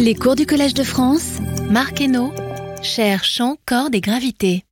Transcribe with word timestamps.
Les 0.00 0.14
cours 0.14 0.36
du 0.36 0.46
Collège 0.46 0.74
de 0.74 0.84
France, 0.84 1.40
Marc 1.68 2.00
Henneaux, 2.00 2.32
cher 2.82 3.24
champ, 3.24 3.56
cordes 3.66 3.96
et 3.96 4.00
gravité. 4.00 4.64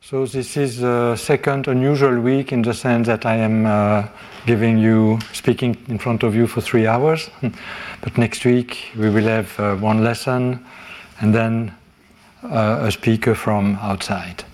So 0.00 0.26
this 0.26 0.56
is 0.56 0.80
the 0.80 1.16
second 1.16 1.68
unusual 1.68 2.18
week 2.18 2.50
in 2.52 2.62
the 2.62 2.72
sense 2.72 3.06
that 3.06 3.26
I 3.26 3.36
am 3.36 3.66
uh, 3.66 4.04
giving 4.46 4.78
you, 4.78 5.18
speaking 5.34 5.76
in 5.88 5.98
front 5.98 6.22
of 6.22 6.34
you 6.34 6.46
for 6.46 6.62
three 6.62 6.86
hours. 6.86 7.28
but 8.00 8.16
next 8.16 8.46
week 8.46 8.92
we 8.96 9.10
will 9.10 9.26
have 9.26 9.48
uh, 9.60 9.76
one 9.76 10.02
lesson 10.02 10.64
and 11.20 11.34
then 11.34 11.74
uh, 12.42 12.86
a 12.86 12.90
speaker 12.90 13.34
from 13.34 13.76
outside. 13.82 14.44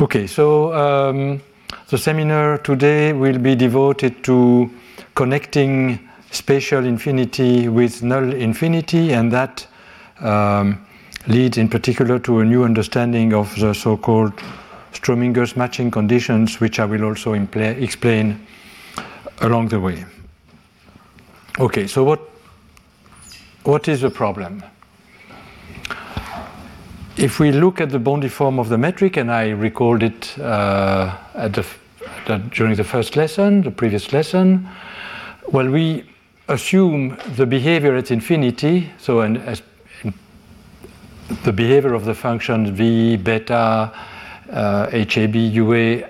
Okay, 0.00 0.26
so 0.26 0.74
um, 0.74 1.40
the 1.88 1.96
seminar 1.96 2.58
today 2.58 3.14
will 3.14 3.38
be 3.38 3.54
devoted 3.54 4.22
to 4.24 4.70
connecting 5.14 6.07
spatial 6.30 6.84
infinity 6.84 7.68
with 7.68 8.02
null 8.02 8.32
infinity, 8.32 9.12
and 9.12 9.32
that 9.32 9.66
um, 10.20 10.84
leads 11.26 11.58
in 11.58 11.68
particular 11.68 12.18
to 12.18 12.40
a 12.40 12.44
new 12.44 12.64
understanding 12.64 13.32
of 13.34 13.54
the 13.56 13.74
so 13.74 13.96
called 13.96 14.32
Strominger's 14.92 15.56
matching 15.56 15.90
conditions, 15.90 16.60
which 16.60 16.80
I 16.80 16.84
will 16.84 17.04
also 17.04 17.34
impl- 17.34 17.80
explain 17.80 18.46
along 19.40 19.68
the 19.68 19.80
way. 19.80 20.04
Okay, 21.58 21.86
so 21.86 22.04
what, 22.04 22.20
what 23.64 23.88
is 23.88 24.00
the 24.00 24.10
problem? 24.10 24.62
If 27.16 27.40
we 27.40 27.50
look 27.50 27.80
at 27.80 27.90
the 27.90 27.98
boundary 27.98 28.30
form 28.30 28.60
of 28.60 28.68
the 28.68 28.78
metric, 28.78 29.16
and 29.16 29.30
I 29.30 29.50
recalled 29.50 30.04
it 30.04 30.38
uh, 30.38 31.16
at 31.34 31.52
the, 31.52 31.66
the, 32.26 32.38
during 32.38 32.76
the 32.76 32.84
first 32.84 33.16
lesson, 33.16 33.62
the 33.62 33.72
previous 33.72 34.12
lesson, 34.12 34.68
well, 35.50 35.68
we 35.68 36.04
assume 36.48 37.16
the 37.36 37.46
behavior 37.46 37.94
at 37.96 38.10
infinity, 38.10 38.90
so 38.98 39.20
an, 39.20 39.36
as, 39.38 39.62
the 41.44 41.52
behavior 41.52 41.94
of 41.94 42.04
the 42.04 42.14
function 42.14 42.74
v, 42.74 43.16
beta, 43.16 43.92
uh, 44.50 44.90
HAB, 44.90 45.34
UA 45.34 46.08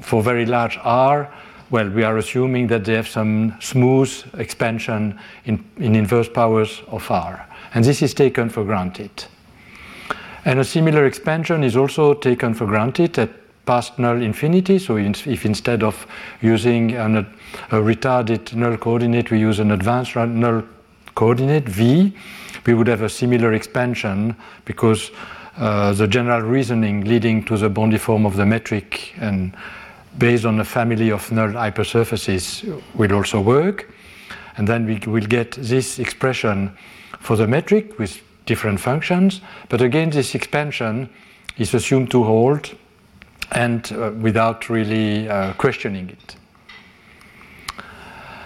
for 0.00 0.22
very 0.22 0.44
large 0.44 0.78
R, 0.82 1.32
well, 1.70 1.88
we 1.88 2.04
are 2.04 2.16
assuming 2.18 2.68
that 2.68 2.84
they 2.84 2.94
have 2.94 3.08
some 3.08 3.54
smooth 3.60 4.12
expansion 4.38 5.18
in, 5.44 5.64
in 5.78 5.96
inverse 5.96 6.28
powers 6.28 6.82
of 6.88 7.10
R. 7.10 7.46
And 7.74 7.84
this 7.84 8.02
is 8.02 8.14
taken 8.14 8.48
for 8.48 8.64
granted. 8.64 9.24
And 10.44 10.60
a 10.60 10.64
similar 10.64 11.06
expansion 11.06 11.64
is 11.64 11.76
also 11.76 12.14
taken 12.14 12.54
for 12.54 12.66
granted 12.66 13.18
at 13.18 13.30
past 13.66 13.98
null 13.98 14.22
infinity. 14.22 14.78
So 14.78 14.96
if 14.96 15.44
instead 15.44 15.82
of 15.82 16.06
using 16.40 16.92
an, 16.92 17.16
a 17.16 17.76
retarded 17.76 18.54
null 18.54 18.76
coordinate, 18.76 19.30
we 19.30 19.40
use 19.40 19.58
an 19.58 19.72
advanced 19.72 20.16
null 20.16 20.62
coordinate 21.14 21.68
v, 21.68 22.14
we 22.66 22.74
would 22.74 22.86
have 22.86 23.02
a 23.02 23.08
similar 23.08 23.52
expansion 23.52 24.36
because 24.64 25.10
uh, 25.56 25.92
the 25.92 26.06
general 26.06 26.42
reasoning 26.42 27.04
leading 27.04 27.42
to 27.44 27.56
the 27.56 27.68
boundary 27.68 27.98
form 27.98 28.26
of 28.26 28.36
the 28.36 28.46
metric 28.46 29.14
and 29.18 29.56
based 30.18 30.44
on 30.44 30.60
a 30.60 30.64
family 30.64 31.10
of 31.10 31.30
null 31.32 31.48
hypersurfaces 31.48 32.82
will 32.94 33.12
also 33.12 33.40
work. 33.40 33.90
And 34.56 34.66
then 34.66 34.86
we 34.86 34.98
will 35.06 35.26
get 35.26 35.52
this 35.52 35.98
expression 35.98 36.76
for 37.20 37.36
the 37.36 37.46
metric 37.46 37.98
with 37.98 38.22
different 38.46 38.80
functions. 38.80 39.40
But 39.68 39.80
again, 39.80 40.10
this 40.10 40.34
expansion 40.34 41.10
is 41.58 41.74
assumed 41.74 42.10
to 42.12 42.24
hold 42.24 42.74
and 43.52 43.92
uh, 43.92 44.12
without 44.20 44.68
really 44.68 45.28
uh, 45.28 45.52
questioning 45.54 46.08
it. 46.10 46.36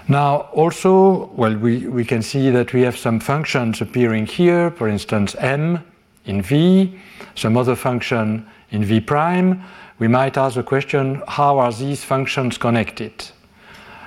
Now, 0.08 0.48
also, 0.52 1.26
well, 1.36 1.56
we, 1.56 1.86
we 1.86 2.04
can 2.04 2.20
see 2.20 2.50
that 2.50 2.72
we 2.72 2.82
have 2.82 2.96
some 2.96 3.20
functions 3.20 3.80
appearing 3.80 4.26
here, 4.26 4.72
for 4.72 4.88
instance, 4.88 5.36
m 5.38 5.84
in 6.24 6.42
v, 6.42 6.98
some 7.36 7.56
other 7.56 7.76
function 7.76 8.44
in 8.72 8.84
v 8.84 9.00
prime. 9.00 9.62
We 10.00 10.08
might 10.08 10.36
ask 10.36 10.56
the 10.56 10.62
question 10.62 11.22
how 11.28 11.58
are 11.58 11.72
these 11.72 12.02
functions 12.02 12.58
connected? 12.58 13.12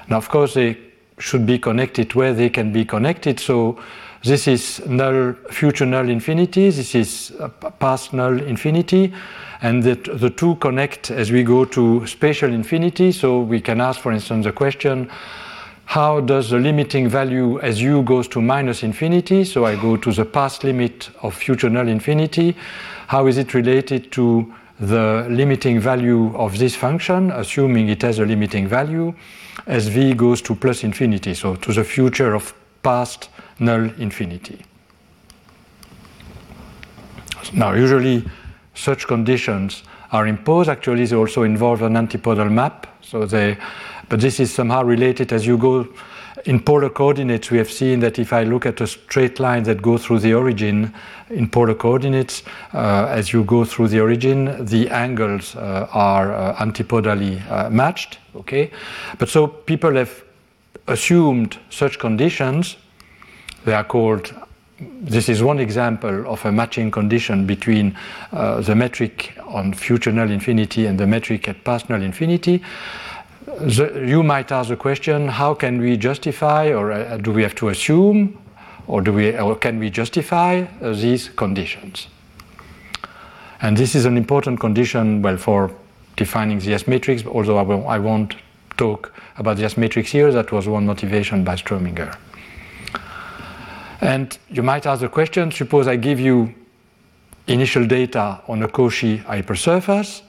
Now, 0.09 0.17
of 0.17 0.27
course, 0.27 0.55
they 0.55 0.77
should 1.19 1.45
be 1.45 1.57
connected 1.57 2.13
where 2.15 2.33
they 2.33 2.49
can 2.49 2.73
be 2.73 2.83
connected. 2.83 3.39
So, 3.39 3.79
this 4.23 4.47
is 4.47 4.81
null, 4.85 5.33
future 5.51 5.85
null 5.85 6.09
infinity, 6.09 6.69
this 6.69 6.95
is 6.95 7.33
past 7.79 8.13
null 8.13 8.41
infinity, 8.41 9.13
and 9.63 9.81
the, 9.81 9.95
the 9.95 10.29
two 10.29 10.55
connect 10.55 11.09
as 11.09 11.31
we 11.31 11.41
go 11.41 11.65
to 11.65 12.05
spatial 12.05 12.53
infinity. 12.53 13.11
So 13.11 13.39
we 13.39 13.61
can 13.61 13.81
ask, 13.81 13.99
for 13.99 14.11
instance, 14.11 14.45
the 14.45 14.51
question 14.51 15.09
how 15.85 16.21
does 16.21 16.49
the 16.49 16.57
limiting 16.57 17.09
value 17.09 17.59
as 17.59 17.81
u 17.81 18.03
goes 18.03 18.27
to 18.29 18.41
minus 18.41 18.83
infinity, 18.83 19.43
so 19.43 19.65
I 19.65 19.75
go 19.75 19.97
to 19.97 20.11
the 20.11 20.25
past 20.25 20.63
limit 20.63 21.09
of 21.21 21.35
future 21.35 21.69
null 21.69 21.87
infinity, 21.87 22.55
how 23.07 23.27
is 23.27 23.37
it 23.37 23.53
related 23.53 24.11
to 24.13 24.53
the 24.79 25.27
limiting 25.29 25.79
value 25.79 26.35
of 26.35 26.57
this 26.57 26.75
function, 26.75 27.31
assuming 27.31 27.89
it 27.89 28.01
has 28.01 28.19
a 28.19 28.25
limiting 28.25 28.67
value, 28.67 29.13
as 29.67 29.87
v 29.87 30.13
goes 30.13 30.41
to 30.43 30.55
plus 30.55 30.83
infinity, 30.83 31.33
so 31.33 31.55
to 31.57 31.73
the 31.73 31.83
future 31.83 32.33
of 32.33 32.53
past 32.81 33.29
null 33.59 33.83
infinity. 33.99 34.63
Now, 37.53 37.73
usually 37.73 38.25
such 38.73 39.07
conditions 39.07 39.83
are 40.11 40.27
imposed. 40.27 40.69
Actually, 40.69 41.05
they 41.05 41.15
also 41.15 41.43
involve 41.43 41.81
an 41.81 41.97
antipodal 41.97 42.49
map. 42.49 42.87
So 43.01 43.25
they, 43.25 43.57
but 44.09 44.19
this 44.19 44.39
is 44.39 44.53
somehow 44.53 44.83
related 44.83 45.33
as 45.33 45.45
you 45.45 45.57
go 45.57 45.87
in 46.45 46.59
polar 46.59 46.89
coordinates. 46.89 47.51
We 47.51 47.57
have 47.57 47.71
seen 47.71 47.99
that 48.01 48.19
if 48.19 48.33
I 48.33 48.43
look 48.43 48.65
at 48.65 48.81
a 48.81 48.87
straight 48.87 49.39
line 49.39 49.63
that 49.63 49.81
goes 49.81 50.05
through 50.05 50.19
the 50.19 50.33
origin 50.33 50.93
in 51.29 51.49
polar 51.49 51.75
coordinates, 51.75 52.43
uh, 52.73 53.07
as 53.09 53.31
you 53.31 53.43
go 53.43 53.65
through 53.65 53.89
the 53.89 53.99
origin, 53.99 54.65
the 54.65 54.89
angles 54.89 55.55
uh, 55.55 55.87
are 55.91 56.33
uh, 56.33 56.55
antipodally 56.55 57.39
uh, 57.49 57.69
matched. 57.69 58.19
Okay, 58.35 58.71
but 59.19 59.29
so 59.29 59.47
people 59.47 59.95
have 59.95 60.23
assumed 60.87 61.57
such 61.69 61.99
conditions 61.99 62.77
they 63.65 63.73
are 63.73 63.83
called, 63.83 64.33
this 65.01 65.29
is 65.29 65.41
one 65.43 65.59
example 65.59 66.25
of 66.27 66.43
a 66.45 66.51
matching 66.51 66.91
condition 66.91 67.45
between 67.45 67.95
uh, 68.31 68.61
the 68.61 68.75
metric 68.75 69.37
on 69.45 69.73
future 69.73 70.11
null 70.11 70.29
infinity 70.29 70.85
and 70.85 70.99
the 70.99 71.07
metric 71.07 71.47
at 71.47 71.63
past 71.63 71.89
null 71.89 72.01
infinity. 72.01 72.61
The, 73.45 74.05
you 74.07 74.23
might 74.23 74.51
ask 74.51 74.69
the 74.69 74.75
question 74.75 75.27
how 75.27 75.53
can 75.53 75.79
we 75.79 75.97
justify, 75.97 76.73
or 76.73 76.91
uh, 76.91 77.17
do 77.17 77.31
we 77.31 77.43
have 77.43 77.55
to 77.55 77.69
assume, 77.69 78.37
or, 78.87 79.01
do 79.01 79.13
we, 79.13 79.37
or 79.37 79.55
can 79.55 79.79
we 79.79 79.89
justify 79.89 80.65
uh, 80.81 80.93
these 80.93 81.29
conditions? 81.29 82.07
And 83.61 83.77
this 83.77 83.95
is 83.95 84.05
an 84.05 84.17
important 84.17 84.59
condition, 84.59 85.21
well, 85.21 85.37
for 85.37 85.71
defining 86.17 86.59
the 86.59 86.73
S 86.73 86.87
matrix, 86.87 87.25
although 87.25 87.57
I, 87.57 87.61
will, 87.61 87.87
I 87.87 87.99
won't 87.99 88.35
talk 88.77 89.13
about 89.37 89.57
the 89.57 89.65
S 89.65 89.77
matrix 89.77 90.11
here, 90.11 90.31
that 90.31 90.51
was 90.51 90.67
one 90.67 90.85
motivation 90.85 91.43
by 91.43 91.55
Strominger. 91.55 92.15
And 94.03 94.37
you 94.49 94.63
might 94.63 94.85
ask 94.85 94.99
the 94.99 95.07
question 95.07 95.49
suppose 95.49 95.87
I 95.87 95.95
give 95.95 96.19
you 96.19 96.53
initial 97.47 97.87
data 97.87 98.41
on 98.49 98.61
a 98.61 98.67
Cauchy 98.67 99.23
hypersurface, 99.23 100.23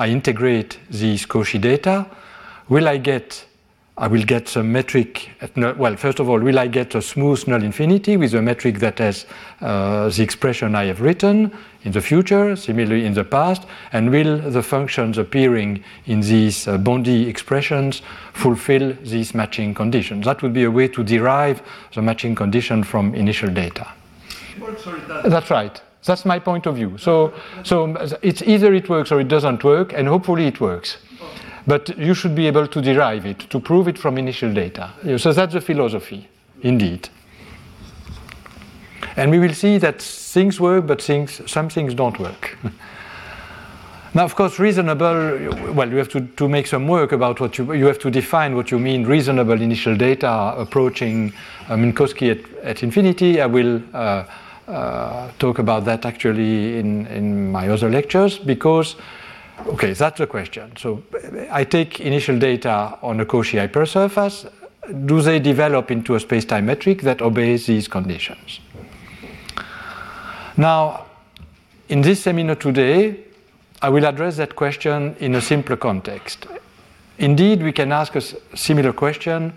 I 0.00 0.08
integrate 0.08 0.80
these 0.90 1.26
Cauchy 1.26 1.60
data, 1.60 2.06
will 2.68 2.88
I 2.88 2.96
get 2.96 3.46
I 4.00 4.06
will 4.06 4.22
get 4.22 4.48
some 4.48 4.72
metric, 4.72 5.28
null, 5.56 5.74
well, 5.74 5.94
first 5.94 6.20
of 6.20 6.30
all, 6.30 6.40
will 6.40 6.58
I 6.58 6.68
get 6.68 6.94
a 6.94 7.02
smooth 7.02 7.46
null 7.46 7.62
infinity 7.62 8.16
with 8.16 8.32
a 8.32 8.40
metric 8.40 8.78
that 8.78 8.98
has 8.98 9.26
uh, 9.60 10.08
the 10.08 10.22
expression 10.22 10.74
I 10.74 10.86
have 10.86 11.02
written 11.02 11.52
in 11.84 11.92
the 11.92 12.00
future, 12.00 12.56
similarly 12.56 13.04
in 13.04 13.12
the 13.12 13.24
past, 13.24 13.66
and 13.92 14.10
will 14.10 14.38
the 14.38 14.62
functions 14.62 15.18
appearing 15.18 15.84
in 16.06 16.20
these 16.22 16.66
uh, 16.66 16.78
Bondi 16.78 17.28
expressions 17.28 18.00
fulfill 18.32 18.94
these 19.02 19.34
matching 19.34 19.74
conditions? 19.74 20.24
That 20.24 20.40
would 20.40 20.54
be 20.54 20.64
a 20.64 20.70
way 20.70 20.88
to 20.88 21.04
derive 21.04 21.60
the 21.94 22.00
matching 22.00 22.34
condition 22.34 22.82
from 22.82 23.14
initial 23.14 23.50
data. 23.50 23.86
That's 25.28 25.50
right. 25.50 25.78
That's 26.06 26.24
my 26.24 26.38
point 26.38 26.64
of 26.64 26.76
view. 26.76 26.96
So, 26.96 27.34
so 27.64 27.94
it's 28.22 28.40
either 28.40 28.72
it 28.72 28.88
works 28.88 29.12
or 29.12 29.20
it 29.20 29.28
doesn't 29.28 29.62
work, 29.62 29.92
and 29.92 30.08
hopefully 30.08 30.46
it 30.46 30.58
works. 30.58 30.96
But 31.66 31.96
you 31.98 32.14
should 32.14 32.34
be 32.34 32.46
able 32.46 32.66
to 32.66 32.80
derive 32.80 33.26
it, 33.26 33.40
to 33.50 33.60
prove 33.60 33.88
it 33.88 33.98
from 33.98 34.18
initial 34.18 34.52
data. 34.52 34.90
So 35.18 35.32
that's 35.32 35.52
the 35.52 35.60
philosophy, 35.60 36.28
indeed. 36.62 37.08
And 39.16 39.30
we 39.30 39.38
will 39.38 39.54
see 39.54 39.78
that 39.78 40.00
things 40.00 40.60
work, 40.60 40.86
but 40.86 41.02
things, 41.02 41.42
some 41.50 41.68
things 41.68 41.94
don't 41.94 42.18
work. 42.18 42.56
now, 44.14 44.24
of 44.24 44.34
course, 44.34 44.58
reasonable, 44.58 45.72
well, 45.72 45.88
you 45.90 45.96
have 45.96 46.08
to, 46.10 46.20
to 46.20 46.48
make 46.48 46.66
some 46.66 46.86
work 46.86 47.12
about 47.12 47.40
what 47.40 47.58
you, 47.58 47.72
you 47.72 47.86
have 47.86 47.98
to 47.98 48.10
define 48.10 48.54
what 48.56 48.70
you 48.70 48.78
mean 48.78 49.04
reasonable 49.04 49.60
initial 49.60 49.96
data 49.96 50.54
approaching 50.56 51.32
uh, 51.68 51.74
Minkowski 51.74 52.30
at, 52.30 52.64
at 52.64 52.82
infinity. 52.82 53.40
I 53.40 53.46
will 53.46 53.82
uh, 53.92 54.24
uh, 54.68 55.30
talk 55.38 55.58
about 55.58 55.84
that 55.84 56.06
actually 56.06 56.78
in, 56.78 57.06
in 57.08 57.50
my 57.50 57.68
other 57.68 57.90
lectures 57.90 58.38
because 58.38 58.94
Okay, 59.66 59.92
that's 59.92 60.18
the 60.18 60.26
question. 60.26 60.72
So 60.76 61.02
I 61.50 61.64
take 61.64 62.00
initial 62.00 62.38
data 62.38 62.98
on 63.02 63.20
a 63.20 63.26
Cauchy 63.26 63.58
hypersurface. 63.58 64.50
do 65.06 65.22
they 65.22 65.38
develop 65.38 65.90
into 65.90 66.14
a 66.14 66.20
space-time 66.20 66.66
metric 66.66 67.02
that 67.02 67.22
obeys 67.22 67.66
these 67.66 67.88
conditions? 67.88 68.60
Now, 70.56 71.06
in 71.88 72.02
this 72.02 72.22
seminar 72.22 72.56
today, 72.56 73.20
I 73.82 73.88
will 73.88 74.04
address 74.04 74.36
that 74.36 74.56
question 74.56 75.16
in 75.20 75.34
a 75.34 75.40
simpler 75.40 75.76
context. 75.76 76.46
Indeed, 77.18 77.62
we 77.62 77.72
can 77.72 77.92
ask 77.92 78.14
a 78.16 78.20
similar 78.56 78.92
question, 78.92 79.52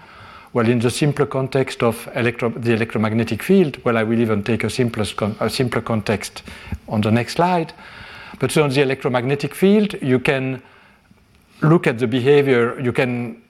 well, 0.54 0.68
in 0.68 0.80
the 0.80 0.92
simpler 0.92 1.26
context 1.26 1.82
of 1.82 2.08
electro 2.16 2.50
the 2.50 2.74
electromagnetic 2.74 3.42
field. 3.42 3.84
Well, 3.84 3.98
I 3.98 4.04
will 4.04 4.20
even 4.20 4.44
take 4.44 4.64
a, 4.64 4.70
con 5.16 5.36
a 5.40 5.50
simpler 5.50 5.82
context 5.82 6.44
on 6.88 7.02
the 7.02 7.12
next 7.12 7.34
slide. 7.34 7.74
But 8.44 8.58
on 8.58 8.72
the 8.72 8.82
electromagnetic 8.82 9.56
field, 9.56 9.94
you 10.02 10.20
can 10.20 10.62
look 11.62 11.88
at 11.88 11.98
the 11.98 12.08
behavior, 12.08 12.78
you 12.78 12.92
can 12.92 13.42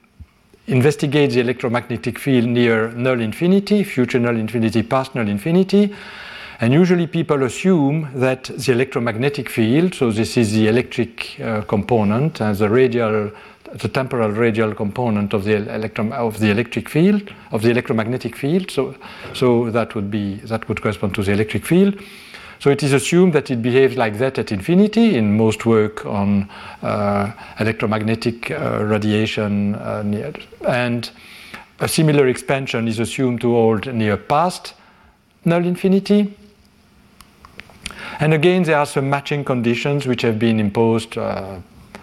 investigate 0.68 1.32
the 1.32 1.40
electromagnetic 1.40 2.20
field 2.20 2.46
near 2.46 2.92
null 2.92 3.20
infinity, 3.20 3.84
future 3.84 4.20
null 4.20 4.38
infinity, 4.38 4.84
past 4.84 5.16
null 5.16 5.28
infinity, 5.28 5.92
and 6.60 6.72
usually 6.72 7.08
people 7.08 7.42
assume 7.42 8.08
that 8.14 8.44
the 8.44 8.72
electromagnetic 8.72 9.50
field, 9.50 9.96
so 9.96 10.12
this 10.12 10.38
is 10.38 10.54
the 10.54 10.68
electric 10.68 11.40
uh, 11.40 11.62
component 11.62 12.40
and 12.40 12.56
the 12.56 12.70
radial, 12.70 13.32
the 13.74 13.88
temporal 13.88 14.30
radial 14.30 14.76
component 14.76 15.34
of 15.34 15.44
the, 15.44 15.56
of 16.14 16.40
the 16.40 16.52
electric 16.52 16.88
field, 16.88 17.34
of 17.52 17.64
the 17.64 17.72
electromagnetic 17.72 18.36
field, 18.36 18.70
so, 18.70 18.94
so 19.34 19.72
that 19.72 19.96
would 19.96 20.12
be, 20.12 20.36
that 20.46 20.70
would 20.70 20.84
correspond 20.84 21.16
to 21.16 21.24
the 21.24 21.32
electric 21.32 21.66
field. 21.66 22.00
So 22.64 22.70
it 22.70 22.82
is 22.82 22.94
assumed 22.94 23.34
that 23.34 23.52
it 23.52 23.62
behaves 23.62 23.98
like 23.98 24.20
that 24.20 24.40
at 24.40 24.54
infinity 24.54 25.18
in 25.18 25.36
most 25.36 25.66
work 25.66 26.06
on 26.06 26.50
uh, 26.82 27.34
electromagnetic 27.60 28.52
uh, 28.52 28.86
radiation 28.86 29.76
uh, 29.76 30.32
and 30.66 31.12
a 31.82 31.90
similar 31.90 32.30
expansion 32.30 32.88
is 32.88 33.00
assumed 33.00 33.42
to 33.42 33.52
hold 33.52 33.94
near 33.94 34.16
past 34.16 34.76
null 35.44 35.66
infinity. 35.66 36.38
And 38.22 38.34
again, 38.34 38.64
there 38.64 38.78
are 38.78 38.86
some 38.86 39.10
matching 39.10 39.44
conditions 39.44 40.08
which 40.08 40.22
have 40.22 40.40
been 40.40 40.62
imposed, 40.62 41.18
uh, 41.18 41.60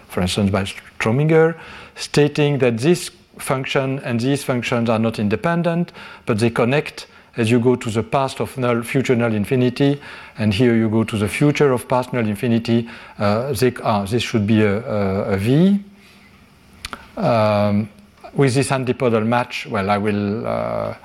for 0.09 0.21
instance, 0.21 0.51
by 0.51 0.65
Strominger, 0.65 1.57
stating 1.95 2.59
that 2.59 2.77
this 2.77 3.09
function 3.39 3.97
and 4.01 4.19
these 4.19 4.43
functions 4.43 4.91
are 4.91 4.99
not 4.99 5.17
independent, 5.17 5.91
but 6.27 6.37
they 6.37 6.51
connect 6.51 7.07
as 7.37 7.49
you 7.49 7.59
go 7.59 7.75
to 7.75 7.89
the 7.89 8.03
past 8.03 8.39
of 8.39 8.57
null, 8.57 8.83
future 8.83 9.15
null 9.15 9.33
infinity, 9.33 10.01
and 10.37 10.53
here 10.53 10.75
you 10.75 10.89
go 10.89 11.03
to 11.03 11.17
the 11.17 11.27
future 11.27 11.71
of 11.71 11.87
past 11.87 12.13
null 12.13 12.27
infinity. 12.27 12.89
Uh, 13.17 13.53
they, 13.53 13.73
ah, 13.83 14.05
this 14.05 14.23
should 14.23 14.45
be 14.45 14.61
a, 14.61 14.79
a, 14.79 15.33
a 15.33 15.37
V. 15.37 15.83
Um, 17.17 17.89
with 18.33 18.53
this 18.53 18.71
antipodal 18.71 19.21
match, 19.21 19.67
well, 19.67 19.89
I 19.89 19.97
will. 19.97 20.47
Uh, 20.47 20.95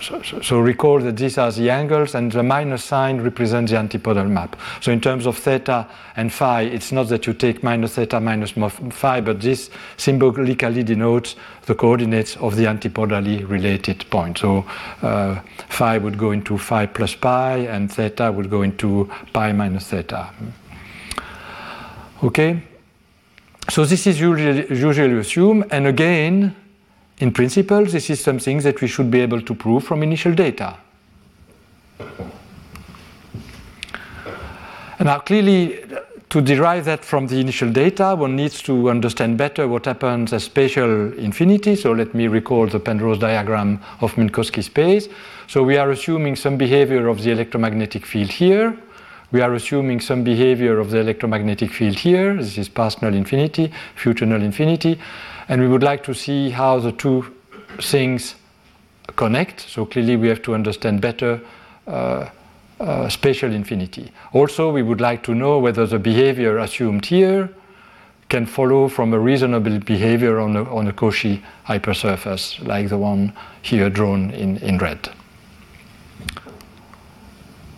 so, 0.00 0.22
so, 0.22 0.40
so, 0.40 0.58
recall 0.58 1.00
that 1.00 1.16
these 1.16 1.38
are 1.38 1.50
the 1.50 1.70
angles 1.70 2.14
and 2.14 2.30
the 2.32 2.42
minus 2.42 2.84
sign 2.84 3.20
represents 3.20 3.72
the 3.72 3.78
antipodal 3.78 4.26
map. 4.26 4.56
So 4.80 4.92
in 4.92 5.00
terms 5.00 5.26
of 5.26 5.38
theta 5.38 5.86
and 6.16 6.32
phi, 6.32 6.62
it's 6.62 6.92
not 6.92 7.08
that 7.08 7.26
you 7.26 7.32
take 7.32 7.62
minus 7.62 7.94
theta 7.94 8.20
minus 8.20 8.52
phi, 8.52 9.20
but 9.20 9.40
this 9.40 9.70
symbolically 9.96 10.82
denotes 10.82 11.36
the 11.66 11.74
coordinates 11.74 12.36
of 12.36 12.56
the 12.56 12.66
antipodally 12.66 13.44
related 13.48 14.04
point. 14.10 14.38
So 14.38 14.64
uh, 15.02 15.40
phi 15.68 15.98
would 15.98 16.18
go 16.18 16.30
into 16.32 16.58
phi 16.58 16.86
plus 16.86 17.14
pi 17.14 17.58
and 17.58 17.90
theta 17.90 18.30
would 18.32 18.50
go 18.50 18.62
into 18.62 19.10
pi 19.32 19.52
minus 19.52 19.88
theta. 19.88 20.30
Okay? 22.22 22.62
So 23.70 23.84
this 23.84 24.06
is 24.06 24.18
usually, 24.18 24.66
usually 24.74 25.18
assumed, 25.18 25.66
and 25.70 25.86
again, 25.86 26.56
in 27.20 27.32
principle, 27.32 27.84
this 27.84 28.10
is 28.10 28.20
something 28.20 28.58
that 28.60 28.80
we 28.80 28.86
should 28.86 29.10
be 29.10 29.20
able 29.20 29.40
to 29.42 29.54
prove 29.54 29.84
from 29.84 30.02
initial 30.02 30.34
data. 30.34 30.76
And 34.98 35.06
now, 35.06 35.18
clearly, 35.20 35.84
to 36.28 36.40
derive 36.42 36.84
that 36.84 37.04
from 37.04 37.26
the 37.26 37.40
initial 37.40 37.70
data, 37.72 38.14
one 38.14 38.36
needs 38.36 38.60
to 38.62 38.90
understand 38.90 39.38
better 39.38 39.66
what 39.66 39.86
happens 39.86 40.32
at 40.32 40.42
spatial 40.42 41.12
infinity. 41.14 41.74
So 41.74 41.92
let 41.92 42.14
me 42.14 42.26
recall 42.26 42.66
the 42.66 42.78
Penrose 42.78 43.18
diagram 43.18 43.80
of 44.00 44.14
Minkowski 44.14 44.62
space. 44.62 45.08
So 45.46 45.62
we 45.62 45.78
are 45.78 45.90
assuming 45.90 46.36
some 46.36 46.56
behavior 46.56 47.08
of 47.08 47.22
the 47.22 47.30
electromagnetic 47.30 48.04
field 48.04 48.30
here. 48.30 48.76
We 49.30 49.40
are 49.40 49.54
assuming 49.54 50.00
some 50.00 50.22
behavior 50.22 50.78
of 50.78 50.90
the 50.90 50.98
electromagnetic 50.98 51.70
field 51.70 51.96
here. 51.96 52.36
This 52.36 52.58
is 52.58 52.68
past 52.68 53.00
null 53.00 53.14
infinity, 53.14 53.72
future 53.94 54.26
null 54.26 54.42
infinity. 54.42 54.98
And 55.48 55.60
we 55.60 55.68
would 55.68 55.82
like 55.82 56.02
to 56.04 56.14
see 56.14 56.50
how 56.50 56.78
the 56.78 56.92
two 56.92 57.34
things 57.80 58.34
connect. 59.16 59.60
So 59.60 59.86
clearly, 59.86 60.16
we 60.16 60.28
have 60.28 60.42
to 60.42 60.54
understand 60.54 61.00
better 61.00 61.40
uh, 61.86 62.28
uh, 62.80 63.08
spatial 63.08 63.52
infinity. 63.52 64.12
Also, 64.32 64.70
we 64.70 64.82
would 64.82 65.00
like 65.00 65.22
to 65.24 65.34
know 65.34 65.58
whether 65.58 65.86
the 65.86 65.98
behavior 65.98 66.58
assumed 66.58 67.06
here 67.06 67.48
can 68.28 68.44
follow 68.44 68.88
from 68.88 69.14
a 69.14 69.18
reasonable 69.18 69.78
behavior 69.80 70.38
on 70.38 70.54
a, 70.56 70.64
on 70.64 70.86
a 70.86 70.92
Cauchy 70.92 71.42
hypersurface, 71.66 72.64
like 72.66 72.88
the 72.88 72.98
one 72.98 73.32
here 73.62 73.88
drawn 73.88 74.30
in, 74.32 74.58
in 74.58 74.78
red. 74.78 75.08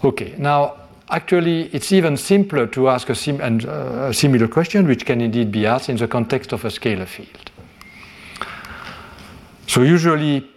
Okay, 0.02 0.34
now 0.38 0.76
actually 1.08 1.68
it's 1.72 1.92
even 1.92 2.16
simpler 2.16 2.66
to 2.66 2.88
ask 2.88 3.08
a, 3.10 3.14
sim- 3.14 3.40
and, 3.40 3.64
uh, 3.64 4.08
a 4.08 4.14
similar 4.14 4.48
question, 4.48 4.86
which 4.88 5.06
can 5.06 5.20
indeed 5.20 5.52
be 5.52 5.66
asked 5.66 5.88
in 5.88 5.96
the 5.96 6.08
context 6.08 6.52
of 6.52 6.64
a 6.64 6.68
scalar 6.68 7.06
field. 7.06 7.49
So 9.70 9.82
usually, 9.82 10.50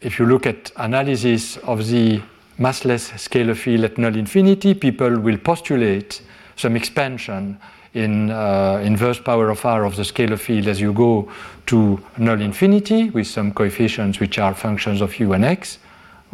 if 0.00 0.18
you 0.18 0.26
look 0.26 0.44
at 0.44 0.72
analysis 0.74 1.56
of 1.58 1.86
the 1.86 2.20
massless 2.58 3.12
scalar 3.12 3.56
field 3.56 3.84
at 3.84 3.96
null 3.96 4.16
infinity, 4.16 4.74
people 4.74 5.20
will 5.20 5.38
postulate 5.38 6.20
some 6.56 6.74
expansion 6.74 7.60
in 7.94 8.32
uh, 8.32 8.82
inverse 8.82 9.20
power 9.20 9.50
of 9.50 9.64
r 9.64 9.84
of 9.84 9.94
the 9.94 10.02
scalar 10.02 10.36
field 10.36 10.66
as 10.66 10.80
you 10.80 10.92
go 10.92 11.30
to 11.66 12.02
null 12.18 12.40
infinity 12.40 13.10
with 13.10 13.28
some 13.28 13.52
coefficients 13.52 14.18
which 14.18 14.36
are 14.40 14.52
functions 14.52 15.00
of 15.00 15.16
u 15.20 15.32
and 15.32 15.44
x. 15.44 15.78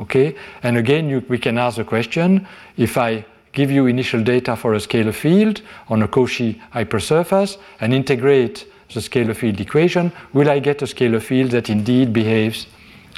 Okay, 0.00 0.34
and 0.62 0.78
again 0.78 1.10
you, 1.10 1.22
we 1.28 1.36
can 1.36 1.58
ask 1.58 1.76
the 1.76 1.84
question: 1.84 2.48
if 2.78 2.96
I 2.96 3.26
give 3.52 3.70
you 3.70 3.84
initial 3.84 4.22
data 4.22 4.56
for 4.56 4.72
a 4.72 4.78
scalar 4.78 5.12
field 5.12 5.60
on 5.90 6.00
a 6.00 6.08
Cauchy 6.08 6.58
hypersurface 6.72 7.58
and 7.82 7.92
integrate 7.92 8.71
the 8.94 9.00
scalar 9.00 9.34
field 9.34 9.60
equation, 9.60 10.12
will 10.32 10.50
I 10.50 10.58
get 10.58 10.82
a 10.82 10.86
scalar 10.86 11.20
field 11.20 11.50
that 11.52 11.68
indeed 11.68 12.12
behaves 12.12 12.66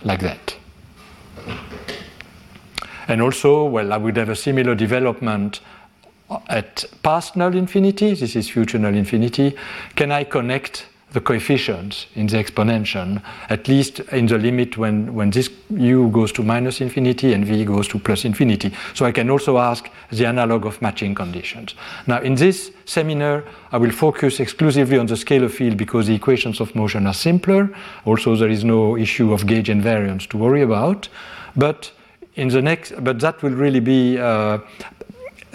like 0.03 0.21
that? 0.21 0.57
And 3.09 3.21
also, 3.21 3.65
well, 3.65 3.93
I 3.93 3.97
would 3.97 4.17
have 4.17 4.31
a 4.31 4.37
similar 4.37 4.75
development 4.75 5.61
at 6.49 6.85
past 7.03 7.37
null 7.37 7.55
infinity, 7.55 8.15
this 8.15 8.35
is 8.35 8.49
future 8.49 8.79
null 8.79 8.95
infinity. 8.95 9.55
Can 9.95 10.11
I 10.11 10.25
connect 10.25 10.87
the 11.15 11.21
coefficients 11.21 12.07
in 12.17 12.27
the 12.27 12.37
exponential, 12.37 13.23
at 13.49 13.69
least 13.69 14.01
in 14.01 14.27
the 14.27 14.37
limit 14.37 14.77
when, 14.77 15.15
when 15.15 15.31
this 15.31 15.49
u 15.71 16.09
goes 16.09 16.33
to 16.33 16.43
minus 16.43 16.81
infinity 16.81 17.33
and 17.33 17.47
v 17.47 17.65
goes 17.65 17.89
to 17.89 17.99
plus 17.99 18.25
infinity. 18.25 18.73
So 18.95 19.07
I 19.07 19.13
can 19.13 19.31
also 19.31 19.59
ask 19.59 19.89
the 20.11 20.27
analog 20.27 20.67
of 20.67 20.83
matching 20.83 21.15
conditions. 21.15 21.77
Now, 22.07 22.21
in 22.21 22.35
this 22.35 22.73
seminar, 22.85 23.45
I 23.71 23.79
will 23.79 23.93
focus 23.93 24.41
exclusively 24.41 24.99
on 24.99 25.07
the 25.07 25.15
scalar 25.15 25.51
field 25.51 25.77
because 25.77 26.09
the 26.09 26.15
equations 26.15 26.61
of 26.61 26.75
motion 26.75 27.07
are 27.07 27.15
simpler. 27.15 27.71
Also, 28.05 28.35
there 28.37 28.51
is 28.51 28.65
no 28.65 28.97
issue 28.97 29.33
of 29.33 29.47
gauge 29.47 29.69
invariance 29.69 30.29
to 30.31 30.37
worry 30.37 30.63
about. 30.63 31.09
But 31.57 31.93
in 32.35 32.49
the 32.49 32.61
next, 32.61 32.93
but 33.05 33.21
that 33.21 33.41
will 33.43 33.55
really 33.55 33.81
be 33.81 34.19
uh, 34.19 34.59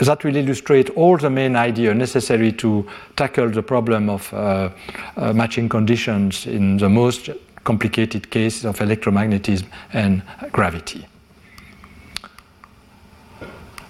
that 0.05 0.23
will 0.23 0.35
illustrate 0.35 0.89
all 0.91 1.17
the 1.17 1.29
main 1.29 1.55
idea 1.55 1.93
necessary 1.93 2.51
to 2.53 2.85
tackle 3.15 3.49
the 3.49 3.61
problem 3.61 4.09
of 4.09 4.33
uh, 4.33 4.69
uh, 5.17 5.33
matching 5.33 5.69
conditions 5.69 6.45
in 6.45 6.77
the 6.77 6.89
most 6.89 7.29
complicated 7.63 8.29
cases 8.29 8.65
of 8.65 8.79
electromagnetism 8.79 9.65
and 9.93 10.21
gravity. 10.51 11.05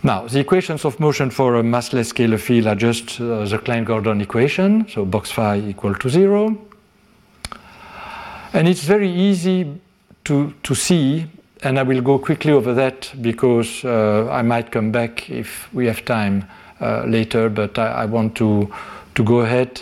Now, 0.02 0.28
the 0.28 0.40
equations 0.40 0.86
of 0.86 1.00
motion 1.00 1.30
for 1.30 1.58
a 1.58 1.64
massless 1.64 2.14
scalar 2.14 2.40
field 2.40 2.68
are 2.68 2.76
just 2.76 3.20
uh, 3.20 3.44
the 3.46 3.58
Klein-Gordon 3.58 4.22
equation, 4.22 4.88
so 4.88 5.06
box 5.06 5.30
phi 5.30 5.58
equal 5.58 5.94
to 5.96 6.10
zero. 6.10 6.58
And 8.54 8.68
it's 8.68 8.84
very 8.84 9.12
easy 9.12 9.80
to, 10.24 10.54
to 10.64 10.74
see 10.76 11.28
and 11.62 11.78
I 11.78 11.84
will 11.84 12.02
go 12.02 12.18
quickly 12.18 12.52
over 12.52 12.74
that 12.74 13.12
because 13.22 13.84
uh, 13.84 14.30
I 14.32 14.42
might 14.42 14.72
come 14.72 14.92
back 14.92 15.30
if 15.30 15.72
we 15.74 15.88
have 15.88 16.06
time 16.06 16.46
uh, 16.80 17.04
later, 17.06 17.50
but 17.50 17.78
I, 17.78 17.88
I, 17.88 18.06
want 18.06 18.36
to, 18.36 18.74
to 19.16 19.24
go 19.24 19.42
ahead. 19.42 19.82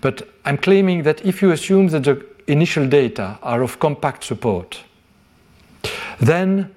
But 0.00 0.28
I'm 0.44 0.56
claiming 0.56 1.02
that 1.02 1.24
if 1.24 1.42
you 1.42 1.50
assume 1.50 1.88
that 1.88 2.04
the 2.04 2.24
initial 2.46 2.86
data 2.86 3.38
are 3.42 3.62
of 3.62 3.78
compact 3.80 4.22
support, 4.22 4.80
then 6.20 6.72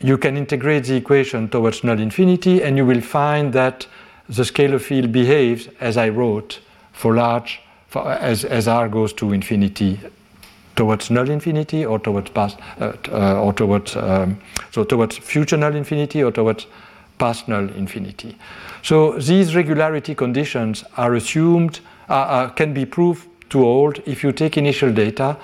you 0.00 0.16
can 0.16 0.36
integrate 0.36 0.84
the 0.84 0.96
equation 0.96 1.48
towards 1.48 1.84
null 1.84 2.00
infinity 2.00 2.62
and 2.62 2.76
you 2.76 2.86
will 2.86 3.02
find 3.02 3.52
that 3.52 3.86
the 4.28 4.42
scalar 4.42 4.80
field 4.80 5.12
behaves 5.12 5.68
as 5.78 5.96
I 5.96 6.08
wrote 6.08 6.60
for 6.92 7.14
large, 7.14 7.60
for, 7.88 8.10
as, 8.10 8.44
as 8.44 8.66
r 8.66 8.88
goes 8.88 9.12
to 9.14 9.32
infinity 9.32 10.00
towards 10.76 11.10
null 11.10 11.30
infinity 11.30 11.84
or 11.84 11.98
towards 11.98 12.30
past 12.30 12.58
uh, 12.80 12.92
uh, 13.10 13.40
or 13.42 13.52
towards 13.52 13.96
um, 13.96 14.40
so 14.70 14.84
towards 14.84 15.18
future 15.18 15.56
null 15.56 15.74
infinity 15.74 16.22
or 16.22 16.32
towards 16.32 16.66
past 17.18 17.48
null 17.48 17.68
infinity. 17.70 18.36
So 18.82 19.12
these 19.18 19.54
regularity 19.54 20.14
conditions 20.14 20.84
are 20.96 21.14
assumed 21.14 21.80
uh, 22.08 22.48
can 22.48 22.74
be 22.74 22.86
proved 22.86 23.28
to 23.50 23.58
hold 23.60 24.02
if 24.06 24.24
you 24.24 24.32
take 24.32 24.56
initial 24.56 24.92
data 24.92 25.36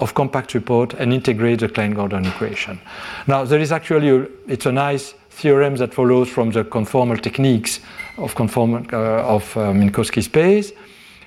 of 0.00 0.14
compact 0.14 0.52
support 0.52 0.94
and 0.94 1.12
integrate 1.12 1.58
the 1.58 1.68
Klein-Gordon 1.68 2.24
equation. 2.26 2.80
Now 3.26 3.44
there 3.44 3.60
is 3.60 3.72
actually 3.72 4.10
a, 4.10 4.26
it's 4.46 4.66
a 4.66 4.72
nice 4.72 5.14
theorem 5.30 5.76
that 5.76 5.92
follows 5.94 6.28
from 6.28 6.50
the 6.50 6.64
conformal 6.64 7.20
techniques 7.20 7.80
of 8.16 8.34
conformal 8.34 8.92
uh, 8.92 9.36
of 9.36 9.56
uh, 9.56 9.72
Minkowski 9.72 10.22
space. 10.22 10.72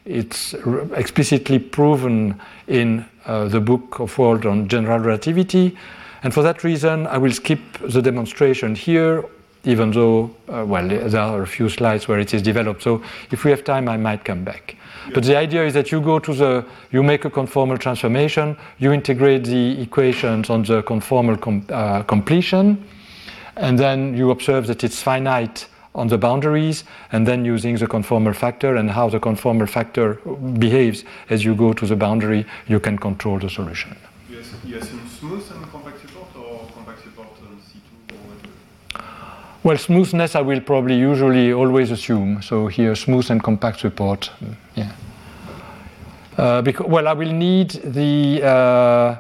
It's 0.06 0.56
explicitly 0.96 1.60
proven 1.60 2.40
in 2.68 3.06
uh, 3.26 3.48
the 3.48 3.60
book 3.60 4.00
of 4.00 4.18
Wald 4.18 4.46
on 4.46 4.68
general 4.68 5.00
relativity, 5.00 5.78
and 6.24 6.34
for 6.34 6.44
that 6.44 6.64
reason, 6.64 7.08
I 7.08 7.18
will 7.18 7.32
skip 7.32 7.60
the 7.82 8.02
demonstration 8.02 8.76
here, 8.76 9.24
even 9.64 9.92
though, 9.92 10.32
uh, 10.50 10.66
well, 10.66 10.88
there 10.88 11.22
are 11.22 11.42
a 11.44 11.48
few 11.48 11.70
slides 11.70 12.08
where 12.08 12.20
it 12.20 12.34
is 12.34 12.42
developed. 12.42 12.82
So 12.82 13.02
if 13.32 13.44
we 13.44 13.52
have 13.52 13.64
time, 13.64 13.88
I 13.88 13.98
might 13.98 14.24
come 14.26 14.44
back. 14.44 14.76
But 15.14 15.24
the 15.24 15.36
idea 15.36 15.66
is 15.66 15.74
that 15.74 15.92
you 15.92 16.02
go 16.02 16.20
to 16.20 16.34
the, 16.34 16.66
you 16.92 17.04
make 17.04 17.26
a 17.26 17.30
conformal 17.30 17.80
transformation, 17.80 18.56
you 18.78 18.92
integrate 18.94 19.46
the 19.46 19.82
equations 19.82 20.50
on 20.50 20.64
the 20.64 20.84
conformal 20.84 21.40
com, 21.40 21.66
uh, 21.70 22.04
completion, 22.04 22.84
and 23.56 23.78
then 23.78 24.16
you 24.16 24.32
observe 24.32 24.68
that 24.68 24.84
it's 24.84 25.02
finite 25.02 25.68
on 25.94 26.08
the 26.08 26.18
boundaries, 26.18 26.84
and 27.12 27.28
then 27.28 27.44
using 27.44 27.76
the 27.76 27.88
conformal 27.88 28.36
factor 28.36 28.76
and 28.76 28.90
how 28.90 29.10
the 29.10 29.20
conformal 29.20 29.68
factor 29.68 30.14
behaves 30.58 31.04
as 31.30 31.44
you 31.44 31.54
go 31.56 31.74
to 31.74 31.86
the 31.86 31.96
boundary, 31.96 32.46
you 32.68 32.80
can 32.80 32.98
control 32.98 33.40
the 33.40 33.50
solution. 33.50 33.96
Yes, 34.30 34.54
yes, 34.66 34.90
smooth 35.20 35.52
and 35.52 35.70
compact 35.72 36.00
support 36.02 36.30
or 36.36 36.68
compact 36.74 37.04
support 37.04 37.28
on 37.42 37.60
C2 37.60 38.16
or 38.96 39.04
Well, 39.64 39.78
smoothness 39.78 40.36
I 40.36 40.42
will 40.42 40.62
probably 40.62 40.98
usually 40.98 41.52
always 41.52 41.92
assume. 41.92 42.42
So 42.42 42.68
here, 42.68 42.96
smooth 42.96 43.30
and 43.30 43.44
compact 43.44 43.80
support, 43.82 44.32
yeah. 44.76 44.92
Uh, 46.38 46.62
because, 46.62 46.88
well, 46.88 47.08
I 47.08 47.14
will 47.14 47.34
need 47.34 47.72
the 47.84 48.42
uh, 48.44 49.16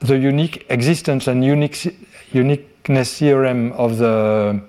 the 0.00 0.18
unique 0.18 0.66
existence 0.70 1.28
and 1.28 1.44
unique 1.44 1.94
uniqueness 2.32 3.18
theorem 3.18 3.72
of 3.72 3.98
the 3.98 4.60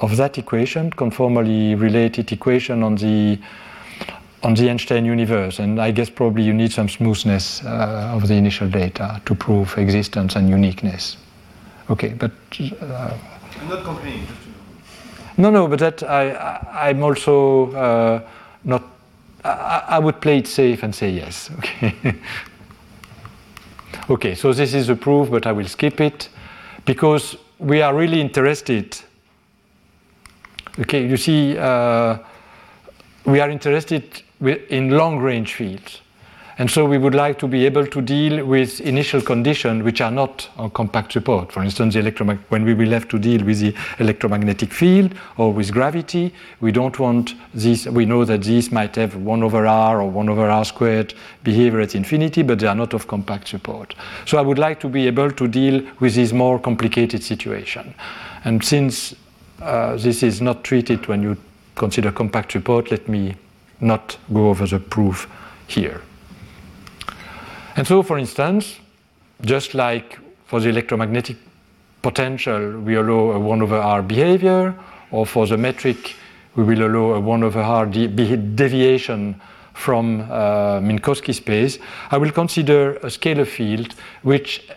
of 0.00 0.16
that 0.16 0.38
equation, 0.38 0.90
conformally 0.90 1.74
related 1.74 2.32
equation 2.32 2.82
on 2.82 2.94
the 2.96 3.38
on 4.44 4.54
the 4.54 4.70
Einstein 4.70 5.04
universe, 5.04 5.58
and 5.58 5.80
I 5.80 5.90
guess 5.90 6.08
probably 6.08 6.44
you 6.44 6.54
need 6.54 6.70
some 6.70 6.88
smoothness 6.88 7.64
uh, 7.64 8.12
of 8.14 8.28
the 8.28 8.34
initial 8.34 8.68
data 8.68 9.20
to 9.24 9.34
prove 9.34 9.76
existence 9.76 10.36
and 10.36 10.48
uniqueness. 10.48 11.16
Okay, 11.90 12.10
but 12.10 12.30
uh, 12.80 13.16
I'm 13.60 13.68
not 13.68 13.82
complaining. 13.82 14.26
Just 14.26 14.42
to 14.42 14.48
know. 15.42 15.50
No, 15.50 15.50
no, 15.50 15.68
but 15.68 15.80
that 15.80 16.02
I, 16.04 16.30
I 16.30 16.88
I'm 16.88 17.02
also 17.02 17.72
uh, 17.72 18.20
not. 18.64 18.84
I, 19.44 19.84
I 19.88 19.98
would 19.98 20.20
play 20.20 20.38
it 20.38 20.46
safe 20.46 20.82
and 20.82 20.94
say 20.94 21.10
yes. 21.10 21.50
Okay. 21.68 22.14
okay, 24.10 24.34
so 24.34 24.52
this 24.52 24.74
is 24.74 24.86
the 24.86 24.96
proof, 24.96 25.30
but 25.30 25.46
I 25.46 25.52
will 25.52 25.66
skip 25.66 26.00
it 26.00 26.28
because 26.84 27.36
we 27.58 27.82
are 27.82 27.94
really 27.94 28.20
interested 28.20 28.96
Okay, 30.80 31.06
you 31.06 31.16
see, 31.16 31.58
uh, 31.58 32.18
we 33.24 33.40
are 33.40 33.50
interested 33.50 34.22
in 34.70 34.90
long 34.90 35.18
range 35.18 35.54
fields. 35.54 36.02
And 36.58 36.68
so 36.68 36.84
we 36.84 36.98
would 36.98 37.14
like 37.14 37.38
to 37.38 37.46
be 37.46 37.66
able 37.66 37.86
to 37.86 38.00
deal 38.02 38.44
with 38.44 38.80
initial 38.80 39.20
conditions 39.20 39.84
which 39.84 40.00
are 40.00 40.10
not 40.10 40.48
on 40.56 40.70
compact 40.70 41.12
support. 41.12 41.52
For 41.52 41.62
instance, 41.62 41.94
when 42.48 42.64
we 42.64 42.74
will 42.74 42.90
have 42.90 43.06
to 43.08 43.18
deal 43.18 43.44
with 43.44 43.60
the 43.60 43.74
electromagnetic 44.00 44.72
field 44.72 45.14
or 45.36 45.52
with 45.52 45.72
gravity, 45.72 46.34
we 46.60 46.72
don't 46.72 46.98
want 46.98 47.34
this. 47.54 47.86
We 47.86 48.06
know 48.06 48.24
that 48.24 48.42
these 48.42 48.72
might 48.72 48.96
have 48.96 49.14
1 49.14 49.42
over 49.44 49.68
r 49.68 50.00
or 50.00 50.10
1 50.10 50.28
over 50.28 50.50
r 50.50 50.64
squared 50.64 51.14
behavior 51.44 51.80
at 51.80 51.94
infinity, 51.94 52.42
but 52.42 52.58
they 52.58 52.66
are 52.66 52.74
not 52.74 52.92
of 52.92 53.06
compact 53.06 53.46
support. 53.46 53.94
So 54.26 54.36
I 54.36 54.40
would 54.40 54.58
like 54.58 54.80
to 54.80 54.88
be 54.88 55.06
able 55.06 55.30
to 55.30 55.46
deal 55.46 55.80
with 56.00 56.16
this 56.16 56.32
more 56.32 56.58
complicated 56.58 57.22
situation. 57.22 57.94
And 58.44 58.64
since 58.64 59.14
uh, 59.60 59.96
this 59.96 60.22
is 60.22 60.40
not 60.40 60.64
treated 60.64 61.06
when 61.06 61.22
you 61.22 61.36
consider 61.74 62.12
compact 62.12 62.52
support. 62.52 62.90
Let 62.90 63.08
me 63.08 63.34
not 63.80 64.16
go 64.32 64.48
over 64.50 64.66
the 64.66 64.78
proof 64.78 65.28
here. 65.66 66.00
And 67.76 67.86
so, 67.86 68.02
for 68.02 68.18
instance, 68.18 68.80
just 69.42 69.74
like 69.74 70.18
for 70.46 70.60
the 70.60 70.68
electromagnetic 70.68 71.36
potential, 72.02 72.80
we 72.80 72.96
allow 72.96 73.32
a 73.32 73.38
1 73.38 73.62
over 73.62 73.76
r 73.76 74.02
behavior, 74.02 74.74
or 75.10 75.26
for 75.26 75.46
the 75.46 75.56
metric, 75.56 76.14
we 76.56 76.64
will 76.64 76.86
allow 76.86 77.14
a 77.14 77.20
1 77.20 77.42
over 77.42 77.60
r 77.60 77.86
de 77.86 78.08
deviation 78.08 79.40
from 79.78 80.20
uh, 80.22 80.80
Minkowski 80.80 81.32
space, 81.32 81.78
I 82.10 82.18
will 82.18 82.32
consider 82.32 82.94
a 82.96 83.06
scalar 83.06 83.46
field 83.46 83.94
which 84.22 84.68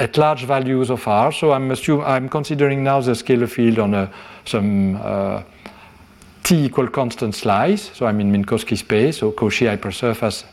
at 0.00 0.16
large 0.16 0.44
values 0.44 0.90
of 0.90 1.06
R. 1.06 1.30
So 1.30 1.52
I'm, 1.52 1.70
assume, 1.70 2.00
I'm 2.00 2.28
considering 2.28 2.82
now 2.82 3.00
the 3.00 3.12
scalar 3.12 3.48
field 3.48 3.78
on 3.78 3.94
a, 3.94 4.10
some 4.46 4.96
uh, 4.96 5.42
t 6.42 6.64
equal 6.64 6.88
constant 6.88 7.34
slice. 7.34 7.90
So 7.94 8.06
I'm 8.06 8.18
in 8.20 8.32
Minkowski 8.32 8.76
space, 8.76 9.18
so 9.18 9.30
Cauchy 9.30 9.66
hypersurface 9.66 10.44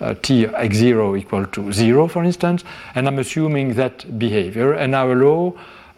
uh, 0.00 0.14
t 0.22 0.46
x0 0.46 1.18
equal 1.18 1.46
to 1.46 1.70
0, 1.70 2.08
for 2.08 2.24
instance. 2.24 2.64
And 2.94 3.06
I'm 3.06 3.18
assuming 3.18 3.74
that 3.74 4.18
behavior. 4.18 4.72
And 4.72 4.96
I 4.96 5.02
allow 5.02 5.54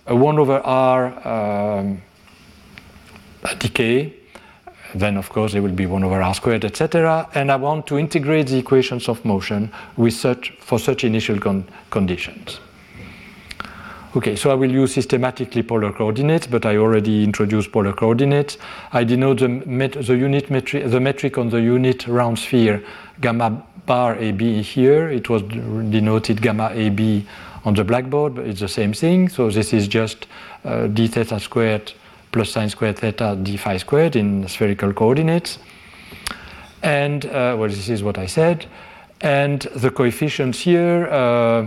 a 0.06 0.14
1 0.14 0.38
over 0.38 0.58
R 0.58 1.28
um, 1.28 2.02
decay 3.58 4.12
then 4.94 5.16
of 5.16 5.28
course 5.28 5.52
there 5.52 5.62
will 5.62 5.72
be 5.72 5.84
1 5.84 6.04
over 6.04 6.22
r 6.22 6.34
squared, 6.34 6.64
etc. 6.64 7.28
And 7.34 7.50
I 7.50 7.56
want 7.56 7.86
to 7.88 7.98
integrate 7.98 8.46
the 8.46 8.58
equations 8.58 9.08
of 9.08 9.24
motion 9.24 9.70
with 9.96 10.14
such, 10.14 10.52
for 10.60 10.78
such 10.78 11.04
initial 11.04 11.38
con 11.38 11.66
conditions. 11.90 12.60
Okay, 14.16 14.34
so 14.34 14.50
I 14.50 14.54
will 14.54 14.72
use 14.72 14.94
systematically 14.94 15.62
polar 15.62 15.92
coordinates, 15.92 16.46
but 16.46 16.64
I 16.64 16.78
already 16.78 17.22
introduced 17.22 17.70
polar 17.70 17.92
coordinates. 17.92 18.56
I 18.92 19.04
denote 19.04 19.40
the, 19.40 19.48
met, 19.48 19.92
the 19.92 20.16
unit 20.16 20.50
metric, 20.50 20.90
the 20.90 21.00
metric 21.00 21.36
on 21.36 21.50
the 21.50 21.60
unit 21.60 22.08
round 22.08 22.38
sphere 22.38 22.82
gamma 23.20 23.62
bar 23.84 24.16
AB 24.16 24.62
here. 24.62 25.10
It 25.10 25.28
was 25.28 25.42
denoted 25.42 26.40
gamma 26.40 26.70
AB 26.72 27.26
on 27.66 27.74
the 27.74 27.84
blackboard, 27.84 28.36
but 28.36 28.46
it's 28.46 28.60
the 28.60 28.68
same 28.68 28.94
thing. 28.94 29.28
So 29.28 29.50
this 29.50 29.74
is 29.74 29.86
just 29.86 30.28
uh, 30.64 30.86
d 30.86 31.08
theta 31.08 31.38
squared 31.38 31.92
plus 32.32 32.48
sine 32.48 32.70
squared 32.70 32.98
theta 32.98 33.36
d 33.42 33.58
phi 33.58 33.76
squared 33.76 34.16
in 34.16 34.48
spherical 34.48 34.94
coordinates. 34.94 35.58
And 36.82 37.26
uh, 37.26 37.54
well, 37.58 37.68
this 37.68 37.90
is 37.90 38.02
what 38.02 38.16
I 38.16 38.24
said. 38.24 38.64
And 39.20 39.60
the 39.60 39.90
coefficients 39.90 40.60
here. 40.60 41.06
Uh, 41.08 41.66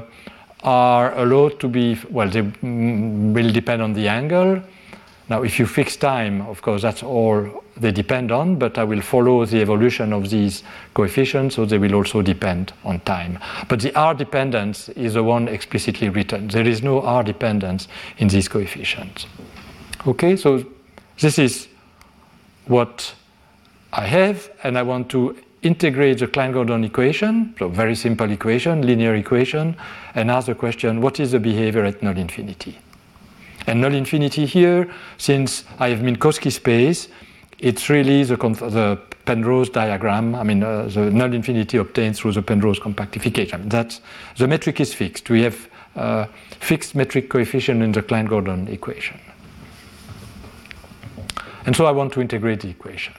are 0.63 1.17
allowed 1.17 1.59
to 1.59 1.67
be, 1.67 1.97
well, 2.09 2.29
they 2.29 2.41
will 2.41 3.51
depend 3.51 3.81
on 3.81 3.93
the 3.93 4.07
angle. 4.07 4.61
Now, 5.29 5.43
if 5.43 5.59
you 5.59 5.67
fix 5.67 5.95
time, 5.95 6.41
of 6.41 6.61
course, 6.61 6.81
that's 6.81 7.03
all 7.03 7.63
they 7.77 7.91
depend 7.91 8.31
on, 8.31 8.57
but 8.57 8.77
I 8.77 8.83
will 8.83 9.01
follow 9.01 9.45
the 9.45 9.61
evolution 9.61 10.11
of 10.11 10.29
these 10.29 10.63
coefficients, 10.93 11.55
so 11.55 11.65
they 11.65 11.77
will 11.77 11.93
also 11.93 12.21
depend 12.21 12.73
on 12.83 12.99
time. 13.01 13.39
But 13.67 13.79
the 13.79 13.95
R 13.95 14.13
dependence 14.15 14.89
is 14.89 15.13
the 15.13 15.23
one 15.23 15.47
explicitly 15.47 16.09
written. 16.09 16.47
There 16.47 16.67
is 16.67 16.81
no 16.81 17.01
R 17.01 17.23
dependence 17.23 17.87
in 18.17 18.27
these 18.27 18.47
coefficients. 18.47 19.27
Okay, 20.07 20.35
so 20.35 20.65
this 21.19 21.37
is 21.37 21.67
what 22.65 23.13
I 23.93 24.07
have, 24.07 24.49
and 24.63 24.77
I 24.77 24.81
want 24.81 25.09
to 25.11 25.37
integrate 25.61 26.19
the 26.19 26.27
Klein-Gordon 26.27 26.83
equation, 26.83 27.53
so 27.59 27.67
very 27.67 27.95
simple 27.95 28.31
equation, 28.31 28.85
linear 28.85 29.15
equation, 29.15 29.75
and 30.15 30.31
ask 30.31 30.47
the 30.47 30.55
question, 30.55 31.01
what 31.01 31.19
is 31.19 31.31
the 31.31 31.39
behavior 31.39 31.83
at 31.83 32.01
null 32.01 32.17
infinity? 32.17 32.77
And 33.67 33.81
null 33.81 33.93
infinity 33.93 34.45
here, 34.45 34.89
since 35.17 35.65
I 35.79 35.89
have 35.89 35.99
Minkowski 35.99 36.51
space, 36.51 37.09
it's 37.59 37.89
really 37.89 38.23
the, 38.23 38.37
the 38.37 38.99
Penrose 39.25 39.69
diagram. 39.69 40.33
I 40.33 40.43
mean, 40.43 40.63
uh, 40.63 40.83
the 40.83 41.11
null 41.11 41.33
infinity 41.33 41.77
obtained 41.77 42.15
through 42.15 42.31
the 42.31 42.41
Penrose 42.41 42.79
compactification. 42.79 43.69
That's 43.69 44.01
the 44.37 44.47
metric 44.47 44.79
is 44.79 44.93
fixed. 44.93 45.29
We 45.29 45.43
have 45.43 45.67
uh, 45.95 46.25
fixed 46.59 46.95
metric 46.95 47.29
coefficient 47.29 47.83
in 47.83 47.91
the 47.91 48.01
Klein-Gordon 48.01 48.69
equation. 48.69 49.19
And 51.65 51.75
so 51.75 51.85
I 51.85 51.91
want 51.91 52.13
to 52.13 52.21
integrate 52.21 52.61
the 52.61 52.69
equation. 52.69 53.13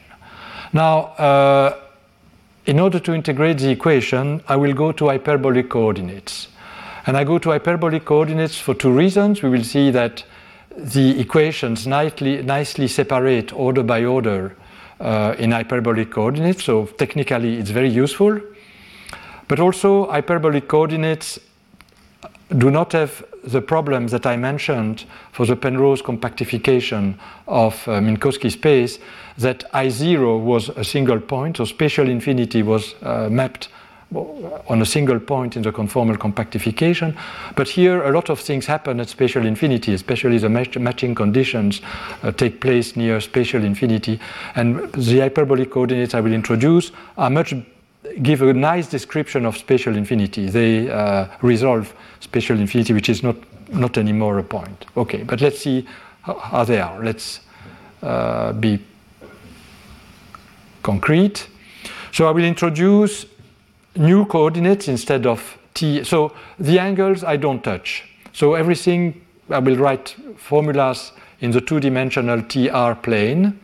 Now, 0.73 1.13
uh, 1.19 1.79
in 2.67 2.79
order 2.79 3.01
to 3.01 3.15
integrate 3.15 3.59
the 3.59 3.71
equation, 3.71 4.43
I 4.49 4.57
will 4.57 4.75
go 4.75 4.93
to 4.93 5.09
hyperbolic 5.09 5.71
coordinates. 5.71 6.49
And 7.07 7.17
I 7.17 7.25
go 7.25 7.39
to 7.39 7.51
hyperbolic 7.51 8.05
coordinates 8.05 8.59
for 8.59 8.75
two 8.75 8.93
reasons. 8.93 9.43
We 9.43 9.49
will 9.49 9.65
see 9.65 9.91
that 9.91 10.25
the 10.77 11.19
equations 11.21 11.87
nicely, 11.87 12.43
nicely 12.43 12.89
separate 12.89 13.53
order 13.53 13.83
by 13.83 14.05
order 14.05 14.55
uh, 15.01 15.35
in 15.39 15.53
hyperbolic 15.53 16.11
coordinates, 16.11 16.65
so 16.65 16.87
technically 16.87 17.57
it's 17.57 17.71
very 17.71 17.89
useful. 17.89 18.41
But 19.49 19.59
also, 19.59 20.07
hyperbolic 20.11 20.69
coordinates 20.69 21.41
do 22.57 22.71
not 22.71 22.93
have 22.93 23.25
the 23.45 23.63
problems 23.63 24.13
that 24.13 24.27
I 24.27 24.37
mentioned 24.37 25.07
for 25.33 25.47
the 25.47 25.57
Penrose 25.57 26.03
compactification 26.03 27.15
of 27.49 27.75
uh, 27.89 28.01
Minkowski 28.01 28.51
space, 28.51 28.99
that 29.41 29.71
I0 29.73 30.41
was 30.41 30.69
a 30.71 30.85
single 30.85 31.21
point, 31.21 31.57
so 31.57 31.65
spatial 31.65 32.09
infinity 32.09 32.63
was 32.63 32.95
uh, 33.03 33.29
mapped 33.31 33.69
on 34.15 34.83
a 34.83 34.87
single 34.87 35.21
point 35.21 35.57
in 35.57 35.63
the 35.63 35.71
conformal 35.71 36.17
compactification. 36.17 37.17
But 37.55 37.69
here, 37.69 38.03
a 38.03 38.13
lot 38.13 38.29
of 38.29 38.41
things 38.41 38.67
happen 38.67 38.99
at 38.99 39.09
spatial 39.09 39.47
infinity, 39.47 39.95
especially 39.95 40.39
the 40.39 40.49
match 40.49 40.77
matching 40.77 41.15
conditions 41.15 41.81
uh, 42.23 42.33
take 42.33 42.61
place 42.61 42.97
near 42.97 43.21
spatial 43.21 43.63
infinity. 43.65 44.19
And 44.57 44.93
the 44.95 45.21
hyperbolic 45.21 45.71
coordinates 45.71 46.15
I 46.15 46.21
will 46.21 46.33
introduce 46.33 46.91
are 47.17 47.31
much 47.31 47.55
give 48.23 48.43
a 48.43 48.53
nice 48.53 48.89
description 48.89 49.47
of 49.47 49.57
spatial 49.57 49.97
infinity. 49.97 50.49
They 50.49 50.91
uh, 50.91 51.29
resolve 51.43 51.95
spatial 52.19 52.59
infinity, 52.59 52.93
which 52.93 53.09
is 53.09 53.23
not, 53.23 53.37
not 53.73 53.97
anymore 53.97 54.39
a 54.39 54.43
point. 54.43 54.87
Okay, 54.97 55.23
but 55.23 55.41
let's 55.41 55.61
see 55.61 55.87
how, 56.23 56.35
how 56.35 56.65
they 56.65 56.81
are. 56.81 57.05
Let's 57.05 57.41
uh, 58.03 58.55
be 58.55 58.81
concrete. 60.83 61.49
So 62.13 62.27
I 62.27 62.31
will 62.31 62.45
introduce 62.45 63.27
new 63.97 64.25
coordinates 64.25 64.89
instead 64.89 65.27
of 65.27 65.59
t. 65.75 66.05
So 66.05 66.33
the 66.59 66.79
angles 66.79 67.25
I 67.25 67.37
don't 67.37 67.63
touch. 67.63 68.05
So 68.33 68.55
everything 68.55 69.21
I 69.49 69.59
will 69.59 69.77
write 69.77 70.17
formulas 70.37 71.13
in 71.41 71.51
the 71.51 71.61
two-dimensional 71.61 72.43
TR 72.43 72.95
plane. 73.01 73.59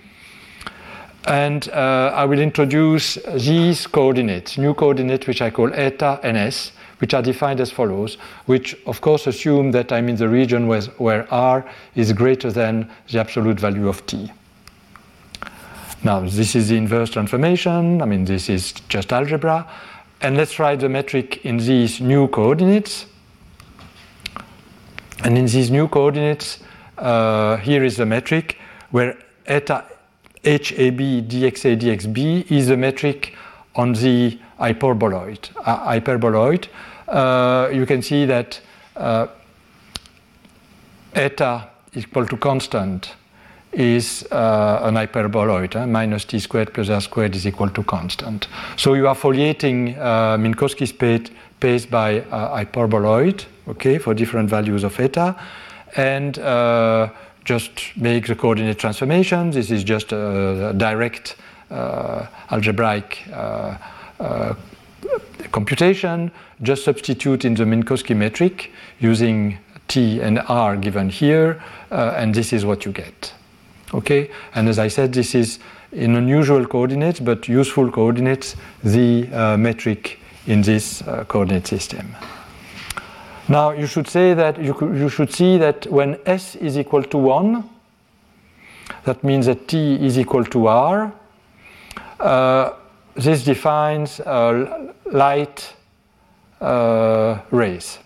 And 1.26 1.68
uh, 1.70 2.12
I 2.14 2.24
will 2.24 2.38
introduce 2.38 3.18
these 3.34 3.86
coordinates, 3.86 4.58
new 4.58 4.74
coordinates 4.74 5.26
which 5.26 5.42
I 5.42 5.50
call 5.50 5.72
eta 5.74 6.20
and 6.22 6.36
s, 6.36 6.72
which 6.98 7.14
are 7.14 7.22
defined 7.22 7.60
as 7.60 7.70
follows, 7.70 8.16
which 8.46 8.76
of 8.86 9.00
course 9.00 9.26
assume 9.26 9.72
that 9.72 9.90
I'm 9.90 10.08
in 10.08 10.16
the 10.16 10.28
region 10.28 10.68
where, 10.68 10.82
where 10.98 11.32
r 11.32 11.64
is 11.96 12.12
greater 12.12 12.52
than 12.52 12.88
the 13.10 13.18
absolute 13.18 13.58
value 13.58 13.88
of 13.88 14.06
t. 14.06 14.30
Now, 16.06 16.20
this 16.20 16.54
is 16.54 16.68
the 16.68 16.76
inverse 16.76 17.10
transformation. 17.10 18.00
I 18.00 18.04
mean, 18.04 18.26
this 18.26 18.48
is 18.48 18.70
just 18.88 19.12
algebra. 19.12 19.68
And 20.20 20.36
let's 20.36 20.60
write 20.60 20.78
the 20.78 20.88
metric 20.88 21.44
in 21.44 21.56
these 21.56 22.00
new 22.00 22.28
coordinates. 22.28 23.06
And 25.24 25.36
in 25.36 25.46
these 25.46 25.68
new 25.68 25.88
coordinates, 25.88 26.60
uh, 26.96 27.56
here 27.56 27.82
is 27.82 27.96
the 27.96 28.06
metric 28.06 28.56
where 28.92 29.18
eta 29.46 29.84
HAB 30.44 31.00
dxa 31.26 31.76
dxb 31.76 32.52
is 32.52 32.68
the 32.68 32.76
metric 32.76 33.34
on 33.74 33.92
the 33.94 34.38
hyperboloid. 34.60 35.50
Uh, 35.56 35.90
hyperboloid. 35.90 36.68
Uh, 37.08 37.68
you 37.72 37.84
can 37.84 38.00
see 38.00 38.26
that 38.26 38.60
uh, 38.94 39.26
eta 41.14 41.68
is 41.94 42.04
equal 42.04 42.26
to 42.26 42.36
constant 42.36 43.16
is 43.76 44.26
uh, 44.32 44.80
an 44.82 44.94
hyperboloid. 44.94 45.76
Uh, 45.76 45.86
minus 45.86 46.24
t 46.24 46.38
squared 46.38 46.72
plus 46.72 46.88
r 46.88 47.00
squared 47.00 47.36
is 47.36 47.46
equal 47.46 47.68
to 47.68 47.82
constant. 47.82 48.48
So 48.76 48.94
you 48.94 49.06
are 49.06 49.14
foliating 49.14 49.96
uh, 49.98 50.38
Minkowski 50.38 50.88
space, 50.88 51.86
by 51.86 52.20
hyperboloid, 52.20 53.44
okay, 53.68 53.98
for 53.98 54.14
different 54.14 54.48
values 54.48 54.84
of 54.84 54.98
eta, 54.98 55.36
and 55.96 56.38
uh, 56.38 57.08
just 57.44 57.96
make 57.96 58.26
the 58.26 58.34
coordinate 58.34 58.78
transformation. 58.78 59.50
This 59.50 59.70
is 59.70 59.84
just 59.84 60.12
a 60.12 60.72
direct 60.76 61.36
uh, 61.70 62.26
algebraic 62.50 63.22
uh, 63.32 64.54
computation. 65.52 66.30
Just 66.62 66.84
substitute 66.84 67.44
in 67.44 67.54
the 67.54 67.64
Minkowski 67.64 68.16
metric 68.16 68.70
using 69.00 69.58
t 69.88 70.20
and 70.20 70.40
r 70.48 70.76
given 70.76 71.10
here, 71.10 71.62
and 71.90 72.34
this 72.34 72.52
is 72.52 72.64
what 72.64 72.84
you 72.84 72.92
get. 72.92 73.34
Okay, 73.94 74.30
and 74.54 74.68
as 74.68 74.78
I 74.78 74.88
said, 74.88 75.12
this 75.12 75.34
is 75.34 75.58
in 75.92 76.16
unusual 76.16 76.66
coordinates 76.66 77.20
but 77.20 77.48
useful 77.48 77.90
coordinates, 77.90 78.56
the 78.82 79.28
uh, 79.32 79.56
metric 79.56 80.18
in 80.46 80.62
this 80.62 81.02
uh, 81.02 81.24
coordinate 81.24 81.66
system. 81.66 82.14
Now 83.48 83.70
you 83.70 83.86
should 83.86 84.08
say 84.08 84.34
that 84.34 84.58
you, 84.58 84.74
you 84.94 85.08
should 85.08 85.32
see 85.32 85.56
that 85.58 85.86
when 85.86 86.18
s 86.26 86.56
is 86.56 86.76
equal 86.76 87.04
to 87.04 87.18
one, 87.18 87.68
that 89.04 89.22
means 89.22 89.46
that 89.46 89.68
t 89.68 89.94
is 90.04 90.18
equal 90.18 90.44
to 90.44 90.66
r. 90.66 91.12
Uh, 92.18 92.70
this 93.14 93.44
defines 93.44 94.20
light 95.12 95.74
uh, 96.60 97.38
rays. 97.50 97.98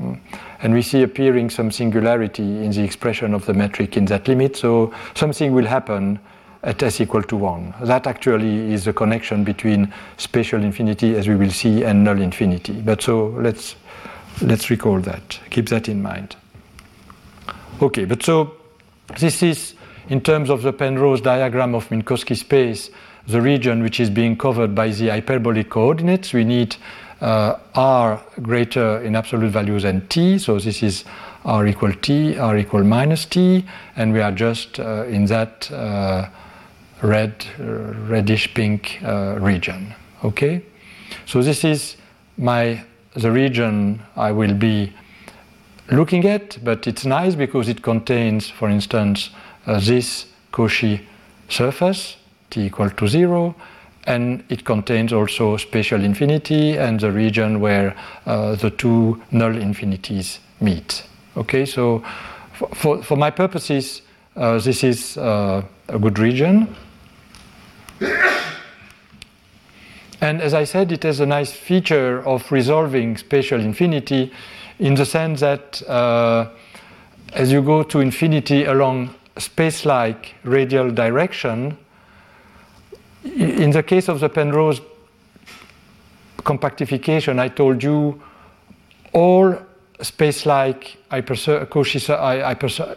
Mm. 0.00 0.18
And 0.64 0.74
we 0.74 0.82
see 0.82 1.02
appearing 1.02 1.50
some 1.50 1.70
singularity 1.70 2.42
in 2.42 2.70
the 2.72 2.82
expression 2.82 3.34
of 3.34 3.46
the 3.46 3.54
metric 3.54 3.96
in 3.96 4.06
that 4.06 4.26
limit. 4.26 4.56
So 4.56 4.92
something 5.14 5.52
will 5.52 5.66
happen 5.66 6.18
at 6.62 6.82
s 6.82 7.00
equal 7.00 7.22
to 7.22 7.36
1. 7.36 7.74
That 7.82 8.06
actually 8.06 8.72
is 8.72 8.86
the 8.86 8.92
connection 8.92 9.44
between 9.44 9.92
spatial 10.16 10.62
infinity, 10.62 11.14
as 11.14 11.28
we 11.28 11.36
will 11.36 11.50
see, 11.50 11.84
and 11.84 12.02
null 12.02 12.20
infinity. 12.20 12.80
But 12.80 13.02
so 13.02 13.26
let's, 13.38 13.76
let's 14.40 14.70
recall 14.70 15.00
that, 15.00 15.38
keep 15.50 15.68
that 15.68 15.88
in 15.88 16.02
mind. 16.02 16.34
Okay, 17.82 18.06
but 18.06 18.22
so 18.22 18.54
this 19.18 19.42
is, 19.42 19.74
in 20.08 20.22
terms 20.22 20.48
of 20.48 20.62
the 20.62 20.72
Penrose 20.72 21.20
diagram 21.20 21.74
of 21.74 21.88
Minkowski 21.90 22.36
space, 22.36 22.90
the 23.26 23.40
region 23.40 23.82
which 23.82 24.00
is 24.00 24.10
being 24.10 24.36
covered 24.36 24.74
by 24.74 24.88
the 24.88 25.08
hyperbolic 25.08 25.70
coordinates. 25.70 26.32
We 26.32 26.44
need 26.44 26.76
r 27.20 28.20
greater 28.42 29.00
in 29.02 29.16
absolute 29.16 29.50
values 29.50 29.82
than 29.82 30.06
t. 30.08 30.38
So 30.38 30.58
this 30.58 30.82
is 30.82 31.04
r 31.44 31.66
equal 31.66 31.92
t, 31.92 32.38
r 32.38 32.56
equal 32.56 32.84
minus 32.84 33.24
t, 33.26 33.64
and 33.96 34.12
we 34.12 34.20
are 34.20 34.32
just 34.32 34.80
uh, 34.80 35.04
in 35.04 35.26
that 35.26 35.70
uh, 35.70 36.28
red, 37.02 37.44
uh, 37.60 37.64
reddish 38.08 38.52
pink 38.54 39.00
uh, 39.04 39.36
region. 39.38 39.94
Okay, 40.24 40.62
so 41.26 41.42
this 41.42 41.64
is 41.64 41.96
my 42.38 42.82
the 43.14 43.30
region 43.30 44.02
I 44.16 44.32
will 44.32 44.54
be 44.54 44.92
looking 45.90 46.24
at, 46.24 46.58
but 46.64 46.86
it's 46.86 47.04
nice 47.04 47.34
because 47.34 47.68
it 47.68 47.82
contains, 47.82 48.50
for 48.50 48.68
instance, 48.68 49.30
uh, 49.66 49.78
this 49.80 50.26
Cauchy 50.50 51.00
surface 51.48 52.16
t 52.50 52.66
equal 52.66 52.90
to 52.90 53.06
zero 53.06 53.54
and 54.06 54.44
it 54.48 54.64
contains 54.64 55.12
also 55.12 55.56
spatial 55.56 56.02
infinity 56.02 56.76
and 56.76 57.00
the 57.00 57.10
region 57.10 57.60
where 57.60 57.96
uh, 58.26 58.54
the 58.56 58.70
two 58.70 59.20
null 59.30 59.56
infinities 59.56 60.40
meet. 60.60 61.04
Okay, 61.36 61.64
so 61.64 62.04
for, 62.74 63.02
for, 63.02 63.16
my 63.16 63.30
purposes, 63.30 64.02
uh, 64.36 64.58
this 64.58 64.84
is 64.84 65.16
uh, 65.16 65.62
a 65.88 65.98
good 65.98 66.18
region. 66.18 66.74
And 70.20 70.40
as 70.40 70.54
I 70.54 70.64
said, 70.64 70.90
it 70.90 71.02
has 71.02 71.20
a 71.20 71.26
nice 71.26 71.52
feature 71.52 72.26
of 72.26 72.50
resolving 72.50 73.18
spatial 73.18 73.60
infinity 73.60 74.32
in 74.78 74.94
the 74.94 75.04
sense 75.04 75.40
that 75.40 75.82
uh, 75.86 76.48
as 77.34 77.52
you 77.52 77.60
go 77.60 77.82
to 77.82 78.00
infinity 78.00 78.64
along 78.64 79.14
space-like 79.36 80.34
radial 80.44 80.90
direction, 80.90 81.76
in 83.24 83.70
the 83.70 83.82
case 83.82 84.08
of 84.08 84.20
the 84.20 84.28
Penrose 84.28 84.80
compactification, 86.38 87.38
I 87.38 87.48
told 87.48 87.82
you 87.82 88.22
all 89.12 89.56
space-like 90.00 90.98
Cauchy, 91.10 92.10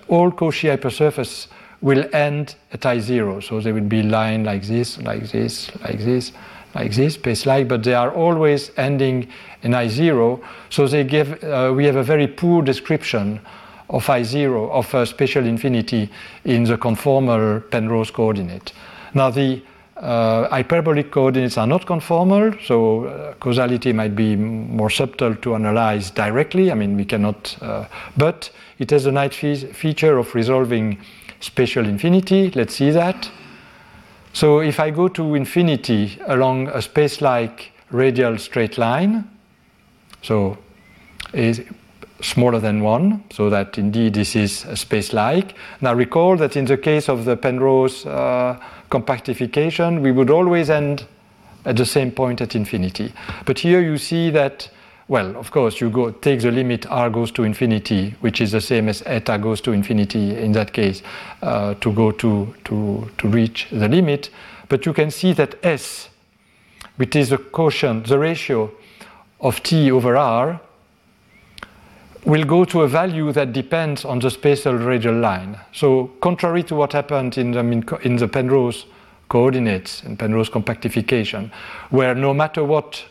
all 0.07 0.31
Cauchy 0.31 0.69
hypersurface 0.69 1.47
will 1.81 2.03
end 2.13 2.55
at 2.73 2.81
I0. 2.81 3.43
So 3.43 3.61
they 3.61 3.71
will 3.71 3.81
be 3.81 4.03
line 4.03 4.43
like 4.43 4.63
this, 4.63 4.97
like 5.01 5.29
this, 5.31 5.73
like 5.81 5.99
this, 5.99 6.33
like 6.73 6.93
this, 6.93 7.13
space-like, 7.13 7.67
but 7.67 7.83
they 7.83 7.93
are 7.93 8.11
always 8.11 8.71
ending 8.77 9.29
in 9.61 9.71
I0. 9.71 10.41
So 10.69 10.87
they 10.87 11.03
give, 11.03 11.43
uh, 11.43 11.71
we 11.75 11.85
have 11.85 11.95
a 11.95 12.03
very 12.03 12.27
poor 12.27 12.61
description 12.61 13.39
of 13.89 14.05
I0, 14.05 14.69
of 14.71 14.93
uh, 14.93 15.05
spatial 15.05 15.45
infinity 15.45 16.09
in 16.43 16.63
the 16.63 16.77
conformal 16.77 17.69
Penrose 17.69 18.11
coordinate. 18.11 18.73
Now 19.13 19.29
the 19.29 19.61
uh, 20.01 20.47
hyperbolic 20.49 21.11
coordinates 21.11 21.57
are 21.57 21.67
not 21.67 21.85
conformal, 21.85 22.55
so 22.65 23.05
uh, 23.05 23.33
causality 23.35 23.93
might 23.93 24.15
be 24.15 24.35
more 24.35 24.89
subtle 24.89 25.35
to 25.35 25.55
analyze 25.55 26.11
directly. 26.11 26.71
I 26.71 26.75
mean, 26.75 26.95
we 26.95 27.05
cannot, 27.05 27.57
uh, 27.61 27.85
but 28.15 28.51
it 28.79 28.91
has 28.91 29.05
a 29.05 29.11
nice 29.11 29.35
fe- 29.35 29.73
feature 29.73 30.17
of 30.17 30.33
resolving 30.35 30.99
spatial 31.39 31.85
infinity. 31.85 32.51
Let's 32.51 32.75
see 32.75 32.91
that. 32.91 33.29
So 34.33 34.59
if 34.59 34.79
I 34.79 34.91
go 34.91 35.07
to 35.07 35.35
infinity 35.35 36.19
along 36.27 36.67
a 36.67 36.81
space-like 36.81 37.71
radial 37.89 38.37
straight 38.37 38.77
line, 38.77 39.27
so 40.21 40.57
is 41.33 41.61
smaller 42.21 42.59
than 42.59 42.81
one, 42.81 43.23
so 43.29 43.49
that 43.49 43.77
indeed 43.77 44.13
this 44.13 44.35
is 44.35 44.65
space-like. 44.73 45.55
Now 45.81 45.93
recall 45.93 46.37
that 46.37 46.55
in 46.55 46.65
the 46.65 46.77
case 46.77 47.09
of 47.09 47.25
the 47.25 47.35
Penrose 47.35 48.05
uh, 48.05 48.59
compactification, 48.89 50.01
we 50.01 50.11
would 50.11 50.29
always 50.29 50.69
end 50.69 51.05
at 51.65 51.75
the 51.75 51.85
same 51.85 52.11
point 52.11 52.41
at 52.41 52.55
infinity. 52.55 53.13
But 53.45 53.59
here 53.59 53.81
you 53.81 53.97
see 53.97 54.31
that, 54.31 54.69
well, 55.07 55.35
of 55.37 55.51
course, 55.51 55.79
you 55.79 55.89
go 55.89 56.11
take 56.11 56.41
the 56.41 56.51
limit 56.51 56.85
r 56.89 57.09
goes 57.09 57.31
to 57.31 57.43
infinity, 57.43 58.15
which 58.21 58.41
is 58.41 58.51
the 58.51 58.61
same 58.61 58.89
as 58.89 59.03
eta 59.05 59.37
goes 59.37 59.61
to 59.61 59.71
infinity 59.71 60.37
in 60.37 60.53
that 60.53 60.73
case, 60.73 61.03
uh, 61.41 61.73
to 61.75 61.91
go 61.91 62.11
to, 62.11 62.53
to, 62.63 63.09
to 63.17 63.27
reach 63.27 63.67
the 63.71 63.87
limit. 63.87 64.29
But 64.69 64.85
you 64.85 64.93
can 64.93 65.11
see 65.11 65.33
that 65.33 65.55
s, 65.63 66.09
which 66.95 67.15
is 67.15 67.29
the 67.29 67.37
quotient, 67.37 68.07
the 68.07 68.17
ratio 68.17 68.71
of 69.39 69.61
t 69.61 69.91
over 69.91 70.17
r, 70.17 70.59
will 72.27 72.43
go 72.43 72.65
to 72.65 72.81
a 72.81 72.87
value 72.89 73.31
that 73.31 73.53
depends 73.53 74.03
on 74.03 74.19
the 74.19 74.29
spatial 74.29 74.73
radial 74.73 75.15
line. 75.15 75.57
So 75.71 76.11
contrary 76.19 76.61
to 76.63 76.75
what 76.75 76.91
happened 76.91 77.37
in 77.37 77.51
the, 77.51 77.99
in 78.03 78.17
the 78.17 78.27
Penrose 78.27 78.85
coordinates 79.29 80.03
and 80.03 80.19
Penrose 80.19 80.49
compactification, 80.49 81.49
where 81.89 82.13
no 82.13 82.33
matter 82.33 82.65
what 82.65 83.05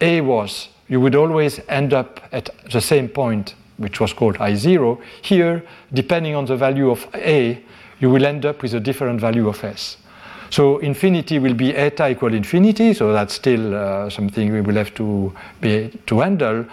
A 0.00 0.22
was, 0.22 0.68
you 0.88 0.98
would 0.98 1.14
always 1.14 1.60
end 1.68 1.92
up 1.92 2.20
at 2.32 2.48
the 2.72 2.80
same 2.80 3.06
point, 3.06 3.54
which 3.76 4.00
was 4.00 4.14
called 4.14 4.38
I0. 4.38 4.98
Here, 5.20 5.62
depending 5.92 6.34
on 6.34 6.46
the 6.46 6.56
value 6.56 6.90
of 6.90 7.06
A, 7.14 7.62
you 8.00 8.08
will 8.08 8.24
end 8.24 8.46
up 8.46 8.62
with 8.62 8.72
a 8.72 8.80
different 8.80 9.20
value 9.20 9.46
of 9.46 9.62
S. 9.62 9.98
So 10.48 10.78
infinity 10.78 11.38
will 11.38 11.54
be 11.54 11.74
eta 11.74 12.08
equal 12.08 12.32
infinity, 12.32 12.94
so 12.94 13.12
that's 13.12 13.34
still 13.34 13.74
uh, 13.74 14.08
something 14.08 14.52
we 14.52 14.62
will 14.62 14.76
have 14.76 14.94
to 14.94 15.34
be 15.60 15.90
to 16.06 16.20
handle 16.20 16.64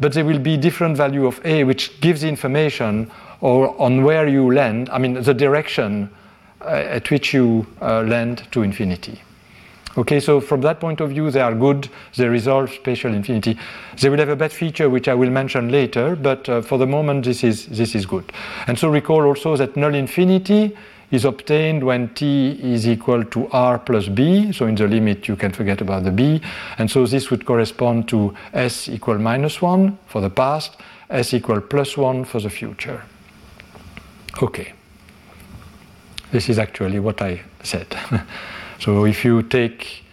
but 0.00 0.12
there 0.12 0.24
will 0.24 0.38
be 0.38 0.56
different 0.56 0.96
value 0.96 1.26
of 1.26 1.40
A 1.44 1.64
which 1.64 2.00
gives 2.00 2.20
the 2.20 2.28
information 2.28 3.10
or 3.40 3.80
on 3.80 4.04
where 4.04 4.26
you 4.26 4.52
land, 4.52 4.88
I 4.90 4.98
mean 4.98 5.14
the 5.14 5.34
direction 5.34 6.10
uh, 6.60 6.68
at 6.68 7.10
which 7.10 7.32
you 7.32 7.66
uh, 7.80 8.02
land 8.02 8.48
to 8.50 8.62
infinity. 8.62 9.20
Okay, 9.96 10.20
so 10.20 10.40
from 10.40 10.60
that 10.60 10.78
point 10.78 11.00
of 11.00 11.10
view, 11.10 11.30
they 11.30 11.40
are 11.40 11.54
good. 11.54 11.88
They 12.16 12.28
resolve 12.28 12.70
spatial 12.70 13.12
infinity. 13.12 13.58
They 14.00 14.08
will 14.08 14.18
have 14.18 14.28
a 14.28 14.36
bad 14.36 14.52
feature, 14.52 14.88
which 14.88 15.08
I 15.08 15.14
will 15.14 15.30
mention 15.30 15.70
later, 15.70 16.14
but 16.14 16.48
uh, 16.48 16.62
for 16.62 16.78
the 16.78 16.86
moment, 16.86 17.24
this 17.24 17.42
is, 17.42 17.66
this 17.66 17.96
is 17.96 18.06
good. 18.06 18.32
And 18.68 18.78
so 18.78 18.88
recall 18.88 19.24
also 19.24 19.56
that 19.56 19.76
null 19.76 19.94
infinity 19.94 20.76
is 21.10 21.24
obtained 21.24 21.82
when 21.82 22.08
t 22.14 22.50
is 22.62 22.86
equal 22.86 23.24
to 23.24 23.48
r 23.48 23.78
plus 23.78 24.08
b. 24.08 24.52
So 24.52 24.66
in 24.66 24.74
the 24.74 24.86
limit, 24.86 25.28
you 25.28 25.36
can 25.36 25.52
forget 25.52 25.80
about 25.80 26.04
the 26.04 26.10
b. 26.10 26.40
And 26.78 26.90
so 26.90 27.06
this 27.06 27.30
would 27.30 27.46
correspond 27.46 28.08
to 28.08 28.34
s 28.52 28.88
equal 28.88 29.18
minus 29.18 29.62
1 29.62 29.98
for 30.06 30.20
the 30.20 30.30
past, 30.30 30.76
s 31.10 31.34
equal 31.34 31.60
plus 31.60 31.96
1 31.96 32.24
for 32.24 32.40
the 32.40 32.50
future. 32.50 33.02
Okay. 34.42 34.72
This 36.30 36.48
is 36.48 36.58
actually 36.58 37.00
what 37.00 37.22
I 37.22 37.40
said. 37.62 37.86
so 38.78 39.06
if 39.06 39.24
you 39.24 39.42
take, 39.42 40.04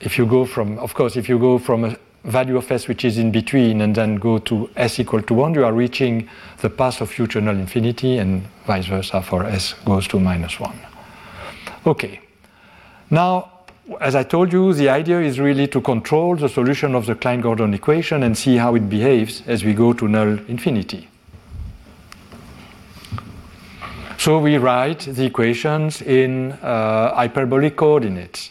if 0.00 0.16
you 0.16 0.26
go 0.26 0.44
from, 0.44 0.78
of 0.78 0.94
course, 0.94 1.16
if 1.16 1.28
you 1.28 1.38
go 1.38 1.58
from 1.58 1.84
a 1.84 1.96
value 2.28 2.56
of 2.56 2.70
s 2.70 2.88
which 2.88 3.04
is 3.04 3.18
in 3.18 3.30
between 3.30 3.80
and 3.80 3.94
then 3.94 4.16
go 4.16 4.38
to 4.38 4.70
s 4.76 4.98
equal 5.00 5.22
to 5.22 5.34
1, 5.34 5.54
you 5.54 5.64
are 5.64 5.72
reaching 5.72 6.28
the 6.60 6.70
path 6.70 7.00
of 7.00 7.10
future 7.10 7.40
null 7.40 7.56
infinity 7.56 8.18
and 8.18 8.42
vice 8.66 8.86
versa 8.86 9.22
for 9.22 9.44
s 9.44 9.74
goes 9.84 10.06
to 10.08 10.20
minus 10.20 10.60
1. 10.60 10.72
Okay. 11.86 12.20
Now, 13.10 13.50
as 14.00 14.14
I 14.14 14.22
told 14.22 14.52
you, 14.52 14.74
the 14.74 14.90
idea 14.90 15.20
is 15.20 15.40
really 15.40 15.66
to 15.68 15.80
control 15.80 16.36
the 16.36 16.48
solution 16.48 16.94
of 16.94 17.06
the 17.06 17.14
Klein-Gordon 17.14 17.72
equation 17.72 18.22
and 18.22 18.36
see 18.36 18.56
how 18.56 18.74
it 18.74 18.88
behaves 18.88 19.42
as 19.46 19.64
we 19.64 19.72
go 19.72 19.94
to 19.94 20.06
null 20.06 20.38
infinity. 20.48 21.08
So 24.18 24.40
we 24.40 24.58
write 24.58 25.00
the 25.00 25.24
equations 25.24 26.02
in 26.02 26.52
uh, 26.52 27.14
hyperbolic 27.14 27.76
coordinates. 27.76 28.50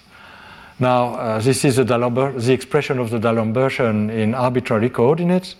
Now, 0.79 1.15
uh, 1.15 1.39
this 1.39 1.65
is 1.65 1.77
the 1.77 2.53
expression 2.53 2.99
of 2.99 3.09
the 3.09 3.17
D'Alembert 3.17 3.79
in 3.79 4.35
arbitrary 4.35 4.89
coordinates. 4.91 5.55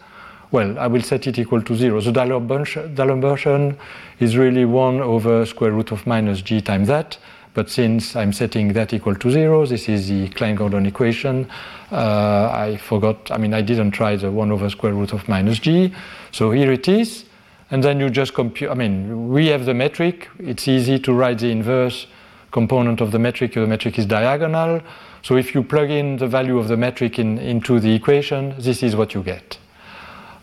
Well, 0.51 0.77
I 0.77 0.85
will 0.87 1.01
set 1.01 1.25
it 1.25 1.39
equal 1.39 1.61
to 1.63 1.75
zero. 1.75 1.99
The 1.99 2.11
D'Alembert 2.11 3.77
is 4.19 4.37
really 4.37 4.65
1 4.65 5.01
over 5.01 5.45
square 5.45 5.71
root 5.71 5.91
of 5.91 6.05
minus 6.05 6.41
g 6.41 6.61
times 6.61 6.87
that. 6.87 7.17
But 7.55 7.71
since 7.71 8.15
I'm 8.15 8.31
setting 8.31 8.73
that 8.73 8.93
equal 8.93 9.15
to 9.15 9.31
zero, 9.31 9.65
this 9.65 9.89
is 9.89 10.07
the 10.07 10.29
Klein-Gordon 10.29 10.85
equation. 10.85 11.49
Uh, 11.91 12.51
I 12.53 12.77
forgot, 12.77 13.31
I 13.31 13.37
mean, 13.37 13.55
I 13.55 13.61
didn't 13.61 13.91
try 13.91 14.15
the 14.15 14.31
1 14.31 14.51
over 14.51 14.69
square 14.69 14.93
root 14.93 15.13
of 15.13 15.27
minus 15.27 15.57
g. 15.57 15.91
So 16.31 16.51
here 16.51 16.71
it 16.71 16.87
is. 16.87 17.25
And 17.71 17.83
then 17.83 17.99
you 17.99 18.11
just 18.11 18.35
compute, 18.35 18.69
I 18.69 18.75
mean, 18.75 19.29
we 19.29 19.47
have 19.47 19.65
the 19.65 19.73
metric. 19.73 20.29
It's 20.39 20.67
easy 20.67 20.99
to 20.99 21.11
write 21.11 21.39
the 21.39 21.49
inverse 21.49 22.05
component 22.51 23.01
of 23.01 23.11
the 23.11 23.19
metric. 23.19 23.55
The 23.55 23.65
metric 23.65 23.97
is 23.97 24.05
diagonal. 24.05 24.81
So 25.23 25.35
if 25.35 25.53
you 25.53 25.63
plug 25.63 25.89
in 25.89 26.17
the 26.17 26.27
value 26.27 26.57
of 26.57 26.67
the 26.67 26.77
metric 26.77 27.19
in, 27.19 27.37
into 27.37 27.79
the 27.79 27.93
equation, 27.93 28.55
this 28.57 28.83
is 28.83 28.95
what 28.95 29.13
you 29.13 29.23
get. 29.23 29.57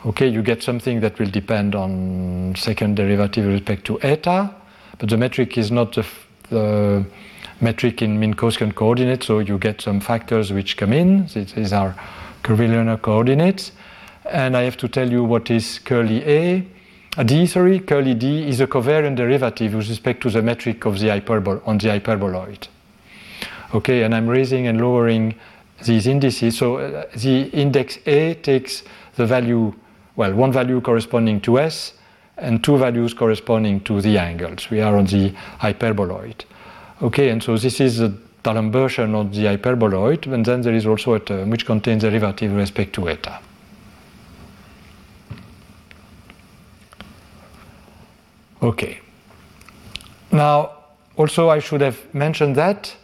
Okay, 0.07 0.29
you 0.29 0.43
get 0.43 0.63
something 0.63 1.01
that 1.01 1.19
will 1.19 1.31
depend 1.31 1.75
on 1.75 2.55
second 2.57 2.97
derivative 2.97 3.47
with 3.47 3.55
respect 3.55 3.87
to 3.87 4.01
eta, 4.03 4.55
but 4.99 5.09
the 5.09 5.17
metric 5.17 5.57
is 5.57 5.71
not 5.71 5.95
the, 5.95 6.05
the 6.51 7.05
metric 7.61 8.03
in 8.03 8.21
Minkowskian 8.21 8.75
coordinates, 8.75 9.27
so 9.27 9.39
you 9.39 9.59
get 9.59 9.81
some 9.81 10.01
factors 10.01 10.53
which 10.53 10.77
come 10.77 10.93
in. 10.93 11.27
These 11.27 11.73
are 11.73 11.95
curvilinear 12.43 12.99
coordinates. 12.99 13.73
And 14.31 14.57
I 14.57 14.63
have 14.63 14.77
to 14.79 14.89
tell 14.89 15.11
you 15.11 15.25
what 15.25 15.51
is 15.51 15.79
curly 15.79 16.23
A. 16.25 16.67
A 17.17 17.25
D, 17.25 17.47
sorry, 17.47 17.81
curly 17.81 18.15
D 18.15 18.49
is 18.49 18.61
a 18.61 18.67
covariant 18.67 19.17
derivative 19.17 19.75
with 19.75 19.89
respect 19.89 20.23
to 20.23 20.31
the 20.31 20.43
metric 20.43 20.85
of 20.85 20.99
the 20.99 21.09
hyperbol 21.09 21.67
on 21.67 21.79
the 21.79 21.89
hyperboloid. 21.89 22.69
Okay, 23.75 24.05
and 24.05 24.15
I'm 24.15 24.29
raising 24.29 24.69
and 24.69 24.81
lowering 24.81 25.35
these 25.85 26.07
indices. 26.07 26.57
So 26.57 26.77
uh, 26.77 27.07
the 27.17 27.49
index 27.49 27.99
A 28.07 28.35
takes 28.35 28.85
the 29.17 29.27
value, 29.27 29.75
well, 30.17 30.33
one 30.33 30.53
value 30.53 30.81
corresponding 30.81 31.41
to 31.43 31.59
S 31.59 31.95
and 32.37 32.63
two 32.63 32.79
values 32.79 33.15
corresponding 33.15 33.81
to 33.81 34.01
the 34.01 34.17
angles. 34.19 34.71
We 34.71 34.81
are 34.81 34.97
on 34.97 35.07
the 35.07 35.35
hyperboloid. 35.59 36.45
Okay, 37.03 37.31
and 37.31 37.43
so 37.43 37.57
this 37.59 37.81
is 37.81 37.99
the 37.99 38.17
D'Alembertian 38.45 39.15
of 39.15 39.35
the 39.35 39.45
hyperboloid, 39.47 40.33
and 40.33 40.45
then 40.45 40.61
there 40.61 40.75
is 40.75 40.87
also 40.87 41.15
a 41.15 41.21
term 41.21 41.51
which 41.51 41.67
contains 41.67 42.03
derivative 42.03 42.51
with 42.53 42.61
respect 42.61 42.93
to 42.95 43.09
eta. 43.09 43.41
Okay. 48.63 49.01
Now, 50.31 50.73
also 51.17 51.49
I 51.49 51.59
should 51.59 51.81
have 51.81 52.15
mentioned 52.15 52.57
that 52.57 52.95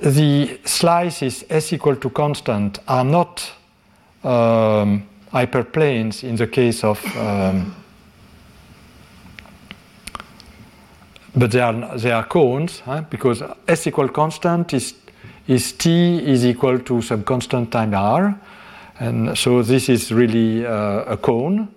the 0.00 0.58
slices 0.64 1.44
s 1.50 1.72
equal 1.72 1.96
to 1.96 2.10
constant 2.10 2.78
are 2.88 3.04
not 3.04 3.52
um, 4.24 5.06
hyperplanes 5.32 6.24
in 6.24 6.36
the 6.36 6.46
case 6.46 6.82
of 6.84 7.04
um, 7.16 7.74
but 11.36 11.50
they 11.50 11.60
are 11.60 11.98
they 11.98 12.10
are 12.10 12.24
cones 12.24 12.80
huh? 12.80 13.02
because 13.10 13.42
s 13.68 13.86
equal 13.86 14.08
constant 14.08 14.72
is 14.72 14.94
is 15.46 15.72
t 15.72 16.18
is 16.18 16.44
equal 16.44 16.78
to 16.78 17.02
some 17.02 17.22
constant 17.22 17.70
time 17.70 17.94
r 17.94 18.34
and 19.00 19.36
so 19.36 19.62
this 19.62 19.88
is 19.88 20.12
really 20.12 20.66
uh, 20.66 21.12
a 21.12 21.16
cone 21.16 21.68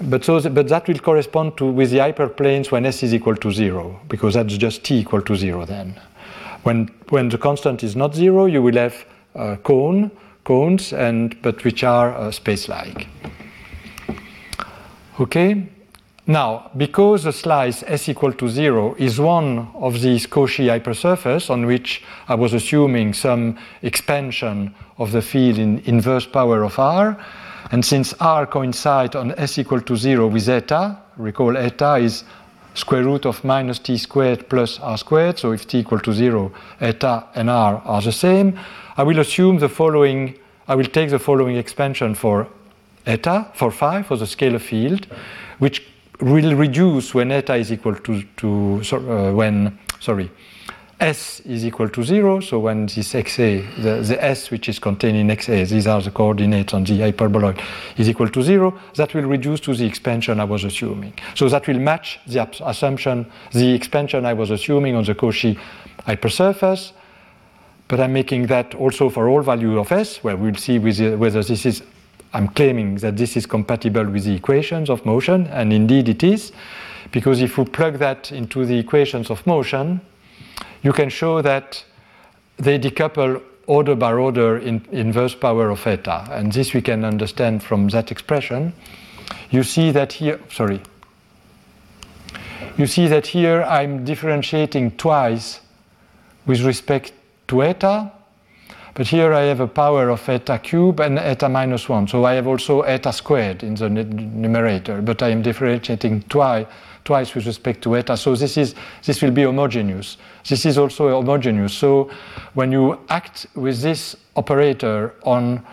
but 0.00 0.24
so 0.24 0.40
but 0.50 0.68
that 0.68 0.88
will 0.88 0.98
correspond 0.98 1.56
to 1.56 1.66
with 1.66 1.90
the 1.90 1.98
hyperplanes 1.98 2.70
when 2.70 2.86
s 2.86 3.02
is 3.02 3.12
equal 3.12 3.36
to 3.36 3.50
zero 3.52 4.00
because 4.08 4.34
that's 4.34 4.56
just 4.56 4.82
t 4.82 5.00
equal 5.00 5.20
to 5.20 5.36
zero 5.36 5.64
then 5.66 5.94
when, 6.62 6.88
when 7.08 7.28
the 7.28 7.38
constant 7.38 7.82
is 7.82 7.96
not 7.96 8.14
zero, 8.14 8.46
you 8.46 8.62
will 8.62 8.76
have 8.76 9.04
uh, 9.34 9.56
cone, 9.56 10.10
cones, 10.44 10.92
and, 10.92 11.40
but 11.42 11.64
which 11.64 11.84
are 11.84 12.14
uh, 12.14 12.30
space-like. 12.30 13.08
Okay? 15.20 15.68
Now, 16.26 16.70
because 16.76 17.24
the 17.24 17.32
slice 17.32 17.82
s 17.86 18.06
equal 18.06 18.34
to 18.34 18.50
zero 18.50 18.94
is 18.98 19.18
one 19.18 19.68
of 19.74 20.02
these 20.02 20.26
Cauchy 20.26 20.66
hypersurface 20.68 21.48
on 21.48 21.64
which 21.64 22.04
I 22.28 22.34
was 22.34 22.52
assuming 22.52 23.14
some 23.14 23.56
expansion 23.80 24.74
of 24.98 25.12
the 25.12 25.22
field 25.22 25.58
in 25.58 25.78
inverse 25.86 26.26
power 26.26 26.64
of 26.64 26.78
r, 26.78 27.16
and 27.72 27.82
since 27.82 28.12
r 28.20 28.46
coincides 28.46 29.16
on 29.16 29.32
s 29.38 29.56
equal 29.56 29.80
to 29.80 29.96
zero 29.96 30.26
with 30.26 30.48
eta, 30.50 30.98
recall 31.16 31.56
eta 31.56 31.94
is 31.94 32.24
square 32.78 33.04
root 33.04 33.26
of 33.26 33.44
minus 33.44 33.78
t 33.78 33.96
squared 33.98 34.48
plus 34.48 34.78
r 34.80 34.96
squared. 34.96 35.38
So 35.38 35.52
if 35.52 35.66
t 35.66 35.78
equal 35.78 36.00
to 36.00 36.12
0, 36.12 36.52
eta 36.80 37.26
and 37.34 37.50
r 37.50 37.82
are 37.84 38.02
the 38.02 38.12
same. 38.12 38.58
I 38.96 39.02
will 39.02 39.18
assume 39.18 39.58
the 39.58 39.68
following, 39.68 40.38
I 40.66 40.74
will 40.74 40.86
take 40.86 41.10
the 41.10 41.18
following 41.18 41.56
expansion 41.56 42.14
for 42.14 42.48
eta, 43.06 43.48
for 43.54 43.70
phi, 43.70 44.02
for 44.02 44.16
the 44.16 44.26
scalar 44.26 44.60
field, 44.60 45.06
which 45.58 45.82
will 46.20 46.54
reduce 46.54 47.14
when 47.14 47.30
eta 47.30 47.54
is 47.54 47.72
equal 47.72 47.94
to, 47.94 48.22
to 48.36 48.82
uh, 48.92 49.32
when, 49.32 49.78
sorry, 50.00 50.30
S 51.00 51.40
is 51.40 51.64
equal 51.64 51.88
to 51.88 52.02
zero, 52.02 52.40
so 52.40 52.58
when 52.58 52.86
this 52.86 53.12
xa, 53.12 53.64
the, 53.76 54.02
the 54.02 54.24
S 54.24 54.50
which 54.50 54.68
is 54.68 54.80
contained 54.80 55.16
in 55.16 55.28
xa, 55.28 55.68
these 55.68 55.86
are 55.86 56.02
the 56.02 56.10
coordinates 56.10 56.74
on 56.74 56.82
the 56.84 56.98
hyperboloid, 56.98 57.60
is 57.96 58.08
equal 58.08 58.28
to 58.28 58.42
zero, 58.42 58.76
that 58.96 59.14
will 59.14 59.22
reduce 59.22 59.60
to 59.60 59.74
the 59.74 59.86
expansion 59.86 60.40
I 60.40 60.44
was 60.44 60.64
assuming. 60.64 61.12
So 61.36 61.48
that 61.48 61.68
will 61.68 61.78
match 61.78 62.18
the 62.26 62.48
assumption, 62.66 63.30
the 63.52 63.72
expansion 63.74 64.26
I 64.26 64.32
was 64.32 64.50
assuming 64.50 64.96
on 64.96 65.04
the 65.04 65.14
Cauchy 65.14 65.56
hypersurface. 66.06 66.92
but 67.88 68.00
I'm 68.00 68.12
making 68.12 68.46
that 68.48 68.74
also 68.74 69.08
for 69.08 69.28
all 69.28 69.42
value 69.42 69.78
of 69.78 69.90
s, 69.90 70.22
where 70.22 70.36
we'll 70.36 70.54
see 70.54 70.78
whether 70.78 71.42
this 71.42 71.64
is, 71.64 71.82
I'm 72.34 72.48
claiming 72.48 72.96
that 72.96 73.16
this 73.16 73.36
is 73.36 73.46
compatible 73.46 74.04
with 74.04 74.24
the 74.24 74.34
equations 74.34 74.90
of 74.90 75.04
motion, 75.06 75.46
and 75.46 75.72
indeed 75.72 76.10
it 76.10 76.22
is, 76.22 76.52
because 77.10 77.40
if 77.40 77.56
we 77.56 77.64
plug 77.64 77.94
that 77.94 78.30
into 78.30 78.66
the 78.66 78.78
equations 78.78 79.30
of 79.30 79.44
motion, 79.46 80.02
you 80.88 80.94
can 80.94 81.10
show 81.10 81.42
that 81.42 81.84
they 82.56 82.78
decouple 82.78 83.42
order 83.66 83.94
by 83.94 84.10
order 84.10 84.56
in 84.56 84.80
inverse 84.90 85.34
power 85.34 85.68
of 85.68 85.86
eta, 85.86 86.26
and 86.30 86.50
this 86.50 86.72
we 86.72 86.80
can 86.80 87.04
understand 87.04 87.62
from 87.62 87.88
that 87.88 88.10
expression. 88.10 88.72
You 89.50 89.64
see 89.64 89.90
that 89.90 90.14
here, 90.14 90.40
sorry, 90.50 90.80
you 92.78 92.86
see 92.86 93.06
that 93.06 93.26
here 93.26 93.64
I'm 93.64 94.06
differentiating 94.06 94.92
twice 94.92 95.60
with 96.46 96.62
respect 96.62 97.12
to 97.48 97.62
eta, 97.62 98.10
but 98.98 99.06
here 99.06 99.32
I 99.32 99.42
have 99.42 99.60
a 99.60 99.68
power 99.68 100.10
of 100.10 100.28
eta 100.28 100.58
cube 100.58 100.98
and 100.98 101.20
eta 101.20 101.48
minus 101.48 101.88
1. 101.88 102.08
So 102.08 102.24
I 102.24 102.34
have 102.34 102.48
also 102.48 102.80
eta 102.80 103.12
squared 103.12 103.62
in 103.62 103.76
the 103.76 103.88
numerator, 103.88 105.00
but 105.02 105.22
I 105.22 105.28
am 105.28 105.40
differentiating 105.40 106.22
twice, 106.22 106.66
twice 107.04 107.32
with 107.32 107.46
respect 107.46 107.80
to 107.82 107.94
eta. 107.94 108.16
So 108.16 108.34
this, 108.34 108.56
is, 108.56 108.74
this 109.04 109.22
will 109.22 109.30
be 109.30 109.44
homogeneous. 109.44 110.16
This 110.48 110.66
is 110.66 110.78
also 110.78 111.10
homogeneous. 111.10 111.74
So 111.74 112.10
when 112.54 112.72
you 112.72 112.98
act 113.08 113.46
with 113.54 113.82
this 113.82 114.16
operator 114.34 115.14
on 115.22 115.64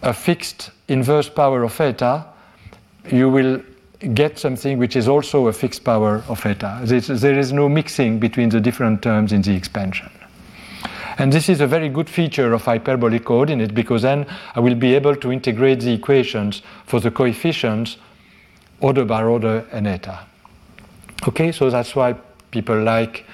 a 0.00 0.14
fixed 0.14 0.70
inverse 0.88 1.28
power 1.28 1.62
of 1.62 1.78
eta, 1.78 2.24
you 3.12 3.28
will 3.28 3.60
get 4.14 4.38
something 4.38 4.78
which 4.78 4.96
is 4.96 5.08
also 5.08 5.48
a 5.48 5.52
fixed 5.52 5.84
power 5.84 6.24
of 6.26 6.46
eta. 6.46 6.80
There 6.86 7.38
is 7.38 7.52
no 7.52 7.68
mixing 7.68 8.18
between 8.18 8.48
the 8.48 8.62
different 8.62 9.02
terms 9.02 9.34
in 9.34 9.42
the 9.42 9.54
expansion. 9.54 10.10
And 11.18 11.32
this 11.32 11.48
is 11.48 11.60
a 11.60 11.66
very 11.66 11.88
good 11.88 12.10
feature 12.10 12.52
of 12.52 12.64
hyperbolic 12.64 13.24
coordinate 13.24 13.74
because 13.74 14.02
then 14.02 14.26
I 14.54 14.60
will 14.60 14.74
be 14.74 14.94
able 14.94 15.16
to 15.16 15.32
integrate 15.32 15.80
the 15.80 15.92
equations 15.92 16.62
for 16.84 17.00
the 17.00 17.10
coefficients 17.10 17.96
order 18.80 19.04
by 19.04 19.22
order 19.22 19.64
and 19.72 19.86
eta. 19.86 20.26
Okay, 21.26 21.52
so 21.52 21.70
that's 21.70 21.96
why 21.96 22.14
people 22.50 22.78
like 22.82 23.24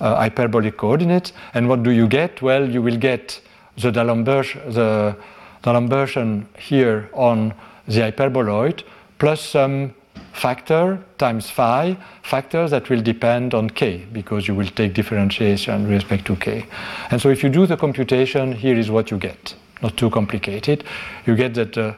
uh, 0.00 0.16
hyperbolic 0.16 0.76
coordinates. 0.76 1.32
And 1.54 1.68
what 1.68 1.82
do 1.82 1.90
you 1.90 2.06
get? 2.06 2.42
Well, 2.42 2.68
you 2.68 2.80
will 2.80 2.96
get 2.96 3.40
the 3.76 3.90
D'Alembert, 3.90 4.72
the 4.72 5.16
D'Alembertian 5.62 6.46
here 6.58 7.08
on 7.12 7.54
the 7.88 8.00
hyperboloid 8.00 8.84
plus 9.18 9.40
some 9.40 9.94
factor 10.32 11.02
times 11.18 11.50
phi 11.50 11.96
factors 12.22 12.70
that 12.70 12.88
will 12.88 13.02
depend 13.02 13.54
on 13.54 13.68
k 13.70 14.06
because 14.12 14.48
you 14.48 14.54
will 14.54 14.66
take 14.68 14.94
differentiation 14.94 15.82
with 15.82 15.92
respect 15.92 16.24
to 16.26 16.36
k. 16.36 16.66
And 17.10 17.20
so 17.20 17.28
if 17.28 17.42
you 17.42 17.48
do 17.48 17.66
the 17.66 17.76
computation, 17.76 18.52
here 18.52 18.76
is 18.76 18.90
what 18.90 19.10
you 19.10 19.18
get. 19.18 19.54
Not 19.82 19.96
too 19.96 20.10
complicated. 20.10 20.84
You 21.26 21.36
get 21.36 21.54
that 21.54 21.76
uh, 21.76 21.94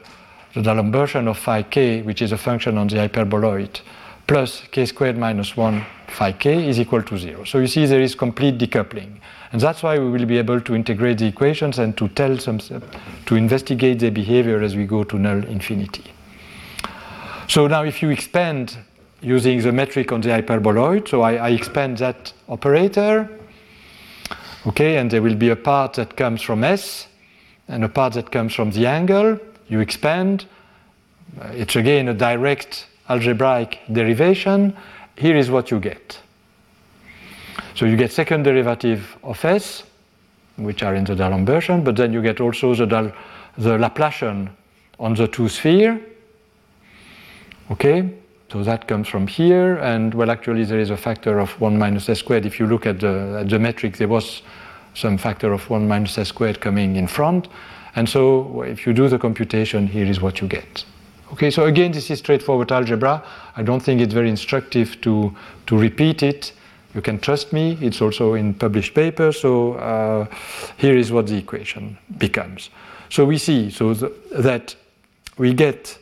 the 0.53 0.61
D'Alembertian 0.61 1.27
of 1.27 1.37
phi 1.37 1.63
k, 1.63 2.01
which 2.01 2.21
is 2.21 2.31
a 2.31 2.37
function 2.37 2.77
on 2.77 2.87
the 2.87 2.95
hyperboloid, 2.95 3.81
plus 4.27 4.63
k 4.71 4.85
squared 4.85 5.17
minus 5.17 5.55
1 5.55 5.85
phi 6.07 6.31
k 6.31 6.67
is 6.67 6.79
equal 6.79 7.03
to 7.03 7.17
0. 7.17 7.43
So 7.43 7.59
you 7.59 7.67
see 7.67 7.85
there 7.85 8.01
is 8.01 8.15
complete 8.15 8.57
decoupling. 8.57 9.19
And 9.51 9.61
that's 9.61 9.83
why 9.83 9.99
we 9.99 10.09
will 10.09 10.25
be 10.25 10.37
able 10.37 10.59
to 10.61 10.75
integrate 10.75 11.19
the 11.19 11.27
equations 11.27 11.79
and 11.79 11.95
to 11.97 12.07
tell 12.09 12.37
some, 12.39 12.59
to 12.59 13.35
investigate 13.35 13.99
their 13.99 14.11
behavior 14.11 14.61
as 14.61 14.75
we 14.75 14.85
go 14.85 15.03
to 15.03 15.17
null 15.17 15.43
infinity. 15.45 16.03
So 17.47 17.67
now 17.67 17.83
if 17.83 18.01
you 18.01 18.09
expand 18.09 18.77
using 19.21 19.61
the 19.61 19.71
metric 19.71 20.11
on 20.11 20.21
the 20.21 20.29
hyperboloid, 20.29 21.07
so 21.07 21.21
I, 21.21 21.35
I 21.35 21.49
expand 21.49 21.97
that 21.99 22.33
operator, 22.49 23.29
okay, 24.67 24.97
and 24.97 25.09
there 25.09 25.21
will 25.21 25.35
be 25.35 25.49
a 25.49 25.55
part 25.55 25.93
that 25.93 26.17
comes 26.17 26.41
from 26.41 26.63
S 26.63 27.07
and 27.67 27.83
a 27.83 27.89
part 27.89 28.13
that 28.13 28.31
comes 28.31 28.53
from 28.53 28.71
the 28.71 28.85
angle. 28.85 29.39
You 29.67 29.79
expand. 29.79 30.45
Uh, 31.39 31.47
it's 31.53 31.75
again 31.75 32.07
a 32.07 32.13
direct 32.13 32.87
algebraic 33.09 33.79
derivation. 33.91 34.75
Here 35.15 35.35
is 35.35 35.49
what 35.49 35.71
you 35.71 35.79
get. 35.79 36.19
So 37.75 37.85
you 37.85 37.97
get 37.97 38.11
second 38.11 38.43
derivative 38.43 39.17
of 39.23 39.43
S, 39.43 39.83
which 40.57 40.83
are 40.83 40.95
in 40.95 41.03
the 41.03 41.15
D'Alembertian, 41.15 41.83
but 41.83 41.95
then 41.95 42.13
you 42.13 42.21
get 42.21 42.39
also 42.39 42.73
the, 42.75 43.13
the 43.57 43.77
Laplacian 43.77 44.49
on 44.99 45.13
the 45.13 45.27
two 45.27 45.49
sphere. 45.49 45.99
Okay, 47.71 48.11
so 48.51 48.63
that 48.63 48.87
comes 48.87 49.07
from 49.07 49.25
here, 49.25 49.77
and 49.77 50.13
well, 50.13 50.29
actually, 50.29 50.65
there 50.65 50.79
is 50.79 50.91
a 50.91 50.97
factor 50.97 51.39
of 51.39 51.59
1 51.59 51.77
minus 51.79 52.07
s 52.09 52.19
squared. 52.19 52.45
If 52.45 52.59
you 52.59 52.67
look 52.67 52.85
at 52.85 52.99
the, 52.99 53.39
at 53.39 53.49
the 53.49 53.57
metric, 53.57 53.97
there 53.97 54.07
was 54.07 54.43
some 54.93 55.17
factor 55.17 55.51
of 55.51 55.67
1 55.67 55.87
minus 55.87 56.17
s 56.19 56.27
squared 56.27 56.61
coming 56.61 56.95
in 56.95 57.07
front. 57.07 57.47
And 57.95 58.07
so, 58.07 58.61
if 58.61 58.85
you 58.85 58.93
do 58.93 59.09
the 59.09 59.17
computation, 59.17 59.87
here 59.87 60.05
is 60.05 60.21
what 60.21 60.41
you 60.41 60.47
get. 60.47 60.85
Okay, 61.33 61.49
so 61.49 61.65
again, 61.65 61.91
this 61.91 62.11
is 62.11 62.19
straightforward 62.19 62.71
algebra. 62.71 63.23
I 63.55 63.63
don't 63.63 63.81
think 63.81 63.99
it's 63.99 64.13
very 64.13 64.29
instructive 64.29 65.01
to, 65.01 65.35
to 65.65 65.77
repeat 65.77 66.21
it. 66.21 66.53
You 66.93 67.01
can 67.01 67.17
trust 67.19 67.51
me, 67.51 67.79
it's 67.81 67.99
also 67.99 68.35
in 68.35 68.53
published 68.53 68.93
papers. 68.93 69.39
So, 69.39 69.73
uh, 69.73 70.27
here 70.77 70.95
is 70.95 71.11
what 71.11 71.25
the 71.25 71.37
equation 71.37 71.97
becomes. 72.19 72.69
So, 73.09 73.25
we 73.25 73.39
see 73.39 73.71
so 73.71 73.95
the, 73.95 74.13
that 74.37 74.75
we 75.39 75.51
get 75.55 75.97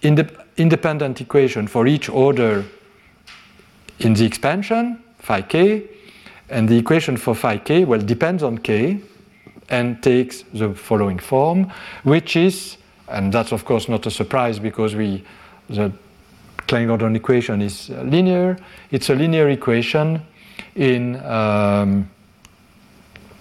in 0.00 0.14
the 0.14 0.43
independent 0.56 1.20
equation 1.20 1.66
for 1.66 1.86
each 1.86 2.08
order 2.08 2.64
in 3.98 4.14
the 4.14 4.24
expansion, 4.24 5.02
phi 5.18 5.42
k, 5.42 5.82
and 6.50 6.68
the 6.68 6.76
equation 6.76 7.16
for 7.16 7.34
phi 7.34 7.58
k, 7.58 7.84
well, 7.84 8.00
depends 8.00 8.42
on 8.42 8.58
k 8.58 9.00
and 9.70 10.02
takes 10.02 10.44
the 10.52 10.74
following 10.74 11.18
form, 11.18 11.70
which 12.02 12.36
is, 12.36 12.76
and 13.08 13.32
that's 13.32 13.52
of 13.52 13.64
course 13.64 13.88
not 13.88 14.06
a 14.06 14.10
surprise 14.10 14.58
because 14.58 14.94
we, 14.94 15.24
the 15.70 15.90
Klein-Gordon 16.66 17.16
equation 17.16 17.62
is 17.62 17.88
linear. 17.90 18.56
It's 18.90 19.10
a 19.10 19.14
linear 19.14 19.48
equation 19.48 20.22
in, 20.74 21.16
um, 21.24 22.08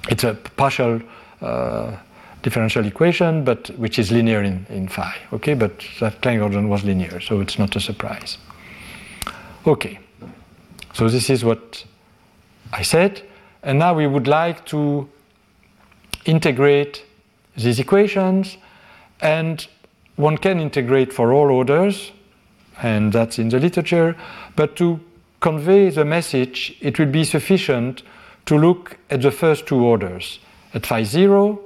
it's 0.09 0.23
a 0.23 0.33
partial 0.33 1.01
uh, 1.41 1.95
differential 2.43 2.85
equation, 2.85 3.43
but 3.43 3.69
which 3.79 3.97
is 3.97 4.11
linear 4.11 4.43
in, 4.43 4.65
in 4.69 4.87
phi. 4.87 5.15
Okay, 5.31 5.55
but 5.55 5.83
that 5.99 6.21
Klein-Gordon 6.21 6.69
was 6.69 6.83
linear, 6.83 7.19
so 7.19 7.39
it's 7.39 7.57
not 7.57 7.75
a 7.75 7.79
surprise. 7.79 8.37
Okay, 9.65 9.99
so 10.93 11.09
this 11.09 11.29
is 11.29 11.43
what 11.43 11.85
I 12.71 12.83
said, 12.83 13.23
and 13.63 13.79
now 13.79 13.93
we 13.95 14.05
would 14.05 14.27
like 14.27 14.65
to 14.67 15.09
integrate 16.25 17.03
these 17.55 17.79
equations, 17.79 18.57
and 19.21 19.65
one 20.17 20.37
can 20.37 20.59
integrate 20.59 21.13
for 21.13 21.33
all 21.33 21.49
orders, 21.49 22.11
and 22.81 23.13
that's 23.13 23.39
in 23.39 23.49
the 23.49 23.59
literature, 23.59 24.15
but 24.55 24.75
to 24.75 24.99
convey 25.39 25.89
the 25.89 26.03
message, 26.03 26.75
it 26.81 26.99
will 26.99 27.11
be 27.11 27.23
sufficient 27.23 28.03
to 28.45 28.57
look 28.57 28.97
at 29.09 29.21
the 29.21 29.31
first 29.31 29.65
two 29.65 29.81
orders, 29.81 30.39
at 30.73 30.85
phi 30.85 31.03
0 31.03 31.59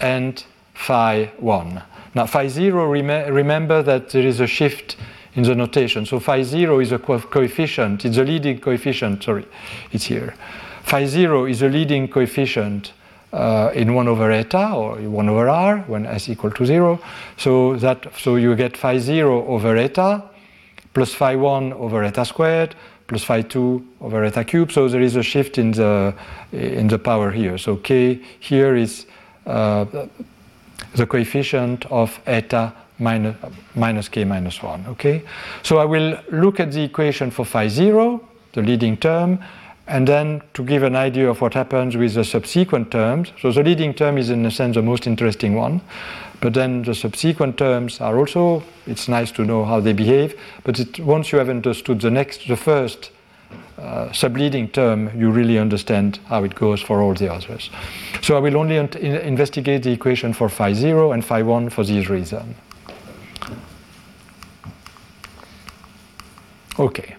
and 0.00 0.44
phi 0.74 1.30
1. 1.38 1.82
Now, 2.14 2.26
phi 2.26 2.48
0, 2.48 2.86
rem- 2.86 3.32
remember 3.32 3.82
that 3.82 4.10
there 4.10 4.26
is 4.26 4.40
a 4.40 4.46
shift 4.46 4.96
in 5.34 5.44
the 5.44 5.54
notation. 5.54 6.06
So 6.06 6.18
phi 6.18 6.42
0 6.42 6.80
is 6.80 6.92
a 6.92 6.98
co- 6.98 7.20
coefficient, 7.20 8.04
it's 8.04 8.16
a 8.16 8.24
leading 8.24 8.58
coefficient, 8.60 9.22
sorry, 9.22 9.46
it's 9.92 10.04
here. 10.04 10.34
Phi 10.82 11.06
0 11.06 11.46
is 11.46 11.62
a 11.62 11.68
leading 11.68 12.08
coefficient 12.08 12.92
uh, 13.32 13.70
in 13.74 13.94
1 13.94 14.08
over 14.08 14.32
eta 14.32 14.72
or 14.72 14.96
1 14.96 15.28
over 15.28 15.48
r 15.48 15.78
when 15.86 16.06
s 16.06 16.28
equal 16.28 16.50
to 16.50 16.66
0. 16.66 16.98
So, 17.36 17.76
that, 17.76 18.06
so 18.18 18.36
you 18.36 18.56
get 18.56 18.76
phi 18.76 18.98
0 18.98 19.46
over 19.46 19.76
eta 19.76 20.24
plus 20.94 21.14
phi 21.14 21.36
1 21.36 21.72
over 21.74 22.02
eta 22.02 22.24
squared 22.24 22.74
plus 23.06 23.22
phi 23.22 23.42
2 23.42 23.86
over 24.00 24.24
eta 24.24 24.44
cubed. 24.44 24.72
So 24.72 24.88
there 24.88 25.00
is 25.00 25.14
a 25.14 25.22
shift 25.22 25.58
in 25.58 25.72
the, 25.72 26.14
in 26.52 26.88
the 26.88 26.98
power 26.98 27.30
here. 27.30 27.58
So 27.58 27.76
k 27.76 28.20
here 28.40 28.74
is 28.74 29.06
Uh, 29.50 30.06
the 30.94 31.06
coefficient 31.06 31.86
of 31.90 32.20
eta 32.26 32.72
minus, 32.98 33.36
minus 33.74 34.08
k 34.08 34.24
minus 34.24 34.62
1. 34.62 34.86
Okay? 34.88 35.22
So 35.62 35.78
I 35.78 35.84
will 35.84 36.18
look 36.30 36.60
at 36.60 36.72
the 36.72 36.82
equation 36.82 37.30
for 37.30 37.44
phi 37.44 37.68
0, 37.68 38.20
the 38.52 38.62
leading 38.62 38.96
term, 38.96 39.38
and 39.86 40.06
then 40.06 40.40
to 40.54 40.62
give 40.62 40.82
an 40.82 40.94
idea 40.94 41.28
of 41.28 41.40
what 41.40 41.54
happens 41.54 41.96
with 41.96 42.14
the 42.14 42.24
subsequent 42.24 42.90
terms. 42.90 43.32
So 43.40 43.50
the 43.50 43.62
leading 43.62 43.92
term 43.94 44.18
is 44.18 44.30
in 44.30 44.46
a 44.46 44.50
sense 44.50 44.76
the 44.76 44.82
most 44.82 45.06
interesting 45.06 45.54
one, 45.54 45.80
but 46.40 46.54
then 46.54 46.82
the 46.82 46.94
subsequent 46.94 47.56
terms 47.56 48.00
are 48.00 48.16
also, 48.16 48.62
it's 48.86 49.08
nice 49.08 49.32
to 49.32 49.44
know 49.44 49.64
how 49.64 49.80
they 49.80 49.92
behave, 49.92 50.38
but 50.64 50.78
it, 50.78 51.00
once 51.00 51.32
you 51.32 51.38
have 51.38 51.48
understood 51.48 52.00
the 52.00 52.10
next, 52.10 52.46
the 52.46 52.56
first 52.56 53.10
uh, 53.78 54.08
subleading 54.12 54.72
term, 54.72 55.10
you 55.18 55.30
really 55.30 55.58
understand 55.58 56.18
how 56.26 56.44
it 56.44 56.54
goes 56.54 56.80
for 56.80 57.00
all 57.00 57.14
the 57.14 57.32
others. 57.32 57.70
So 58.22 58.36
I 58.36 58.40
will 58.40 58.56
only 58.56 58.76
in 58.76 58.88
investigate 58.96 59.82
the 59.82 59.92
equation 59.92 60.32
for 60.32 60.48
phi 60.48 60.74
0 60.74 61.12
and 61.12 61.24
phi 61.24 61.42
1 61.42 61.70
for 61.70 61.84
this 61.84 62.08
reason. 62.08 62.54
Okay. 66.78 67.16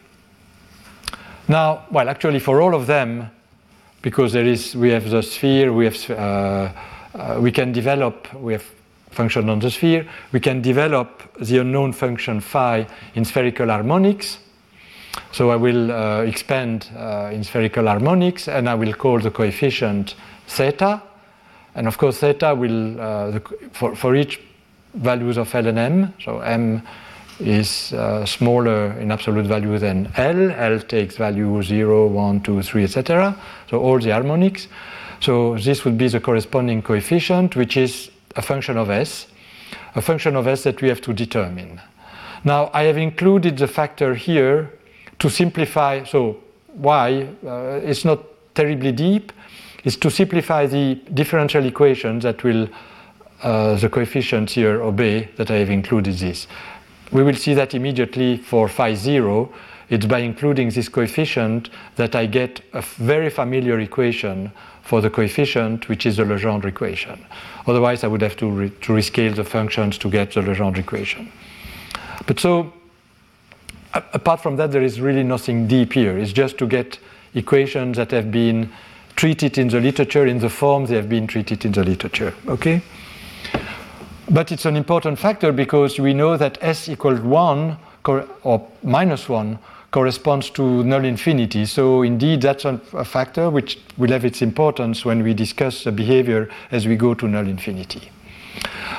Now, 1.48 1.86
well, 1.92 2.10
actually, 2.10 2.40
for 2.40 2.62
all 2.62 2.74
of 2.74 2.88
them, 2.88 3.30
because 4.02 4.34
there 4.34 4.46
is 4.46 4.76
we 4.76 4.90
have 4.90 5.10
the 5.10 5.22
sphere, 5.22 5.74
we 5.74 5.86
have 5.86 6.10
uh, 6.10 6.72
uh, 7.14 7.40
we 7.40 7.52
can 7.52 7.72
develop 7.72 8.34
we 8.34 8.54
have 8.54 8.66
function 9.12 9.50
on 9.50 9.60
the 9.60 9.70
sphere. 9.70 10.08
We 10.32 10.40
can 10.40 10.62
develop 10.62 11.36
the 11.40 11.60
unknown 11.60 11.94
function 11.94 12.40
phi 12.40 12.88
in 13.16 13.26
spherical 13.26 13.68
harmonics. 13.68 14.40
So 15.32 15.50
I 15.50 15.56
will 15.56 15.92
uh, 15.92 16.22
expand 16.22 16.90
uh, 16.96 17.32
in 17.34 17.44
spherical 17.44 17.88
harmonics, 17.88 18.48
and 18.48 18.70
I 18.70 18.76
will 18.76 18.94
call 18.94 19.20
the 19.20 19.32
coefficient 19.32 20.16
theta. 20.48 21.02
And 21.76 21.88
of 21.88 21.98
course, 21.98 22.20
theta 22.20 22.54
will 22.54 23.00
uh, 23.00 23.32
the, 23.32 23.42
for 23.72 23.96
for 23.96 24.16
each 24.16 24.40
values 24.94 25.38
of 25.38 25.54
L 25.56 25.68
and 25.68 25.80
M. 25.80 26.14
So 26.24 26.40
M 26.40 26.82
is 27.40 27.94
uh, 27.94 28.26
smaller 28.26 28.92
in 29.00 29.12
absolute 29.12 29.46
value 29.46 29.78
than 29.80 30.12
L. 30.16 30.52
L 30.52 30.80
takes 30.80 31.18
value 31.18 31.64
0, 31.64 32.08
1, 32.08 32.42
2, 32.42 32.62
3, 32.62 32.84
etc. 32.84 33.36
So 33.70 33.80
all 33.80 34.00
the 34.00 34.12
harmonics. 34.12 34.68
So 35.22 35.58
this 35.58 35.86
would 35.86 35.98
be 35.98 36.08
the 36.08 36.20
corresponding 36.20 36.82
coefficient, 36.82 37.56
which 37.56 37.78
is 37.78 38.12
a 38.36 38.42
function 38.42 38.78
of 38.78 38.90
S, 38.90 39.28
a 39.96 40.02
function 40.02 40.36
of 40.36 40.48
S 40.48 40.64
that 40.64 40.82
we 40.82 40.90
have 40.90 41.02
to 41.02 41.14
determine. 41.14 41.82
Now 42.44 42.70
I 42.74 42.84
have 42.84 42.98
included 42.98 43.58
the 43.58 43.68
factor 43.68 44.16
here 44.16 44.72
to 45.22 45.30
simplify, 45.30 46.04
so 46.04 46.38
why? 46.74 47.28
Uh, 47.46 47.80
it's 47.84 48.04
not 48.04 48.20
terribly 48.56 48.92
deep, 48.92 49.32
is 49.84 49.96
to 49.98 50.10
simplify 50.10 50.66
the 50.66 50.96
differential 51.14 51.64
equation 51.66 52.20
that 52.20 52.44
will 52.44 52.68
uh, 53.44 53.76
the 53.76 53.90
coefficients 53.90 54.54
here 54.54 54.82
obey 54.82 55.30
that 55.36 55.52
I 55.52 55.56
have 55.58 55.70
included 55.70 56.16
this. 56.16 56.48
We 57.12 57.24
will 57.24 57.36
see 57.36 57.54
that 57.54 57.74
immediately 57.74 58.38
for 58.38 58.68
phi 58.68 58.96
0. 58.96 59.52
It's 59.90 60.06
by 60.06 60.20
including 60.20 60.70
this 60.70 60.90
coefficient 60.90 61.70
that 61.98 62.16
I 62.16 62.26
get 62.26 62.62
a 62.74 62.82
very 62.82 63.30
familiar 63.30 63.80
equation 63.80 64.52
for 64.82 65.02
the 65.02 65.10
coefficient, 65.10 65.88
which 65.88 66.06
is 66.06 66.18
the 66.18 66.24
Legendre 66.24 66.70
equation. 66.70 67.24
Otherwise, 67.68 68.04
I 68.04 68.08
would 68.08 68.22
have 68.22 68.38
to, 68.38 68.50
re 68.50 68.70
to 68.70 68.94
rescale 68.94 69.36
the 69.36 69.44
functions 69.44 69.98
to 70.00 70.10
get 70.10 70.34
the 70.34 70.42
Legendre 70.42 70.80
equation. 70.80 71.32
But 72.26 72.40
so, 72.40 72.74
apart 73.94 74.42
from 74.42 74.56
that, 74.58 74.72
there 74.72 74.82
is 74.82 75.00
really 75.00 75.24
nothing 75.24 75.68
deep 75.68 75.94
here. 75.94 76.18
It's 76.18 76.32
just 76.32 76.58
to 76.60 76.68
get 76.68 77.00
equations 77.34 77.98
that 77.98 78.12
have 78.12 78.32
been 78.32 78.72
treated 79.16 79.58
in 79.58 79.68
the 79.68 79.80
literature 79.80 80.26
in 80.26 80.40
the 80.40 80.50
form 80.50 80.86
they 80.86 80.96
have 80.96 81.10
been 81.10 81.28
treated 81.28 81.66
in 81.66 81.72
the 81.72 81.84
literature. 81.84 82.34
Okay? 82.48 82.82
But 84.30 84.52
it's 84.52 84.66
an 84.66 84.76
important 84.76 85.20
factor 85.20 85.52
because 85.52 86.00
we 86.00 86.14
know 86.14 86.38
that 86.38 86.58
s 86.62 86.88
equals 86.88 87.20
1 87.20 87.78
or 88.44 88.68
minus 88.84 89.28
1 89.30 89.60
corresponds 89.92 90.50
to 90.52 90.84
null 90.86 91.04
infinity. 91.04 91.66
So 91.66 92.02
indeed, 92.02 92.42
that's 92.42 92.64
a, 92.66 92.78
factor 93.04 93.50
which 93.50 93.78
will 93.98 94.10
have 94.10 94.24
its 94.24 94.42
importance 94.42 95.04
when 95.04 95.22
we 95.22 95.34
discuss 95.34 95.84
the 95.84 95.92
behavior 95.92 96.50
as 96.72 96.88
we 96.88 96.96
go 96.96 97.14
to 97.14 97.28
null 97.28 97.48
infinity. 97.48 98.10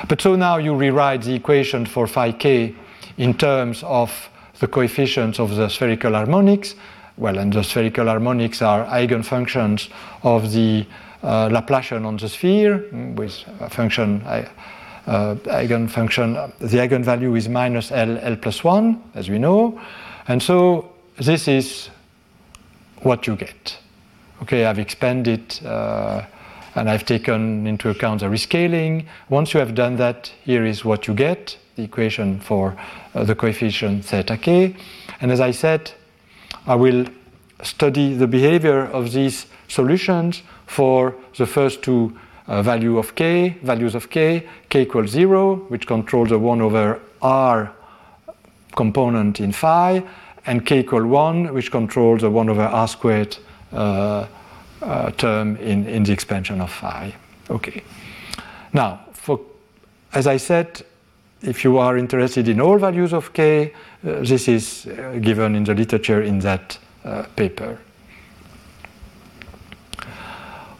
But 0.07 0.21
so 0.21 0.35
now 0.35 0.57
you 0.57 0.75
rewrite 0.75 1.23
the 1.23 1.33
equation 1.33 1.85
for 1.85 2.05
phi 2.07 2.31
k 2.31 2.75
in 3.17 3.33
terms 3.33 3.83
of 3.83 4.29
the 4.59 4.67
coefficients 4.67 5.39
of 5.39 5.55
the 5.55 5.69
spherical 5.69 6.13
harmonics. 6.13 6.75
Well, 7.17 7.37
and 7.37 7.53
the 7.53 7.63
spherical 7.63 8.07
harmonics 8.07 8.61
are 8.61 8.85
eigenfunctions 8.85 9.89
of 10.23 10.51
the 10.51 10.85
uh, 11.21 11.49
Laplacian 11.49 12.05
on 12.05 12.17
the 12.17 12.27
sphere 12.27 12.85
with 13.15 13.43
a 13.59 13.69
function 13.69 14.23
uh, 15.05 15.35
eigenfunction, 15.35 16.51
the 16.59 16.77
eigenvalue 16.77 17.37
is 17.37 17.49
minus 17.49 17.91
L, 17.91 18.17
L 18.19 18.35
plus 18.37 18.63
1, 18.63 19.03
as 19.15 19.29
we 19.29 19.39
know. 19.39 19.79
And 20.27 20.41
so 20.41 20.93
this 21.17 21.47
is 21.47 21.89
what 23.01 23.27
you 23.27 23.35
get. 23.35 23.77
Okay, 24.41 24.65
I've 24.65 24.79
expanded 24.79 25.59
uh, 25.65 26.23
and 26.75 26.89
I've 26.89 27.05
taken 27.05 27.67
into 27.67 27.89
account 27.89 28.21
the 28.21 28.27
rescaling. 28.27 29.05
Once 29.29 29.53
you 29.53 29.59
have 29.59 29.75
done 29.75 29.97
that, 29.97 30.31
here 30.43 30.65
is 30.65 30.83
what 30.83 31.07
you 31.07 31.13
get, 31.13 31.57
the 31.75 31.83
equation 31.83 32.39
for 32.39 32.75
uh, 33.15 33.23
the 33.23 33.35
coefficient 33.35 34.05
theta 34.05 34.37
k. 34.37 34.75
And 35.21 35.31
as 35.31 35.39
I 35.39 35.51
said, 35.51 35.91
I 36.67 36.75
will 36.75 37.05
study 37.63 38.13
the 38.13 38.27
behavior 38.27 38.85
of 38.85 39.11
these 39.11 39.47
solutions 39.67 40.43
for 40.65 41.15
the 41.37 41.45
first 41.45 41.81
two 41.81 42.17
uh, 42.47 42.61
value 42.61 42.97
of 42.97 43.15
k, 43.15 43.57
values 43.63 43.95
of 43.95 44.09
k, 44.09 44.47
k 44.69 44.81
equals 44.81 45.11
0, 45.11 45.55
which 45.69 45.87
controls 45.87 46.29
the 46.29 46.39
1 46.39 46.61
over 46.61 46.99
r 47.21 47.73
component 48.75 49.39
in 49.39 49.51
phi, 49.51 50.03
and 50.45 50.65
k 50.65 50.79
equal 50.79 51.07
1, 51.07 51.53
which 51.53 51.71
controls 51.71 52.21
the 52.21 52.29
1 52.29 52.49
over 52.49 52.63
r 52.63 52.87
squared 52.87 53.37
uh, 53.71 54.27
uh, 54.81 55.11
term 55.11 55.55
in, 55.57 55.87
in 55.87 56.03
the 56.03 56.11
expansion 56.11 56.61
of 56.61 56.69
phi. 56.69 57.15
Okay. 57.49 57.83
Now, 58.73 59.05
for, 59.13 59.39
as 60.13 60.27
I 60.27 60.37
said, 60.37 60.83
if 61.43 61.63
you 61.63 61.77
are 61.77 61.97
interested 61.97 62.47
in 62.47 62.61
all 62.61 62.77
values 62.77 63.13
of 63.13 63.33
k, 63.33 63.73
uh, 64.07 64.21
this 64.21 64.47
is 64.47 64.87
uh, 64.87 65.19
given 65.21 65.55
in 65.55 65.63
the 65.63 65.73
literature 65.73 66.21
in 66.21 66.39
that 66.39 66.77
uh, 67.03 67.23
paper. 67.35 67.77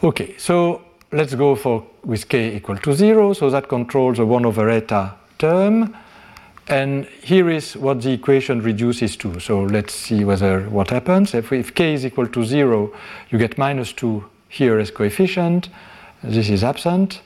Okay, 0.04 0.36
so 0.38 0.82
let's 1.12 1.36
go 1.36 1.56
for 1.56 1.86
with 2.04 2.28
k 2.28 2.56
equal 2.56 2.78
to 2.78 2.94
0, 2.94 3.34
so 3.34 3.50
that 3.50 3.68
controls 3.68 4.18
the 4.18 4.26
1 4.26 4.46
over 4.46 4.70
eta 4.70 5.14
term. 5.38 5.96
And 6.68 7.06
here 7.22 7.50
is 7.50 7.76
what 7.76 8.02
the 8.02 8.14
equation 8.14 8.62
reduces 8.62 9.18
to. 9.18 9.40
So 9.40 9.64
let's 9.64 9.94
see 9.94 10.24
whether 10.24 10.62
what 10.70 10.90
happens. 10.90 11.34
If, 11.34 11.52
if 11.52 11.74
k 11.76 11.94
is 11.94 12.06
equal 12.06 12.28
to 12.28 12.44
0, 12.44 12.94
you 13.30 13.38
get 13.38 13.58
minus 13.58 13.92
2 13.94 14.24
here 14.48 14.80
as 14.80 14.92
coefficient. 14.92 15.70
This 16.24 16.50
is 16.50 16.64
absent. 16.64 17.22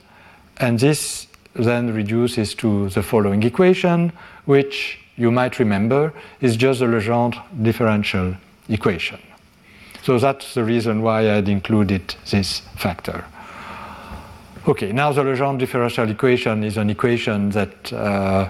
And 0.57 0.79
this 0.79 1.26
then 1.57 1.93
reduces 1.93 2.53
to 2.55 2.89
the 2.89 3.03
following 3.03 3.43
equation, 3.43 4.11
which 4.45 4.99
you 5.17 5.31
might 5.31 5.59
remember 5.59 6.13
is 6.41 6.55
just 6.55 6.79
the 6.79 6.85
Legendre 6.85 7.41
differential 7.61 8.35
equation. 8.69 9.19
So 10.03 10.17
that's 10.19 10.53
the 10.53 10.63
reason 10.63 11.01
why 11.01 11.21
I 11.21 11.35
had 11.35 11.49
included 11.49 12.15
this 12.29 12.61
factor. 12.75 13.25
Okay, 14.67 14.91
now 14.91 15.11
the 15.11 15.23
Legendre 15.23 15.59
differential 15.59 16.09
equation 16.09 16.63
is 16.63 16.77
an 16.77 16.89
equation 16.89 17.49
that 17.51 17.91
uh, 17.93 18.49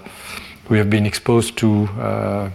we 0.70 0.78
have 0.78 0.89
been 0.89 1.06
exposed 1.06 1.58
to 1.58 1.88
uh, 2.00 2.50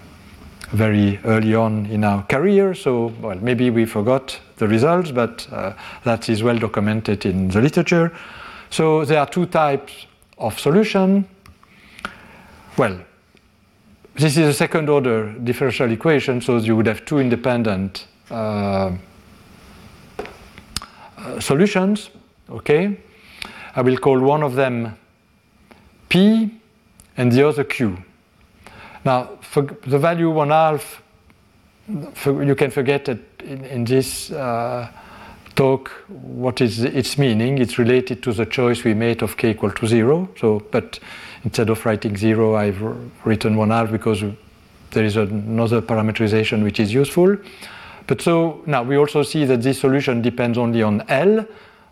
very 0.72 1.18
early 1.24 1.54
on 1.54 1.86
in 1.86 2.04
our 2.04 2.22
career. 2.24 2.74
So, 2.74 3.12
well, 3.20 3.38
maybe 3.40 3.70
we 3.70 3.84
forgot 3.84 4.38
the 4.56 4.68
results, 4.68 5.10
but 5.10 5.46
uh, 5.52 5.72
that 6.04 6.28
is 6.28 6.42
well 6.42 6.58
documented 6.58 7.24
in 7.26 7.48
the 7.48 7.60
literature. 7.60 8.12
So, 8.70 9.04
there 9.04 9.20
are 9.20 9.26
two 9.26 9.46
types 9.46 10.06
of 10.42 10.58
solution. 10.58 11.26
Well, 12.76 12.98
this 14.14 14.36
is 14.36 14.48
a 14.48 14.52
second 14.52 14.88
order 14.88 15.32
differential 15.32 15.90
equation, 15.90 16.40
so 16.40 16.56
you 16.58 16.76
would 16.76 16.86
have 16.86 17.04
two 17.04 17.18
independent 17.18 18.06
uh, 18.30 18.92
uh 21.16 21.40
solutions, 21.40 22.10
okay? 22.50 22.98
I 23.74 23.80
will 23.80 23.96
call 23.96 24.20
one 24.20 24.42
of 24.42 24.54
them 24.54 24.96
P 26.08 26.50
and 27.16 27.32
the 27.32 27.48
other 27.48 27.64
Q. 27.64 27.96
Now, 29.04 29.38
for 29.40 29.62
the 29.62 29.98
value 29.98 30.30
one 30.30 30.50
half, 30.50 31.02
you 32.26 32.54
can 32.54 32.70
forget 32.70 33.04
that 33.06 33.18
in, 33.42 33.64
in 33.64 33.84
this 33.84 34.30
uh, 34.30 34.88
talk 35.54 35.90
what 36.08 36.60
is 36.60 36.82
its 36.82 37.18
meaning. 37.18 37.58
It's 37.58 37.78
related 37.78 38.22
to 38.22 38.32
the 38.32 38.46
choice 38.46 38.84
we 38.84 38.94
made 38.94 39.22
of 39.22 39.36
k 39.36 39.50
equal 39.50 39.70
to 39.70 39.86
zero. 39.86 40.28
So, 40.38 40.60
but 40.70 40.98
instead 41.44 41.70
of 41.70 41.84
writing 41.84 42.16
zero, 42.16 42.56
I've 42.56 42.80
written 43.24 43.56
one 43.56 43.70
half 43.70 43.90
because 43.90 44.22
there 44.90 45.04
is 45.04 45.16
another 45.16 45.82
parameterization 45.82 46.62
which 46.62 46.80
is 46.80 46.92
useful. 46.92 47.36
But 48.06 48.20
so 48.20 48.62
now 48.66 48.82
we 48.82 48.96
also 48.96 49.22
see 49.22 49.44
that 49.44 49.62
this 49.62 49.80
solution 49.80 50.22
depends 50.22 50.58
only 50.58 50.82
on 50.82 51.02
L, 51.08 51.46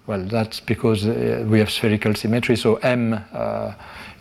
well, 0.07 0.25
that's 0.25 0.59
because 0.59 1.07
uh, 1.07 1.45
we 1.47 1.61
have 1.61 1.71
spherical 1.71 2.15
symmetry, 2.15 2.57
so 2.57 2.77
m 2.77 3.13
uh, 3.33 3.73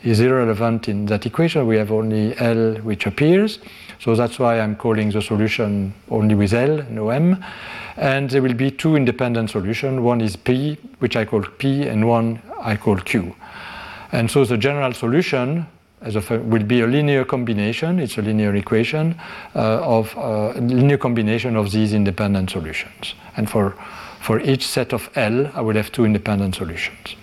is 0.03 0.19
irrelevant 0.19 0.87
in 0.87 1.05
that 1.07 1.25
equation. 1.25 1.67
We 1.67 1.77
have 1.77 1.91
only 1.91 2.37
L 2.37 2.75
which 2.75 3.05
appears. 3.05 3.59
So 3.99 4.15
that's 4.15 4.39
why 4.39 4.59
I'm 4.59 4.75
calling 4.75 5.11
the 5.11 5.21
solution 5.21 5.93
only 6.09 6.35
with 6.35 6.53
L, 6.53 6.85
no 6.89 7.09
M. 7.09 7.43
And 7.97 8.29
there 8.29 8.41
will 8.41 8.53
be 8.53 8.71
two 8.71 8.95
independent 8.95 9.49
solutions. 9.49 9.99
One 9.99 10.21
is 10.21 10.35
P, 10.35 10.77
which 10.99 11.15
I 11.15 11.25
call 11.25 11.41
P, 11.41 11.83
and 11.87 12.07
one 12.07 12.41
I 12.61 12.77
call 12.77 12.95
Q. 12.97 13.35
And 14.11 14.31
so 14.31 14.45
the 14.45 14.57
general 14.57 14.93
solution 14.93 15.67
will 16.01 16.63
be 16.63 16.79
a 16.79 16.87
linear 16.87 17.25
combination, 17.25 17.99
it's 17.99 18.17
a 18.17 18.21
linear 18.21 18.55
equation, 18.55 19.19
uh, 19.53 19.81
of 19.83 20.17
uh, 20.17 20.51
linear 20.53 20.97
combination 20.97 21.57
of 21.57 21.71
these 21.71 21.93
independent 21.93 22.49
solutions. 22.49 23.15
And 23.35 23.49
for 23.49 23.75
for 24.19 24.39
each 24.41 24.67
set 24.67 24.93
of 24.93 25.09
L, 25.15 25.49
I 25.55 25.61
will 25.61 25.75
have 25.75 25.91
two 25.91 26.05
independent 26.05 26.55
solutions. 26.55 27.15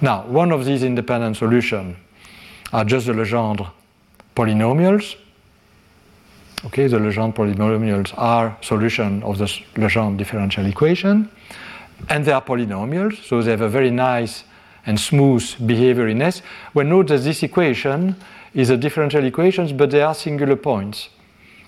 Now, 0.00 0.24
one 0.26 0.52
of 0.52 0.64
these 0.64 0.82
independent 0.82 1.36
solutions 1.36 1.96
are 2.72 2.84
just 2.84 3.06
the 3.06 3.12
Legendre 3.12 3.70
polynomials. 4.34 5.16
Okay, 6.66 6.86
the 6.86 6.98
Legendre 6.98 7.34
polynomials 7.34 8.12
are 8.16 8.56
solution 8.60 9.22
of 9.22 9.38
the 9.38 9.46
Legendre 9.76 10.16
differential 10.16 10.66
equation. 10.66 11.28
and 12.08 12.24
they 12.24 12.32
are 12.32 12.42
polynomials, 12.42 13.22
so 13.24 13.42
they 13.42 13.50
have 13.50 13.60
a 13.60 13.68
very 13.68 13.90
nice 13.90 14.44
and 14.86 14.98
smooth 14.98 15.66
behavior 15.66 16.08
in 16.08 16.20
S. 16.20 16.42
Well, 16.74 16.86
note 16.86 17.08
that 17.08 17.22
this 17.22 17.42
equation 17.42 18.16
is 18.54 18.70
a 18.70 18.76
differential 18.76 19.24
equation, 19.24 19.76
but 19.76 19.90
they 19.90 20.02
are 20.02 20.14
singular 20.14 20.56
points. 20.56 21.08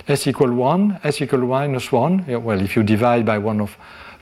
S 0.08 0.26
equal 0.26 0.52
1, 0.52 1.00
S 1.02 1.22
equal 1.22 1.40
minus 1.40 1.90
1. 1.90 2.26
Yeah, 2.28 2.36
well, 2.36 2.60
if 2.60 2.76
you 2.76 2.82
divide 2.82 3.24
by 3.24 3.38
one 3.38 3.60
of, 3.60 3.76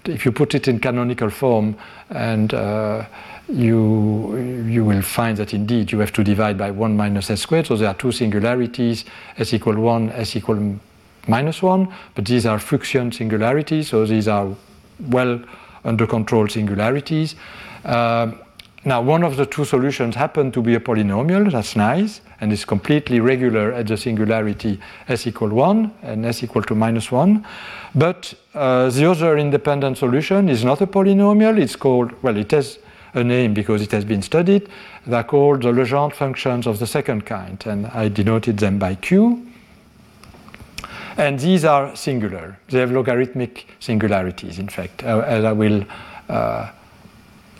if 0.05 0.25
you 0.25 0.33
put 0.33 0.55
it 0.55 0.69
in 0.69 0.79
canonical 0.79 1.31
form 1.31 1.77
and 2.11 2.55
uh, 2.55 3.05
you, 3.49 4.65
you 4.69 4.85
will 4.85 5.03
find 5.03 5.37
that 5.37 5.53
indeed 5.53 5.93
you 5.93 5.99
have 5.99 6.13
to 6.13 6.25
divide 6.25 6.57
by 6.57 6.71
1 6.71 6.97
minus 6.97 7.31
s 7.31 7.43
squared. 7.43 7.67
So 7.67 7.77
there 7.77 7.89
are 7.89 7.95
two 7.95 8.13
singularities, 8.13 9.05
s 9.37 9.53
equal 9.53 9.77
1, 9.77 10.11
s 10.11 10.37
equal 10.37 10.79
minus 11.29 11.63
1, 11.63 11.89
but 12.15 12.25
these 12.25 12.47
are 12.47 12.59
Fuchsian 12.59 13.13
singularities, 13.13 13.89
so 13.89 14.07
these 14.07 14.29
are 14.29 14.49
well 15.09 15.41
under 15.85 16.07
control 16.07 16.49
singularities. 16.49 17.35
Uh, 17.85 18.33
now, 18.87 19.01
one 19.01 19.23
of 19.23 19.37
the 19.37 19.47
two 19.47 19.65
solutions 19.65 20.15
happen 20.15 20.53
to 20.53 20.61
be 20.61 20.75
a 20.75 20.81
polynomial, 20.81 21.51
that's 21.51 21.75
nice, 21.75 22.21
and 22.41 22.53
is 22.53 22.67
completely 22.67 23.19
regular 23.19 23.73
at 23.73 23.87
the 23.87 23.97
singularity 23.97 24.79
s 25.09 25.27
equal 25.27 25.49
1 25.49 25.91
and 26.03 26.27
s 26.27 26.43
equal 26.43 26.63
to 26.63 26.75
minus 26.75 27.11
1. 27.11 27.45
But 27.95 28.35
uh, 28.55 28.91
the 28.91 29.11
other 29.11 29.39
independent 29.39 29.97
solution 29.97 30.51
is 30.51 30.65
not 30.65 30.83
a 30.83 30.87
polynomial, 30.87 31.59
it's 31.59 31.77
called, 31.77 32.13
well, 32.23 32.37
it 32.37 32.51
has 32.51 32.79
a 33.15 33.25
name 33.25 33.55
because 33.55 33.81
it 33.81 33.93
has 33.93 34.05
been 34.05 34.23
studied. 34.23 34.69
They're 35.07 35.25
called 35.25 35.63
the 35.63 35.73
Legendre 35.73 36.15
functions 36.15 36.67
of 36.67 36.79
the 36.79 36.87
second 36.87 37.25
kind, 37.27 37.63
and 37.67 37.87
I 37.87 38.09
denoted 38.09 38.59
them 38.59 38.79
by 38.79 38.97
Q. 38.97 39.47
And 41.17 41.39
these 41.39 41.65
are 41.65 41.95
singular. 41.95 42.59
They 42.69 42.81
have 42.81 42.91
logarithmic 42.91 43.67
singularities, 43.79 44.59
in 44.59 44.69
fact, 44.69 45.05
uh, 45.05 45.21
as 45.21 45.45
I 45.45 45.53
will 45.53 45.85
uh, 46.29 46.71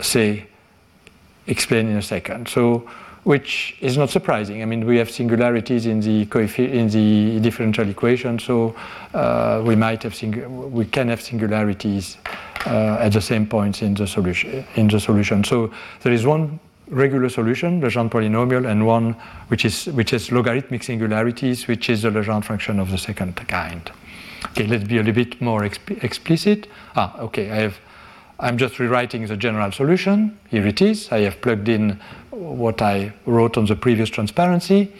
say, 0.01 0.47
explain 1.47 1.87
in 1.87 1.97
a 1.97 2.01
second. 2.01 2.49
So, 2.49 2.89
which 3.25 3.75
is 3.81 3.97
not 3.97 4.11
surprising. 4.11 4.61
I 4.61 4.65
mean, 4.65 4.85
we 4.85 4.97
have 4.97 5.09
singularities 5.09 5.87
in 5.87 5.99
the 5.99 6.21
in 6.57 6.87
the 6.89 7.39
differential 7.39 7.89
equation, 7.89 8.37
so 8.39 8.75
uh, 9.13 9.61
we 9.65 9.75
might 9.75 10.03
have 10.03 10.15
we 10.71 10.85
can 10.85 11.09
have 11.09 11.21
singularities 11.21 12.17
uh, 12.67 12.97
at 12.99 13.13
the 13.13 13.21
same 13.21 13.47
points 13.47 13.81
in 13.81 13.95
the 13.95 14.05
solution. 14.05 14.63
In 14.75 14.87
the 14.87 14.99
solution, 14.99 15.43
so 15.43 15.71
there 16.01 16.13
is 16.13 16.25
one 16.25 16.59
regular 16.87 17.29
solution, 17.29 17.81
Legendre 17.81 18.11
polynomial, 18.11 18.69
and 18.69 18.85
one 18.85 19.15
which 19.47 19.65
is 19.65 19.85
which 19.87 20.11
has 20.11 20.31
logarithmic 20.31 20.83
singularities, 20.83 21.67
which 21.67 21.89
is 21.89 22.03
the 22.03 22.11
Legendre 22.11 22.43
function 22.43 22.79
of 22.79 22.91
the 22.91 22.97
second 22.97 23.35
kind. 23.47 23.91
Okay, 24.51 24.67
let's 24.67 24.83
be 24.83 24.97
a 24.97 25.03
little 25.03 25.23
bit 25.23 25.41
more 25.41 25.61
exp 25.63 26.03
explicit. 26.03 26.67
Ah, 26.95 27.17
okay, 27.19 27.49
I 27.49 27.55
have. 27.55 27.79
I'm 28.39 28.57
just 28.57 28.79
rewriting 28.79 29.25
the 29.27 29.37
general 29.37 29.71
solution. 29.71 30.37
Here 30.49 30.65
it 30.67 30.81
is. 30.81 31.11
I 31.11 31.19
have 31.19 31.39
plugged 31.41 31.69
in 31.69 31.99
what 32.31 32.81
I 32.81 33.13
wrote 33.25 33.57
on 33.57 33.65
the 33.65 33.75
previous 33.75 34.09
transparency. 34.09 34.91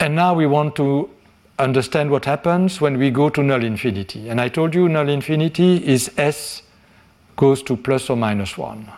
And 0.00 0.16
now 0.16 0.34
we 0.34 0.46
want 0.46 0.74
to 0.76 1.08
understand 1.58 2.10
what 2.10 2.24
happens 2.24 2.80
when 2.80 2.98
we 2.98 3.10
go 3.10 3.28
to 3.28 3.42
null 3.42 3.62
infinity. 3.62 4.28
And 4.28 4.40
I 4.40 4.48
told 4.48 4.74
you 4.74 4.88
null 4.88 5.08
infinity 5.08 5.76
is 5.86 6.10
s 6.16 6.62
goes 7.36 7.62
to 7.64 7.76
plus 7.76 8.10
or 8.10 8.16
minus 8.16 8.58
1. 8.58 8.90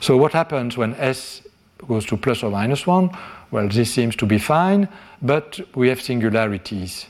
So 0.00 0.16
what 0.16 0.32
happens 0.32 0.76
when 0.76 0.94
s 0.94 1.42
goes 1.86 2.06
to 2.06 2.16
plus 2.16 2.42
or 2.42 2.50
minus 2.50 2.86
1? 2.86 3.10
Well, 3.50 3.68
this 3.68 3.92
seems 3.92 4.16
to 4.16 4.26
be 4.26 4.38
fine, 4.38 4.88
but 5.20 5.60
we 5.74 5.88
have 5.88 6.00
singularities 6.00 7.06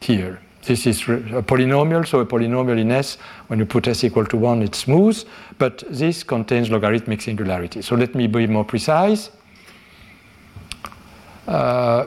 here. 0.00 0.40
This 0.66 0.86
is 0.86 1.02
a 1.02 1.42
polynomial, 1.42 2.06
so 2.06 2.20
a 2.20 2.26
polynomial 2.26 2.78
in 2.78 2.90
S, 2.90 3.18
when 3.48 3.58
you 3.58 3.66
put 3.66 3.86
S 3.86 4.02
equal 4.02 4.24
to 4.24 4.36
1, 4.36 4.62
it's 4.62 4.78
smooth, 4.78 5.22
but 5.58 5.84
this 5.90 6.22
contains 6.22 6.70
logarithmic 6.70 7.20
singularity. 7.20 7.82
So 7.82 7.96
let 7.96 8.14
me 8.14 8.26
be 8.26 8.46
more 8.46 8.64
precise. 8.64 9.30
Uh, 11.46 12.06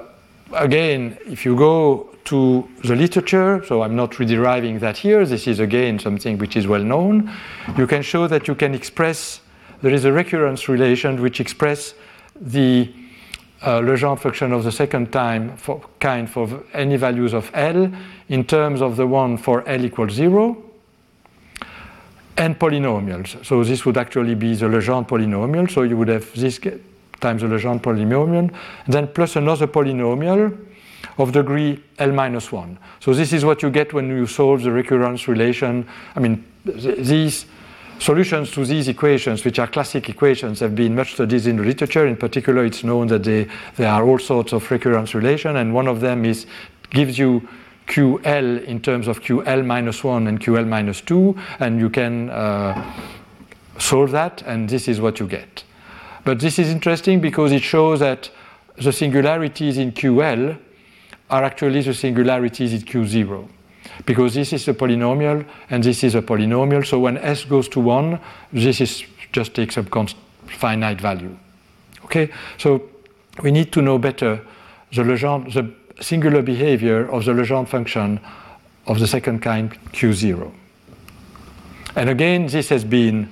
again, 0.54 1.18
if 1.28 1.46
you 1.46 1.56
go 1.56 2.16
to 2.26 2.68
the 2.84 2.96
literature, 2.96 3.64
so 3.68 3.84
I'm 3.84 3.96
not 3.96 4.14
rederiving 4.14 4.80
that 4.80 4.98
here, 4.98 5.24
this 5.26 5.48
is 5.48 5.60
again 5.60 6.00
something 6.00 6.40
which 6.40 6.58
is 6.58 6.66
well 6.68 6.84
known, 6.84 7.32
you 7.78 7.86
can 7.86 8.02
show 8.02 8.28
that 8.28 8.48
you 8.48 8.56
can 8.56 8.74
express, 8.74 9.42
there 9.84 9.94
is 9.94 10.04
a 10.06 10.12
recurrence 10.12 10.68
relation 10.68 11.22
which 11.22 11.40
express 11.40 11.94
the 12.42 12.92
uh, 13.62 13.80
Legendre 13.80 14.20
function 14.20 14.54
of 14.54 14.64
the 14.64 14.72
second 14.72 15.12
time 15.12 15.58
for, 15.58 15.82
kind 16.00 16.30
for 16.30 16.64
any 16.74 16.98
values 16.98 17.34
of 17.34 17.50
L 17.54 17.92
in 18.30 18.44
terms 18.44 18.82
of 18.82 18.96
the 18.96 19.08
one 19.08 19.38
for 19.38 19.68
L 19.68 19.84
equals 19.84 20.14
0 20.14 20.58
and 22.38 22.60
polynomials. 22.60 23.44
So 23.44 23.64
this 23.64 23.86
would 23.86 23.98
actually 23.98 24.36
be 24.36 24.54
the 24.56 24.68
Legendre 24.68 25.08
polynomial. 25.08 25.70
So 25.70 25.82
you 25.82 25.98
would 25.98 26.10
have 26.10 26.32
this 26.34 26.60
times 27.20 27.42
the 27.42 27.48
Legendre 27.48 27.82
polynomial, 27.82 28.54
then 28.88 29.08
plus 29.08 29.36
another 29.36 29.68
polynomial 29.68 30.56
of 31.18 31.32
degree 31.32 31.84
L 31.98 32.12
minus 32.12 32.52
1. 32.52 32.78
So 33.00 33.14
this 33.14 33.34
is 33.34 33.44
what 33.44 33.64
you 33.64 33.70
get 33.70 33.94
when 33.94 34.08
you 34.10 34.28
solve 34.28 34.62
the 34.62 34.72
recurrence 34.72 35.28
relation. 35.28 35.88
I 36.16 36.20
mean, 36.20 36.44
th 36.66 36.98
these 36.98 37.46
solutions 38.00 38.52
to 38.52 38.66
these 38.66 38.88
equations, 38.88 39.44
which 39.44 39.60
are 39.60 39.68
classic 39.68 40.10
equations, 40.10 40.60
have 40.60 40.76
been 40.76 40.96
much 40.96 41.14
studied 41.14 41.46
in 41.46 41.58
the 41.58 41.64
literature. 41.64 42.08
In 42.08 42.18
particular, 42.18 42.66
it's 42.66 42.84
known 42.84 43.08
that 43.08 43.24
they, 43.24 43.48
there 43.76 43.92
are 43.92 44.04
all 44.04 44.20
sorts 44.20 44.54
of 44.54 44.70
recurrence 44.70 45.14
relation, 45.14 45.58
and 45.58 45.74
one 45.74 45.88
of 45.88 46.00
them 46.00 46.26
is 46.26 46.46
gives 46.90 47.18
you 47.18 47.48
QL 47.88 48.64
in 48.66 48.82
terms 48.82 49.08
of 49.08 49.22
QL 49.22 49.66
minus 49.66 50.04
1 50.04 50.28
and 50.28 50.40
QL 50.40 50.68
minus 50.68 51.02
2, 51.02 51.36
and 51.60 51.80
you 51.80 51.90
can 51.90 52.30
uh, 52.30 52.94
solve 53.78 54.12
that, 54.12 54.42
and 54.44 54.70
this 54.70 54.88
is 54.88 55.02
what 55.02 55.20
you 55.20 55.28
get. 55.28 55.64
But 56.24 56.40
this 56.40 56.60
is 56.60 56.70
interesting 56.70 57.22
because 57.22 57.52
it 57.52 57.64
shows 57.64 58.00
that 58.00 58.30
the 58.76 58.92
singularities 58.92 59.78
in 59.78 59.92
QL 59.92 60.58
are 61.30 61.44
actually 61.44 61.82
the 61.82 61.94
singularities 61.94 62.74
in 62.74 62.82
Q0. 62.82 63.48
Because 64.06 64.34
this 64.34 64.54
is 64.54 64.68
a 64.68 64.74
polynomial 64.74 65.46
and 65.70 65.84
this 65.84 66.04
is 66.04 66.16
a 66.16 66.22
polynomial, 66.22 66.86
so 66.86 67.00
when 67.00 67.18
s 67.18 67.44
goes 67.46 67.68
to 67.70 67.80
1, 67.80 68.20
this 68.54 68.82
is 68.82 69.04
just 69.32 69.54
takes 69.54 69.78
a 69.78 69.84
finite 70.48 71.02
value. 71.02 71.36
Okay, 72.06 72.30
so 72.58 72.82
we 73.44 73.52
need 73.52 73.72
to 73.74 73.82
know 73.82 73.98
better 73.98 74.40
the 74.94 75.04
Legendre, 75.04 75.54
the 75.54 76.04
singular 76.04 76.42
behavior 76.42 77.10
of 77.12 77.26
the 77.26 77.34
Legendre 77.34 77.68
function 77.68 78.20
of 78.86 79.00
the 79.00 79.08
second 79.08 79.42
kind 79.42 79.72
Q0. 79.92 80.52
And 81.96 82.10
again, 82.10 82.48
this 82.48 82.70
has 82.70 82.84
been 82.84 83.30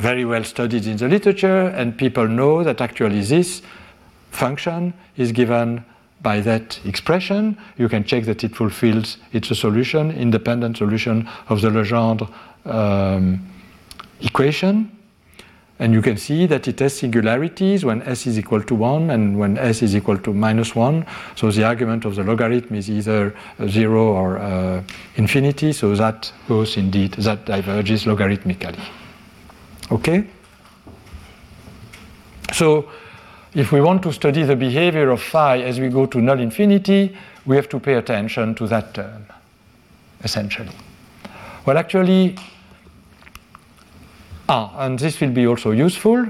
very 0.00 0.24
well 0.24 0.44
studied 0.44 0.86
in 0.86 0.96
the 0.96 1.08
literature, 1.08 1.68
and 1.68 1.96
people 1.96 2.28
know 2.28 2.62
that 2.62 2.80
actually 2.80 3.20
this 3.20 3.62
function 4.30 4.94
is 5.16 5.32
given 5.32 5.84
by 6.26 6.40
that 6.40 6.80
expression. 6.84 7.56
You 7.78 7.88
can 7.88 8.02
check 8.02 8.24
that 8.24 8.42
it 8.42 8.56
fulfills, 8.56 9.18
it's 9.32 9.52
a 9.52 9.54
solution, 9.54 10.10
independent 10.10 10.76
solution 10.76 11.28
of 11.48 11.60
the 11.60 11.70
Legendre 11.70 12.26
um, 12.64 13.46
equation. 14.20 14.90
And 15.78 15.92
you 15.92 16.02
can 16.02 16.16
see 16.16 16.46
that 16.46 16.66
it 16.66 16.80
has 16.80 16.98
singularities 16.98 17.84
when 17.84 18.02
s 18.02 18.26
is 18.26 18.38
equal 18.38 18.62
to 18.70 18.74
1 18.74 19.10
and 19.10 19.38
when 19.38 19.56
s 19.56 19.82
is 19.82 19.94
equal 19.94 20.18
to 20.18 20.32
minus 20.32 20.74
1. 20.74 21.06
So 21.36 21.52
the 21.52 21.62
argument 21.62 22.04
of 22.04 22.16
the 22.16 22.24
logarithm 22.24 22.74
is 22.74 22.90
either 22.90 23.32
0 23.68 24.02
or 24.20 24.38
uh, 24.38 24.82
infinity, 25.14 25.72
so 25.72 25.94
that 25.94 26.32
goes 26.48 26.76
indeed, 26.76 27.12
that 27.28 27.44
diverges 27.44 28.04
logarithmically. 28.04 28.82
Okay? 29.92 30.24
So 32.52 32.88
if 33.56 33.72
we 33.72 33.80
want 33.80 34.02
to 34.02 34.12
study 34.12 34.42
the 34.42 34.54
behavior 34.54 35.08
of 35.10 35.22
phi 35.22 35.62
as 35.62 35.80
we 35.80 35.88
go 35.88 36.04
to 36.04 36.20
null 36.20 36.38
infinity, 36.38 37.16
we 37.46 37.56
have 37.56 37.70
to 37.70 37.80
pay 37.80 37.94
attention 37.94 38.54
to 38.54 38.66
that 38.66 38.92
term, 38.92 39.24
essentially. 40.22 40.76
Well, 41.64 41.78
actually, 41.78 42.36
ah, 44.46 44.84
and 44.84 44.98
this 44.98 45.18
will 45.22 45.30
be 45.30 45.46
also 45.46 45.70
useful. 45.70 46.26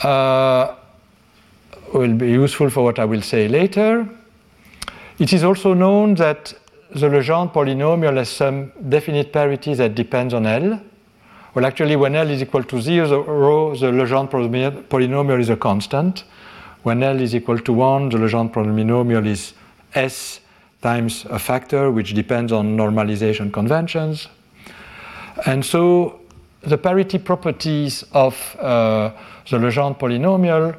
Uh, 0.00 0.76
will 1.92 2.14
be 2.14 2.30
useful 2.30 2.70
for 2.70 2.84
what 2.84 3.00
I 3.00 3.04
will 3.04 3.22
say 3.22 3.48
later. 3.48 4.08
It 5.18 5.32
is 5.32 5.42
also 5.42 5.74
known 5.74 6.14
that 6.14 6.54
the 6.90 7.08
Legendre 7.08 7.52
polynomial 7.52 8.16
has 8.16 8.28
some 8.28 8.70
definite 8.88 9.32
parity 9.32 9.74
that 9.74 9.96
depends 9.96 10.34
on 10.34 10.46
L. 10.46 10.80
Well, 11.54 11.64
actually, 11.64 11.96
when 11.96 12.14
L 12.14 12.28
is 12.30 12.42
equal 12.42 12.62
to 12.64 12.80
0, 12.80 13.74
the 13.76 13.86
Legendre 13.86 14.82
polynomial 14.88 15.40
is 15.40 15.48
a 15.48 15.56
constant. 15.56 16.24
When 16.82 17.02
L 17.02 17.20
is 17.20 17.34
equal 17.34 17.58
to 17.58 17.72
1, 17.72 18.10
the 18.10 18.18
Legendre 18.18 18.52
polynomial 18.52 19.26
is 19.26 19.54
S 19.94 20.40
times 20.82 21.24
a 21.30 21.38
factor 21.38 21.90
which 21.90 22.14
depends 22.14 22.52
on 22.52 22.76
normalization 22.76 23.52
conventions. 23.52 24.28
And 25.46 25.64
so 25.64 26.20
the 26.62 26.76
parity 26.76 27.18
properties 27.18 28.04
of 28.12 28.56
uh, 28.60 29.10
the 29.48 29.58
Legendre 29.58 29.98
polynomial 29.98 30.76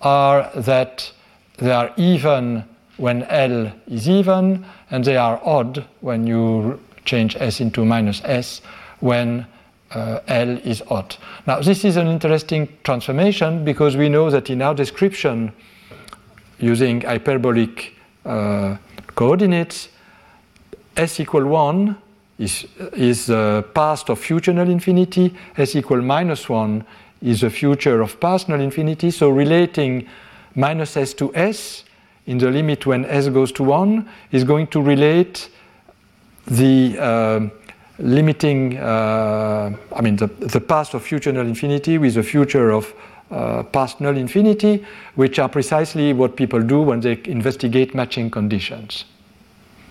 are 0.00 0.50
that 0.54 1.12
they 1.58 1.70
are 1.70 1.92
even 1.96 2.64
when 2.96 3.22
L 3.24 3.72
is 3.86 4.08
even, 4.08 4.64
and 4.90 5.04
they 5.04 5.16
are 5.16 5.40
odd 5.44 5.84
when 6.00 6.26
you 6.26 6.80
change 7.04 7.36
S 7.36 7.60
into 7.60 7.84
minus 7.84 8.20
S 8.24 8.60
when 9.00 9.46
uh, 9.90 10.20
L 10.28 10.58
is 10.58 10.82
odd. 10.88 11.16
Now, 11.46 11.60
this 11.60 11.84
is 11.84 11.96
an 11.96 12.08
interesting 12.08 12.68
transformation 12.84 13.64
because 13.64 13.96
we 13.96 14.08
know 14.08 14.30
that 14.30 14.50
in 14.50 14.62
our 14.62 14.74
description, 14.74 15.52
using 16.58 17.00
hyperbolic 17.02 17.94
uh, 18.24 18.76
coordinates, 19.14 19.88
S 20.96 21.20
equal 21.20 21.46
1 21.46 21.96
is, 22.38 22.66
is 22.92 23.30
uh, 23.30 23.62
past 23.74 24.08
of 24.08 24.18
future 24.18 24.52
null 24.52 24.68
infinity, 24.68 25.34
S 25.56 25.76
equal 25.76 26.02
minus 26.02 26.48
1 26.48 26.84
is 27.22 27.40
the 27.40 27.50
future 27.50 28.00
of 28.00 28.20
past 28.20 28.48
null 28.48 28.60
infinity. 28.60 29.10
So 29.10 29.30
relating 29.30 30.08
minus 30.54 30.96
S 30.96 31.14
to 31.14 31.34
S 31.34 31.84
in 32.26 32.38
the 32.38 32.50
limit 32.50 32.84
when 32.86 33.04
S 33.06 33.28
goes 33.28 33.52
to 33.52 33.62
1 33.62 34.08
is 34.32 34.44
going 34.44 34.66
to 34.68 34.82
relate 34.82 35.48
the 36.46 36.96
uh, 36.98 37.40
limiting, 37.98 38.78
uh, 38.78 39.76
I 39.94 40.00
mean, 40.00 40.16
the, 40.16 40.26
the 40.26 40.60
past 40.60 40.94
of 40.94 41.02
future 41.02 41.32
null 41.32 41.46
infinity 41.46 41.98
with 41.98 42.14
the 42.14 42.22
future 42.22 42.70
of 42.70 42.94
uh, 43.30 43.62
past 43.64 44.00
null 44.00 44.16
infinity, 44.16 44.84
which 45.14 45.38
are 45.38 45.48
precisely 45.48 46.12
what 46.12 46.36
people 46.36 46.62
do 46.62 46.80
when 46.80 47.00
they 47.00 47.20
investigate 47.24 47.94
matching 47.94 48.30
conditions. 48.30 49.04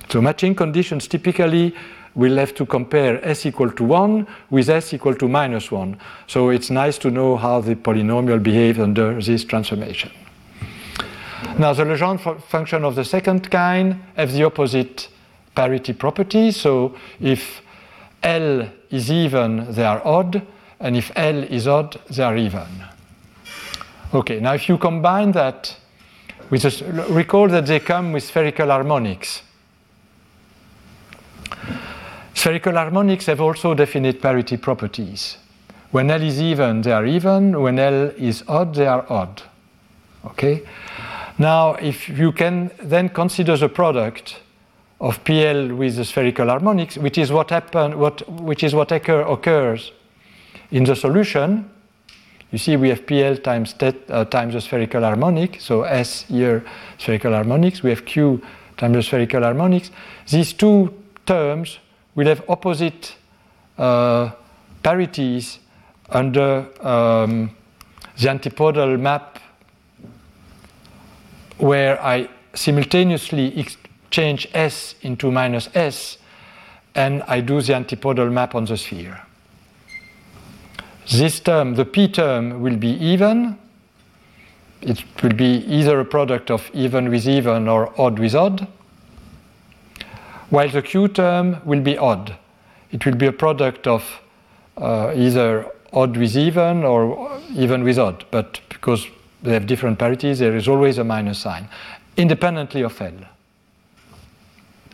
So 0.09 0.21
matching 0.21 0.55
conditions 0.55 1.07
typically 1.07 1.75
we'll 2.15 2.37
have 2.37 2.55
to 2.55 2.65
compare 2.65 3.23
s 3.23 3.45
equal 3.45 3.69
to 3.71 3.83
1 3.83 4.25
with 4.49 4.69
s 4.69 4.93
equal 4.93 5.13
to 5.15 5.27
minus 5.27 5.71
1. 5.71 5.97
So 6.25 6.49
it's 6.49 6.69
nice 6.71 6.97
to 6.99 7.11
know 7.11 7.37
how 7.37 7.61
the 7.61 7.75
polynomial 7.75 8.41
behaves 8.41 8.79
under 8.79 9.21
this 9.21 9.43
transformation. 9.43 10.11
Now 11.59 11.73
the 11.73 11.83
Legendre 11.83 12.41
function 12.41 12.83
of 12.83 12.95
the 12.95 13.05
second 13.05 13.51
kind 13.51 14.01
have 14.15 14.31
the 14.33 14.43
opposite 14.43 15.09
parity 15.53 15.93
property. 15.93 16.51
So 16.51 16.95
if 17.19 17.61
L 18.23 18.69
is 18.89 19.11
even, 19.11 19.71
they 19.71 19.85
are 19.85 20.01
odd, 20.05 20.41
and 20.79 20.95
if 20.95 21.11
L 21.15 21.43
is 21.43 21.67
odd, 21.67 21.99
they 22.09 22.23
are 22.23 22.37
even. 22.37 22.67
Okay, 24.13 24.39
now 24.39 24.53
if 24.53 24.69
you 24.69 24.77
combine 24.77 25.31
that 25.33 25.75
with 26.49 26.61
this, 26.61 26.81
recall 26.81 27.47
that 27.49 27.65
they 27.65 27.79
come 27.79 28.13
with 28.13 28.23
spherical 28.23 28.67
harmonics. 28.67 29.41
Spherical 32.33 32.73
harmonics 32.73 33.25
have 33.25 33.41
also 33.41 33.73
definite 33.73 34.21
parity 34.21 34.57
properties. 34.57 35.37
When 35.91 36.11
L 36.11 36.21
is 36.21 36.41
even, 36.41 36.81
they 36.81 36.91
are 36.91 37.05
even. 37.05 37.59
When 37.59 37.79
L 37.79 38.11
is 38.17 38.43
odd, 38.47 38.75
they 38.75 38.87
are 38.87 39.05
odd. 39.09 39.41
Okay? 40.25 40.61
Now, 41.37 41.73
if 41.75 42.09
you 42.09 42.31
can 42.31 42.71
then 42.81 43.09
consider 43.09 43.57
the 43.57 43.69
product 43.69 44.39
of 44.99 45.23
PL 45.23 45.75
with 45.75 45.95
the 45.95 46.05
spherical 46.05 46.47
harmonics, 46.47 46.97
which 46.97 47.17
is 47.17 47.31
what 47.31 47.49
happen, 47.51 47.99
what, 47.99 48.27
which 48.29 48.63
is 48.63 48.73
what 48.73 48.91
occur, 48.91 49.21
occurs 49.21 49.91
in 50.71 50.83
the 50.83 50.95
solution. 50.95 51.69
You 52.51 52.57
see, 52.57 52.77
we 52.77 52.89
have 52.89 53.05
PL 53.05 53.37
times, 53.37 53.75
uh, 53.81 54.25
times 54.25 54.53
the 54.53 54.61
spherical 54.61 55.01
harmonic, 55.01 55.59
so 55.59 55.83
S 55.83 56.23
here 56.23 56.63
spherical 56.97 57.33
harmonics. 57.33 57.83
We 57.83 57.89
have 57.91 58.05
Q 58.05 58.41
times 58.77 58.95
the 58.95 59.03
spherical 59.03 59.43
harmonics. 59.43 59.91
These 60.29 60.53
two 60.53 60.93
terms 61.25 61.79
will 62.15 62.27
have 62.27 62.43
opposite 62.49 63.15
uh, 63.77 64.31
parities 64.81 65.59
under 66.09 66.65
um, 66.85 67.51
the 68.17 68.29
antipodal 68.29 68.97
map, 68.97 69.39
where 71.57 72.01
I 72.01 72.29
simultaneously 72.53 73.47
change 74.09 74.47
S 74.53 74.95
into 75.01 75.31
minus 75.31 75.69
S, 75.73 76.17
and 76.95 77.23
I 77.23 77.41
do 77.41 77.61
the 77.61 77.75
antipodal 77.75 78.29
map 78.29 78.55
on 78.55 78.65
the 78.65 78.77
sphere. 78.77 79.21
This 81.11 81.39
term, 81.39 81.75
the 81.75 81.85
P 81.85 82.07
term, 82.07 82.61
will 82.61 82.75
be 82.75 82.89
even. 82.89 83.57
It 84.81 85.03
will 85.23 85.33
be 85.33 85.63
either 85.65 85.99
a 85.99 86.05
product 86.05 86.51
of 86.51 86.69
even 86.73 87.09
with 87.09 87.27
even 87.27 87.67
or 87.67 87.93
odd 87.99 88.19
with 88.19 88.35
odd. 88.35 88.67
While 90.49 90.69
the 90.69 90.81
Q 90.81 91.07
term 91.07 91.57
will 91.65 91.81
be 91.81 91.97
odd. 91.97 92.35
It 92.91 93.05
will 93.05 93.15
be 93.15 93.27
a 93.27 93.31
product 93.31 93.87
of 93.87 94.21
uh, 94.77 95.13
either 95.15 95.71
odd 95.93 96.15
with 96.15 96.35
even 96.35 96.83
or 96.83 97.39
even 97.55 97.83
with 97.83 97.97
odd. 97.99 98.25
But 98.31 98.59
because 98.69 99.07
they 99.43 99.53
have 99.53 99.65
different 99.65 99.99
parities, 99.99 100.39
there 100.39 100.55
is 100.55 100.67
always 100.67 100.97
a 100.97 101.03
minus 101.03 101.39
sign, 101.39 101.67
independently 102.15 102.81
of 102.81 102.99
L. 103.01 103.13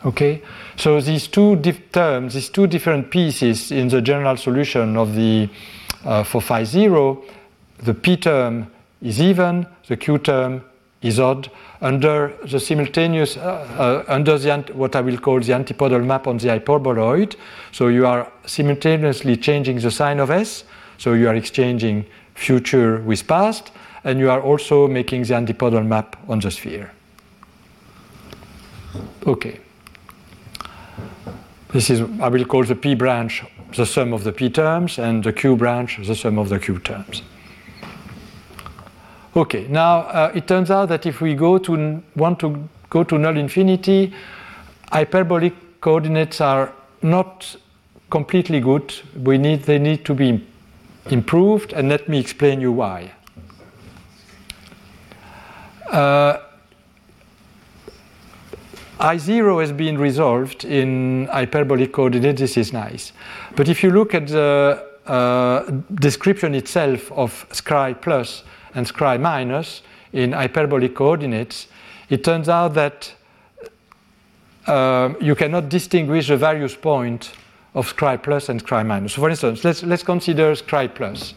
Okay, 0.05 0.41
so 0.75 0.99
these 0.99 1.27
two 1.27 1.55
terms, 1.93 2.33
these 2.33 2.49
two 2.49 2.67
different 2.67 3.09
pieces 3.09 3.71
in 3.71 3.87
the 3.87 4.01
general 4.01 4.35
solution 4.35 4.97
of 4.97 5.15
the 5.15 5.49
uh, 6.03 6.23
for 6.23 6.41
phi 6.41 6.65
zero, 6.65 7.23
the 7.77 7.93
p 7.93 8.17
term 8.17 8.67
is 9.01 9.21
even, 9.21 9.65
the 9.87 9.95
q 9.95 10.17
term 10.17 10.61
is 11.01 11.19
odd 11.19 11.49
under 11.81 12.33
the 12.45 12.59
simultaneous 12.59 13.37
uh, 13.37 14.03
uh, 14.07 14.11
under 14.11 14.37
the 14.37 14.73
what 14.73 14.95
I 14.95 15.01
will 15.01 15.17
call 15.17 15.39
the 15.39 15.53
antipodal 15.53 16.01
map 16.01 16.27
on 16.27 16.37
the 16.37 16.49
hyperboloid. 16.49 17.35
So 17.71 17.87
you 17.87 18.05
are 18.05 18.29
simultaneously 18.45 19.37
changing 19.37 19.79
the 19.79 19.91
sign 19.91 20.19
of 20.19 20.29
s, 20.31 20.65
so 20.97 21.13
you 21.13 21.29
are 21.29 21.35
exchanging 21.35 22.05
future 22.35 23.01
with 23.01 23.25
past, 23.25 23.71
and 24.03 24.19
you 24.19 24.29
are 24.29 24.41
also 24.41 24.87
making 24.87 25.23
the 25.23 25.35
antipodal 25.35 25.83
map 25.83 26.17
on 26.27 26.39
the 26.39 26.51
sphere. 26.51 26.91
Okay. 29.25 29.59
This 31.73 31.89
is, 31.89 32.01
I 32.21 32.29
will 32.29 32.45
call 32.45 32.63
the 32.63 32.75
P 32.75 32.93
branch 32.93 33.43
the 33.75 33.85
sum 33.85 34.13
of 34.13 34.23
the 34.23 34.31
P 34.31 34.47
terms 34.51 34.99
and 34.99 35.23
the 35.23 35.33
Q 35.33 35.55
branch 35.55 35.99
the 36.05 36.15
sum 36.15 36.37
of 36.37 36.49
the 36.49 36.59
Q 36.59 36.77
terms. 36.77 37.23
Okay, 39.35 39.65
now 39.67 40.01
uh, 40.01 40.31
it 40.35 40.47
turns 40.47 40.69
out 40.69 40.89
that 40.89 41.07
if 41.07 41.19
we 41.19 41.33
go 41.33 41.57
to 41.57 42.03
want 42.15 42.39
to 42.41 42.69
go 42.91 43.03
to 43.03 43.17
null 43.17 43.35
infinity, 43.35 44.13
hyperbolic 44.91 45.81
coordinates 45.81 46.39
are 46.39 46.71
not 47.01 47.55
completely 48.11 48.59
good. 48.59 48.93
We 49.17 49.39
need, 49.39 49.63
they 49.63 49.79
need 49.79 50.05
to 50.05 50.13
be 50.13 50.45
improved, 51.09 51.73
and 51.73 51.89
let 51.89 52.07
me 52.07 52.19
explain 52.19 52.61
you 52.61 52.71
why. 52.71 53.13
Uh, 55.89 56.37
I0 58.99 59.59
has 59.61 59.71
been 59.71 59.97
resolved 59.97 60.65
in 60.65 61.27
hyperbolic 61.31 61.91
coordinates, 61.91 62.39
this 62.39 62.57
is 62.57 62.73
nice. 62.73 63.11
But 63.55 63.67
if 63.67 63.83
you 63.83 63.91
look 63.91 64.13
at 64.13 64.27
the 64.27 64.85
uh, 65.07 65.81
description 65.95 66.55
itself 66.55 67.11
of 67.11 67.47
scri 67.49 67.99
plus 68.01 68.43
and 68.75 68.85
scri 68.87 69.19
minus 69.19 69.81
in 70.13 70.31
hyperbolic 70.31 70.95
coordinates, 70.95 71.67
it 72.09 72.23
turns 72.23 72.47
out 72.47 72.75
that 72.75 73.13
uh, 74.67 75.13
you 75.19 75.35
cannot 75.35 75.69
distinguish 75.69 76.27
the 76.27 76.37
various 76.37 76.75
points 76.75 77.33
of 77.73 77.93
scri 77.93 78.21
plus 78.21 78.49
and 78.49 78.63
scri 78.63 78.85
minus. 78.85 79.13
So 79.13 79.21
for 79.21 79.29
instance, 79.29 79.63
let's, 79.63 79.83
let's 79.83 80.03
consider 80.03 80.53
scri 80.53 80.93
plus. 80.93 81.33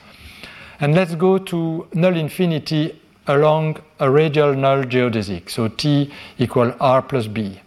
And 0.78 0.94
let's 0.94 1.14
go 1.14 1.38
to 1.38 1.88
null 1.94 2.16
infinity 2.16 3.00
along 3.26 3.78
a 3.98 4.10
radial 4.10 4.54
null 4.54 4.84
geodesic, 4.84 5.50
so 5.50 5.68
t 5.68 6.12
equal 6.38 6.74
r 6.80 7.02
plus 7.02 7.26
b. 7.26 7.60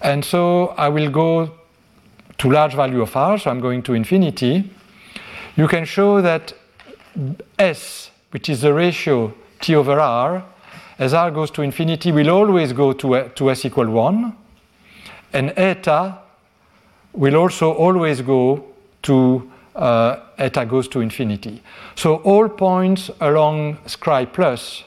And 0.00 0.24
so 0.24 0.68
I 0.76 0.88
will 0.88 1.10
go 1.10 1.52
to 2.38 2.50
large 2.50 2.74
value 2.74 3.02
of 3.02 3.16
r, 3.16 3.38
so 3.38 3.50
I'm 3.50 3.60
going 3.60 3.82
to 3.84 3.94
infinity. 3.94 4.70
You 5.56 5.68
can 5.68 5.84
show 5.84 6.20
that 6.22 6.54
s, 7.58 8.10
which 8.30 8.48
is 8.48 8.62
the 8.62 8.72
ratio 8.72 9.32
t 9.60 9.74
over 9.76 10.00
r, 10.00 10.44
as 10.98 11.14
r 11.14 11.30
goes 11.30 11.50
to 11.52 11.62
infinity, 11.62 12.12
will 12.12 12.30
always 12.30 12.72
go 12.72 12.92
to, 12.92 13.14
uh, 13.14 13.28
to 13.34 13.50
s 13.50 13.64
equal 13.64 13.88
1, 13.88 14.36
and 15.32 15.52
eta 15.56 16.18
will 17.12 17.36
also 17.36 17.72
always 17.72 18.20
go 18.20 18.64
to 19.02 19.51
uh, 19.74 20.16
eta 20.38 20.64
goes 20.64 20.88
to 20.88 21.00
infinity. 21.00 21.62
So 21.94 22.16
all 22.16 22.48
points 22.48 23.10
along 23.20 23.78
scri 23.86 24.32
plus 24.32 24.84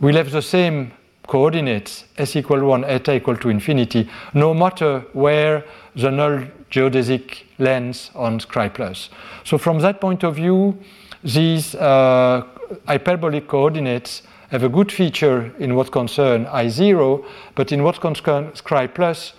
will 0.00 0.16
have 0.16 0.30
the 0.30 0.42
same 0.42 0.92
coordinates 1.26 2.04
s 2.18 2.36
equal 2.36 2.62
1, 2.64 2.84
eta 2.84 3.14
equal 3.14 3.36
to 3.36 3.48
infinity, 3.48 4.08
no 4.34 4.52
matter 4.52 5.00
where 5.12 5.64
the 5.96 6.10
null 6.10 6.42
geodesic 6.70 7.44
lands 7.58 8.10
on 8.14 8.38
scri 8.38 8.72
plus. 8.72 9.08
So 9.44 9.58
from 9.58 9.78
that 9.80 10.00
point 10.00 10.22
of 10.22 10.36
view, 10.36 10.78
these 11.22 11.74
uh, 11.74 12.44
hyperbolic 12.86 13.48
coordinates 13.48 14.22
have 14.50 14.62
a 14.62 14.68
good 14.68 14.92
feature 14.92 15.52
in 15.58 15.74
what 15.74 15.90
concern 15.90 16.44
I0, 16.46 17.24
but 17.54 17.72
in 17.72 17.82
what 17.82 18.00
concerns 18.00 18.60
scri 18.60 18.92
plus, 18.92 19.32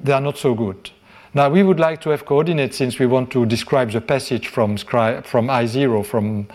they 0.00 0.12
are 0.12 0.20
not 0.20 0.36
so 0.38 0.54
good. 0.54 0.90
Now 1.34 1.50
we 1.50 1.62
would 1.62 1.78
like 1.78 2.00
to 2.02 2.10
have 2.10 2.24
coordinates 2.24 2.76
since 2.76 2.98
we 2.98 3.06
want 3.06 3.30
to 3.32 3.44
describe 3.46 3.90
the 3.92 4.00
passage 4.00 4.48
from, 4.48 4.76
from 4.76 5.48
I0, 5.48 6.04
from 6.06 6.48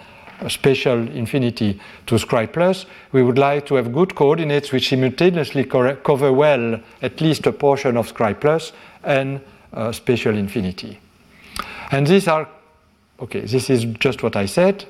spatial 0.50 1.08
infinity 1.10 1.80
to 2.08 2.16
scri 2.16 2.52
plus. 2.52 2.86
We 3.12 3.24
would 3.24 3.38
like 3.38 3.66
to 3.68 3.76
have 3.76 3.94
good 3.94 4.16
coordinates 4.16 4.72
which 4.72 4.90
simultaneously 4.90 5.66
cover 5.66 6.34
well 6.34 6.80
at 7.02 7.22
least 7.22 7.46
a 7.48 7.52
portion 7.52 7.98
of 7.98 8.12
scri 8.12 8.40
plus 8.40 8.74
and 9.04 9.42
uh, 9.74 9.92
spatial 9.92 10.36
infinity. 10.36 11.00
And 11.92 12.08
these 12.08 12.28
are, 12.28 12.48
okay, 13.20 13.42
this 13.42 13.70
is 13.70 13.86
just 14.00 14.24
what 14.24 14.36
I 14.36 14.48
said. 14.48 14.86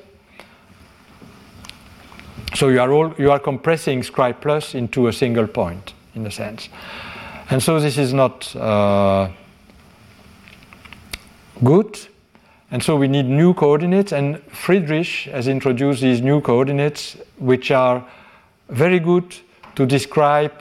So 2.54 2.68
you 2.68 2.80
are, 2.80 2.92
all, 2.92 3.14
you 3.18 3.30
are 3.30 3.38
compressing 3.38 4.02
scri 4.02 4.40
plus 4.40 4.74
into 4.74 5.08
a 5.08 5.12
single 5.12 5.46
point, 5.46 5.92
in 6.14 6.26
a 6.26 6.30
sense. 6.30 6.68
And 7.50 7.62
so 7.62 7.80
this 7.80 7.98
is 7.98 8.14
not 8.14 8.54
uh, 8.56 9.28
good. 11.62 11.98
And 12.70 12.82
so 12.82 12.96
we 12.96 13.06
need 13.06 13.26
new 13.26 13.54
coordinates, 13.54 14.12
and 14.12 14.42
Friedrich 14.44 15.28
has 15.30 15.46
introduced 15.46 16.00
these 16.00 16.20
new 16.20 16.40
coordinates, 16.40 17.16
which 17.38 17.70
are 17.70 18.04
very 18.68 18.98
good 18.98 19.36
to 19.76 19.86
describe 19.86 20.52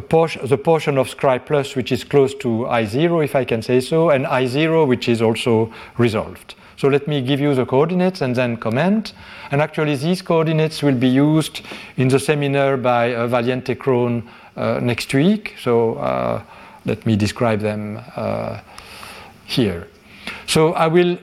portion, 0.00 0.46
the 0.46 0.58
portion 0.58 0.98
of 0.98 1.08
scri 1.08 1.44
plus 1.44 1.76
which 1.76 1.92
is 1.92 2.04
close 2.04 2.34
to 2.34 2.66
I0, 2.68 3.24
if 3.24 3.36
I 3.36 3.44
can 3.44 3.62
say 3.62 3.80
so, 3.80 4.10
and 4.10 4.26
I0 4.26 4.86
which 4.86 5.08
is 5.08 5.22
also 5.22 5.72
resolved. 5.98 6.54
So 6.76 6.88
let 6.88 7.06
me 7.06 7.22
give 7.22 7.40
you 7.40 7.54
the 7.54 7.64
coordinates 7.64 8.20
and 8.20 8.34
then 8.34 8.56
comment. 8.56 9.12
And 9.50 9.62
actually, 9.62 9.96
these 9.96 10.22
coordinates 10.22 10.82
will 10.82 10.96
be 10.96 11.08
used 11.08 11.60
in 11.96 12.08
the 12.08 12.18
seminar 12.18 12.76
by 12.76 13.14
uh, 13.14 13.28
Valiente 13.28 13.76
Kroon 13.76 14.26
uh, 14.56 14.80
next 14.82 15.14
week. 15.14 15.54
So 15.62 15.94
uh, 15.94 16.42
let 16.84 17.06
me 17.06 17.16
describe 17.16 17.60
them 17.60 18.02
uh, 18.16 18.60
here. 19.46 19.86
So 20.46 20.72
I 20.72 20.86
will 20.86 21.18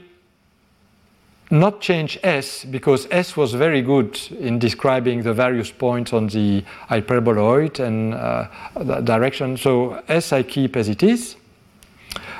not 1.49 1.81
change 1.81 2.17
S 2.23 2.63
because 2.63 3.07
S 3.11 3.35
was 3.35 3.53
very 3.53 3.81
good 3.81 4.17
in 4.39 4.57
describing 4.57 5.21
the 5.21 5.33
various 5.33 5.69
points 5.69 6.13
on 6.13 6.27
the 6.27 6.63
hyperboloid 6.89 7.79
and 7.79 8.13
uh, 8.13 9.01
direction. 9.01 9.57
So 9.57 10.01
S 10.07 10.31
I 10.31 10.43
keep 10.43 10.77
as 10.77 10.87
it 10.87 11.03
is. 11.03 11.35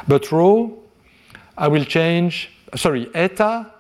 But 0.07 0.32
rho, 0.32 0.79
I 1.57 1.67
will 1.67 1.86
change, 1.86 2.49
sorry, 2.75 3.09
eta, 3.13 3.71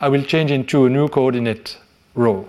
I 0.00 0.08
will 0.08 0.22
change 0.24 0.50
into 0.50 0.86
a 0.86 0.90
new 0.90 1.08
coordinate 1.08 1.78
rho. 2.14 2.48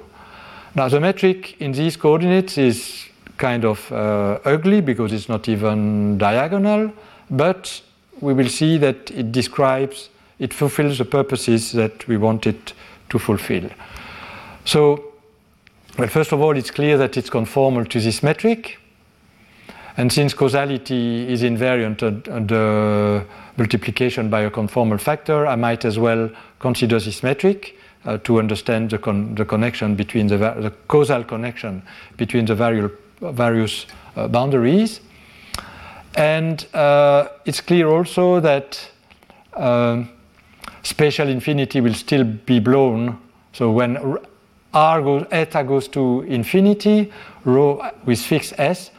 Now 0.76 0.90
the 0.90 1.00
metric 1.00 1.62
in 1.62 1.74
these 1.74 1.98
coordinates 1.98 2.58
is 2.58 3.06
kind 3.38 3.66
of 3.66 3.92
uh, 3.92 4.40
ugly 4.46 4.82
because 4.82 5.14
it's 5.14 5.30
not 5.30 5.48
even 5.50 6.18
diagonal, 6.18 6.92
but 7.30 7.82
we 8.22 8.34
will 8.34 8.50
see 8.50 8.78
that 8.78 9.12
it 9.12 9.32
describes 9.32 10.10
it 10.40 10.54
fulfills 10.54 10.98
the 10.98 11.06
purposes 11.06 11.72
that 11.72 12.08
we 12.08 12.18
want 12.18 12.48
it 12.48 12.74
to 13.10 13.20
fulfill. 13.20 13.70
So, 14.66 15.14
well, 15.98 16.08
first 16.08 16.32
of 16.32 16.42
all, 16.42 16.58
it's 16.58 16.72
clear 16.72 16.98
that 16.98 17.18
it's 17.18 17.30
conformal 17.30 17.88
to 17.90 18.00
this 18.00 18.24
metric. 18.24 18.78
And 19.96 20.12
since 20.12 20.34
causality 20.34 21.32
is 21.32 21.44
invariant 21.44 22.02
under 22.30 23.26
multiplication 23.58 24.30
by 24.30 24.42
a 24.42 24.50
conformal 24.50 25.00
factor, 25.00 25.46
I 25.46 25.56
might 25.56 25.86
as 25.86 26.00
well 26.00 26.32
consider 26.60 27.00
this 27.00 27.22
metric 27.22 27.78
uh, 28.06 28.18
to 28.20 28.40
understand 28.40 28.90
the, 28.90 28.98
con- 28.98 29.36
the, 29.36 29.46
connection 29.46 29.96
between 29.96 30.28
the, 30.28 30.38
the, 30.38 30.74
causal 30.88 31.24
connection 31.24 31.84
between 32.18 32.46
the 32.46 32.56
various, 32.56 32.92
various 33.22 33.86
uh, 34.16 34.28
boundaries. 34.28 35.00
And 36.16 36.66
uh, 36.74 37.30
it's 37.46 37.62
clear 37.62 37.88
also 37.88 38.40
that 38.40 38.80
um, 39.56 40.10
spatial 40.84 41.28
infinity 41.28 41.82
will 41.82 41.94
still 41.94 42.24
be 42.24 42.60
blown. 42.60 43.20
So 43.54 43.72
when 43.72 43.98
r 44.74 45.02
goes, 45.02 45.26
eta 45.32 45.64
goes 45.64 45.88
to 45.90 46.22
infinity, 46.22 47.12
rho 47.46 47.92
with 48.06 48.20
fixed 48.20 48.54
s, 48.58 48.92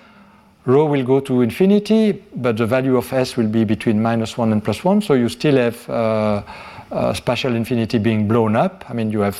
rho 0.67 0.87
will 0.87 1.05
go 1.05 1.21
to 1.21 1.43
infinity, 1.43 2.23
but 2.37 2.57
the 2.57 2.67
value 2.67 2.97
of 2.97 3.13
s 3.13 3.37
will 3.37 3.49
be 3.49 3.65
between 3.65 4.01
minus 4.01 4.39
1 4.39 4.53
and 4.53 4.65
plus 4.65 4.85
1. 4.85 5.03
So 5.03 5.15
you 5.15 5.29
still 5.29 5.57
have 5.57 5.91
uh, 5.91 6.43
uh, 6.91 7.13
spatial 7.13 7.55
infinity 7.55 7.99
being 7.99 8.29
blown 8.29 8.57
up. 8.57 8.85
I 8.89 8.93
mean, 8.93 9.11
you 9.11 9.21
have 9.21 9.39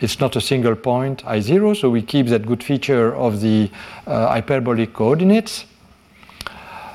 it's 0.00 0.20
not 0.20 0.36
a 0.36 0.40
single 0.40 0.74
point 0.74 1.24
i0, 1.24 1.76
so 1.76 1.90
we 1.90 2.02
keep 2.02 2.26
that 2.26 2.46
good 2.46 2.62
feature 2.62 3.14
of 3.14 3.40
the 3.40 3.70
uh, 4.06 4.28
hyperbolic 4.28 4.92
coordinates. 4.92 5.64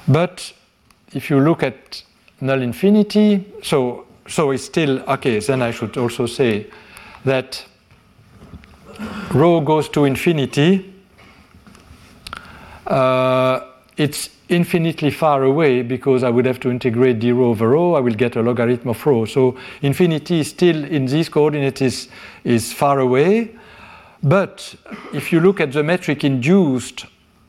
But 0.08 0.54
if 1.14 1.30
you 1.30 1.40
look 1.40 1.64
at 1.64 2.04
null 2.42 2.62
infinity, 2.62 3.46
so 3.62 4.06
so 4.28 4.52
it's 4.52 4.66
still 4.66 5.00
okay. 5.02 5.40
Then 5.40 5.62
I 5.62 5.72
should 5.72 5.98
also 5.98 6.26
say 6.26 6.68
that 7.26 7.66
rho 9.34 9.62
goes 9.62 9.90
to 9.90 10.06
infinity. 10.06 10.94
Uh, 12.88 13.62
it's 13.98 14.30
infinitely 14.50 15.10
far 15.10 15.44
away 15.44 15.82
because 15.82 16.24
I 16.24 16.30
would 16.30 16.46
have 16.46 16.60
to 16.62 16.70
integrate 16.70 17.20
d 17.20 17.32
rho 17.32 17.50
over 17.50 17.70
rho. 17.70 17.96
I 17.96 18.00
will 18.00 18.14
get 18.14 18.36
a 18.36 18.42
logarithm 18.42 18.90
of 18.90 19.06
rho. 19.06 19.26
So 19.26 19.58
infinity 19.82 20.40
is 20.40 20.50
still 20.50 20.84
in 20.84 21.06
these 21.06 21.30
coordinates 21.30 21.82
is, 21.82 22.08
is 22.44 22.74
far 22.74 23.00
away. 23.00 23.56
But 24.22 24.76
if 25.14 25.32
you 25.32 25.40
look 25.40 25.60
at 25.60 25.72
the 25.74 25.84
metric 25.84 26.24
induced 26.24 27.06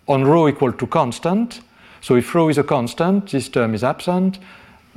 on 0.08 0.24
rho 0.24 0.48
equal 0.48 0.72
to 0.72 0.86
constant, 0.86 1.60
so 2.04 2.16
if 2.16 2.34
rho 2.34 2.50
is 2.50 2.58
a 2.58 2.62
constant, 2.62 3.30
this 3.30 3.48
term 3.48 3.74
is 3.74 3.82
absent 3.82 4.38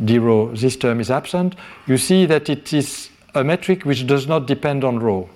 d 0.04 0.20
rho, 0.20 0.52
this 0.54 0.76
term 0.76 1.00
is 1.00 1.10
absent, 1.10 1.56
you 1.88 1.98
see 1.98 2.26
that 2.26 2.50
it 2.50 2.74
is 2.74 3.10
a 3.34 3.46
metric 3.46 3.86
which 3.86 4.06
does 4.06 4.28
not 4.28 4.46
depend 4.46 4.84
on 4.84 5.00
rho. 5.00 5.30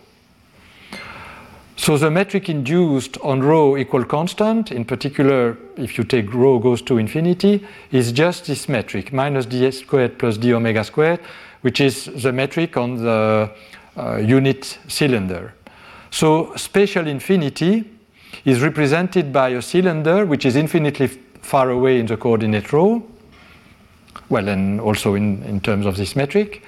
So 1.78 1.98
the 1.98 2.12
metric 2.12 2.50
induced 2.50 3.18
on 3.20 3.40
rho 3.40 3.78
equal 3.78 4.04
constant, 4.04 4.70
in 4.70 4.84
particular, 4.84 5.58
if 5.78 5.98
you 5.98 6.04
take 6.04 6.34
rho 6.34 6.60
goes 6.60 6.82
to 6.82 6.98
infinity, 6.98 7.66
is 7.94 8.12
just 8.12 8.48
this 8.48 8.68
metric, 8.68 9.14
minus 9.14 9.46
ds 9.46 9.80
squared 9.80 10.20
plus 10.20 10.38
d 10.38 10.54
omega 10.54 10.84
squared, 10.84 11.22
which 11.62 11.80
is 11.80 12.10
the 12.22 12.34
metric 12.34 12.76
on 12.76 12.98
the 12.98 13.50
uh, 13.96 14.18
unit 14.18 14.78
cylinder. 14.90 15.54
So 16.12 16.54
spatial 16.58 17.08
infinity 17.08 17.90
is 18.44 18.62
represented 18.62 19.32
by 19.32 19.50
a 19.50 19.62
cylinder 19.62 20.26
which 20.26 20.46
is 20.46 20.58
infinitely 20.58 21.08
far 21.42 21.70
away 21.70 22.00
in 22.00 22.06
the 22.06 22.18
coordinate 22.18 22.72
rho, 22.72 23.04
well, 24.30 24.48
and 24.48 24.80
also 24.80 25.16
in, 25.16 25.44
in 25.44 25.60
terms 25.60 25.86
of 25.86 25.98
this 25.98 26.16
metric, 26.16 26.64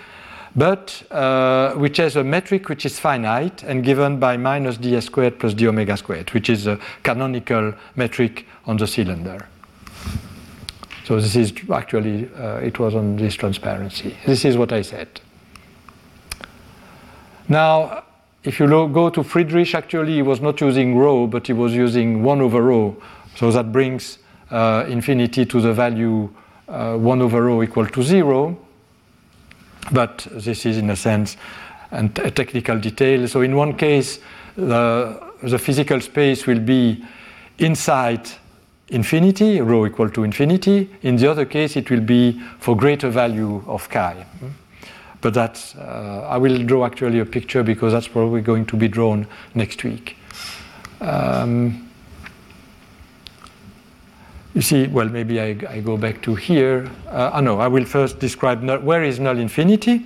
but 0.55 1.03
uh, 1.11 1.73
which 1.73 1.97
has 1.97 2.15
a 2.15 2.23
metric 2.23 2.69
which 2.69 2.85
is 2.85 2.99
finite 2.99 3.63
and 3.63 3.83
given 3.83 4.19
by 4.19 4.37
minus 4.37 4.77
ds 4.77 5.05
squared 5.05 5.39
plus 5.39 5.53
d 5.53 5.67
omega 5.67 5.97
squared, 5.97 6.29
which 6.31 6.49
is 6.49 6.67
a 6.67 6.79
canonical 7.01 7.73
metric 7.95 8.45
on 8.65 8.77
the 8.77 8.85
cylinder. 8.85 9.47
So 11.05 11.19
this 11.19 11.35
is 11.35 11.53
actually, 11.71 12.29
uh, 12.35 12.57
it 12.57 12.79
was 12.79 12.95
on 12.95 13.17
this 13.17 13.35
transparency. 13.35 14.15
This 14.25 14.45
is 14.45 14.55
what 14.55 14.71
I 14.71 14.81
said. 14.83 15.19
Now, 17.49 18.03
if 18.43 18.59
you 18.59 18.67
go 18.67 19.09
to 19.09 19.23
Friedrich, 19.23 19.75
actually 19.75 20.13
he 20.13 20.21
was 20.21 20.39
not 20.39 20.61
using 20.61 20.97
rho, 20.97 21.27
but 21.27 21.47
he 21.47 21.53
was 21.53 21.73
using 21.73 22.23
1 22.23 22.41
over 22.41 22.61
rho. 22.61 22.95
So 23.35 23.51
that 23.51 23.71
brings 23.71 24.19
uh, 24.51 24.85
infinity 24.87 25.45
to 25.45 25.61
the 25.61 25.73
value 25.73 26.29
uh, 26.67 26.95
1 26.97 27.21
over 27.21 27.43
rho 27.43 27.63
equal 27.63 27.87
to 27.87 28.03
0. 28.03 28.57
But 29.91 30.27
this 30.31 30.65
is, 30.65 30.77
in 30.77 30.89
a 30.89 30.95
sense, 30.95 31.37
a 31.91 32.31
technical 32.31 32.79
detail. 32.79 33.27
So, 33.27 33.41
in 33.41 33.55
one 33.55 33.75
case, 33.75 34.19
the, 34.55 35.31
the 35.41 35.59
physical 35.59 35.99
space 35.99 36.47
will 36.47 36.59
be 36.59 37.03
inside 37.59 38.29
infinity, 38.89 39.61
rho 39.61 39.85
equal 39.85 40.09
to 40.09 40.23
infinity. 40.23 40.89
In 41.01 41.15
the 41.17 41.29
other 41.29 41.45
case, 41.45 41.75
it 41.75 41.89
will 41.89 42.01
be 42.01 42.41
for 42.59 42.75
greater 42.75 43.09
value 43.09 43.63
of 43.67 43.89
chi. 43.89 44.25
But 45.21 45.33
that's, 45.33 45.75
uh, 45.75 46.27
I 46.29 46.37
will 46.37 46.63
draw 46.63 46.85
actually 46.85 47.19
a 47.19 47.25
picture 47.25 47.63
because 47.63 47.93
that's 47.93 48.07
probably 48.07 48.41
going 48.41 48.65
to 48.67 48.75
be 48.75 48.87
drawn 48.87 49.25
next 49.55 49.83
week. 49.83 50.17
Um, 50.99 51.89
you 54.53 54.61
see, 54.61 54.87
well, 54.87 55.09
maybe 55.09 55.41
I, 55.41 55.57
I 55.67 55.79
go 55.79 55.97
back 55.97 56.21
to 56.23 56.35
here. 56.35 56.89
Uh, 57.07 57.31
oh 57.33 57.39
no, 57.39 57.59
I 57.59 57.67
will 57.67 57.85
first 57.85 58.19
describe 58.19 58.61
null, 58.61 58.79
where 58.79 59.03
is 59.03 59.19
null 59.19 59.37
infinity. 59.37 60.05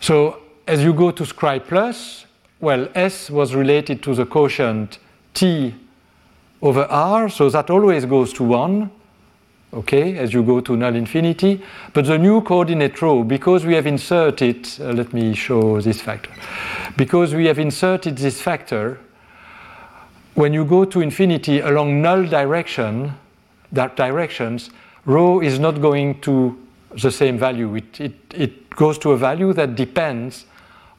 So 0.00 0.40
as 0.66 0.82
you 0.82 0.92
go 0.92 1.10
to 1.12 1.22
scri 1.24 1.64
plus, 1.64 2.26
well, 2.60 2.88
S 2.94 3.30
was 3.30 3.54
related 3.54 4.02
to 4.04 4.14
the 4.14 4.26
quotient 4.26 4.98
T 5.34 5.74
over 6.62 6.84
R, 6.84 7.28
so 7.28 7.50
that 7.50 7.70
always 7.70 8.04
goes 8.04 8.32
to 8.32 8.42
1, 8.42 8.90
okay, 9.74 10.16
as 10.18 10.32
you 10.32 10.42
go 10.42 10.60
to 10.60 10.76
null 10.76 10.94
infinity. 10.94 11.62
But 11.92 12.06
the 12.06 12.18
new 12.18 12.40
coordinate 12.40 13.00
rho, 13.02 13.22
because 13.22 13.66
we 13.66 13.74
have 13.74 13.86
inserted, 13.86 14.66
uh, 14.80 14.92
let 14.92 15.12
me 15.12 15.34
show 15.34 15.80
this 15.80 16.00
factor, 16.00 16.32
because 16.96 17.34
we 17.34 17.46
have 17.46 17.58
inserted 17.58 18.16
this 18.16 18.40
factor, 18.40 18.98
when 20.36 20.52
you 20.52 20.64
go 20.64 20.84
to 20.84 21.00
infinity 21.00 21.60
along 21.60 22.02
null 22.02 22.24
direction, 22.24 23.14
that 23.72 23.96
directions, 23.96 24.70
rho 25.06 25.40
is 25.40 25.58
not 25.58 25.80
going 25.80 26.20
to 26.20 26.56
the 27.02 27.10
same 27.10 27.38
value. 27.38 27.74
It, 27.74 28.00
it, 28.00 28.14
it 28.34 28.70
goes 28.70 28.98
to 28.98 29.12
a 29.12 29.16
value 29.16 29.52
that 29.54 29.74
depends 29.74 30.44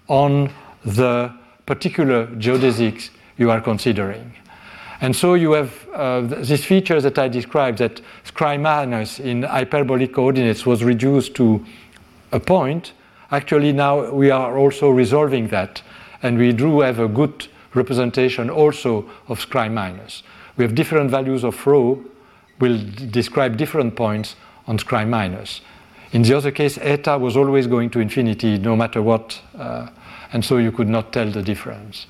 on 0.07 0.51
the 0.83 1.31
particular 1.65 2.27
geodesics 2.27 3.11
you 3.37 3.51
are 3.51 3.61
considering. 3.61 4.33
And 5.01 5.15
so 5.15 5.35
you 5.35 5.51
have 5.51 5.87
uh, 5.93 6.21
this 6.21 6.65
feature 6.65 6.99
that 6.99 7.19
I 7.19 7.27
described 7.27 7.77
that 7.77 8.01
scri 8.25 8.59
minus 8.59 9.19
in 9.19 9.43
hyperbolic 9.43 10.13
coordinates 10.13 10.65
was 10.65 10.83
reduced 10.83 11.35
to 11.35 11.63
a 12.31 12.39
point. 12.39 12.93
Actually, 13.31 13.73
now 13.73 14.09
we 14.09 14.31
are 14.31 14.57
also 14.57 14.89
resolving 14.89 15.49
that, 15.49 15.83
and 16.23 16.39
we 16.39 16.53
do 16.53 16.79
have 16.79 16.97
a 16.97 17.07
good 17.07 17.47
representation 17.77 18.49
also 18.49 19.09
of 19.27 19.39
scri 19.39 19.71
minus. 19.71 20.23
We 20.57 20.63
have 20.63 20.75
different 20.75 21.11
values 21.11 21.43
of 21.43 21.65
rho, 21.65 22.03
will 22.59 22.79
describe 23.11 23.57
different 23.57 23.95
points 23.95 24.35
on 24.65 24.77
scri 24.77 25.07
minus. 25.07 25.61
In 26.11 26.23
the 26.23 26.33
other 26.33 26.51
case, 26.51 26.77
eta 26.81 27.17
was 27.17 27.37
always 27.37 27.67
going 27.67 27.89
to 27.91 27.99
infinity 27.99 28.57
no 28.57 28.75
matter 28.75 29.01
what, 29.01 29.41
uh, 29.57 29.87
and 30.33 30.43
so 30.43 30.57
you 30.57 30.71
could 30.71 30.89
not 30.89 31.13
tell 31.13 31.29
the 31.29 31.41
difference. 31.41 32.07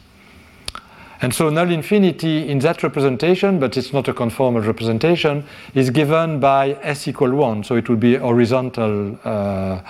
And 1.20 1.34
so 1.34 1.50
null 1.50 1.72
infinity 1.72 2.48
in 2.48 2.60
that 2.60 2.84
representation, 2.84 3.60
but 3.60 3.76
it's 3.76 3.92
not 3.92 4.08
a 4.08 4.14
conformal 4.14 4.66
representation, 4.66 5.44
is 5.74 5.90
given 5.90 6.40
by 6.40 6.78
s 6.84 7.08
equal 7.08 7.34
1. 7.34 7.64
So 7.64 7.76
it 7.76 7.90
would 7.90 8.00
be 8.00 8.16
horizontal 8.18 9.18
uh, 9.24 9.82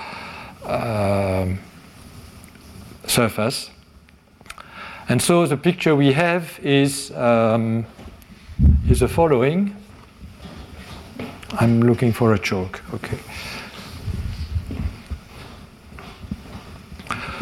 uh, 0.66 1.48
surface. 3.06 3.70
And 5.10 5.22
so 5.22 5.46
the 5.46 5.58
picture 5.58 5.96
we 5.96 6.14
have 6.14 6.60
is, 6.62 7.12
um, 7.12 7.86
is 8.90 9.00
the 9.00 9.08
following. 9.08 9.76
I'm 11.60 11.82
looking 11.82 12.12
for 12.12 12.34
a 12.34 12.40
chalk. 12.40 12.82
Okay. 12.94 13.18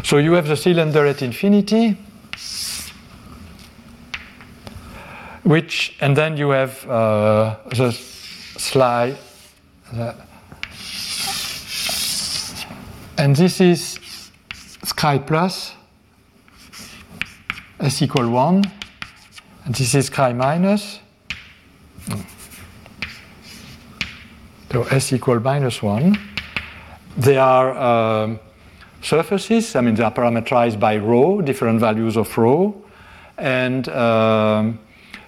So 0.04 0.18
you 0.18 0.34
have 0.34 0.48
the 0.48 0.56
cylinder 0.56 1.06
at 1.06 1.22
infinity. 1.22 1.98
which 5.46 5.96
and 6.02 6.18
then 6.18 6.38
you 6.38 6.50
have 6.50 6.90
uh, 6.90 7.56
the 7.70 7.92
slide 7.92 9.16
and 13.18 13.36
this 13.36 13.62
is 13.62 14.00
scri 14.84 15.20
plus 15.26 15.74
s 17.80 18.02
equal 18.02 18.30
1 18.30 18.64
and 19.66 19.76
this 19.76 19.96
is 19.96 20.10
scri 20.10 20.36
minus 20.36 21.00
so 24.72 24.84
s 24.84 25.14
equal 25.14 25.40
minus 25.40 25.82
1 25.82 26.18
they 27.18 27.38
are 27.38 27.78
um, 27.78 28.40
surfaces 29.02 29.76
i 29.76 29.82
mean 29.82 29.96
they 29.96 30.04
are 30.04 30.14
parameterized 30.14 30.80
by 30.80 30.98
rho 30.98 31.42
different 31.42 31.80
values 31.80 32.18
of 32.18 32.38
rho 32.38 32.74
and 33.38 33.90
um, 33.90 34.80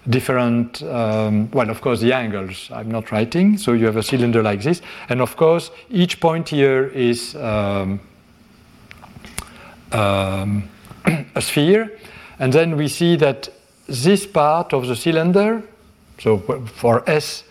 different, 0.09 0.81
um, 0.83 1.49
well, 1.51 1.69
of 1.69 1.81
course, 1.81 1.99
the 1.99 2.13
angles 2.13 2.69
I'm 2.71 2.89
not 2.89 3.11
writing. 3.11 3.57
So 3.57 3.73
you 3.73 3.85
have 3.85 3.97
a 3.97 4.03
cylinder 4.03 4.41
like 4.41 4.61
this. 4.61 4.81
And 5.09 5.21
of 5.21 5.35
course, 5.35 5.71
each 5.89 6.19
point 6.19 6.49
here 6.49 6.87
is 6.87 7.35
um, 7.35 7.99
um, 9.91 10.69
a 11.35 11.41
sphere. 11.41 11.97
And 12.39 12.53
then 12.53 12.77
we 12.77 12.87
see 12.87 13.15
that 13.17 13.49
this 13.87 14.25
part 14.27 14.73
of 14.73 14.87
the 14.87 14.95
cylinder, 14.95 15.63
so 16.19 16.37
for 16.75 17.09
S 17.09 17.43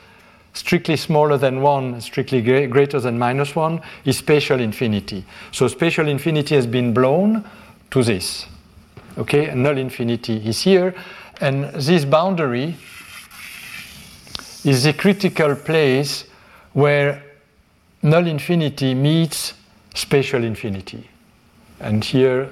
strictly 0.52 0.96
smaller 0.96 1.36
than 1.36 1.60
1, 1.60 2.00
strictly 2.00 2.40
greater 2.40 2.98
than 2.98 3.18
minus 3.18 3.54
1, 3.54 3.80
is 4.04 4.18
spatial 4.18 4.58
infinity. 4.60 5.24
So 5.52 5.68
spatial 5.68 6.08
infinity 6.08 6.54
has 6.54 6.66
been 6.66 6.94
blown 6.94 7.44
to 7.90 8.02
this. 8.02 8.46
Okay, 9.18 9.48
and 9.48 9.62
null 9.62 9.76
infinity 9.76 10.36
is 10.46 10.62
here. 10.62 10.94
And 11.40 11.64
this 11.74 12.04
boundary 12.04 12.76
is 14.64 14.84
the 14.84 14.92
critical 14.94 15.54
place 15.54 16.24
where 16.72 17.22
null 18.02 18.26
infinity 18.26 18.94
meets 18.94 19.54
spatial 19.94 20.42
infinity. 20.42 21.08
And 21.80 22.02
here, 22.02 22.48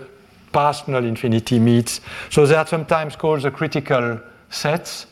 past 0.54 0.88
null 0.88 1.04
infinity 1.04 1.58
meets. 1.58 2.00
So 2.30 2.46
they 2.46 2.54
are 2.54 2.66
sometimes 2.66 3.16
called 3.16 3.42
the 3.42 3.50
critical 3.50 4.20
sets. 4.48 5.06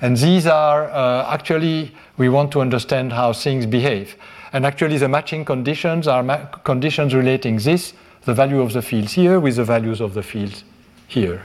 And 0.00 0.16
these 0.16 0.46
are 0.46 0.90
uh, 0.90 1.32
actually, 1.32 1.94
we 2.18 2.28
want 2.28 2.52
to 2.52 2.60
understand 2.60 3.12
how 3.12 3.32
things 3.32 3.66
behave. 3.66 4.16
And 4.52 4.66
actually, 4.66 4.98
the 4.98 5.08
matching 5.08 5.44
conditions 5.44 6.06
are 6.06 6.22
ma- 6.22 6.44
conditions 6.64 7.14
relating 7.14 7.56
this, 7.56 7.94
the 8.24 8.34
value 8.34 8.60
of 8.60 8.72
the 8.72 8.82
fields 8.82 9.12
here, 9.12 9.40
with 9.40 9.56
the 9.56 9.64
values 9.64 10.00
of 10.00 10.12
the 10.14 10.22
fields 10.22 10.64
here. 11.08 11.42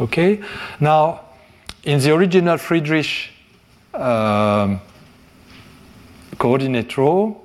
Okay? 0.00 0.40
Now, 0.80 1.20
in 1.84 2.00
the 2.00 2.12
original 2.14 2.58
Friedrich 2.58 3.30
um, 3.94 4.80
coordinate 6.38 6.96
rho, 6.96 7.39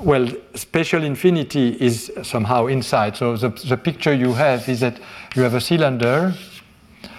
well, 0.00 0.28
spatial 0.54 1.04
infinity 1.04 1.76
is 1.80 2.12
somehow 2.22 2.66
inside. 2.66 3.16
So 3.16 3.36
the, 3.36 3.50
the 3.68 3.76
picture 3.76 4.12
you 4.14 4.32
have 4.32 4.68
is 4.68 4.80
that 4.80 4.98
you 5.34 5.42
have 5.42 5.54
a 5.54 5.60
cylinder, 5.60 6.34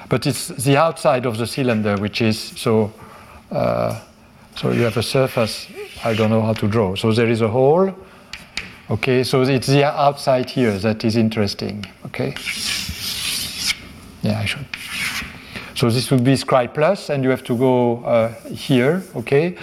but 0.10 0.26
it's 0.26 0.48
the 0.50 0.78
outside 0.78 1.26
of 1.26 1.38
the 1.38 1.48
cylinder, 1.48 1.98
which 1.98 2.22
is 2.22 2.40
so. 2.40 2.92
Uh, 3.52 4.00
so 4.56 4.72
you 4.72 4.82
have 4.82 4.98
a 4.98 5.04
surface. 5.04 5.68
I 6.04 6.14
don't 6.14 6.30
know 6.30 6.42
how 6.42 6.54
to 6.54 6.68
draw. 6.68 6.96
So 6.96 7.12
there 7.12 7.30
is 7.30 7.42
a 7.42 7.48
hole. 7.48 7.94
Okay, 8.90 9.24
so 9.24 9.42
it's 9.44 9.68
the 9.68 9.86
outside 9.86 10.50
here 10.50 10.78
that 10.80 11.06
is 11.06 11.16
interesting. 11.16 11.86
Okay. 12.08 12.36
Yeah, 14.22 14.40
I 14.40 14.46
should. 14.46 14.66
So 15.76 15.90
this 15.90 16.12
would 16.12 16.24
be 16.24 16.34
scri 16.34 16.72
plus, 16.74 17.10
and 17.10 17.24
you 17.24 17.30
have 17.30 17.44
to 17.46 17.58
go 17.58 18.04
uh, 18.04 18.34
here, 18.52 19.04
okay? 19.16 19.56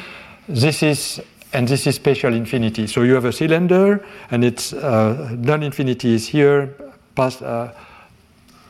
This 0.48 0.82
is, 0.82 1.20
and 1.52 1.66
this 1.66 1.86
is 1.86 1.96
spatial 1.96 2.34
infinity. 2.34 2.86
So 2.86 3.02
you 3.02 3.14
have 3.14 3.24
a 3.24 3.32
cylinder, 3.32 4.04
and 4.30 4.44
it's 4.44 4.72
uh, 4.72 5.34
null 5.38 5.62
infinity 5.62 6.14
is 6.14 6.28
here, 6.28 6.74
past, 7.14 7.42
uh, 7.42 7.72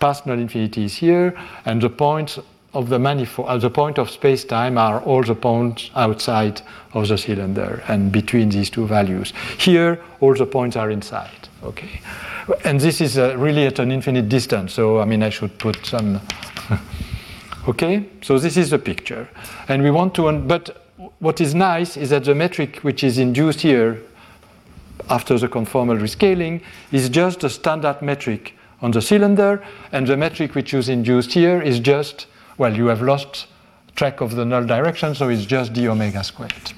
past 0.00 0.26
null 0.26 0.38
infinity 0.38 0.84
is 0.84 0.94
here, 0.94 1.34
and 1.64 1.82
the 1.82 1.90
points 1.90 2.38
of 2.74 2.88
the 2.88 2.98
manifold, 2.98 3.48
uh, 3.48 3.56
the 3.58 3.70
point 3.70 3.98
of 3.98 4.10
space-time 4.10 4.78
are 4.78 5.00
all 5.00 5.22
the 5.22 5.34
points 5.34 5.90
outside 5.96 6.60
of 6.92 7.08
the 7.08 7.16
cylinder 7.16 7.82
and 7.88 8.12
between 8.12 8.48
these 8.50 8.70
two 8.70 8.86
values. 8.86 9.32
Here, 9.58 10.00
all 10.20 10.34
the 10.34 10.46
points 10.46 10.76
are 10.76 10.90
inside, 10.90 11.48
okay? 11.64 12.00
And 12.64 12.78
this 12.78 13.00
is 13.00 13.18
uh, 13.18 13.36
really 13.36 13.66
at 13.66 13.78
an 13.78 13.90
infinite 13.90 14.28
distance, 14.28 14.74
so 14.74 15.00
I 15.00 15.04
mean, 15.04 15.22
I 15.22 15.30
should 15.30 15.58
put 15.58 15.84
some. 15.84 16.20
okay, 17.68 18.06
so 18.22 18.38
this 18.38 18.56
is 18.56 18.70
the 18.70 18.78
picture. 18.78 19.28
And 19.68 19.82
we 19.82 19.90
want 19.90 20.14
to, 20.14 20.32
but 20.32 20.87
what 21.18 21.40
is 21.40 21.54
nice 21.54 21.96
is 21.96 22.10
that 22.10 22.24
the 22.24 22.34
metric 22.34 22.78
which 22.78 23.04
is 23.04 23.18
induced 23.18 23.60
here 23.60 24.00
after 25.08 25.38
the 25.38 25.48
conformal 25.48 25.98
rescaling 25.98 26.60
is 26.92 27.08
just 27.08 27.44
a 27.44 27.48
standard 27.48 28.02
metric 28.02 28.54
on 28.80 28.90
the 28.90 29.02
cylinder, 29.02 29.62
and 29.92 30.06
the 30.06 30.16
metric 30.16 30.54
which 30.54 30.72
is 30.74 30.88
induced 30.88 31.32
here 31.32 31.60
is 31.60 31.80
just, 31.80 32.26
well, 32.58 32.76
you 32.76 32.86
have 32.86 33.02
lost 33.02 33.46
track 33.96 34.20
of 34.20 34.36
the 34.36 34.44
null 34.44 34.64
direction, 34.64 35.14
so 35.14 35.28
it's 35.28 35.44
just 35.44 35.72
d 35.72 35.88
omega 35.88 36.22
squared. 36.22 36.72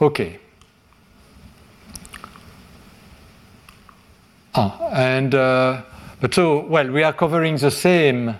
Okay. 0.00 0.38
Ah, 4.54 4.78
and 4.92 5.34
uh, 5.34 5.82
but 6.20 6.34
so 6.34 6.60
well, 6.66 6.90
we 6.90 7.02
are 7.02 7.12
covering 7.12 7.56
the 7.56 7.70
same 7.70 8.36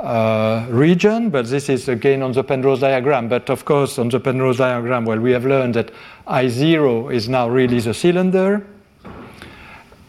uh, 0.00 0.66
region, 0.70 1.30
but 1.30 1.46
this 1.46 1.68
is 1.68 1.88
again 1.88 2.22
on 2.22 2.32
the 2.32 2.42
Penrose 2.42 2.80
diagram. 2.80 3.28
But 3.28 3.50
of 3.50 3.64
course, 3.64 3.98
on 3.98 4.08
the 4.08 4.18
Penrose 4.18 4.58
diagram, 4.58 5.04
well, 5.04 5.18
we 5.18 5.32
have 5.32 5.44
learned 5.44 5.74
that 5.74 5.90
I 6.26 6.48
zero 6.48 7.08
is 7.10 7.28
now 7.28 7.48
really 7.48 7.80
the 7.80 7.92
cylinder. 7.92 8.66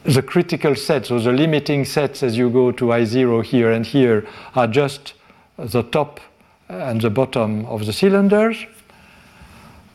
The 0.03 0.21
critical 0.21 0.75
sets, 0.75 1.09
so 1.09 1.19
the 1.19 1.31
limiting 1.31 1.85
sets 1.85 2.23
as 2.23 2.35
you 2.37 2.49
go 2.49 2.71
to 2.71 2.91
I 2.91 3.03
zero 3.03 3.41
here 3.41 3.71
and 3.71 3.85
here, 3.85 4.25
are 4.55 4.65
just 4.65 5.13
the 5.57 5.83
top 5.83 6.19
and 6.69 7.01
the 7.01 7.09
bottom 7.09 7.65
of 7.65 7.85
the 7.85 7.93
cylinders. 7.93 8.65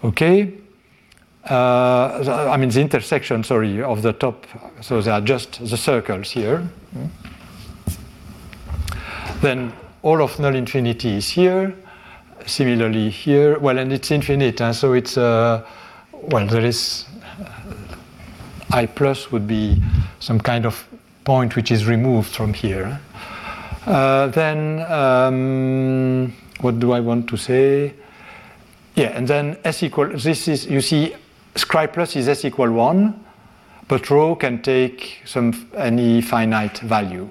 Okay, 0.05 0.53
uh, 1.51 2.49
I 2.53 2.57
mean 2.57 2.69
the 2.69 2.81
intersection, 2.81 3.43
sorry, 3.43 3.83
of 3.83 4.03
the 4.03 4.13
top, 4.13 4.47
so 4.81 5.01
they 5.01 5.11
are 5.11 5.21
just 5.21 5.59
the 5.59 5.77
circles 5.77 6.31
here. 6.31 6.69
Then 9.41 9.73
all 10.07 10.23
of 10.23 10.39
null 10.39 10.55
infinity 10.55 11.17
is 11.17 11.29
here, 11.29 11.75
similarly 12.47 13.11
here, 13.11 13.59
well, 13.59 13.77
and 13.77 13.93
it's 13.93 14.13
infinite, 14.13 14.61
and 14.61 14.73
so 14.73 14.93
it's, 14.93 15.19
uh, 15.19 15.67
well, 16.13 16.47
there 16.47 16.65
is, 16.65 17.07
uh, 17.41 17.51
I 18.71 18.87
plus 18.87 19.33
would 19.33 19.49
be 19.49 19.83
some 20.21 20.39
kind 20.39 20.65
of 20.65 20.87
point 21.25 21.57
which 21.57 21.73
is 21.73 21.87
removed 21.87 22.33
from 22.33 22.55
here. 22.55 23.01
Uh, 23.85 24.29
then, 24.29 24.81
um, 24.89 26.33
what 26.61 26.79
do 26.79 26.93
I 26.93 27.01
want 27.01 27.29
to 27.31 27.37
say? 27.37 27.93
Yeah, 28.95 29.09
and 29.09 29.27
then 29.27 29.59
S 29.65 29.83
equal, 29.83 30.07
this 30.17 30.47
is, 30.47 30.67
you 30.67 30.83
see, 30.83 31.17
scri 31.57 31.93
plus 31.93 32.15
is 32.15 32.29
s 32.29 32.45
equal 32.45 32.71
1, 32.71 33.25
but 33.89 34.09
rho 34.09 34.37
can 34.37 34.63
take 34.63 35.23
some 35.25 35.69
any 35.75 36.23
finite 36.23 36.79
value. 36.79 37.29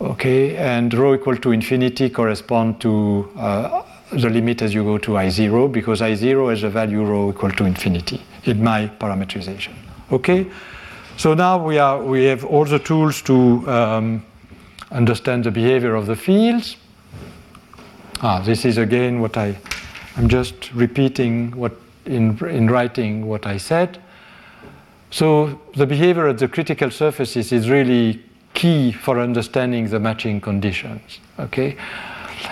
Okay, 0.00 0.56
and 0.56 0.92
rho 0.92 1.14
equal 1.14 1.36
to 1.38 1.52
infinity 1.52 2.10
correspond 2.10 2.80
to 2.82 3.30
uh, 3.36 3.82
the 4.12 4.28
limit 4.28 4.60
as 4.60 4.74
you 4.74 4.84
go 4.84 4.98
to 4.98 5.12
I0 5.12 5.72
because 5.72 6.02
I0 6.02 6.50
has 6.50 6.62
a 6.64 6.68
value 6.68 7.02
rho 7.02 7.30
equal 7.30 7.50
to 7.52 7.64
infinity 7.64 8.20
in 8.44 8.62
my 8.62 8.88
parametrization. 8.88 9.72
Okay, 10.12 10.46
so 11.16 11.32
now 11.32 11.56
we 11.64 11.78
are 11.78 12.02
we 12.02 12.24
have 12.24 12.44
all 12.44 12.66
the 12.66 12.78
tools 12.78 13.22
to 13.22 13.68
um, 13.70 14.24
understand 14.90 15.44
the 15.44 15.50
behavior 15.50 15.94
of 15.94 16.04
the 16.04 16.16
fields. 16.16 16.76
Ah, 18.20 18.40
this 18.40 18.66
is 18.66 18.76
again 18.76 19.20
what 19.20 19.38
I 19.38 19.56
I'm 20.18 20.28
just 20.28 20.72
repeating 20.74 21.52
what 21.52 21.72
in 22.04 22.38
in 22.46 22.68
writing 22.68 23.26
what 23.26 23.46
I 23.46 23.56
said. 23.56 23.98
So 25.10 25.58
the 25.74 25.86
behavior 25.86 26.28
at 26.28 26.36
the 26.36 26.48
critical 26.48 26.90
surfaces 26.90 27.50
is 27.50 27.70
really 27.70 28.25
key 28.56 28.90
for 28.90 29.20
understanding 29.20 29.88
the 29.88 30.00
matching 30.00 30.40
conditions. 30.40 31.20
Okay. 31.38 31.76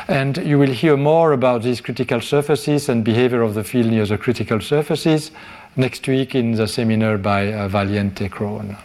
And 0.06 0.36
you 0.36 0.58
will 0.58 0.70
hear 0.70 0.96
more 0.96 1.32
about 1.32 1.62
these 1.62 1.80
critical 1.80 2.20
surfaces 2.20 2.88
and 2.88 3.02
behavior 3.02 3.42
of 3.42 3.54
the 3.54 3.64
field 3.64 3.86
near 3.86 4.06
the 4.06 4.18
critical 4.18 4.60
surfaces 4.60 5.30
next 5.76 6.06
week 6.06 6.34
in 6.34 6.52
the 6.52 6.68
seminar 6.68 7.18
by 7.18 7.52
uh, 7.52 7.68
Valiente 7.68 8.28
Kroon. 8.28 8.76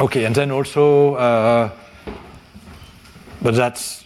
Okay, 0.00 0.24
and 0.24 0.34
then 0.34 0.50
also, 0.50 1.14
uh, 1.14 1.70
but 3.40 3.54
that's 3.54 4.04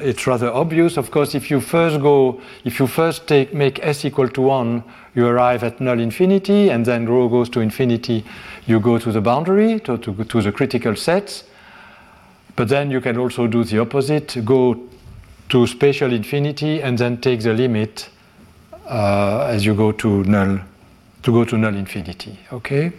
it's 0.00 0.26
rather 0.26 0.52
obvious. 0.52 0.96
Of 0.96 1.10
course, 1.10 1.34
if 1.34 1.50
you 1.50 1.60
first 1.60 2.00
go, 2.00 2.40
if 2.64 2.78
you 2.78 2.86
first 2.86 3.26
take 3.26 3.54
make 3.54 3.78
s 3.82 4.04
equal 4.04 4.28
to 4.28 4.42
one, 4.42 4.82
you 5.16 5.26
arrive 5.26 5.64
at 5.64 5.80
null 5.80 5.98
infinity, 5.98 6.68
and 6.68 6.84
then 6.84 7.08
rho 7.08 7.28
goes 7.28 7.48
to 7.48 7.60
infinity, 7.60 8.22
you 8.66 8.78
go 8.78 8.98
to 8.98 9.10
the 9.10 9.20
boundary, 9.20 9.80
to, 9.80 9.96
to, 9.96 10.24
to 10.24 10.42
the 10.42 10.52
critical 10.52 10.94
sets. 10.94 11.44
But 12.54 12.68
then 12.68 12.90
you 12.90 13.00
can 13.00 13.16
also 13.16 13.46
do 13.46 13.64
the 13.64 13.78
opposite, 13.78 14.44
go 14.44 14.78
to 15.48 15.66
spatial 15.66 16.12
infinity, 16.12 16.82
and 16.82 16.98
then 16.98 17.16
take 17.16 17.40
the 17.40 17.54
limit 17.54 18.10
uh, 18.86 19.48
as 19.50 19.64
you 19.64 19.74
go 19.74 19.90
to 19.92 20.22
null, 20.24 20.60
to 21.22 21.32
go 21.32 21.44
to 21.44 21.56
null 21.56 21.74
infinity. 21.74 22.38
Okay. 22.52 22.92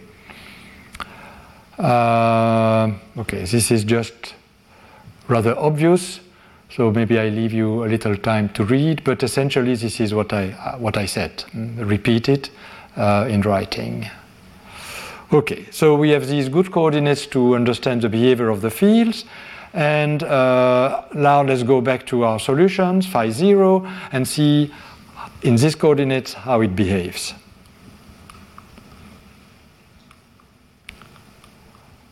Uh, 1.78 2.90
okay, 3.16 3.44
this 3.44 3.70
is 3.70 3.84
just 3.84 4.34
rather 5.28 5.56
obvious, 5.56 6.18
so 6.70 6.90
maybe 6.90 7.18
I 7.18 7.28
leave 7.28 7.52
you 7.52 7.84
a 7.84 7.88
little 7.88 8.16
time 8.16 8.48
to 8.50 8.64
read. 8.64 9.02
But 9.04 9.22
essentially, 9.22 9.74
this 9.74 10.00
is 10.00 10.12
what 10.12 10.32
I 10.32 10.50
what 10.78 10.96
I 10.96 11.06
said. 11.06 11.44
Repeat 11.54 12.28
it 12.28 12.50
uh, 12.96 13.26
in 13.28 13.42
writing. 13.42 14.08
Okay, 15.32 15.66
so 15.70 15.94
we 15.94 16.10
have 16.10 16.26
these 16.26 16.48
good 16.48 16.70
coordinates 16.70 17.26
to 17.26 17.54
understand 17.54 18.02
the 18.02 18.08
behavior 18.08 18.48
of 18.48 18.60
the 18.60 18.70
fields. 18.70 19.24
And 19.74 20.22
uh, 20.22 21.04
now 21.14 21.42
let's 21.42 21.62
go 21.62 21.82
back 21.82 22.06
to 22.06 22.24
our 22.24 22.40
solutions, 22.40 23.06
phi 23.06 23.30
0, 23.30 23.86
and 24.12 24.26
see 24.26 24.72
in 25.42 25.56
these 25.56 25.74
coordinates 25.74 26.32
how 26.32 26.62
it 26.62 26.74
behaves. 26.74 27.34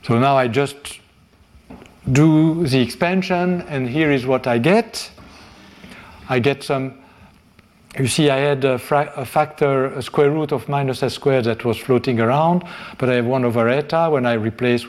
So 0.02 0.18
now 0.18 0.36
I 0.36 0.48
just 0.48 1.00
do 2.12 2.66
the 2.66 2.80
expansion, 2.80 3.62
and 3.62 3.88
here 3.88 4.10
is 4.10 4.26
what 4.26 4.46
I 4.46 4.58
get. 4.58 5.10
I 6.28 6.38
get 6.38 6.62
some, 6.62 6.94
you 7.98 8.06
see, 8.06 8.30
I 8.30 8.36
had 8.36 8.64
a, 8.64 8.74
a, 8.74 9.24
factor, 9.24 9.86
a 9.86 10.02
square 10.02 10.30
root 10.30 10.52
of 10.52 10.68
minus 10.68 11.02
s 11.02 11.14
squared 11.14 11.44
that 11.44 11.64
was 11.64 11.78
floating 11.78 12.20
around, 12.20 12.64
but 12.98 13.08
I 13.08 13.14
have 13.14 13.26
1 13.26 13.44
over 13.44 13.68
eta. 13.68 14.08
When 14.10 14.26
I 14.26 14.34
replace, 14.34 14.86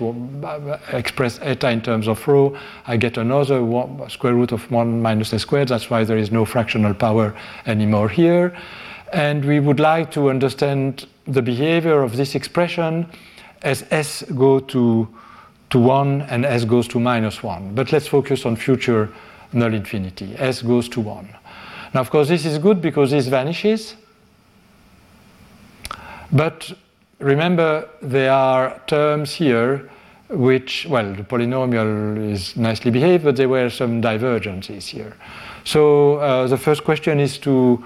express 0.92 1.40
eta 1.42 1.70
in 1.70 1.82
terms 1.82 2.08
of 2.08 2.28
rho, 2.28 2.58
I 2.86 2.98
get 2.98 3.18
another 3.18 3.64
one, 3.64 4.10
square 4.10 4.34
root 4.34 4.52
of 4.52 4.70
1 4.72 5.02
minus 5.02 5.34
s 5.34 5.42
squared. 5.42 5.70
That's 5.70 5.90
why 5.90 6.04
there 6.04 6.18
is 6.18 6.32
no 6.32 6.44
fractional 6.44 6.94
power 6.94 7.36
anymore 7.66 8.10
here. 8.10 8.56
And 9.14 9.46
we 9.46 9.60
would 9.60 9.80
like 9.80 10.12
to 10.12 10.30
understand 10.30 11.08
the 11.28 11.42
behavior 11.42 12.02
of 12.02 12.18
this 12.18 12.36
expression 12.36 13.08
as 13.62 13.86
s 13.90 14.24
go 14.36 14.60
to, 14.60 15.08
to 15.70 15.80
1 15.80 16.22
and 16.22 16.46
s 16.46 16.66
goes 16.66 16.88
to 16.88 17.00
minus 17.00 17.44
1. 17.44 17.76
But 17.76 17.92
let's 17.92 18.08
focus 18.08 18.46
on 18.46 18.56
future 18.56 19.10
null 19.54 19.74
infinity. 19.74 20.36
s 20.38 20.62
goes 20.62 20.90
to 20.90 21.02
1. 21.02 21.30
Now, 21.94 22.02
of 22.02 22.10
course, 22.10 22.28
this 22.28 22.46
is 22.46 22.58
good 22.58 22.82
because 22.82 23.12
this 23.12 23.28
vanishes. 23.28 23.96
But 26.32 26.72
remember, 27.20 27.90
there 28.02 28.32
are 28.32 28.82
terms 28.88 29.34
here 29.34 29.90
which, 30.30 30.86
well, 30.90 31.14
the 31.14 31.24
polynomial 31.24 32.32
is 32.32 32.58
nicely 32.58 32.92
behaved, 32.92 33.24
but 33.24 33.38
there 33.38 33.48
were 33.48 33.70
some 33.70 34.02
divergences 34.02 34.88
here. 34.88 35.16
So 35.64 36.18
uh, 36.18 36.48
the 36.48 36.58
first 36.58 36.84
question 36.84 37.20
is 37.20 37.38
to 37.40 37.84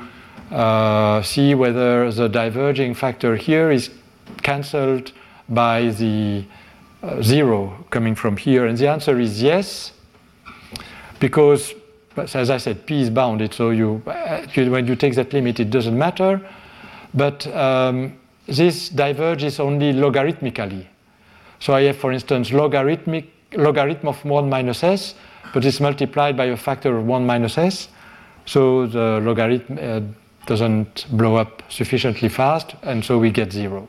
uh, 0.52 1.22
see 1.22 1.54
whether 1.54 2.12
the 2.12 2.28
diverging 2.28 2.96
factor 2.96 3.36
here 3.36 3.72
is 3.72 3.92
cancelled 4.42 5.12
by 5.50 5.90
the 5.90 6.44
uh, 7.04 7.22
zero 7.22 7.86
coming 7.90 8.16
from 8.16 8.38
here? 8.38 8.66
And 8.66 8.78
the 8.78 8.88
answer 8.88 9.20
is 9.20 9.42
yes, 9.42 9.94
because 11.20 11.74
as 12.18 12.50
I 12.50 12.58
said, 12.58 12.86
p 12.86 13.02
is 13.02 13.10
bounded, 13.10 13.54
so 13.54 13.70
you, 13.70 14.02
uh, 14.06 14.46
when 14.56 14.88
you 14.88 14.96
take 14.96 15.16
that 15.16 15.34
limit, 15.34 15.60
it 15.60 15.70
doesn't 15.70 15.98
matter. 15.98 16.42
But 17.14 17.48
um, 17.56 18.18
this 18.48 18.90
diverges 18.90 19.60
only 19.60 19.94
logarithmically. 19.94 20.86
So 21.60 21.74
I 21.74 21.84
have, 21.84 21.98
for 21.98 22.12
instance, 22.12 22.52
logarithmic 22.52 23.30
logarithm 23.54 24.08
of 24.08 24.24
1 24.24 24.50
minus 24.50 24.84
s, 24.84 25.16
but 25.54 25.66
it's 25.66 25.80
multiplied 25.80 26.38
by 26.38 26.46
a 26.46 26.58
factor 26.58 26.98
of 26.98 27.06
1 27.06 27.26
minus 27.26 27.58
s. 27.58 27.90
So 28.46 28.88
the 28.88 29.20
logarithm 29.22 29.78
uh, 29.80 30.02
doesn't 30.46 31.06
blow 31.12 31.36
up 31.36 31.62
sufficiently 31.70 32.30
fast, 32.30 32.76
and 32.84 33.04
so 33.04 33.20
we 33.20 33.30
get 33.30 33.52
zero. 33.52 33.88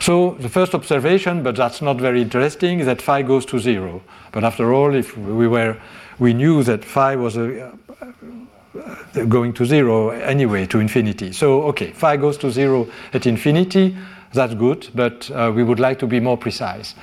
So 0.00 0.36
the 0.40 0.48
first 0.48 0.74
observation, 0.74 1.42
but 1.42 1.56
that's 1.56 1.82
not 1.82 2.00
very 2.00 2.22
interesting, 2.22 2.80
is 2.80 2.86
that 2.86 3.02
phi 3.02 3.22
goes 3.22 3.46
to 3.46 3.58
zero. 3.58 4.02
But 4.32 4.44
after 4.44 4.72
all, 4.72 4.94
if 4.94 5.16
we 5.16 5.48
were, 5.48 5.76
we 6.18 6.34
knew 6.34 6.62
that 6.62 6.84
phi 6.84 7.16
was 7.16 7.36
a, 7.36 7.72
uh, 8.00 9.24
going 9.28 9.52
to 9.54 9.64
zero 9.64 10.10
anyway, 10.10 10.66
to 10.66 10.78
infinity. 10.78 11.32
So 11.32 11.62
okay, 11.64 11.92
phi 11.92 12.16
goes 12.16 12.36
to 12.38 12.50
zero 12.50 12.88
at 13.12 13.26
infinity. 13.26 13.96
That's 14.32 14.54
good, 14.54 14.88
but 14.94 15.30
uh, 15.30 15.52
we 15.54 15.62
would 15.62 15.80
like 15.80 15.98
to 16.00 16.06
be 16.06 16.20
more 16.20 16.36
precise. 16.36 16.94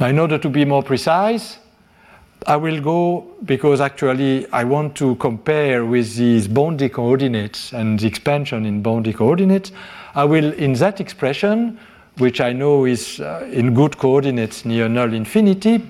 Now, 0.00 0.06
in 0.06 0.18
order 0.18 0.38
to 0.38 0.48
be 0.48 0.64
more 0.64 0.82
precise, 0.82 1.58
I 2.46 2.56
will 2.56 2.80
go 2.80 3.24
because 3.44 3.80
actually 3.80 4.46
I 4.52 4.64
want 4.64 4.96
to 4.96 5.14
compare 5.16 5.84
with 5.84 6.16
these 6.16 6.48
boundary 6.48 6.88
coordinates 6.88 7.72
and 7.72 7.98
the 7.98 8.06
expansion 8.06 8.66
in 8.66 8.82
boundary 8.82 9.14
coordinates. 9.14 9.72
I 10.14 10.24
will, 10.24 10.52
in 10.52 10.72
that 10.74 11.00
expression, 11.00 11.78
which 12.18 12.40
I 12.40 12.52
know 12.52 12.84
is 12.84 13.20
uh, 13.20 13.48
in 13.50 13.74
good 13.74 13.98
coordinates 13.98 14.64
near 14.64 14.88
null 14.88 15.12
infinity. 15.12 15.82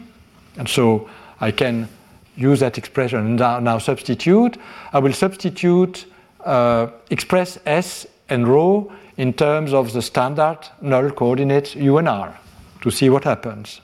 And 0.57 0.68
so 0.68 1.09
I 1.41 1.51
can 1.51 1.89
use 2.37 2.61
that 2.61 2.79
expression 2.79 3.20
and 3.20 3.37
now, 3.37 3.61
now 3.61 3.79
substitute. 3.79 4.57
I 4.93 4.99
will 4.99 5.12
substitute 5.12 6.07
uh, 6.45 6.89
express 7.11 7.59
S 7.66 8.07
and 8.29 8.49
rho 8.49 8.93
in 9.16 9.33
terms 9.33 9.72
of 9.72 9.93
the 9.93 10.03
standard 10.03 10.59
null 10.81 11.11
coordinates 11.11 11.75
u 11.75 11.99
and 11.99 12.09
r 12.09 12.39
to 12.81 12.91
see 12.91 13.11
what 13.11 13.25
happens. 13.25 13.81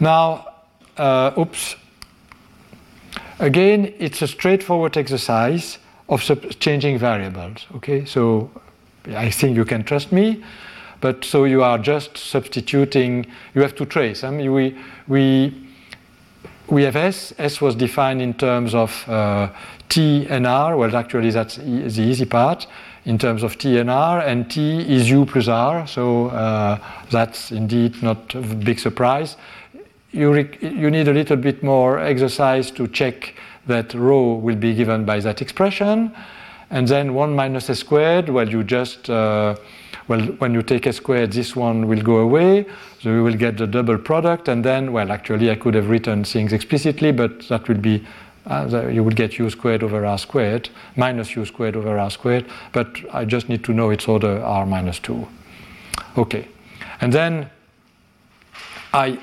Now, 0.00 0.48
uh, 0.96 1.32
oops. 1.38 1.76
Again, 3.38 3.92
it's 3.98 4.22
a 4.22 4.28
straightforward 4.28 4.96
exercise 4.96 5.78
of 6.08 6.22
changing 6.60 6.98
variables. 6.98 7.66
Okay, 7.76 8.04
so 8.04 8.50
I 9.08 9.30
think 9.30 9.56
you 9.56 9.64
can 9.64 9.84
trust 9.84 10.12
me. 10.12 10.42
But 11.00 11.24
so 11.24 11.44
you 11.44 11.62
are 11.64 11.78
just 11.78 12.16
substituting, 12.16 13.26
you 13.54 13.62
have 13.62 13.74
to 13.74 13.84
trace. 13.84 14.22
I 14.22 14.30
mean, 14.30 14.52
we, 14.52 14.78
we, 15.08 15.68
we 16.68 16.84
have 16.84 16.94
S. 16.94 17.34
S 17.38 17.60
was 17.60 17.74
defined 17.74 18.22
in 18.22 18.34
terms 18.34 18.72
of 18.74 19.08
uh, 19.08 19.48
T 19.88 20.26
and 20.28 20.46
R. 20.46 20.76
Well, 20.76 20.94
actually, 20.94 21.30
that's 21.30 21.58
e- 21.58 21.88
the 21.88 22.02
easy 22.02 22.24
part 22.24 22.68
in 23.04 23.18
terms 23.18 23.42
of 23.42 23.58
T 23.58 23.78
and 23.78 23.90
R, 23.90 24.20
and 24.20 24.48
T 24.48 24.80
is 24.80 25.10
U 25.10 25.26
plus 25.26 25.48
R, 25.48 25.86
so 25.88 26.28
uh, 26.28 26.78
that's 27.10 27.50
indeed 27.50 28.00
not 28.00 28.32
a 28.36 28.40
big 28.40 28.78
surprise. 28.78 29.36
You, 30.12 30.34
you 30.60 30.90
need 30.90 31.08
a 31.08 31.12
little 31.12 31.36
bit 31.36 31.64
more 31.64 31.98
exercise 31.98 32.70
to 32.72 32.86
check 32.86 33.34
that 33.66 33.92
rho 33.94 34.34
will 34.34 34.56
be 34.56 34.72
given 34.74 35.04
by 35.04 35.18
that 35.20 35.42
expression. 35.42 36.12
And 36.72 36.88
then 36.88 37.14
1 37.14 37.36
minus 37.36 37.68
a 37.68 37.76
squared, 37.76 38.28
well, 38.28 38.48
you 38.48 38.64
just, 38.64 39.08
uh, 39.08 39.54
well, 40.08 40.20
when 40.40 40.54
you 40.54 40.62
take 40.62 40.86
a 40.86 40.92
squared, 40.92 41.32
this 41.32 41.54
one 41.54 41.86
will 41.86 42.02
go 42.02 42.16
away. 42.16 42.66
So 43.00 43.12
we 43.12 43.20
will 43.20 43.36
get 43.36 43.58
the 43.58 43.66
double 43.66 43.98
product. 43.98 44.48
And 44.48 44.64
then, 44.64 44.92
well, 44.92 45.12
actually, 45.12 45.50
I 45.50 45.54
could 45.54 45.74
have 45.74 45.88
written 45.88 46.24
things 46.24 46.52
explicitly, 46.52 47.12
but 47.12 47.46
that 47.48 47.68
will 47.68 47.78
be 47.78 48.04
Uh, 48.44 48.88
you 48.88 49.04
would 49.04 49.14
get 49.14 49.38
u 49.38 49.48
squared 49.50 49.84
over 49.84 50.04
r 50.04 50.18
squared 50.18 50.68
minus 50.96 51.36
u 51.36 51.44
squared 51.44 51.76
over 51.76 51.96
r 51.96 52.10
squared, 52.10 52.44
but 52.72 52.88
I 53.12 53.24
just 53.24 53.48
need 53.48 53.62
to 53.64 53.72
know 53.72 53.90
its 53.90 54.08
order 54.08 54.42
r 54.42 54.66
minus 54.66 54.98
2. 54.98 55.28
Okay, 56.18 56.48
and 57.00 57.12
then 57.12 57.48
I 58.92 59.18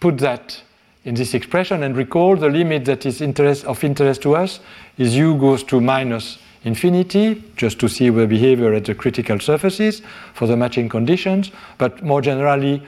put 0.00 0.18
that 0.18 0.62
in 1.04 1.14
this 1.14 1.34
expression 1.34 1.82
and 1.82 1.94
recall 1.94 2.36
the 2.36 2.48
limit 2.48 2.86
that 2.86 3.04
is 3.04 3.20
interest, 3.20 3.66
of 3.66 3.84
interest 3.84 4.22
to 4.22 4.34
us 4.34 4.60
is 4.96 5.14
u 5.14 5.36
goes 5.36 5.62
to 5.64 5.80
minus 5.80 6.38
infinity, 6.64 7.44
just 7.56 7.78
to 7.80 7.88
see 7.88 8.10
the 8.10 8.26
behavior 8.26 8.72
at 8.74 8.84
the 8.84 8.94
critical 8.94 9.38
surfaces 9.38 10.02
for 10.34 10.46
the 10.46 10.56
matching 10.56 10.88
conditions. 10.88 11.52
But 11.78 12.02
more 12.02 12.22
generally, 12.22 12.82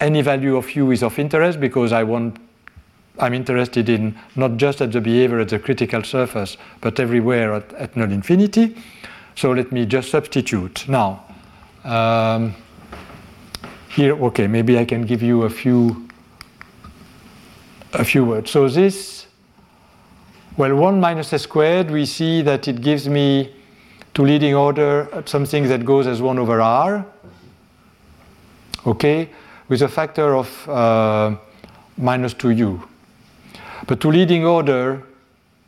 any 0.00 0.22
value 0.22 0.56
of 0.56 0.74
u 0.74 0.90
is 0.90 1.02
of 1.02 1.18
interest 1.18 1.60
because 1.60 1.92
I 1.92 2.02
want 2.02 2.38
I'm 3.18 3.34
interested 3.34 3.88
in 3.88 4.16
not 4.34 4.56
just 4.56 4.80
at 4.80 4.92
the 4.92 5.00
behavior 5.00 5.40
at 5.40 5.50
the 5.50 5.58
critical 5.58 6.02
surface, 6.02 6.56
but 6.80 6.98
everywhere 6.98 7.52
at, 7.52 7.72
at 7.74 7.96
null 7.96 8.10
infinity. 8.10 8.76
So 9.34 9.52
let 9.52 9.72
me 9.72 9.84
just 9.84 10.10
substitute. 10.10 10.88
Now, 10.88 11.22
um, 11.84 12.54
here, 13.90 14.14
okay, 14.24 14.46
maybe 14.46 14.78
I 14.78 14.84
can 14.84 15.02
give 15.02 15.22
you 15.22 15.42
a 15.42 15.50
few 15.50 16.08
a 17.92 18.04
few 18.04 18.24
words. 18.24 18.50
So 18.50 18.68
this, 18.68 19.19
well, 20.56 20.74
1 20.74 21.00
minus 21.00 21.32
s 21.32 21.42
squared, 21.42 21.90
we 21.90 22.04
see 22.04 22.42
that 22.42 22.68
it 22.68 22.80
gives 22.80 23.08
me 23.08 23.54
to 24.14 24.22
leading 24.22 24.54
order 24.54 25.08
something 25.26 25.68
that 25.68 25.84
goes 25.84 26.06
as 26.06 26.20
1 26.20 26.38
over 26.38 26.60
r, 26.60 27.06
okay, 28.86 29.28
with 29.68 29.82
a 29.82 29.88
factor 29.88 30.34
of 30.34 30.68
uh, 30.68 31.36
minus 31.96 32.34
2u. 32.34 32.82
But 33.86 34.00
to 34.00 34.10
leading 34.10 34.44
order, 34.44 35.02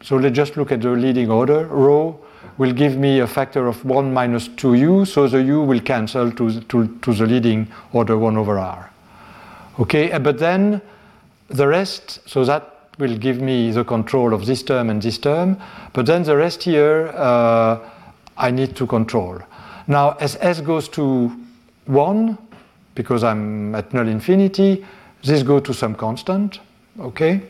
so 0.03 0.16
let's 0.16 0.37
just 0.37 0.57
look 0.57 0.72
at 0.72 0.80
the 0.80 0.91
leading 0.91 1.30
order, 1.30 1.66
rho 1.66 2.18
will 2.59 2.72
give 2.72 2.97
me 2.97 3.20
a 3.20 3.26
factor 3.26 3.68
of 3.68 3.85
1 3.85 4.12
minus 4.12 4.49
2u, 4.49 5.07
so 5.07 5.28
the 5.28 5.43
u 5.43 5.62
will 5.62 5.80
cancel 5.80 6.30
to, 6.33 6.61
to, 6.62 6.99
to 6.99 7.14
the 7.14 7.26
leading 7.26 7.68
order 7.93 8.18
1 8.18 8.37
over 8.37 8.59
r. 8.59 8.91
Okay, 9.78 10.16
but 10.18 10.39
then 10.39 10.83
the 11.49 11.66
rest, 11.66 12.20
so 12.28 12.45
that 12.45 12.72
will 12.99 13.16
give 13.16 13.40
me 13.40 13.70
the 13.70 13.84
control 13.84 14.34
of 14.34 14.47
this 14.47 14.62
term 14.62 14.90
and 14.90 15.01
this 15.01 15.18
term, 15.18 15.57
but 15.93 16.07
then 16.07 16.22
the 16.22 16.36
rest 16.36 16.62
here 16.62 17.09
uh, 17.16 17.78
I 18.36 18.51
need 18.51 18.76
to 18.76 18.86
control. 18.86 19.40
Now, 19.86 20.16
as 20.20 20.36
s 20.40 20.61
goes 20.61 20.88
to 20.90 21.32
1, 21.86 22.38
because 22.95 23.24
I'm 23.24 23.74
at 23.74 23.93
null 23.93 24.09
infinity, 24.09 24.84
this 25.22 25.43
goes 25.43 25.62
to 25.62 25.74
some 25.74 25.95
constant, 25.95 26.61
okay? 27.01 27.40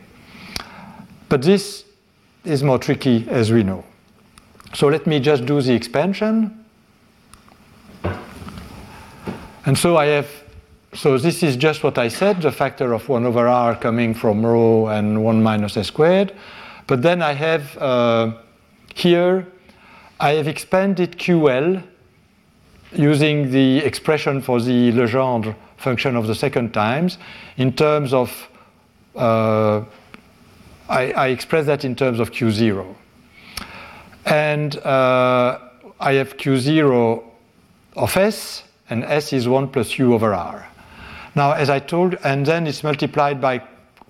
But 1.29 1.41
this 1.41 1.85
is 2.43 2.63
more 2.63 2.77
tricky 2.77 3.27
as 3.29 3.51
we 3.51 3.63
know. 3.63 3.83
So 4.73 4.87
let 4.87 5.05
me 5.05 5.19
just 5.19 5.45
do 5.45 5.61
the 5.61 5.73
expansion. 5.73 6.65
And 9.65 9.77
so 9.77 9.97
I 9.97 10.05
have, 10.07 10.42
so 10.95 11.17
this 11.17 11.43
is 11.43 11.55
just 11.55 11.83
what 11.83 11.97
I 11.97 12.07
said, 12.07 12.41
the 12.41 12.51
factor 12.51 12.93
of 12.93 13.09
1 13.09 13.25
over 13.25 13.47
r 13.47 13.75
coming 13.75 14.13
from 14.13 14.45
rho 14.45 14.87
and 14.87 15.23
1 15.23 15.41
minus 15.43 15.77
s 15.77 15.87
squared. 15.87 16.33
But 16.87 17.01
then 17.01 17.21
I 17.21 17.33
have 17.33 17.77
uh, 17.77 18.33
here, 18.93 19.47
I 20.19 20.31
have 20.31 20.47
expanded 20.47 21.17
QL 21.17 21.83
using 22.91 23.51
the 23.51 23.79
expression 23.79 24.41
for 24.41 24.61
the 24.61 24.91
Legendre 24.91 25.55
function 25.77 26.15
of 26.15 26.27
the 26.27 26.35
second 26.35 26.73
times 26.73 27.17
in 27.57 27.73
terms 27.73 28.13
of, 28.13 28.49
uh, 29.15 29.81
I, 30.89 31.11
I 31.11 31.27
express 31.27 31.65
that 31.65 31.83
in 31.85 31.95
terms 31.95 32.19
of 32.19 32.31
Q0. 32.31 32.95
And 34.25 34.77
uh, 34.77 35.59
I 35.99 36.13
have 36.13 36.37
Q0 36.37 37.23
of 37.95 38.17
S, 38.17 38.63
and 38.89 39.03
S 39.05 39.33
is 39.33 39.47
1 39.47 39.69
plus 39.69 39.97
U 39.97 40.13
over 40.13 40.33
R. 40.33 40.67
Now, 41.35 41.53
as 41.53 41.69
I 41.69 41.79
told, 41.79 42.15
and 42.23 42.45
then 42.45 42.67
it's 42.67 42.83
multiplied 42.83 43.41
by 43.41 43.61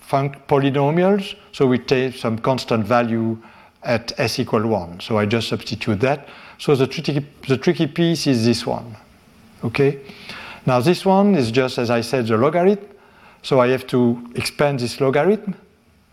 polynomials, 0.10 1.36
so 1.52 1.66
we 1.68 1.80
take 1.80 2.16
some 2.16 2.38
constant 2.38 2.86
value 2.86 3.38
at 3.84 4.18
S 4.20 4.40
equal 4.40 4.68
1. 4.68 5.00
So 5.00 5.18
I 5.18 5.26
just 5.26 5.48
substitute 5.48 6.00
that. 6.02 6.28
So 6.58 6.76
the 6.76 6.88
tricky, 6.88 7.26
the 7.48 7.58
tricky 7.58 7.88
piece 7.88 8.28
is 8.28 8.46
this 8.46 8.66
one. 8.66 8.96
Okay? 9.64 10.00
Now, 10.66 10.80
this 10.80 11.06
one 11.06 11.36
is 11.36 11.52
just, 11.52 11.78
as 11.78 11.90
I 11.90 12.02
said, 12.02 12.28
the 12.28 12.38
logarithm. 12.38 12.88
So 13.42 13.60
I 13.60 13.68
have 13.70 13.86
to 13.88 14.32
expand 14.36 14.80
this 14.80 15.02
logarithm. 15.02 15.56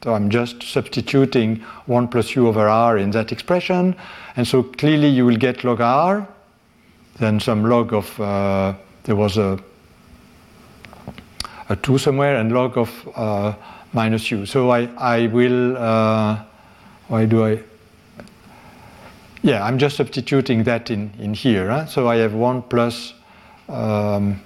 So 0.03 0.15
I'm 0.15 0.31
just 0.31 0.63
substituting 0.63 1.57
1 1.87 2.09
plus 2.09 2.35
u 2.35 2.49
over 2.49 2.67
r 2.69 2.97
in 2.99 3.11
that 3.11 3.33
expression. 3.33 3.95
And 4.37 4.47
so 4.47 4.63
clearly 4.63 5.09
you 5.09 5.27
will 5.27 5.37
get 5.37 5.63
log 5.63 5.81
r, 5.81 6.27
then 7.19 7.39
some 7.39 7.65
log 7.65 7.93
of, 7.93 8.19
uh, 8.19 8.73
there 9.05 9.15
was 9.15 9.37
a, 9.37 9.59
a 11.71 11.77
2 11.77 11.99
somewhere, 11.99 12.37
and 12.37 12.53
log 12.53 12.77
of 12.77 13.09
uh, 13.15 13.55
minus 13.93 14.31
u. 14.31 14.45
So 14.45 14.71
I, 14.71 14.89
I 14.99 15.27
will, 15.29 15.77
uh, 15.77 16.43
why 17.09 17.25
do 17.27 17.47
I? 17.47 17.63
Yeah, 19.43 19.65
I'm 19.65 19.79
just 19.79 19.97
substituting 19.97 20.65
that 20.65 20.91
in, 20.91 21.13
in 21.19 21.33
here. 21.33 21.71
Huh? 21.71 21.87
So 21.87 22.09
I 22.09 22.17
have 22.17 22.35
1 22.35 22.63
plus, 22.63 23.15
um, 23.69 24.41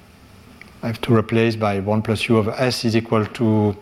I 0.82 0.86
have 0.86 1.00
to 1.00 1.16
replace 1.16 1.56
by 1.56 1.80
1 1.80 2.02
plus 2.02 2.28
u 2.28 2.36
over 2.36 2.52
s 2.52 2.84
is 2.84 2.94
equal 2.94 3.24
to 3.26 3.74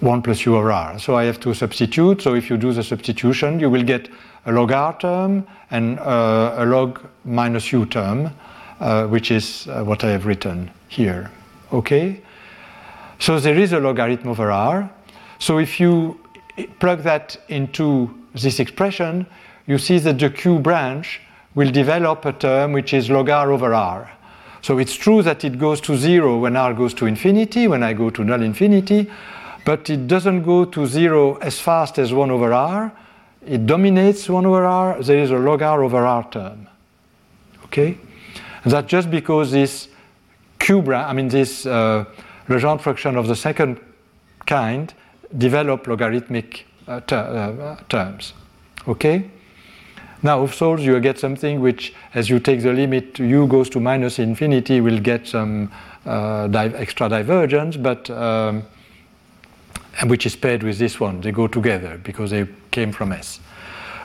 1 0.00 0.22
plus 0.22 0.44
u 0.44 0.54
over 0.54 0.70
r. 0.70 0.98
So 0.98 1.16
I 1.16 1.24
have 1.24 1.40
to 1.40 1.54
substitute. 1.54 2.22
So 2.22 2.34
if 2.34 2.50
you 2.50 2.58
do 2.58 2.72
the 2.74 2.82
substitution, 2.82 3.58
you 3.58 3.70
will 3.70 3.82
get 3.82 4.10
a 4.44 4.52
log 4.52 4.70
r 4.70 4.96
term 4.98 5.46
and 5.70 5.98
uh, 5.98 6.56
a 6.58 6.66
log 6.66 7.00
minus 7.24 7.72
u 7.72 7.86
term, 7.86 8.30
uh, 8.80 9.06
which 9.06 9.30
is 9.30 9.66
uh, 9.66 9.82
what 9.82 10.04
I 10.04 10.10
have 10.10 10.26
written 10.26 10.70
here. 10.88 11.30
Okay? 11.72 12.20
So 13.18 13.40
there 13.40 13.56
is 13.56 13.72
a 13.72 13.80
logarithm 13.80 14.28
over 14.28 14.50
r. 14.50 14.90
So 15.38 15.58
if 15.58 15.80
you 15.80 16.20
plug 16.78 17.02
that 17.02 17.36
into 17.48 18.14
this 18.34 18.60
expression, 18.60 19.26
you 19.66 19.78
see 19.78 19.98
that 19.98 20.18
the 20.18 20.30
q 20.30 20.58
branch 20.58 21.20
will 21.54 21.70
develop 21.70 22.24
a 22.24 22.32
term 22.32 22.72
which 22.72 22.94
is 22.94 23.10
log 23.10 23.28
r 23.28 23.50
over 23.52 23.74
r. 23.74 24.10
So 24.62 24.78
it's 24.78 24.94
true 24.94 25.22
that 25.22 25.44
it 25.44 25.58
goes 25.58 25.80
to 25.82 25.96
zero 25.96 26.38
when 26.38 26.56
r 26.56 26.74
goes 26.74 26.94
to 26.94 27.06
infinity, 27.06 27.68
when 27.68 27.82
I 27.82 27.92
go 27.92 28.10
to 28.10 28.24
null 28.24 28.42
infinity, 28.42 29.10
but 29.64 29.90
it 29.90 30.06
doesn't 30.06 30.42
go 30.42 30.64
to 30.64 30.86
zero 30.86 31.36
as 31.36 31.58
fast 31.60 31.98
as 31.98 32.12
1 32.12 32.30
over 32.30 32.52
r. 32.52 32.92
It 33.46 33.66
dominates 33.66 34.28
1 34.28 34.46
over 34.46 34.64
r. 34.64 35.02
There 35.02 35.18
is 35.18 35.30
a 35.30 35.38
log 35.38 35.62
r 35.62 35.82
over 35.82 36.04
r 36.06 36.28
term. 36.30 36.66
Okay? 37.64 37.98
And 38.64 38.72
that's 38.72 38.88
just 38.88 39.10
because 39.10 39.50
this 39.52 39.88
q 40.58 40.92
I 40.92 41.12
mean, 41.12 41.28
this 41.28 41.66
uh, 41.66 42.04
Legendre 42.48 42.80
function 42.80 43.16
of 43.16 43.26
the 43.26 43.36
second 43.36 43.78
kind 44.46 44.92
develop 45.36 45.86
logarithmic 45.86 46.66
uh, 46.86 47.00
ter 47.00 47.16
uh, 47.16 47.76
terms. 47.88 48.32
Okay? 48.86 49.30
Now, 50.22 50.40
of 50.42 50.56
course, 50.56 50.82
you 50.82 50.98
get 51.00 51.18
something 51.18 51.60
which, 51.60 51.94
as 52.14 52.28
you 52.28 52.40
take 52.40 52.62
the 52.62 52.72
limit, 52.72 53.18
u 53.18 53.46
goes 53.46 53.70
to 53.70 53.80
minus 53.80 54.18
infinity, 54.18 54.80
will 54.80 54.98
get 54.98 55.28
some 55.28 55.70
uh, 56.06 56.48
di 56.48 56.66
extra 56.74 57.08
divergence, 57.08 57.76
but 57.76 58.10
um, 58.10 58.64
and 60.00 60.10
which 60.10 60.26
is 60.26 60.34
paired 60.34 60.62
with 60.62 60.78
this 60.78 60.98
one. 60.98 61.20
They 61.20 61.32
go 61.32 61.46
together 61.46 62.00
because 62.02 62.30
they 62.30 62.48
came 62.70 62.92
from 62.92 63.12
S. 63.12 63.40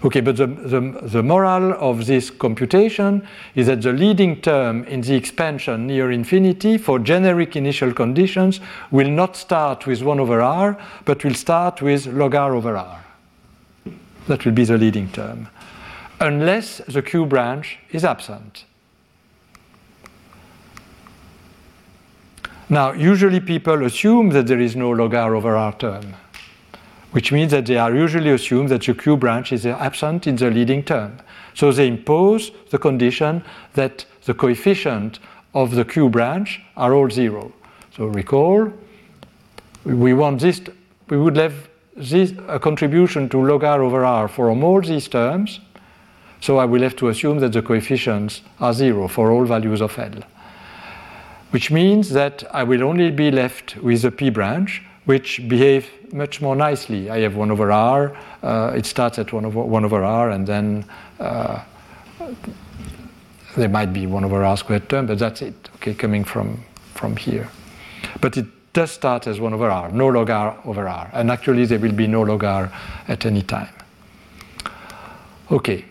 Okay, 0.06 0.20
but 0.20 0.36
the, 0.36 0.47
the, 0.47 0.82
the, 1.01 1.24
moral 1.24 1.72
of 1.80 2.06
this 2.06 2.30
computation 2.30 3.26
is 3.56 3.68
that 3.68 3.82
the 3.82 3.93
leading 3.93 4.41
term 4.41 4.84
in 4.84 4.99
the 4.99 5.16
expansion 5.16 5.88
near 5.88 6.12
infinity 6.12 6.78
for 6.78 6.99
generic 6.99 7.56
initial 7.56 7.93
conditions 7.93 8.60
will 8.91 9.08
not 9.10 9.38
start 9.38 9.88
with 9.88 10.01
1 10.01 10.20
over 10.20 10.41
r, 10.41 10.78
but 11.06 11.24
will 11.24 11.34
start 11.34 11.82
with 11.82 12.06
log 12.08 12.36
r 12.36 12.54
over 12.54 12.76
r. 12.76 13.06
That 14.28 14.43
will 14.43 14.51
be 14.51 14.66
the 14.66 14.78
leading 14.78 15.10
term, 15.10 15.47
unless 16.20 16.80
the 16.80 17.01
Q 17.01 17.26
branch 17.26 17.80
is 17.91 18.04
absent. 18.04 18.66
Now, 22.68 22.91
usually 22.91 23.39
people 23.39 23.86
assume 23.86 24.30
that 24.30 24.47
there 24.47 24.60
is 24.60 24.76
no 24.76 24.89
log 24.89 25.14
r 25.14 25.34
over 25.34 25.56
r 25.56 25.74
term, 25.74 26.14
which 27.14 27.32
means 27.32 27.51
that 27.51 27.66
they 27.66 27.78
are 27.78 27.95
usually 27.95 28.32
assumed 28.32 28.70
that 28.70 28.84
the 28.84 28.93
q 28.93 29.16
branch 29.18 29.51
is 29.51 29.66
absent 29.66 30.28
in 30.28 30.36
the 30.36 30.49
leading 30.49 30.84
term. 30.84 31.18
So 31.53 31.72
they 31.72 31.88
impose 31.88 32.51
the 32.70 32.78
condition 32.78 33.43
that 33.74 34.05
the 34.26 34.34
coefficient 34.34 35.20
of 35.53 35.76
the 35.76 35.86
q 35.86 36.09
branch 36.09 36.61
are 36.76 36.93
all 36.93 37.09
zero. 37.09 37.51
So 37.95 38.07
recall, 38.07 38.74
we 39.86 40.14
want 40.14 40.41
this, 40.41 40.61
we 41.09 41.18
would 41.18 41.38
have 41.38 41.70
this 41.95 42.34
a 42.47 42.59
contribution 42.59 43.30
to 43.30 43.38
log 43.38 43.64
r 43.64 43.82
over 43.82 44.03
r 44.03 44.28
for 44.28 44.49
all 44.49 44.82
these 44.82 45.07
terms. 45.07 45.59
So 46.41 46.57
I 46.57 46.66
will 46.66 46.82
have 46.82 46.95
to 46.97 47.07
assume 47.07 47.39
that 47.39 47.53
the 47.53 47.61
coefficients 47.61 48.41
are 48.59 48.74
zero 48.74 49.07
for 49.07 49.32
all 49.32 49.45
values 49.45 49.82
of 49.82 49.97
L 49.97 50.24
which 51.53 51.70
means 51.70 52.09
that 52.09 52.43
I 52.51 52.64
will 52.64 52.84
only 52.84 53.11
be 53.11 53.30
left 53.30 53.78
with 53.78 54.01
the 54.01 54.09
P 54.09 54.32
branch, 54.32 54.82
which 55.06 55.47
behave 55.47 55.89
much 56.14 56.41
more 56.41 56.56
nicely. 56.56 57.10
I 57.10 57.20
have 57.20 57.36
1 57.36 57.51
over 57.51 57.72
r, 57.72 58.18
uh, 58.41 58.74
it 58.76 58.86
starts 58.86 59.20
at 59.20 59.34
1 59.34 59.45
over, 59.45 59.62
1 59.62 59.86
over 59.86 60.04
r, 60.04 60.32
and 60.32 60.47
then 60.47 60.86
uh, 61.20 61.62
there 63.56 63.70
might 63.70 63.91
be 63.93 64.08
1 64.08 64.24
over 64.24 64.43
r 64.43 64.58
squared 64.58 64.88
term, 64.89 65.08
but 65.08 65.20
that's 65.20 65.41
it, 65.41 65.70
okay, 65.76 65.93
coming 65.93 66.24
from, 66.24 66.64
from 66.93 67.18
here. 67.18 67.49
But 68.22 68.38
it 68.38 68.45
does 68.74 68.91
start 68.91 69.28
as 69.28 69.39
1 69.39 69.54
over 69.54 69.70
r, 69.70 69.91
no 69.91 70.08
log 70.08 70.30
r 70.30 70.58
over 70.66 70.88
r, 70.88 71.10
and 71.14 71.30
actually 71.30 71.66
there 71.66 71.80
will 71.80 71.91
be 71.91 72.08
no 72.08 72.22
log 72.22 72.43
r 72.43 72.72
at 73.08 73.26
any 73.26 73.41
time. 73.41 73.74
Okay, 75.51 75.86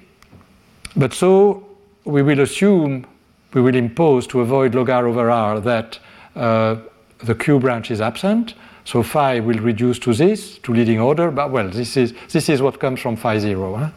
but 0.97 1.13
so 1.13 1.69
we 2.05 2.23
will 2.23 2.41
assume, 2.41 3.07
we 3.53 3.61
will 3.61 3.77
impose 3.77 4.27
to 4.29 4.41
avoid 4.41 4.75
log 4.75 4.89
r 4.89 5.07
over 5.07 5.31
r 5.31 5.61
that 5.61 5.99
uh, 6.35 6.77
the 7.19 7.35
q 7.35 7.61
branch 7.61 7.91
is 7.91 8.01
absent, 8.01 8.55
so 8.85 9.03
phi 9.03 9.41
will 9.41 9.59
reduce 9.59 9.99
to 10.01 10.13
this, 10.13 10.59
to 10.59 10.73
leading 10.73 11.01
order, 11.01 11.31
but 11.31 11.51
well, 11.51 11.69
this 11.69 11.97
is, 11.97 12.15
this 12.31 12.49
is 12.49 12.61
what 12.61 12.81
comes 12.81 13.01
from 13.01 13.17
phi 13.17 13.39
0. 13.39 13.77
Huh? 13.77 13.91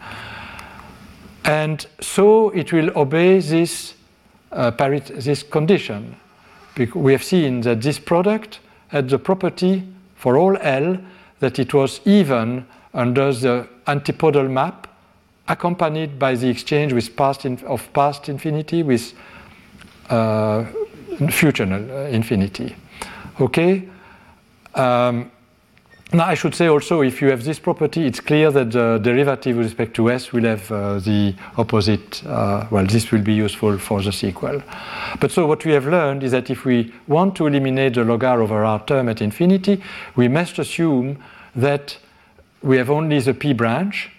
And 1.44 1.86
so 2.00 2.50
it 2.52 2.72
will 2.72 2.92
obey 2.98 3.40
this, 3.40 3.94
uh, 4.52 4.72
this 4.72 5.44
condition. 5.44 6.16
We 6.94 7.12
have 7.14 7.24
seen 7.24 7.62
that 7.62 7.82
this 7.82 8.00
product 8.00 8.60
had 8.88 9.10
the 9.10 9.20
property 9.20 9.84
for 10.16 10.38
all 10.38 10.58
L 10.58 10.98
that 11.40 11.60
it 11.60 11.74
was 11.74 12.02
even 12.06 12.66
under 12.94 13.32
the 13.34 13.68
antipodal 13.88 14.48
map 14.48 14.88
accompanied 15.48 16.18
by 16.18 16.36
the 16.36 16.48
exchange 16.50 16.94
with 16.94 17.16
past 17.16 17.46
of 17.46 17.94
past 17.94 18.30
infinity 18.30 18.82
with 18.84 19.14
uh, 20.10 20.66
future 21.30 21.64
uh, 21.64 22.10
infinity. 22.10 22.76
Okay? 23.40 23.88
Um, 24.76 25.32
now, 26.14 26.28
I 26.28 26.36
should 26.36 26.54
say 26.54 26.68
also, 26.68 27.02
if 27.02 27.22
you 27.22 27.30
have 27.30 27.44
this 27.44 27.58
property, 27.58 28.06
it's 28.06 28.20
clear 28.20 28.52
that 28.52 28.72
the 28.72 29.00
derivative 29.00 29.58
with 29.58 29.66
respect 29.66 29.96
to 29.96 30.12
S 30.12 30.32
will 30.32 30.44
have 30.44 30.72
uh, 30.72 31.00
the 31.00 31.34
opposite. 31.58 32.24
Uh, 32.26 32.68
well, 32.70 32.86
this 32.86 33.12
will 33.12 33.24
be 33.24 33.34
useful 33.34 33.78
for 33.80 34.02
the 34.04 34.12
sequel. 34.12 34.62
But 35.20 35.32
so 35.32 35.48
what 35.48 35.66
we 35.66 35.72
have 35.72 35.88
learned 35.88 36.24
is 36.24 36.32
that 36.32 36.50
if 36.52 36.64
we 36.64 36.94
want 37.08 37.36
to 37.38 37.48
eliminate 37.48 37.96
the 37.96 38.04
log 38.04 38.24
over 38.24 38.64
r 38.64 38.86
term 38.86 39.10
at 39.10 39.22
infinity, 39.22 39.82
we 40.16 40.28
must 40.28 40.60
assume 40.60 41.18
that 41.56 41.98
we 42.62 42.78
have 42.78 42.92
only 42.92 43.20
the 43.20 43.34
p 43.34 43.54
branch, 43.54 44.12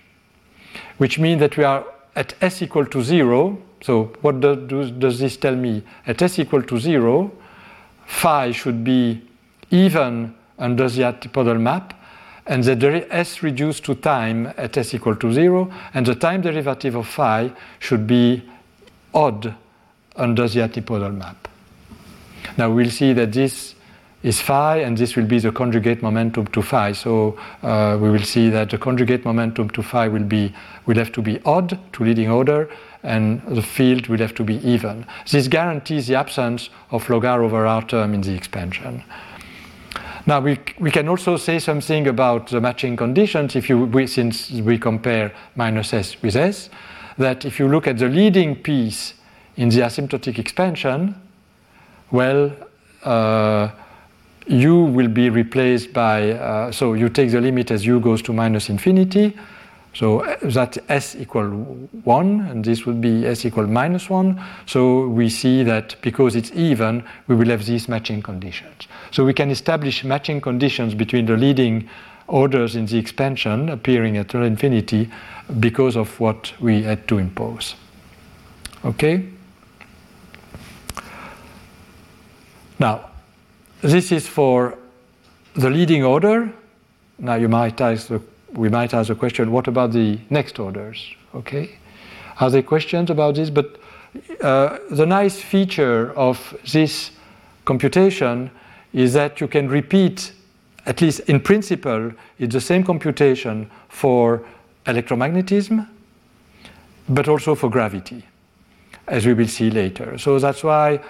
which 0.98 1.18
means 1.20 1.38
that 1.40 1.56
we 1.56 1.62
are 1.62 1.84
at 2.16 2.34
s 2.40 2.62
equal 2.62 2.86
to 2.86 3.02
0. 3.02 3.58
So 3.80 4.12
what 4.22 4.40
do, 4.40 4.56
do, 4.56 4.90
does 4.90 5.20
this 5.20 5.36
tell 5.36 5.54
me? 5.54 5.84
At 6.06 6.20
s 6.20 6.40
equal 6.40 6.62
to 6.64 6.78
0, 6.78 7.30
phi 8.06 8.50
should 8.50 8.82
be 8.82 9.22
even 9.70 10.34
under 10.58 10.88
the 10.88 11.04
antipodal 11.04 11.58
map, 11.58 11.94
and 12.46 12.62
the 12.62 13.06
s 13.10 13.42
reduced 13.42 13.84
to 13.84 13.94
time 13.94 14.52
at 14.56 14.76
s 14.76 14.94
equal 14.94 15.16
to 15.16 15.32
0, 15.32 15.70
and 15.94 16.06
the 16.06 16.14
time 16.14 16.40
derivative 16.40 16.94
of 16.94 17.06
phi 17.06 17.52
should 17.78 18.06
be 18.06 18.42
odd 19.12 19.54
under 20.16 20.48
the 20.48 20.62
antipodal 20.62 21.10
map. 21.10 21.48
Now 22.56 22.70
we'll 22.70 22.90
see 22.90 23.12
that 23.14 23.32
this 23.32 23.74
is 24.22 24.40
phi, 24.40 24.78
and 24.78 24.96
this 24.96 25.14
will 25.14 25.26
be 25.26 25.38
the 25.38 25.52
conjugate 25.52 26.02
momentum 26.02 26.46
to 26.48 26.62
phi. 26.62 26.92
So 26.92 27.38
uh, 27.62 27.98
we 28.00 28.10
will 28.10 28.24
see 28.24 28.50
that 28.50 28.70
the 28.70 28.78
conjugate 28.78 29.24
momentum 29.24 29.70
to 29.70 29.82
phi 29.82 30.08
will 30.08 30.24
be 30.24 30.54
will 30.86 30.96
have 30.96 31.12
to 31.12 31.22
be 31.22 31.40
odd 31.44 31.78
to 31.92 32.04
leading 32.04 32.30
order, 32.30 32.68
and 33.02 33.42
the 33.46 33.62
field 33.62 34.08
will 34.08 34.18
have 34.18 34.34
to 34.34 34.44
be 34.44 34.56
even. 34.68 35.06
This 35.30 35.48
guarantees 35.48 36.06
the 36.06 36.14
absence 36.14 36.70
of 36.90 37.08
log 37.08 37.24
r 37.24 37.42
over 37.42 37.66
r 37.66 37.82
term 37.82 38.14
in 38.14 38.20
the 38.22 38.34
expansion. 38.34 39.04
Now 40.26 40.40
we, 40.40 40.58
we 40.80 40.90
can 40.90 41.08
also 41.08 41.36
say 41.36 41.60
something 41.60 42.08
about 42.08 42.48
the 42.48 42.60
matching 42.60 42.96
conditions 42.96 43.54
if 43.54 43.68
you 43.68 43.84
we, 43.84 44.08
since 44.08 44.50
we 44.50 44.76
compare 44.76 45.32
minus 45.54 45.92
s 45.92 46.20
with 46.20 46.34
s 46.34 46.68
that 47.16 47.44
if 47.44 47.60
you 47.60 47.68
look 47.68 47.86
at 47.86 47.98
the 47.98 48.08
leading 48.08 48.56
piece 48.56 49.14
in 49.56 49.68
the 49.68 49.80
asymptotic 49.80 50.38
expansion, 50.38 51.14
well, 52.10 52.52
uh, 53.04 53.70
u 54.48 54.84
will 54.84 55.08
be 55.08 55.30
replaced 55.30 55.92
by 55.92 56.32
uh, 56.32 56.72
so 56.72 56.94
you 56.94 57.08
take 57.08 57.30
the 57.30 57.40
limit 57.40 57.70
as 57.70 57.86
u 57.86 58.00
goes 58.00 58.22
to 58.22 58.32
minus 58.32 58.68
infinity 58.68 59.32
so 59.96 60.20
uh, 60.20 60.36
that 60.42 60.76
s 60.90 61.16
equal 61.16 61.48
1, 62.04 62.40
and 62.50 62.62
this 62.62 62.84
would 62.84 63.00
be 63.00 63.24
s 63.24 63.46
equal 63.46 63.66
minus 63.66 64.10
1. 64.10 64.38
So 64.66 65.06
we 65.08 65.30
see 65.30 65.62
that 65.62 65.96
because 66.02 66.36
it's 66.36 66.52
even, 66.52 67.02
we 67.28 67.34
will 67.34 67.48
have 67.48 67.64
these 67.64 67.88
matching 67.88 68.20
conditions. 68.20 68.88
So 69.10 69.24
we 69.24 69.32
can 69.32 69.50
establish 69.50 70.04
matching 70.04 70.42
conditions 70.42 70.94
between 70.94 71.24
the 71.24 71.38
leading 71.38 71.88
orders 72.26 72.76
in 72.76 72.84
the 72.84 72.98
expansion 72.98 73.70
appearing 73.70 74.18
at 74.18 74.34
infinity 74.34 75.10
because 75.60 75.96
of 75.96 76.20
what 76.20 76.52
we 76.60 76.82
had 76.82 77.08
to 77.08 77.16
impose. 77.16 77.74
Okay? 78.84 79.26
Now, 82.78 83.08
this 83.80 84.12
is 84.12 84.28
for 84.28 84.76
the 85.54 85.70
leading 85.70 86.04
order. 86.04 86.52
Now 87.18 87.36
you 87.36 87.48
might 87.48 87.80
ask 87.80 88.08
the 88.08 88.20
we 88.52 88.68
might 88.68 88.94
ask 88.94 89.08
the 89.08 89.14
question, 89.14 89.50
what 89.50 89.68
about 89.68 89.92
the 89.92 90.18
next 90.30 90.58
orders? 90.58 91.14
Okay, 91.34 91.78
are 92.40 92.50
there 92.50 92.62
questions 92.62 93.10
about 93.10 93.34
this? 93.34 93.50
But 93.50 93.78
uh, 94.40 94.78
the 94.90 95.06
nice 95.06 95.40
feature 95.40 96.12
of 96.16 96.56
this 96.72 97.10
computation 97.64 98.50
is 98.92 99.12
that 99.12 99.40
you 99.40 99.48
can 99.48 99.68
repeat, 99.68 100.32
at 100.86 101.00
least 101.00 101.20
in 101.20 101.40
principle, 101.40 102.12
it's 102.38 102.54
the 102.54 102.60
same 102.60 102.84
computation 102.84 103.70
for 103.88 104.42
electromagnetism, 104.86 105.86
but 107.08 107.28
also 107.28 107.54
for 107.54 107.68
gravity, 107.68 108.24
as 109.06 109.26
we 109.26 109.34
will 109.34 109.48
see 109.48 109.70
later. 109.70 110.16
So 110.18 110.38
that's 110.38 110.62
why 110.62 111.00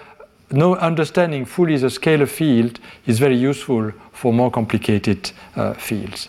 no 0.50 0.76
understanding 0.76 1.44
fully 1.44 1.76
the 1.76 1.88
scalar 1.88 2.28
field 2.28 2.80
is 3.06 3.18
very 3.18 3.36
useful 3.36 3.92
for 4.12 4.32
more 4.32 4.50
complicated 4.50 5.30
uh, 5.56 5.74
fields. 5.74 6.28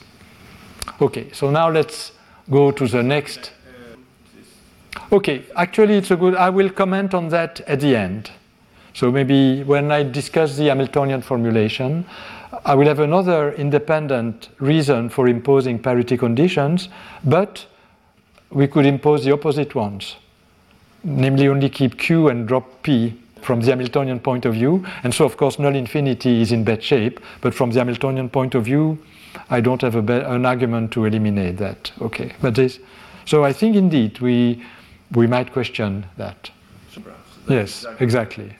Okay, 1.01 1.27
so 1.31 1.51
now 1.51 1.69
let's 1.69 2.11
go 2.49 2.71
to 2.71 2.87
the 2.87 3.03
next. 3.03 3.51
Okay, 5.11 5.45
actually, 5.55 5.95
it's 5.95 6.11
a 6.11 6.15
good. 6.15 6.35
I 6.35 6.49
will 6.49 6.69
comment 6.69 7.13
on 7.13 7.29
that 7.29 7.61
at 7.61 7.79
the 7.79 7.95
end. 7.95 8.31
So 8.93 9.11
maybe 9.11 9.63
when 9.63 9.91
I 9.91 10.03
discuss 10.03 10.57
the 10.57 10.65
Hamiltonian 10.65 11.21
formulation, 11.21 12.05
I 12.65 12.73
will 12.73 12.87
have 12.87 12.99
another 12.99 13.53
independent 13.53 14.49
reason 14.59 15.09
for 15.09 15.27
imposing 15.27 15.79
parity 15.79 16.17
conditions, 16.17 16.89
but 17.23 17.67
we 18.49 18.67
could 18.67 18.85
impose 18.85 19.23
the 19.23 19.33
opposite 19.33 19.75
ones, 19.75 20.15
namely 21.03 21.47
only 21.47 21.69
keep 21.69 21.99
Q 21.99 22.29
and 22.29 22.47
drop 22.47 22.81
P 22.81 23.21
from 23.41 23.61
the 23.61 23.67
Hamiltonian 23.67 24.19
point 24.19 24.45
of 24.45 24.53
view. 24.53 24.83
And 25.03 25.13
so, 25.13 25.25
of 25.25 25.37
course, 25.37 25.59
null 25.59 25.75
infinity 25.75 26.41
is 26.41 26.51
in 26.51 26.63
bad 26.63 26.81
shape, 26.81 27.19
but 27.41 27.53
from 27.53 27.69
the 27.71 27.79
Hamiltonian 27.79 28.29
point 28.29 28.55
of 28.55 28.65
view, 28.65 28.97
I 29.49 29.61
don't 29.61 29.81
have 29.81 29.95
a 29.95 30.33
an 30.33 30.45
argument 30.45 30.91
to 30.91 31.05
eliminate 31.05 31.57
that. 31.57 31.91
Okay, 32.01 32.33
but 32.41 32.55
this, 32.55 32.79
so 33.25 33.43
I 33.43 33.53
think 33.53 33.75
indeed 33.75 34.19
we 34.19 34.63
we 35.13 35.27
might 35.27 35.51
question 35.51 36.05
that. 36.17 36.49
Yes, 37.47 37.85
exactly. 37.99 38.57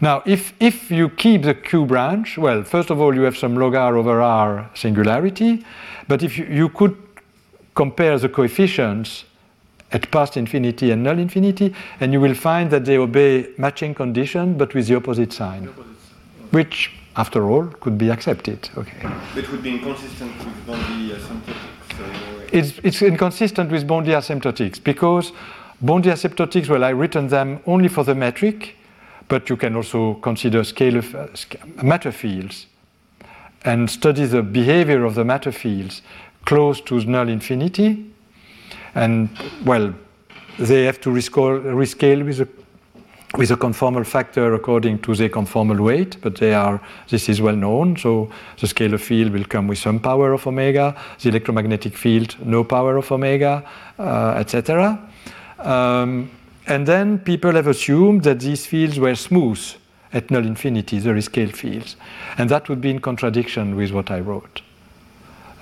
Now, 0.00 0.22
if 0.26 0.52
if 0.60 0.90
you 0.90 1.08
keep 1.08 1.42
the 1.42 1.54
Q 1.54 1.86
branch, 1.86 2.38
well, 2.38 2.62
first 2.62 2.90
of 2.90 3.00
all, 3.00 3.14
you 3.14 3.22
have 3.22 3.36
some 3.36 3.56
log 3.56 3.74
r 3.74 3.96
over 3.96 4.20
r 4.20 4.70
singularity, 4.74 5.64
but 6.08 6.22
if 6.22 6.38
you, 6.38 6.46
you 6.46 6.68
could 6.68 6.96
compare 7.74 8.18
the 8.18 8.28
coefficients 8.28 9.24
at 9.92 10.10
past 10.10 10.36
infinity 10.36 10.90
and 10.90 11.02
null 11.02 11.18
infinity, 11.18 11.74
and 12.00 12.12
you 12.12 12.20
will 12.20 12.34
find 12.34 12.70
that 12.70 12.84
they 12.84 12.98
obey 12.98 13.48
matching 13.58 13.94
condition, 13.94 14.58
but 14.58 14.74
with 14.74 14.88
the 14.88 14.96
opposite 14.96 15.32
sign, 15.32 15.68
which 16.50 16.90
after 17.16 17.48
all, 17.48 17.66
could 17.80 17.96
be 17.96 18.10
accepted. 18.10 18.68
Okay. 18.76 19.08
It 19.36 19.50
would 19.50 19.62
be 19.62 19.76
inconsistent 19.76 20.36
with 20.38 20.66
Bondi 20.66 21.10
asymptotics. 21.10 21.96
So 21.96 22.04
it's, 22.52 22.78
it's 22.82 23.02
inconsistent 23.02 23.70
with 23.70 23.86
Bondi 23.86 24.10
asymptotics 24.10 24.82
because 24.82 25.32
Bondi 25.80 26.10
asymptotics, 26.10 26.68
well, 26.68 26.84
I've 26.84 26.98
written 26.98 27.28
them 27.28 27.60
only 27.66 27.88
for 27.88 28.04
the 28.04 28.14
metric, 28.14 28.76
but 29.28 29.48
you 29.48 29.56
can 29.56 29.76
also 29.76 30.14
consider 30.14 30.60
scalar 30.60 31.04
uh, 31.14 31.82
matter 31.82 32.12
fields 32.12 32.66
and 33.64 33.88
study 33.88 34.26
the 34.26 34.42
behavior 34.42 35.04
of 35.04 35.14
the 35.14 35.24
matter 35.24 35.52
fields 35.52 36.02
close 36.44 36.80
to 36.82 37.00
null 37.04 37.28
infinity. 37.28 38.10
And, 38.94 39.28
well, 39.64 39.94
they 40.58 40.84
have 40.84 41.00
to 41.00 41.10
rescale, 41.10 41.62
rescale 41.74 42.24
with 42.24 42.40
a 42.40 42.48
with 43.36 43.50
a 43.50 43.56
conformal 43.56 44.06
factor 44.06 44.54
according 44.54 44.98
to 45.00 45.14
the 45.14 45.28
conformal 45.28 45.80
weight, 45.80 46.16
but 46.20 46.36
they 46.36 46.54
are, 46.54 46.80
this 47.08 47.28
is 47.28 47.40
well 47.40 47.56
known. 47.56 47.96
So 47.96 48.30
the 48.60 48.66
scalar 48.66 49.00
field 49.00 49.32
will 49.32 49.44
come 49.44 49.66
with 49.66 49.78
some 49.78 49.98
power 49.98 50.32
of 50.32 50.46
omega, 50.46 50.94
the 51.20 51.30
electromagnetic 51.30 51.96
field, 51.96 52.36
no 52.44 52.62
power 52.64 52.96
of 52.96 53.10
omega, 53.10 53.64
uh, 53.98 54.34
etc. 54.36 54.98
Um, 55.58 56.30
and 56.66 56.86
then 56.86 57.18
people 57.18 57.52
have 57.52 57.66
assumed 57.66 58.22
that 58.22 58.40
these 58.40 58.66
fields 58.66 58.98
were 58.98 59.14
smooth 59.14 59.60
at 60.12 60.30
null 60.30 60.46
infinity, 60.46 61.00
there 61.00 61.16
is 61.16 61.24
scale 61.24 61.50
fields. 61.50 61.96
And 62.38 62.48
that 62.50 62.68
would 62.68 62.80
be 62.80 62.90
in 62.90 63.00
contradiction 63.00 63.74
with 63.74 63.90
what 63.90 64.10
I 64.10 64.20
wrote. 64.20 64.62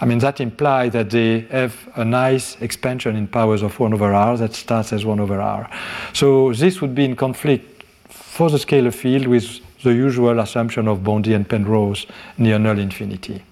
I 0.03 0.05
mean, 0.05 0.19
that 0.19 0.41
implies 0.41 0.93
that 0.95 1.11
they 1.11 1.43
have 1.53 1.77
a 1.95 2.05
nice 2.05 2.61
expansion 2.61 3.15
in 3.15 3.29
powers 3.29 3.63
of 3.63 3.79
1 3.79 3.95
over 3.95 4.13
r 4.13 4.37
that 4.37 4.53
starts 4.53 4.93
as 4.93 5.05
1 5.05 5.21
over 5.21 5.41
r. 5.41 5.71
So 6.13 6.53
this 6.53 6.81
would 6.81 6.93
be 6.93 7.05
in 7.05 7.15
conflict 7.15 7.85
for 8.09 8.51
the 8.51 8.59
scalar 8.59 8.93
field 8.93 9.29
with 9.29 9.61
the 9.85 9.95
usual 9.95 10.41
assumption 10.41 10.89
of 10.89 11.05
Bondi 11.05 11.35
and 11.35 11.49
Penrose 11.49 12.07
near 12.37 12.59
null 12.59 12.81
infinity. 12.81 13.45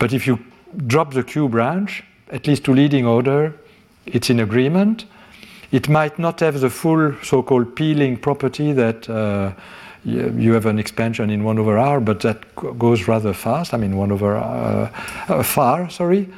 But 0.00 0.12
if 0.12 0.26
you 0.26 0.40
drop 0.88 1.14
the 1.14 1.22
Q 1.22 1.48
branch, 1.48 2.02
at 2.32 2.48
least 2.48 2.64
to 2.64 2.74
leading 2.74 3.06
order, 3.06 3.54
it's 4.04 4.30
in 4.30 4.40
agreement. 4.40 5.04
It 5.70 5.88
might 5.88 6.18
not 6.18 6.40
have 6.40 6.58
the 6.58 6.70
full 6.70 7.14
so-called 7.22 7.76
peeling 7.76 8.16
property 8.16 8.72
that 8.72 9.08
uh, 9.08 9.52
you 10.04 10.52
have 10.52 10.66
an 10.66 10.78
expansion 10.78 11.30
in 11.30 11.44
1 11.44 11.58
over 11.58 11.78
r, 11.78 12.00
but 12.00 12.20
that 12.20 12.38
goes 12.78 13.08
rather 13.08 13.32
fast. 13.32 13.74
I 13.74 13.76
mean, 13.76 13.96
1 13.96 14.12
over 14.12 14.36
uh, 14.36 14.90
uh, 15.28 15.42
far, 15.42 15.90
sorry. 15.90 16.28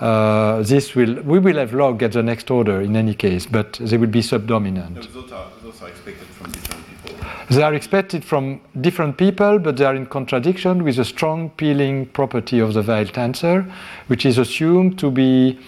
Uh, 0.00 0.62
this 0.62 0.94
will 0.94 1.22
we 1.22 1.38
will 1.38 1.56
have 1.56 1.72
log 1.72 2.02
at 2.02 2.12
the 2.12 2.22
next 2.22 2.50
order 2.50 2.80
in 2.80 2.96
any 2.96 3.14
case, 3.14 3.46
but 3.46 3.74
they 3.74 3.96
will 3.96 4.08
be 4.08 4.22
subdominant. 4.22 4.96
No, 4.96 5.02
those, 5.02 5.32
are, 5.32 5.50
those 5.62 5.82
are 5.82 5.88
expected 5.88 6.26
from 6.26 6.50
different 6.50 6.86
people. 6.88 7.56
They 7.56 7.62
are 7.62 7.74
expected 7.74 8.24
from 8.24 8.60
different 8.80 9.16
people, 9.16 9.58
but 9.60 9.76
they 9.76 9.84
are 9.84 9.94
in 9.94 10.06
contradiction 10.06 10.82
with 10.82 10.98
a 10.98 11.04
strong 11.04 11.50
peeling 11.50 12.06
property 12.06 12.58
of 12.58 12.74
the 12.74 12.82
Weyl 12.82 13.06
tensor, 13.06 13.70
which 14.08 14.26
is 14.26 14.38
assumed 14.38 14.98
to 14.98 15.10
be 15.10 15.60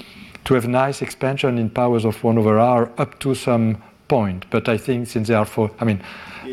to 0.46 0.54
have 0.54 0.66
nice 0.66 1.02
expansion 1.02 1.58
in 1.58 1.68
powers 1.68 2.04
of 2.04 2.22
1 2.22 2.38
over 2.38 2.58
r 2.58 2.90
up 2.98 3.18
to 3.18 3.34
some 3.34 3.76
point. 4.08 4.44
But 4.50 4.68
I 4.68 4.78
think 4.78 5.06
since 5.08 5.28
they 5.28 5.34
are 5.34 5.44
for, 5.46 5.70
I 5.80 5.84
mean, 5.84 6.00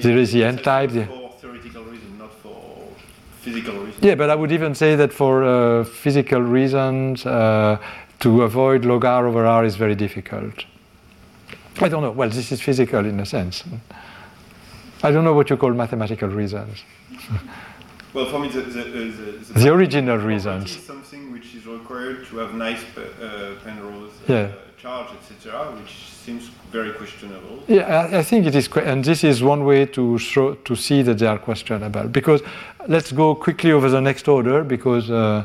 there 0.01 0.17
is 0.17 0.31
the 0.31 0.43
n-type. 0.43 0.91
the- 0.91 1.05
For 1.05 1.31
theoretical 1.41 1.83
reason, 1.83 2.17
not 2.19 2.31
for 2.41 2.87
physical 3.41 3.73
reason. 3.85 3.99
Yeah, 4.01 4.15
but 4.15 4.29
I 4.29 4.35
would 4.35 4.51
even 4.51 4.75
say 4.75 4.95
that 4.95 5.13
for 5.13 5.43
uh, 5.43 5.83
physical 5.83 6.41
reasons, 6.41 7.25
uh, 7.25 7.77
to 8.19 8.43
avoid 8.43 8.85
log 8.85 9.05
r 9.05 9.27
over 9.27 9.45
r 9.45 9.65
is 9.65 9.75
very 9.75 9.95
difficult. 9.95 10.65
I 11.81 11.89
don't 11.89 12.01
know. 12.03 12.11
Well, 12.11 12.29
this 12.29 12.51
is 12.51 12.61
physical 12.61 13.05
in 13.05 13.19
a 13.19 13.25
sense. 13.25 13.63
I 15.03 15.11
don't 15.11 15.23
know 15.25 15.33
what 15.33 15.49
you 15.49 15.57
call 15.57 15.73
mathematical 15.73 16.29
reasons. 16.29 16.83
Well, 18.13 18.27
for 18.27 18.37
me, 18.37 18.47
the, 18.49 18.61
the, 18.61 18.83
the, 18.83 19.59
The 19.61 19.69
original 19.73 20.17
reasons. 20.19 20.75
is 20.75 20.83
something 20.85 21.31
which 21.33 21.55
is 21.55 21.65
required 21.65 22.27
to 22.27 22.37
have 22.37 22.53
nice 22.53 22.83
pe- 22.93 23.01
uh, 23.25 23.55
Penrose 23.63 24.11
Yeah. 24.27 24.49
Charge, 24.83 25.07
etc., 25.13 25.71
which 25.79 25.93
seems 26.25 26.49
very 26.71 26.91
questionable. 26.91 27.63
Yeah, 27.67 27.83
I, 27.83 28.19
I 28.19 28.23
think 28.23 28.45
it 28.45 28.55
is, 28.55 28.67
and 28.75 29.03
this 29.03 29.23
is 29.23 29.41
one 29.41 29.63
way 29.63 29.85
to 29.85 30.17
show, 30.17 30.55
to 30.55 30.75
see 30.75 31.01
that 31.03 31.19
they 31.19 31.25
are 31.25 31.39
questionable. 31.39 32.09
Because 32.09 32.41
let's 32.87 33.11
go 33.13 33.33
quickly 33.33 33.71
over 33.71 33.89
the 33.89 34.01
next 34.01 34.27
order 34.27 34.63
because. 34.63 35.09
Uh, 35.09 35.43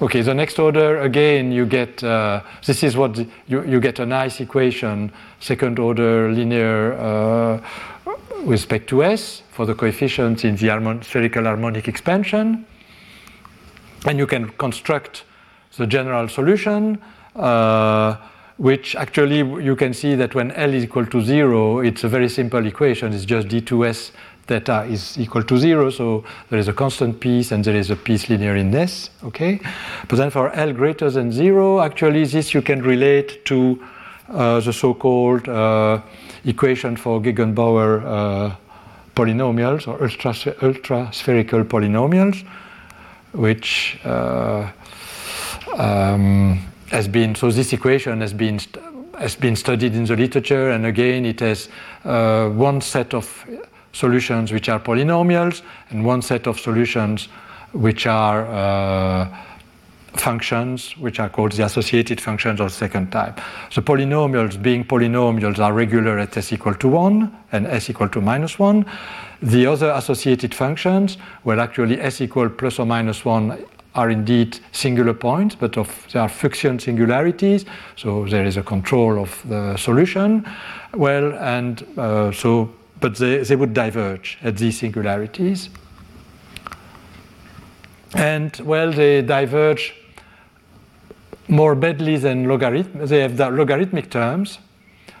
Okay, 0.00 0.20
the 0.20 0.34
next 0.34 0.58
order 0.58 1.00
again, 1.02 1.52
you 1.52 1.64
get 1.64 2.02
uh, 2.02 2.40
this 2.66 2.82
is 2.82 2.96
what 2.96 3.16
you, 3.46 3.62
you 3.62 3.78
get 3.78 4.00
a 4.00 4.06
nice 4.06 4.40
equation, 4.40 5.12
second 5.38 5.78
order 5.78 6.32
linear 6.32 6.94
uh, 6.94 7.60
with 8.38 8.48
respect 8.48 8.88
to 8.88 9.04
s 9.04 9.42
for 9.52 9.64
the 9.64 9.74
coefficients 9.74 10.42
in 10.42 10.56
the 10.56 10.66
harmon- 10.66 11.02
spherical 11.02 11.44
harmonic 11.44 11.86
expansion, 11.86 12.66
and 14.04 14.18
you 14.18 14.26
can 14.26 14.48
construct 14.58 15.22
the 15.76 15.86
general 15.86 16.26
solution. 16.28 16.98
Uh, 17.34 18.16
which 18.58 18.94
actually 18.94 19.38
you 19.38 19.74
can 19.74 19.92
see 19.92 20.14
that 20.14 20.34
when 20.34 20.52
L 20.52 20.72
is 20.72 20.84
equal 20.84 21.06
to 21.06 21.20
zero, 21.20 21.80
it's 21.80 22.04
a 22.04 22.08
very 22.08 22.28
simple 22.28 22.64
equation. 22.64 23.12
It's 23.12 23.24
just 23.24 23.48
d2s 23.48 24.12
theta 24.46 24.84
is 24.84 25.18
equal 25.18 25.42
to 25.44 25.58
zero, 25.58 25.90
so 25.90 26.24
there 26.50 26.58
is 26.58 26.68
a 26.68 26.72
constant 26.72 27.18
piece 27.18 27.52
and 27.52 27.64
there 27.64 27.74
is 27.74 27.90
a 27.90 27.96
piece 27.96 28.28
linear 28.28 28.56
in 28.56 28.74
S, 28.74 29.10
okay? 29.24 29.60
But 30.08 30.16
then 30.16 30.30
for 30.30 30.52
L 30.52 30.72
greater 30.72 31.10
than 31.10 31.32
zero, 31.32 31.80
actually 31.80 32.24
this 32.24 32.52
you 32.54 32.62
can 32.62 32.82
relate 32.82 33.44
to 33.46 33.82
uh, 34.28 34.60
the 34.60 34.72
so-called 34.72 35.48
uh, 35.48 36.00
equation 36.44 36.96
for 36.96 37.20
Gegenbauer 37.20 38.04
uh, 38.04 38.56
polynomials 39.14 39.86
or 39.86 40.02
ultra, 40.02 40.34
ultra 40.62 41.08
spherical 41.12 41.64
polynomials, 41.64 42.44
which 43.32 43.98
uh, 44.04 44.70
um, 45.76 46.60
has 46.92 47.08
been 47.08 47.34
so 47.34 47.50
this 47.50 47.72
equation 47.72 48.20
has 48.20 48.32
been 48.32 48.60
has 49.18 49.34
been 49.36 49.56
studied 49.56 49.94
in 49.94 50.04
the 50.04 50.16
literature 50.16 50.70
and 50.70 50.86
again 50.86 51.24
it 51.24 51.40
has 51.40 51.68
uh, 52.04 52.48
one 52.48 52.80
set 52.80 53.14
of 53.14 53.46
solutions 53.92 54.52
which 54.52 54.68
are 54.68 54.80
polynomials 54.80 55.62
and 55.90 56.04
one 56.04 56.22
set 56.22 56.46
of 56.46 56.58
solutions 56.60 57.28
which 57.72 58.06
are 58.06 58.46
uh, 58.46 59.28
functions 60.14 60.96
which 60.98 61.18
are 61.18 61.28
called 61.28 61.52
the 61.52 61.64
associated 61.64 62.20
functions 62.20 62.60
of 62.60 62.70
second 62.70 63.10
type. 63.10 63.40
The 63.74 63.82
polynomials 63.82 64.60
being 64.60 64.84
polynomials 64.84 65.58
are 65.58 65.72
regular 65.72 66.18
at 66.18 66.36
s 66.36 66.52
equal 66.52 66.74
to 66.74 66.88
1 66.88 67.32
and 67.52 67.66
s 67.66 67.88
equal 67.88 68.08
to 68.10 68.20
minus 68.20 68.58
1. 68.58 68.84
The 69.42 69.66
other 69.66 69.90
associated 69.90 70.54
functions, 70.54 71.16
well 71.44 71.60
actually 71.60 72.00
s 72.00 72.20
equal 72.20 72.50
plus 72.50 72.78
or 72.78 72.86
minus 72.86 73.24
1 73.24 73.64
are 73.94 74.10
indeed 74.10 74.58
singular 74.72 75.14
points, 75.14 75.54
but 75.54 75.76
of, 75.76 76.06
they 76.12 76.18
are 76.18 76.28
Fuchsian 76.28 76.78
singularities, 76.78 77.64
so 77.96 78.24
there 78.26 78.44
is 78.44 78.56
a 78.56 78.62
control 78.62 79.20
of 79.20 79.42
the 79.48 79.76
solution. 79.76 80.46
Well, 80.94 81.34
and 81.34 81.86
uh, 81.98 82.32
so, 82.32 82.72
but 83.00 83.16
they, 83.16 83.38
they 83.38 83.56
would 83.56 83.74
diverge 83.74 84.38
at 84.42 84.56
these 84.56 84.78
singularities. 84.78 85.68
And 88.14 88.56
well, 88.64 88.92
they 88.92 89.22
diverge 89.22 89.94
more 91.48 91.74
badly 91.74 92.16
than 92.16 92.48
logarithm. 92.48 93.06
They 93.06 93.20
have 93.20 93.36
the 93.36 93.50
logarithmic 93.50 94.10
terms, 94.10 94.58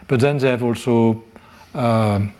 but 0.08 0.20
then 0.20 0.38
they 0.38 0.48
have 0.48 0.62
also 0.62 1.22
um, 1.74 2.32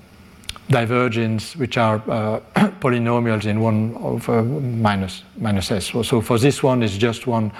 divergence, 0.68 1.56
which 1.56 1.76
are 1.76 1.96
uh, 2.08 2.40
polynomials 2.80 3.46
in 3.46 3.60
one 3.60 3.94
over 3.96 4.42
minus 4.42 5.22
minus 5.38 5.70
s. 5.70 5.86
So, 5.86 6.02
so 6.02 6.20
for 6.20 6.38
this 6.38 6.62
one, 6.62 6.82
it's 6.82 6.96
just 6.96 7.26
one 7.26 7.52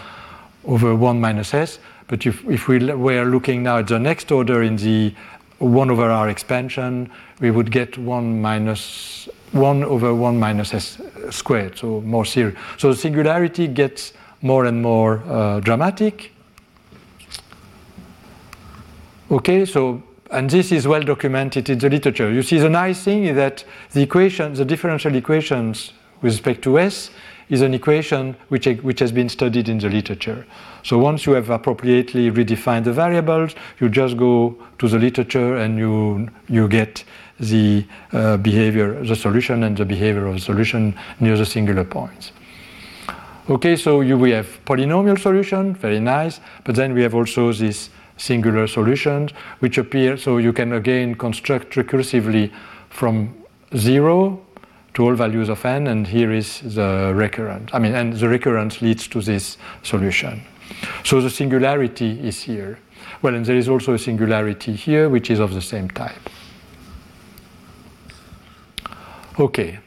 over 0.65 0.95
one 0.95 1.21
minus 1.21 1.55
s. 1.55 1.79
But 2.09 2.27
if, 2.27 2.45
if 2.49 2.69
we 2.69 2.79
were 2.79 3.25
looking 3.25 3.63
now 3.63 3.79
at 3.79 3.87
the 3.89 3.99
next 3.99 4.31
order 4.31 4.63
in 4.63 4.77
the 4.77 5.15
one 5.59 5.91
over 5.91 6.11
r 6.11 6.29
expansion, 6.29 7.11
we 7.41 7.51
would 7.51 7.71
get 7.71 7.97
one 7.97 8.41
minus 8.41 9.29
one 9.53 9.85
over 9.85 10.15
one 10.15 10.39
minus 10.39 10.75
s 10.75 11.01
squared. 11.31 11.79
So 11.79 12.01
more 12.01 12.25
serious. 12.25 12.59
So 12.79 12.91
the 12.91 12.97
singularity 12.97 13.69
gets 13.69 14.13
more 14.41 14.65
and 14.65 14.83
more 14.83 15.23
uh, 15.27 15.61
dramatic. 15.61 16.33
Okay, 19.31 19.65
so 19.65 20.03
and 20.33 20.51
this 20.51 20.73
is 20.73 20.89
well 20.89 21.03
documented 21.03 21.69
in 21.69 21.79
the 21.79 21.89
literature. 21.89 22.33
You 22.33 22.43
see, 22.43 22.59
the 22.59 22.71
nice 22.71 23.05
thing 23.05 23.25
is 23.25 23.37
that 23.37 23.65
the 23.93 24.03
equation, 24.03 24.55
the 24.55 24.65
differential 24.65 25.15
equations 25.15 25.93
with 26.23 26.33
respect 26.33 26.63
to 26.63 26.79
s, 26.79 27.11
is 27.49 27.61
an 27.61 27.75
equation 27.75 28.35
which, 28.49 28.67
which 28.83 29.01
has 29.01 29.13
been 29.13 29.29
studied 29.29 29.69
in 29.69 29.79
the 29.79 29.89
literature. 29.89 30.47
So 30.83 30.99
once 30.99 31.27
you 31.27 31.33
have 31.33 31.51
appropriately 31.51 32.31
redefined 32.31 32.85
the 32.85 32.93
variables, 32.93 33.55
you 33.79 33.89
just 33.91 34.17
go 34.17 34.57
to 34.79 34.89
the 34.89 34.99
literature 34.99 35.57
and 35.57 35.79
you 35.79 36.29
you 36.49 36.67
get 36.67 37.05
the 37.39 37.85
uh, 38.13 38.37
behavior, 38.39 39.05
the 39.05 39.17
solution, 39.17 39.65
and 39.65 39.77
the 39.77 39.85
behavior 39.85 40.27
of 40.27 40.35
the 40.35 40.41
solution 40.41 40.95
near 41.21 41.37
the 41.37 41.47
singular 41.47 41.85
points. 41.85 42.33
Okay, 43.51 43.75
so 43.75 44.01
you, 44.01 44.17
we 44.17 44.31
have 44.31 44.47
polynomial 44.65 45.19
solution, 45.19 45.75
very 45.75 45.99
nice, 45.99 46.41
but 46.65 46.77
then 46.77 46.95
we 46.95 47.03
have 47.03 47.15
also 47.15 47.53
these 47.53 47.91
singular 48.17 48.67
solutions, 48.67 49.33
which 49.61 49.79
appear, 49.79 50.17
so 50.17 50.39
you 50.39 50.53
can 50.53 50.73
again 50.73 51.15
construct 51.15 51.75
recursively 51.75 52.53
from 52.91 53.35
zero 53.77 54.41
to 54.95 55.05
all 55.05 55.15
values 55.15 55.49
of 55.49 55.65
n, 55.65 55.87
and 55.87 56.07
here 56.07 56.33
is 56.33 56.61
the 56.75 57.13
recurrent. 57.15 57.75
I 57.75 57.79
mean, 57.79 57.95
and 57.95 58.13
the 58.13 58.29
recurrence 58.29 58.83
leads 58.83 59.09
to 59.09 59.21
this 59.23 59.57
solution. 59.83 60.43
So 61.05 61.21
the 61.21 61.31
singularity 61.31 62.21
is 62.21 62.43
here. 62.43 62.79
Well, 63.23 63.35
and 63.35 63.45
there 63.47 63.57
is 63.57 63.69
also 63.69 63.95
a 63.95 63.99
singularity 63.99 64.73
here, 64.75 65.09
which 65.09 65.31
is 65.31 65.41
of 65.41 65.55
the 65.55 65.63
same 65.63 65.89
type. 65.91 66.29
Okay. 69.39 69.79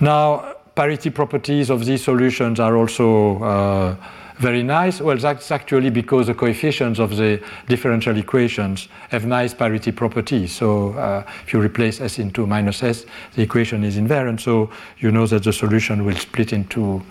Now, 0.00 0.54
parity 0.74 1.10
properties 1.10 1.70
of 1.70 1.84
these 1.86 2.02
solutions 2.04 2.60
are 2.60 2.76
also 2.76 3.42
uh, 3.42 3.96
very 4.42 4.62
nice. 4.62 5.00
Well, 5.00 5.16
that's 5.16 5.50
actually 5.50 5.90
because 5.90 6.26
the 6.26 6.34
coefficients 6.34 6.98
of 6.98 7.16
the 7.16 7.40
differential 7.68 8.16
equations 8.16 8.88
have 9.10 9.24
nice 9.24 9.54
parity 9.54 9.92
properties. 9.92 10.52
So 10.52 10.94
uh, 10.94 11.24
if 11.44 11.52
you 11.52 11.62
replace 11.62 12.00
s 12.00 12.18
into 12.18 12.46
minus 12.46 12.82
s, 12.82 13.06
the 13.34 13.42
equation 13.42 13.84
is 13.84 13.96
invariant. 13.96 14.40
So 14.40 14.68
you 14.98 15.10
know 15.12 15.26
that 15.26 15.44
the 15.44 15.52
solution 15.52 16.04
will 16.04 16.16
split 16.16 16.52
into, 16.52 17.02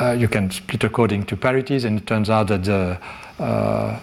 uh, 0.00 0.16
you 0.18 0.28
can 0.28 0.50
split 0.50 0.84
according 0.84 1.26
to 1.26 1.36
parities, 1.36 1.84
and 1.84 1.98
it 2.00 2.06
turns 2.06 2.30
out 2.30 2.48
that 2.48 2.64
the 2.64 2.98
uh, 3.38 4.00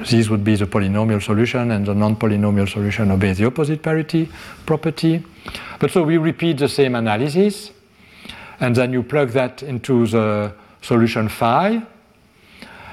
this 0.00 0.30
would 0.30 0.42
be 0.42 0.56
the 0.56 0.66
polynomial 0.66 1.20
solution, 1.20 1.70
and 1.70 1.84
the 1.84 1.94
non-polynomial 1.94 2.66
solution 2.66 3.10
obeys 3.10 3.36
the 3.36 3.44
opposite 3.44 3.82
parity 3.82 4.28
property. 4.64 5.22
But 5.78 5.90
so 5.90 6.02
we 6.02 6.16
repeat 6.16 6.56
the 6.56 6.68
same 6.68 6.94
analysis, 6.94 7.72
and 8.60 8.74
then 8.74 8.92
you 8.92 9.02
plug 9.02 9.32
that 9.32 9.62
into 9.62 10.06
the 10.06 10.54
solution 10.84 11.28
phi, 11.28 11.82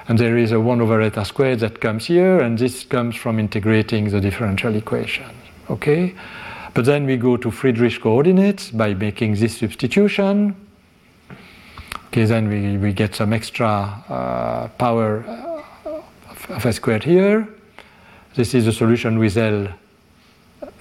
and 0.08 0.18
there 0.18 0.38
is 0.38 0.52
a 0.52 0.60
1 0.60 0.82
over 0.82 1.02
eta 1.02 1.26
squared 1.26 1.60
that 1.60 1.82
comes 1.82 2.06
here, 2.06 2.40
and 2.40 2.58
this 2.58 2.84
comes 2.86 3.16
from 3.16 3.38
integrating 3.40 4.10
the 4.10 4.22
differential 4.22 4.76
equation. 4.76 5.30
Okay? 5.70 6.16
But 6.74 6.86
then 6.86 7.06
we 7.06 7.18
go 7.18 7.38
to 7.38 7.52
Friedrich 7.52 8.00
coordinates 8.02 8.72
by 8.72 8.94
making 8.94 9.36
this 9.36 9.58
substitution. 9.58 10.56
Okay, 12.08 12.26
then 12.26 12.48
we, 12.48 12.78
we 12.78 12.94
get 12.94 13.16
some 13.16 13.34
extra 13.34 13.68
uh, 13.68 14.68
power 14.78 15.24
of 16.50 16.66
s 16.66 16.76
squared 16.76 17.04
here. 17.04 17.48
This 18.36 18.54
is 18.54 18.66
the 18.66 18.72
solution 18.72 19.20
with 19.20 19.38
L 19.38 19.68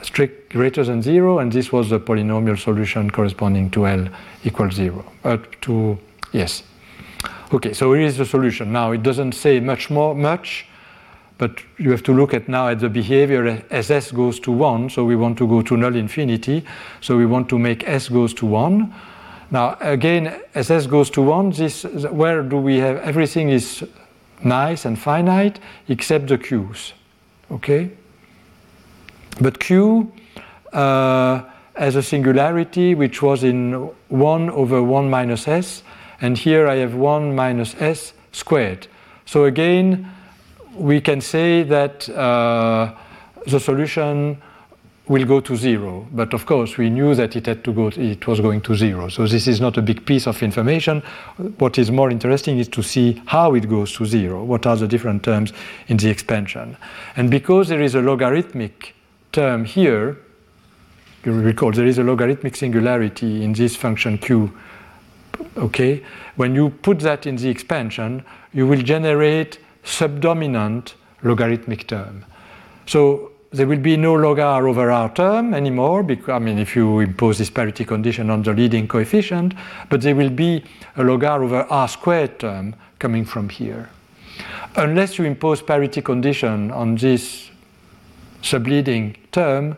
strict 0.03 0.53
greater 0.53 0.85
than 0.85 1.03
zero, 1.03 1.39
and 1.41 1.53
this 1.53 1.73
was 1.73 1.91
the 1.91 2.01
polynomial 2.01 2.59
solution 2.59 3.11
corresponding 3.11 3.71
to 3.71 3.87
L 3.87 4.09
equals 4.45 4.75
zero. 4.75 5.05
Uh, 5.25 5.39
to 5.61 5.99
yes. 6.33 6.63
Okay, 7.53 7.73
so 7.73 7.93
here 7.95 8.07
is 8.07 8.17
the 8.17 8.25
solution. 8.25 8.73
Now 8.73 8.93
it 8.93 9.03
doesn't 9.03 9.33
say 9.33 9.61
much 9.61 9.91
more 9.91 10.15
much, 10.15 10.67
but 11.39 11.63
you 11.79 11.91
have 11.91 12.03
to 12.05 12.13
look 12.13 12.35
at 12.35 12.49
now 12.49 12.69
at 12.69 12.81
the 12.81 12.89
behavior 12.89 13.65
as 13.71 13.91
s 13.91 14.13
goes 14.13 14.39
to 14.41 14.53
one. 14.53 14.89
So 14.91 15.05
we 15.05 15.17
want 15.17 15.39
to 15.39 15.49
go 15.49 15.63
to 15.63 15.77
null 15.77 15.97
infinity. 15.97 16.65
So 17.01 17.17
we 17.17 17.27
want 17.27 17.49
to 17.49 17.59
make 17.59 17.89
s 17.89 18.09
goes 18.09 18.35
to 18.35 18.47
one. 18.47 18.95
Now 19.51 19.77
again, 19.81 20.41
as 20.55 20.71
s 20.71 20.87
goes 20.87 21.11
to 21.11 21.23
one, 21.23 21.51
this 21.51 21.85
where 22.11 22.43
do 22.43 22.57
we 22.57 22.79
have 22.79 22.99
everything 22.99 23.51
is 23.51 23.85
nice 24.45 24.85
and 24.85 24.99
finite 24.99 25.61
except 25.89 26.29
the 26.29 26.39
q's. 26.39 26.93
Okay? 27.51 27.91
But 29.41 29.59
q 29.59 30.13
uh, 30.73 31.43
has 31.75 31.97
a 31.97 32.03
singularity 32.03 32.95
which 32.95 33.23
was 33.23 33.43
in 33.43 33.73
1 34.09 34.51
over 34.51 34.83
1 34.83 35.09
minus 35.09 35.49
s, 35.49 35.83
and 36.21 36.37
here 36.37 36.69
I 36.69 36.77
have 36.77 36.95
1 36.95 37.35
minus 37.35 37.75
s 37.81 38.13
squared. 38.33 38.87
So 39.27 39.45
again, 39.45 40.11
we 40.75 41.01
can 41.01 41.21
say 41.21 41.63
that 41.65 42.09
uh, 42.09 42.95
the 43.47 43.61
solution 43.61 44.41
will 45.11 45.25
go 45.25 45.41
to 45.41 45.57
zero. 45.57 46.07
But 46.13 46.33
of 46.35 46.47
course, 46.47 46.79
we 46.79 46.89
knew 46.89 47.17
that 47.17 47.35
it 47.35 47.47
had 47.47 47.65
to 47.65 47.73
go. 47.73 47.89
It 47.89 48.27
was 48.29 48.41
going 48.41 48.61
to 48.61 48.77
zero. 48.77 49.09
So 49.09 49.27
this 49.27 49.49
is 49.49 49.61
not 49.61 49.77
a 49.77 49.83
big 49.83 50.07
piece 50.07 50.29
of 50.29 50.41
information. 50.41 51.03
What 51.59 51.79
is 51.79 51.91
more 51.91 52.13
interesting 52.13 52.59
is 52.61 52.69
to 52.69 52.83
see 52.83 53.21
how 53.27 53.55
it 53.55 53.69
goes 53.69 53.93
to 53.97 54.07
zero. 54.07 54.45
What 54.45 54.67
are 54.67 54.77
the 54.77 54.87
different 54.87 55.25
terms 55.25 55.53
in 55.89 55.97
the 55.97 56.09
expansion? 56.09 56.77
And 57.17 57.29
because 57.29 57.69
there 57.69 57.83
is 57.83 57.97
a 57.97 58.01
logarithmic 58.01 58.95
term 59.33 59.65
here, 59.65 60.17
you 61.25 61.33
recall 61.33 61.73
there 61.73 61.87
is 61.87 61.99
a 61.99 62.05
logarithmic 62.05 62.55
singularity 62.55 63.43
in 63.43 63.53
this 63.53 63.75
function 63.75 64.17
q. 64.17 64.53
Okay, 65.57 66.03
when 66.37 66.55
you 66.55 66.71
put 66.71 67.01
that 67.01 67.27
in 67.27 67.37
the 67.37 67.49
expansion, 67.49 68.25
you 68.53 68.67
will 68.67 68.83
generate 68.83 69.59
subdominant 69.85 70.95
logarithmic 71.23 71.87
term. 71.87 72.25
So 72.87 73.33
there 73.51 73.67
will 73.67 73.81
be 73.81 73.97
no 73.97 74.15
log 74.15 74.39
r 74.39 74.69
over 74.69 74.91
r 74.91 75.13
term 75.13 75.55
anymore, 75.55 76.03
because, 76.03 76.31
I 76.31 76.39
mean, 76.39 76.59
if 76.59 76.77
you 76.77 77.01
impose 77.01 77.39
this 77.39 77.51
parity 77.51 77.85
condition 77.85 78.31
on 78.31 78.43
the 78.43 78.53
leading 78.53 78.87
coefficient, 78.87 79.55
but 79.89 80.03
there 80.03 80.15
will 80.15 80.31
be 80.31 80.65
a 80.97 81.03
logar 81.03 81.43
over 81.43 81.63
r 81.69 81.89
squared 81.89 82.39
term 82.39 82.75
coming 82.99 83.25
from 83.25 83.49
here. 83.49 83.89
Unless 84.77 85.19
you 85.19 85.25
impose 85.25 85.63
parity 85.63 86.01
condition 86.01 86.71
on 86.71 86.95
this 86.95 87.51
subleading 88.43 89.17
term, 89.33 89.77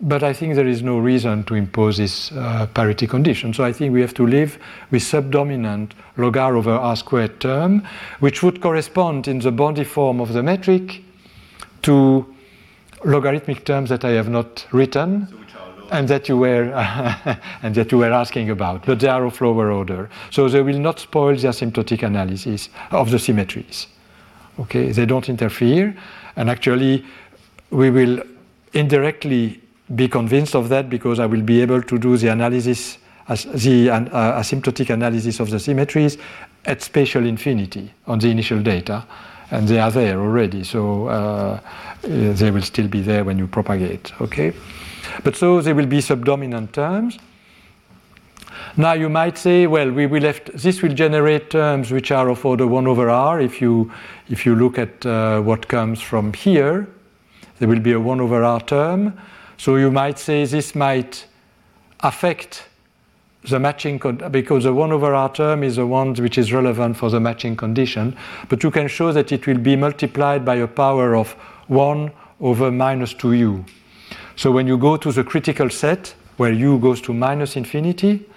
but 0.00 0.22
I 0.22 0.32
think 0.32 0.54
there 0.54 0.66
is 0.66 0.82
no 0.82 0.98
reason 0.98 1.44
to 1.44 1.54
impose 1.54 1.96
this 1.96 2.30
uh, 2.32 2.66
parity 2.74 3.06
condition. 3.06 3.54
So 3.54 3.64
I 3.64 3.72
think 3.72 3.94
we 3.94 4.00
have 4.02 4.14
to 4.14 4.26
live 4.26 4.58
with 4.90 5.02
subdominant 5.02 5.94
log 6.16 6.36
r 6.36 6.56
over 6.56 6.72
r 6.72 6.96
squared 6.96 7.40
term, 7.40 7.86
which 8.20 8.42
would 8.42 8.60
correspond 8.60 9.26
in 9.26 9.38
the 9.38 9.50
Bondi 9.50 9.84
form 9.84 10.20
of 10.20 10.32
the 10.32 10.42
metric 10.42 11.02
to 11.82 12.26
logarithmic 13.04 13.64
terms 13.64 13.88
that 13.90 14.04
I 14.04 14.10
have 14.10 14.28
not 14.28 14.66
written. 14.72 15.28
and 15.92 16.08
that 16.08 16.28
you 16.28 16.36
were 16.36 16.72
and 17.62 17.74
that 17.76 17.92
you 17.92 17.98
were 17.98 18.12
asking 18.12 18.50
about, 18.50 18.84
but 18.84 18.98
they 18.98 19.06
are 19.06 19.24
of 19.24 19.40
lower 19.40 19.70
order, 19.70 20.10
so 20.30 20.48
they 20.48 20.60
will 20.60 20.80
not 20.80 20.98
spoil 20.98 21.36
the 21.36 21.46
asymptotic 21.46 22.02
analysis 22.02 22.70
of 22.90 23.12
the 23.12 23.18
symmetries. 23.20 23.86
Okay, 24.58 24.90
they 24.90 25.06
don't 25.06 25.28
interfere, 25.28 25.96
and 26.34 26.50
actually, 26.50 27.04
we 27.70 27.90
will 27.90 28.20
indirectly 28.72 29.60
be 29.94 30.08
convinced 30.08 30.54
of 30.54 30.68
that 30.68 30.90
because 30.90 31.20
I 31.20 31.26
will 31.26 31.42
be 31.42 31.62
able 31.62 31.82
to 31.82 31.98
do 31.98 32.16
the 32.16 32.28
analysis, 32.28 32.98
as 33.28 33.44
the 33.44 33.90
uh, 33.90 34.40
asymptotic 34.40 34.90
analysis 34.90 35.40
of 35.40 35.50
the 35.50 35.60
symmetries 35.60 36.18
at 36.64 36.82
spatial 36.82 37.24
infinity 37.24 37.92
on 38.06 38.18
the 38.18 38.28
initial 38.28 38.60
data, 38.60 39.04
and 39.50 39.68
they 39.68 39.78
are 39.78 39.90
there 39.90 40.18
already. 40.18 40.64
So 40.64 41.06
uh, 41.06 41.60
they 42.02 42.50
will 42.50 42.62
still 42.62 42.88
be 42.88 43.00
there 43.00 43.24
when 43.24 43.38
you 43.38 43.46
propagate. 43.46 44.12
Okay, 44.20 44.52
but 45.22 45.36
so 45.36 45.60
they 45.60 45.72
will 45.72 45.86
be 45.86 46.00
subdominant 46.00 46.72
terms. 46.72 47.18
Now 48.76 48.92
you 48.92 49.08
might 49.08 49.38
say, 49.38 49.66
well, 49.66 49.90
we 49.90 50.06
will 50.06 50.22
have 50.22 50.40
this 50.54 50.82
will 50.82 50.92
generate 50.92 51.50
terms 51.50 51.90
which 51.90 52.10
are 52.10 52.28
of 52.28 52.44
order 52.44 52.66
one 52.66 52.86
over 52.86 53.08
r. 53.08 53.40
If 53.40 53.60
you 53.60 53.92
if 54.28 54.44
you 54.44 54.56
look 54.56 54.78
at 54.78 55.06
uh, 55.06 55.40
what 55.40 55.68
comes 55.68 56.00
from 56.00 56.32
here, 56.32 56.88
there 57.58 57.68
will 57.68 57.80
be 57.80 57.92
a 57.92 58.00
one 58.00 58.20
over 58.20 58.42
r 58.42 58.60
term. 58.60 59.16
So 59.58 59.76
you 59.76 59.90
might 59.90 60.18
say 60.18 60.44
this 60.44 60.74
might 60.74 61.26
affect 62.00 62.68
the 63.48 63.58
matching 63.58 63.98
because 64.30 64.64
the 64.64 64.72
1 64.72 64.92
over 64.92 65.14
r 65.14 65.32
term 65.32 65.62
is 65.62 65.76
the 65.76 65.86
one 65.86 66.14
which 66.14 66.36
is 66.36 66.52
relevant 66.52 66.96
for 66.96 67.10
the 67.10 67.20
matching 67.20 67.56
condition, 67.56 68.16
but 68.48 68.62
you 68.62 68.70
can 68.70 68.88
show 68.88 69.12
that 69.12 69.32
it 69.32 69.46
will 69.46 69.58
be 69.58 69.76
multiplied 69.76 70.44
by 70.44 70.56
a 70.56 70.66
power 70.66 71.14
of 71.14 71.32
1 71.68 72.10
over 72.40 72.70
minus 72.70 73.14
2u. 73.14 73.64
So 74.34 74.50
when 74.50 74.66
you 74.66 74.76
go 74.76 74.96
to 74.96 75.12
the 75.12 75.24
critical 75.24 75.70
set 75.70 76.14
where 76.36 76.52
u 76.52 76.78
goes 76.78 77.00
to 77.02 77.14
minus 77.14 77.56
infinity, 77.56 78.28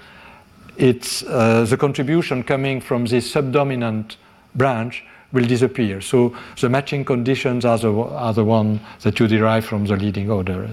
it's 0.77 1.23
uh, 1.23 1.65
the 1.65 1.75
contribution 1.75 2.43
coming 2.43 2.79
from 2.79 3.05
this 3.05 3.29
subdominant 3.29 4.15
branch 4.55 5.03
will 5.33 5.45
disappear. 5.45 6.01
So 6.01 6.35
the 6.59 6.69
matching 6.69 7.03
conditions 7.03 7.65
are 7.65 7.77
the, 7.77 7.93
are 7.93 8.33
the 8.33 8.45
one 8.45 8.79
that 9.01 9.19
you 9.19 9.27
derive 9.27 9.65
from 9.65 9.85
the 9.85 9.95
leading 9.95 10.31
order. 10.31 10.69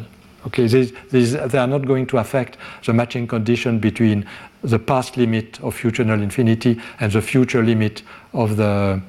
Okay, 0.46 0.68
these, 0.68 0.92
these, 1.10 1.32
they 1.32 1.58
are 1.58 1.66
not 1.66 1.86
going 1.86 2.06
to 2.06 2.18
affect 2.18 2.56
the 2.84 2.92
matching 2.92 3.26
condition 3.26 3.80
between 3.80 4.24
the 4.62 4.78
past 4.78 5.16
limit 5.16 5.60
of 5.60 5.74
future 5.74 6.04
null 6.04 6.22
infinity 6.22 6.80
and 7.00 7.10
the 7.12 7.20
future 7.20 7.64
limit 7.64 8.02
of 8.32 8.56
the 8.56 9.00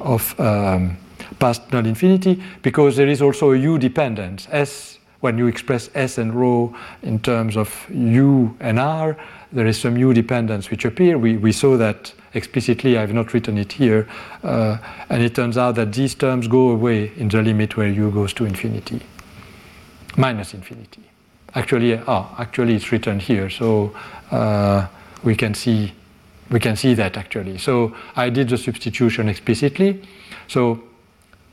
of 0.00 0.38
um, 0.40 0.96
past 1.38 1.72
null 1.72 1.86
infinity 1.86 2.42
because 2.62 2.96
there 2.96 3.08
is 3.08 3.22
also 3.22 3.52
a 3.52 3.56
u 3.56 3.78
dependence. 3.78 4.46
S 4.50 4.98
when 5.20 5.38
you 5.38 5.46
express 5.46 5.88
S 5.94 6.18
and 6.18 6.34
rho 6.34 6.74
in 7.02 7.18
terms 7.18 7.56
of 7.56 7.86
u 7.90 8.54
and 8.60 8.78
r, 8.78 9.16
there 9.52 9.66
is 9.66 9.80
some 9.80 9.96
u 9.96 10.12
dependence 10.12 10.70
which 10.70 10.84
appear. 10.84 11.16
We, 11.16 11.38
we 11.38 11.52
saw 11.52 11.78
that 11.78 12.12
explicitly. 12.34 12.98
I've 12.98 13.14
not 13.14 13.32
written 13.32 13.56
it 13.56 13.72
here, 13.72 14.06
uh, 14.42 14.76
and 15.08 15.22
it 15.22 15.34
turns 15.34 15.56
out 15.56 15.76
that 15.76 15.94
these 15.94 16.14
terms 16.14 16.46
go 16.46 16.70
away 16.70 17.12
in 17.16 17.28
the 17.28 17.40
limit 17.40 17.76
where 17.78 17.88
u 17.88 18.10
goes 18.10 18.34
to 18.34 18.44
infinity 18.44 19.00
minus 20.16 20.54
infinity. 20.54 21.02
Actually, 21.54 21.98
oh, 22.06 22.34
actually 22.38 22.74
it's 22.74 22.90
written 22.90 23.20
here, 23.20 23.48
so 23.48 23.94
uh, 24.30 24.86
we 25.22 25.34
can 25.36 25.54
see 25.54 25.92
we 26.50 26.60
can 26.60 26.76
see 26.76 26.94
that 26.94 27.16
actually. 27.16 27.58
So 27.58 27.94
I 28.16 28.28
did 28.28 28.48
the 28.48 28.58
substitution 28.58 29.28
explicitly. 29.28 30.02
So 30.46 30.82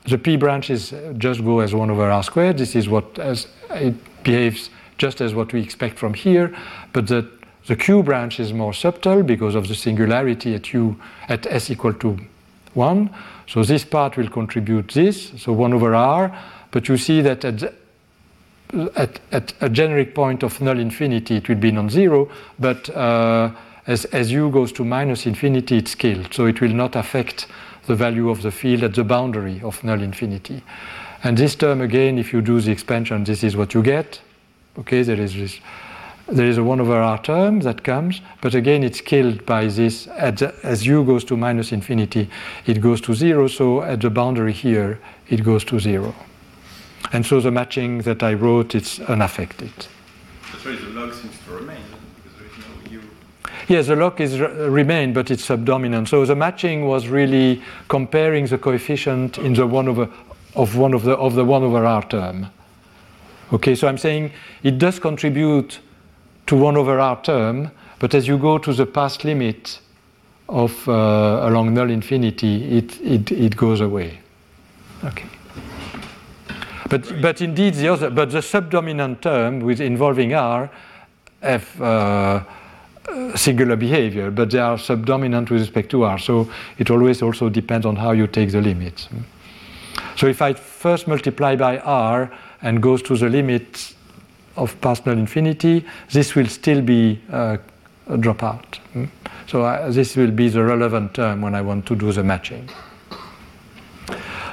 the 0.04 0.18
p 0.18 0.36
branches 0.36 0.92
just 1.18 1.44
go 1.44 1.60
as 1.60 1.74
one 1.74 1.90
over 1.90 2.10
r 2.10 2.22
squared. 2.22 2.58
This 2.58 2.76
is 2.76 2.88
what 2.88 3.18
as 3.18 3.46
it 3.70 3.94
behaves 4.22 4.70
just 4.98 5.20
as 5.20 5.34
what 5.34 5.52
we 5.52 5.62
expect 5.62 5.98
from 5.98 6.14
here, 6.14 6.54
but 6.92 7.06
the 7.06 7.28
the 7.66 7.76
q 7.76 8.02
branch 8.02 8.40
is 8.40 8.52
more 8.52 8.74
subtle 8.74 9.22
because 9.22 9.54
of 9.54 9.68
the 9.68 9.74
singularity 9.74 10.54
at 10.54 10.72
u 10.72 10.96
at 11.28 11.46
s 11.46 11.70
equal 11.70 11.94
to 11.94 12.18
1. 12.74 13.10
So 13.46 13.62
this 13.62 13.84
part 13.84 14.16
will 14.16 14.28
contribute 14.28 14.88
this, 14.88 15.32
so 15.36 15.52
1 15.52 15.72
over 15.72 15.94
r, 15.94 16.36
but 16.70 16.88
you 16.88 16.96
see 16.96 17.20
that 17.22 17.44
at 17.44 17.72
at, 18.96 19.20
at, 19.30 19.52
a 19.60 19.68
generic 19.68 20.14
point 20.14 20.42
of 20.42 20.60
null 20.60 20.78
infinity, 20.78 21.36
it 21.36 21.48
will 21.48 21.56
be 21.56 21.70
non-zero, 21.70 22.28
but 22.58 22.88
uh, 22.90 23.50
as, 23.86 24.04
as 24.06 24.30
u 24.30 24.50
goes 24.50 24.72
to 24.72 24.84
minus 24.84 25.26
infinity, 25.26 25.76
it's 25.78 25.94
killed. 25.94 26.32
so 26.32 26.46
it 26.46 26.60
will 26.60 26.72
not 26.72 26.96
affect 26.96 27.46
the 27.86 27.94
value 27.94 28.30
of 28.30 28.42
the 28.42 28.50
field 28.50 28.82
at 28.84 28.94
the 28.94 29.04
boundary 29.04 29.60
of 29.62 29.82
null 29.82 30.00
infinity. 30.00 30.62
And 31.24 31.36
this 31.36 31.54
term, 31.54 31.80
again, 31.80 32.18
if 32.18 32.32
you 32.32 32.40
do 32.40 32.60
the 32.60 32.70
expansion, 32.70 33.24
this 33.24 33.44
is 33.44 33.56
what 33.56 33.74
you 33.74 33.82
get. 33.82 34.20
Okay, 34.78 35.02
there 35.02 35.20
is 35.20 35.34
this, 35.34 35.60
there 36.28 36.46
is 36.46 36.58
a 36.58 36.64
1 36.64 36.80
over 36.80 36.96
r 36.96 37.18
term 37.22 37.60
that 37.60 37.84
comes, 37.84 38.20
but 38.40 38.54
again 38.54 38.82
it's 38.82 39.00
killed 39.00 39.44
by 39.44 39.66
this. 39.66 40.06
The, 40.06 40.54
as 40.62 40.86
u 40.86 41.04
goes 41.04 41.24
to 41.24 41.36
minus 41.36 41.72
infinity, 41.72 42.30
it 42.66 42.80
goes 42.80 43.00
to 43.02 43.14
0, 43.14 43.48
so 43.48 43.82
at 43.82 44.00
the 44.00 44.10
boundary 44.10 44.52
here, 44.52 44.98
it 45.28 45.44
goes 45.44 45.64
to 45.64 45.78
0. 45.78 46.14
And 47.12 47.26
so 47.26 47.40
the 47.40 47.50
matching 47.50 47.98
that 48.02 48.22
I 48.22 48.34
wrote, 48.34 48.74
is 48.74 49.00
unaffected. 49.00 49.72
Sorry, 50.62 50.76
the 50.76 50.90
log 50.90 51.12
seems 51.12 51.36
to 51.46 51.52
remain, 51.52 51.82
because 52.16 52.38
there 52.38 52.46
is 52.46 52.52
no 52.58 52.90
u. 52.90 53.02
Yes, 53.68 53.88
the 53.88 53.96
log 53.96 54.20
is 54.20 54.38
remain, 54.38 55.12
but 55.12 55.30
it's 55.30 55.44
subdominant. 55.44 56.08
So 56.08 56.24
the 56.24 56.36
matching 56.36 56.86
was 56.86 57.08
really 57.08 57.60
comparing 57.88 58.46
the 58.46 58.58
coefficient 58.58 59.38
in 59.38 59.54
the 59.54 59.66
1 59.66 59.88
over 59.88 60.08
of 60.54 60.76
one 60.76 60.94
of 60.94 61.02
the 61.02 61.12
of 61.16 61.34
the 61.34 61.44
1 61.44 61.62
over 61.62 61.84
r 61.84 62.02
term. 62.02 62.46
Okay, 63.52 63.74
so 63.74 63.88
I'm 63.88 63.98
saying 63.98 64.30
it 64.62 64.78
does 64.78 64.98
contribute 64.98 65.80
to 66.46 66.56
1 66.56 66.76
over 66.76 67.00
r 67.00 67.20
term, 67.22 67.70
but 67.98 68.14
as 68.14 68.28
you 68.28 68.38
go 68.38 68.58
to 68.58 68.72
the 68.72 68.86
past 68.86 69.24
limit 69.24 69.80
of 70.48 70.88
uh, 70.88 71.40
along 71.48 71.74
null 71.74 71.90
infinity, 71.90 72.78
it, 72.78 73.00
it, 73.00 73.32
it 73.32 73.56
goes 73.56 73.80
away. 73.80 74.20
Okay. 75.04 75.28
But, 76.92 77.22
but 77.22 77.40
indeed, 77.40 77.72
the 77.72 77.88
other, 77.88 78.10
but 78.10 78.30
the 78.30 78.42
subdominant 78.42 79.22
term 79.22 79.60
with 79.60 79.80
involving 79.80 80.34
r 80.34 80.70
have 81.40 81.80
uh, 81.80 82.44
singular 83.34 83.76
behavior, 83.76 84.30
but 84.30 84.50
they 84.50 84.58
are 84.58 84.76
subdominant 84.76 85.50
with 85.50 85.60
respect 85.60 85.88
to 85.92 86.04
r. 86.04 86.18
So 86.18 86.50
it 86.76 86.90
always 86.90 87.22
also 87.22 87.48
depends 87.48 87.86
on 87.86 87.96
how 87.96 88.12
you 88.12 88.26
take 88.26 88.52
the 88.52 88.60
limit. 88.60 89.08
So 90.16 90.26
if 90.26 90.42
I 90.42 90.52
first 90.52 91.08
multiply 91.08 91.56
by 91.56 91.78
r 91.78 92.30
and 92.60 92.82
goes 92.82 93.00
to 93.04 93.16
the 93.16 93.30
limit 93.30 93.94
of 94.58 94.76
null 94.84 95.16
infinity, 95.16 95.86
this 96.10 96.34
will 96.34 96.46
still 96.46 96.82
be 96.82 97.18
uh, 97.32 97.56
a 98.08 98.18
dropout. 98.18 98.80
So 99.46 99.62
uh, 99.62 99.90
this 99.90 100.14
will 100.14 100.30
be 100.30 100.50
the 100.50 100.62
relevant 100.62 101.14
term 101.14 101.40
when 101.40 101.54
I 101.54 101.62
want 101.62 101.86
to 101.86 101.96
do 101.96 102.12
the 102.12 102.22
matching. 102.22 102.68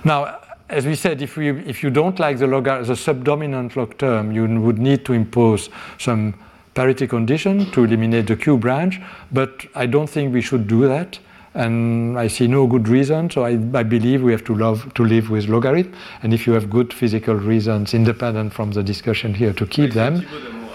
Now, 0.06 0.40
as 0.70 0.86
we 0.86 0.96
said, 0.96 1.22
if, 1.22 1.36
we, 1.38 1.50
if 1.50 1.84
you 1.84 1.90
don't 1.90 2.20
like 2.20 2.38
the, 2.38 2.46
logar- 2.46 2.86
the 2.86 2.96
subdominant 2.96 3.76
log 3.76 3.98
term, 3.98 4.32
you 4.32 4.46
would 4.62 4.78
need 4.80 5.06
to 5.06 5.14
impose 5.14 5.70
some 5.98 6.34
parity 6.76 7.08
condition 7.08 7.70
to 7.72 7.84
eliminate 7.84 8.28
the 8.28 8.36
Q 8.36 8.58
branch, 8.58 9.02
but 9.32 9.66
I 9.76 9.86
don't 9.88 10.10
think 10.10 10.34
we 10.34 10.42
should 10.42 10.68
do 10.68 10.88
that. 10.88 11.20
And 11.56 12.18
I 12.18 12.28
see 12.28 12.48
no 12.48 12.68
good 12.68 12.88
reason, 12.88 13.30
so 13.32 13.44
I, 13.44 13.52
I 13.74 13.82
believe 13.84 14.22
we 14.22 14.32
have 14.32 14.44
to, 14.46 14.56
love, 14.56 14.94
to 14.94 15.04
live 15.04 15.32
with 15.32 15.48
logarithm. 15.48 15.94
And 16.22 16.32
if 16.32 16.46
you 16.46 16.54
have 16.54 16.70
good 16.70 16.94
physical 16.94 17.34
reasons, 17.34 17.96
independent 17.96 18.54
from 18.54 18.72
the 18.72 18.84
discussion 18.84 19.34
here, 19.34 19.52
to 19.54 19.66
keep 19.66 19.94
them. 19.94 20.26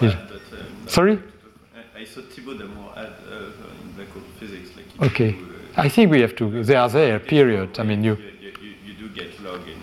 Yeah. 0.01 0.09
Yeah. 0.09 0.27
Sorry? 0.87 1.17
I 1.95 2.03
saw 2.03 2.21
Thibaut 2.21 2.57
Damour 2.59 2.91
add 2.97 3.13
uh, 3.31 3.35
in 3.81 3.91
black 3.95 4.09
hole 4.09 4.21
physics. 4.37 4.71
Like 4.75 5.11
Okay. 5.11 5.37
uh, 5.77 5.81
I 5.81 5.87
think 5.87 6.11
we 6.11 6.19
have 6.19 6.35
to, 6.35 6.63
they 6.63 6.75
are 6.75 6.89
there, 6.89 7.19
period. 7.19 7.79
I 7.79 7.83
mean, 7.83 8.03
you. 8.03 8.15
You, 8.15 8.51
you, 8.61 8.73
you 8.85 8.93
do 8.95 9.09
get 9.09 9.39
log 9.41 9.61
in. 9.67 9.79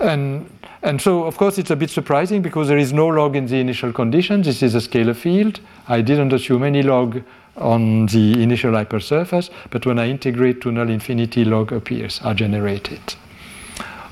And, 0.00 0.50
and 0.82 1.00
so, 1.00 1.24
of 1.24 1.36
course, 1.36 1.58
it's 1.58 1.70
a 1.70 1.76
bit 1.76 1.90
surprising 1.90 2.42
because 2.42 2.68
there 2.68 2.78
is 2.78 2.92
no 2.92 3.06
log 3.06 3.36
in 3.36 3.46
the 3.46 3.56
initial 3.56 3.92
condition. 3.92 4.42
This 4.42 4.62
is 4.62 4.74
a 4.74 4.78
scalar 4.78 5.16
field. 5.16 5.60
I 5.88 6.02
didn't 6.02 6.32
assume 6.32 6.62
any 6.62 6.82
log 6.82 7.22
on 7.56 8.06
the 8.06 8.42
initial 8.42 8.72
hypersurface, 8.72 9.50
but 9.70 9.86
when 9.86 9.98
I 9.98 10.08
integrate 10.08 10.60
to 10.62 10.70
null 10.70 10.90
infinity, 10.90 11.44
log 11.44 11.72
appears, 11.72 12.20
are 12.22 12.34
generated. 12.34 13.00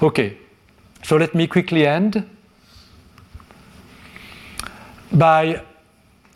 Okay, 0.03 0.39
so 1.03 1.17
let 1.17 1.35
me 1.35 1.47
quickly 1.47 1.87
end 1.87 2.27
by 5.13 5.63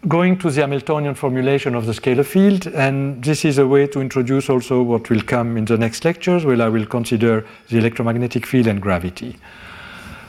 going 0.09 0.39
to 0.39 0.51
the 0.51 0.63
Hamiltonian 0.63 1.15
formulation 1.15 1.75
of 1.75 1.87
the 1.87 1.93
scalar 1.93 2.25
field, 2.25 2.67
and 2.69 3.23
this 3.23 3.45
is 3.45 3.59
a 3.59 3.67
way 3.67 3.87
to 3.87 4.01
introduce 4.01 4.49
also 4.49 4.83
what 4.83 5.11
will 5.11 5.23
come 5.23 5.57
in 5.57 5.65
the 5.67 5.77
next 5.77 6.05
lectures, 6.05 6.45
where 6.45 6.61
I 6.61 6.69
will 6.69 6.87
consider 6.87 7.47
the 7.69 7.79
electromagnetic 7.79 8.47
field 8.47 8.67
and 8.67 8.81
gravity. 8.81 9.37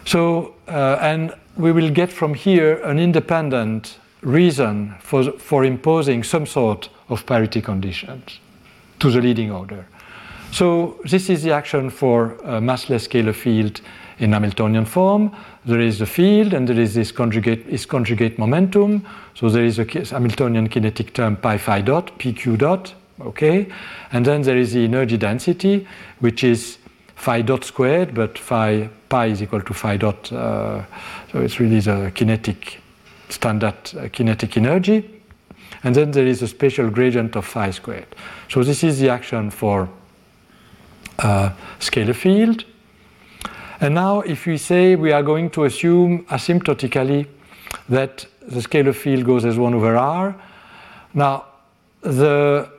So, 0.06 0.56
uh, 0.68 0.98
and 1.02 1.34
we 1.56 1.72
will 1.72 1.90
get 1.90 2.12
from 2.12 2.34
here 2.34 2.82
an 2.84 3.00
independent 3.00 4.00
reason 4.22 4.96
for, 5.00 5.32
for 5.34 5.64
imposing 5.64 6.24
some 6.24 6.46
sort 6.46 6.90
of 7.08 7.26
parity 7.26 7.62
conditions 7.62 8.40
to 9.00 9.12
the 9.12 9.22
leading 9.22 9.52
order. 9.52 9.86
So, 10.52 11.00
this 11.06 11.30
is 11.30 11.44
the 11.44 11.52
action 11.52 11.90
for 11.90 12.34
a 12.44 12.60
massless 12.60 13.08
scalar 13.08 13.36
field 13.36 13.82
in 14.20 14.34
Hamiltonian 14.34 14.86
form. 14.86 15.32
There 15.66 15.80
is 15.80 16.02
a 16.02 16.06
field 16.06 16.54
and 16.54 16.68
there 16.68 16.80
is 16.80 16.94
this 16.94 17.12
conjugate, 17.12 17.66
is 17.68 17.86
conjugate 17.86 18.38
momentum. 18.38 19.06
So, 19.34 19.50
there 19.50 19.64
is 19.64 19.80
a 19.80 19.86
Hamiltonian 19.86 20.68
kinetic 20.68 21.14
term 21.14 21.38
pi 21.38 21.58
phi 21.58 21.82
dot, 21.82 22.18
pq 22.20 22.58
dot, 22.58 22.94
okay? 23.22 23.68
And 24.12 24.26
then 24.26 24.42
there 24.42 24.58
is 24.58 24.74
the 24.74 24.84
energy 24.84 25.18
density, 25.18 25.88
which 26.20 26.44
is 26.44 26.78
phi 27.16 27.42
dot 27.42 27.64
squared, 27.64 28.14
but 28.14 28.38
phi 28.38 28.90
pi 29.10 29.26
is 29.28 29.42
equal 29.42 29.62
to 29.62 29.74
phi 29.74 29.98
dot. 29.98 30.32
Uh, 30.32 30.84
so, 31.32 31.42
it's 31.42 31.60
really 31.60 31.80
the 31.80 32.12
kinetic 32.14 32.80
standard 33.30 33.76
uh, 33.98 34.10
kinetic 34.12 34.58
energy. 34.58 35.16
And 35.84 35.96
then 35.96 36.12
there 36.12 36.28
is 36.28 36.42
a 36.42 36.48
spatial 36.48 36.90
gradient 36.90 37.38
of 37.38 37.46
phi 37.46 37.72
squared. 37.72 38.08
So, 38.50 38.64
this 38.64 38.84
is 38.84 39.00
the 39.00 39.10
action 39.10 39.50
for 39.50 39.90
uh, 41.20 41.52
scalar 41.80 42.16
field. 42.16 42.66
And 43.82 43.96
now, 43.96 44.22
if 44.22 44.46
we 44.46 44.58
say 44.58 44.96
we 44.96 45.14
are 45.14 45.24
going 45.24 45.50
to 45.52 45.64
assume 45.64 46.26
asymptotically 46.26 47.28
that 47.88 48.26
the 48.42 48.60
scalar 48.60 48.94
field 48.94 49.26
goes 49.26 49.46
as 49.46 49.58
1 49.58 49.74
over 49.74 49.96
r, 49.96 50.36
now 51.14 51.46
the 52.02 52.70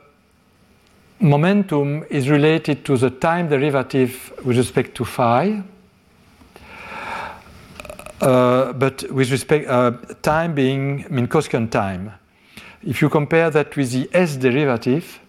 momentum 1.19 2.03
is 2.09 2.29
related 2.29 2.83
to 2.85 2.97
the 2.97 3.09
time 3.09 3.49
derivative 3.49 4.33
with 4.43 4.57
respect 4.57 4.95
to 4.95 5.05
phi. 5.05 5.63
Uh, 8.19 8.71
but 8.73 9.03
with 9.11 9.31
respect 9.31 9.67
uh, 9.67 9.91
time 10.21 10.53
being 10.53 11.05
mean 11.09 11.27
Minkowskian 11.27 11.71
time. 11.71 12.11
If 12.83 13.01
you 13.01 13.09
compare 13.09 13.49
that 13.49 13.75
with 13.75 13.91
the 13.91 14.07
s 14.13 14.37
derivative, 14.37 15.19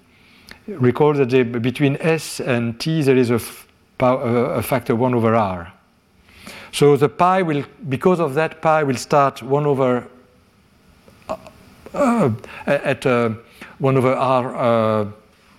recall 0.66 1.14
that 1.14 1.62
between 1.62 1.96
s 2.00 2.40
and 2.40 2.78
t 2.78 3.02
there 3.02 3.16
is 3.16 3.30
a, 3.30 3.40
a 4.02 4.62
factor 4.62 4.94
1 4.94 5.14
over 5.14 5.34
r. 5.34 5.72
So 6.72 6.96
the 6.96 7.08
pi 7.08 7.42
will, 7.42 7.64
because 7.88 8.20
of 8.20 8.34
that, 8.34 8.62
pi 8.62 8.82
will 8.82 8.96
start 8.96 9.42
1 9.42 9.66
over 9.66 10.06
uh, 11.94 12.30
at 12.66 13.04
uh, 13.04 13.30
1 13.78 13.96
over 13.96 14.14
r 14.14 14.56
uh, 14.56 15.06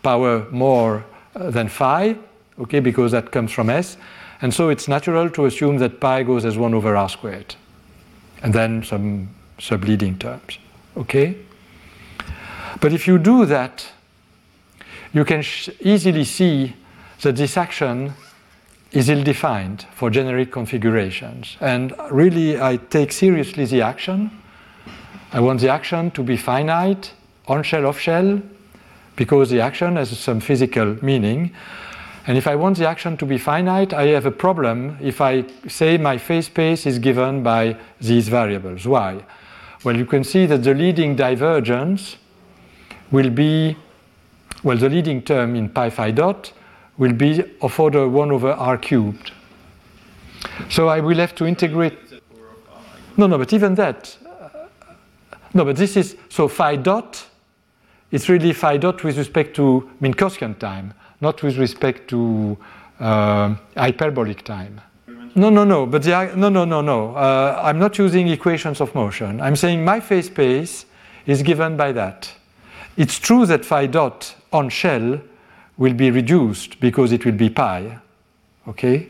power 0.01 0.47
more 0.51 1.05
uh, 1.35 1.51
than 1.51 1.67
phi, 1.67 2.15
okay, 2.59 2.79
because 2.79 3.11
that 3.11 3.31
comes 3.31 3.51
from 3.51 3.69
s. 3.69 3.97
And 4.41 4.53
so 4.53 4.69
it's 4.69 4.87
natural 4.87 5.29
to 5.29 5.45
assume 5.45 5.77
that 5.77 5.99
pi 5.99 6.23
goes 6.23 6.45
as 6.45 6.57
1 6.57 6.73
over 6.73 6.95
r 6.95 7.09
squared. 7.09 7.55
And 8.41 8.53
then 8.53 8.83
some 8.83 9.29
subleading 9.59 10.19
terms, 10.19 10.57
okay? 10.97 11.37
But 12.81 12.91
if 12.91 13.07
you 13.07 13.17
do 13.17 13.45
that, 13.45 13.85
you 15.13 15.23
can 15.23 15.43
easily 15.79 16.25
see 16.25 16.73
that 17.21 17.35
this 17.35 17.55
action 17.55 18.13
is 18.93 19.09
ill-defined 19.09 19.85
for 19.95 20.09
generic 20.09 20.51
configurations. 20.51 21.57
And 21.59 21.93
really, 22.11 22.61
I 22.61 22.77
take 22.77 23.11
seriously 23.11 23.65
the 23.65 23.81
action. 23.81 24.29
I 25.31 25.39
want 25.39 25.61
the 25.61 25.69
action 25.69 26.11
to 26.11 26.23
be 26.23 26.37
finite, 26.37 27.11
on 27.47 27.63
shell, 27.63 27.87
off 27.87 27.99
shell, 27.99 28.39
because 29.15 29.49
the 29.49 29.61
action 29.61 29.95
has 29.95 30.17
some 30.17 30.39
physical 30.39 30.95
meaning. 31.03 31.51
And 32.27 32.37
if 32.37 32.47
I 32.47 32.55
want 32.55 32.77
the 32.77 32.87
action 32.87 33.17
to 33.17 33.25
be 33.25 33.39
finite, 33.39 33.93
I 33.93 34.07
have 34.07 34.27
a 34.27 34.31
problem 34.31 34.97
if 35.01 35.19
I 35.21 35.43
say 35.67 35.97
my 35.97 36.19
phase 36.19 36.45
space 36.45 36.85
is 36.85 36.99
given 36.99 37.41
by 37.41 37.75
these 37.99 38.29
variables. 38.29 38.85
Why? 38.85 39.25
Well, 39.83 39.97
you 39.97 40.05
can 40.05 40.23
see 40.23 40.45
that 40.45 40.63
the 40.63 40.73
leading 40.73 41.15
divergence 41.15 42.17
will 43.11 43.31
be, 43.31 43.75
well, 44.63 44.77
the 44.77 44.87
leading 44.87 45.23
term 45.23 45.55
in 45.55 45.67
pi 45.67 45.89
phi 45.89 46.11
dot 46.11 46.53
will 47.03 47.13
be 47.13 47.43
of 47.61 47.77
order 47.79 48.07
1 48.07 48.31
over 48.31 48.51
r 48.53 48.77
cubed. 48.77 49.31
So 50.69 50.87
I 50.87 51.01
will 51.01 51.17
have 51.17 51.35
to 51.35 51.45
integrate. 51.45 51.97
No, 53.17 53.27
no, 53.27 53.37
but 53.37 53.51
even 53.51 53.75
that. 53.75 54.17
uh, 54.25 54.67
no, 55.53 55.65
but 55.65 55.75
this 55.75 55.97
is 55.97 56.15
so 56.29 56.47
phi 56.47 56.77
dot. 56.77 57.25
It's 58.11 58.29
really 58.29 58.53
phi 58.53 58.77
dot 58.77 59.03
with 59.03 59.17
respect 59.17 59.53
to 59.57 59.89
Minkowskian 60.01 60.57
time, 60.59 60.93
not 61.19 61.43
with 61.43 61.57
respect 61.57 62.07
to 62.11 62.57
uh, 62.99 63.55
hyperbolic 63.75 64.43
time. 64.43 64.79
No, 65.35 65.49
no, 65.49 65.65
no. 65.65 65.85
But 65.85 66.03
the, 66.03 66.31
no, 66.37 66.47
no, 66.47 66.63
no, 66.63 66.81
no. 66.81 67.15
Uh, 67.15 67.59
I'm 67.61 67.79
not 67.79 67.97
using 67.97 68.29
equations 68.29 68.79
of 68.79 68.95
motion. 68.95 69.41
I'm 69.41 69.57
saying 69.57 69.83
my 69.83 69.99
phase 69.99 70.27
space 70.27 70.85
is 71.25 71.43
given 71.43 71.75
by 71.75 71.91
that. 71.91 72.31
It's 72.95 73.19
true 73.19 73.45
that 73.47 73.65
phi 73.65 73.87
dot 73.87 74.35
on 74.53 74.69
shell 74.69 75.19
will 75.83 75.93
be 76.05 76.09
reduced 76.11 76.79
because 76.79 77.11
it 77.11 77.25
will 77.25 77.39
be 77.45 77.49
pi. 77.49 77.99
Okay, 78.67 79.09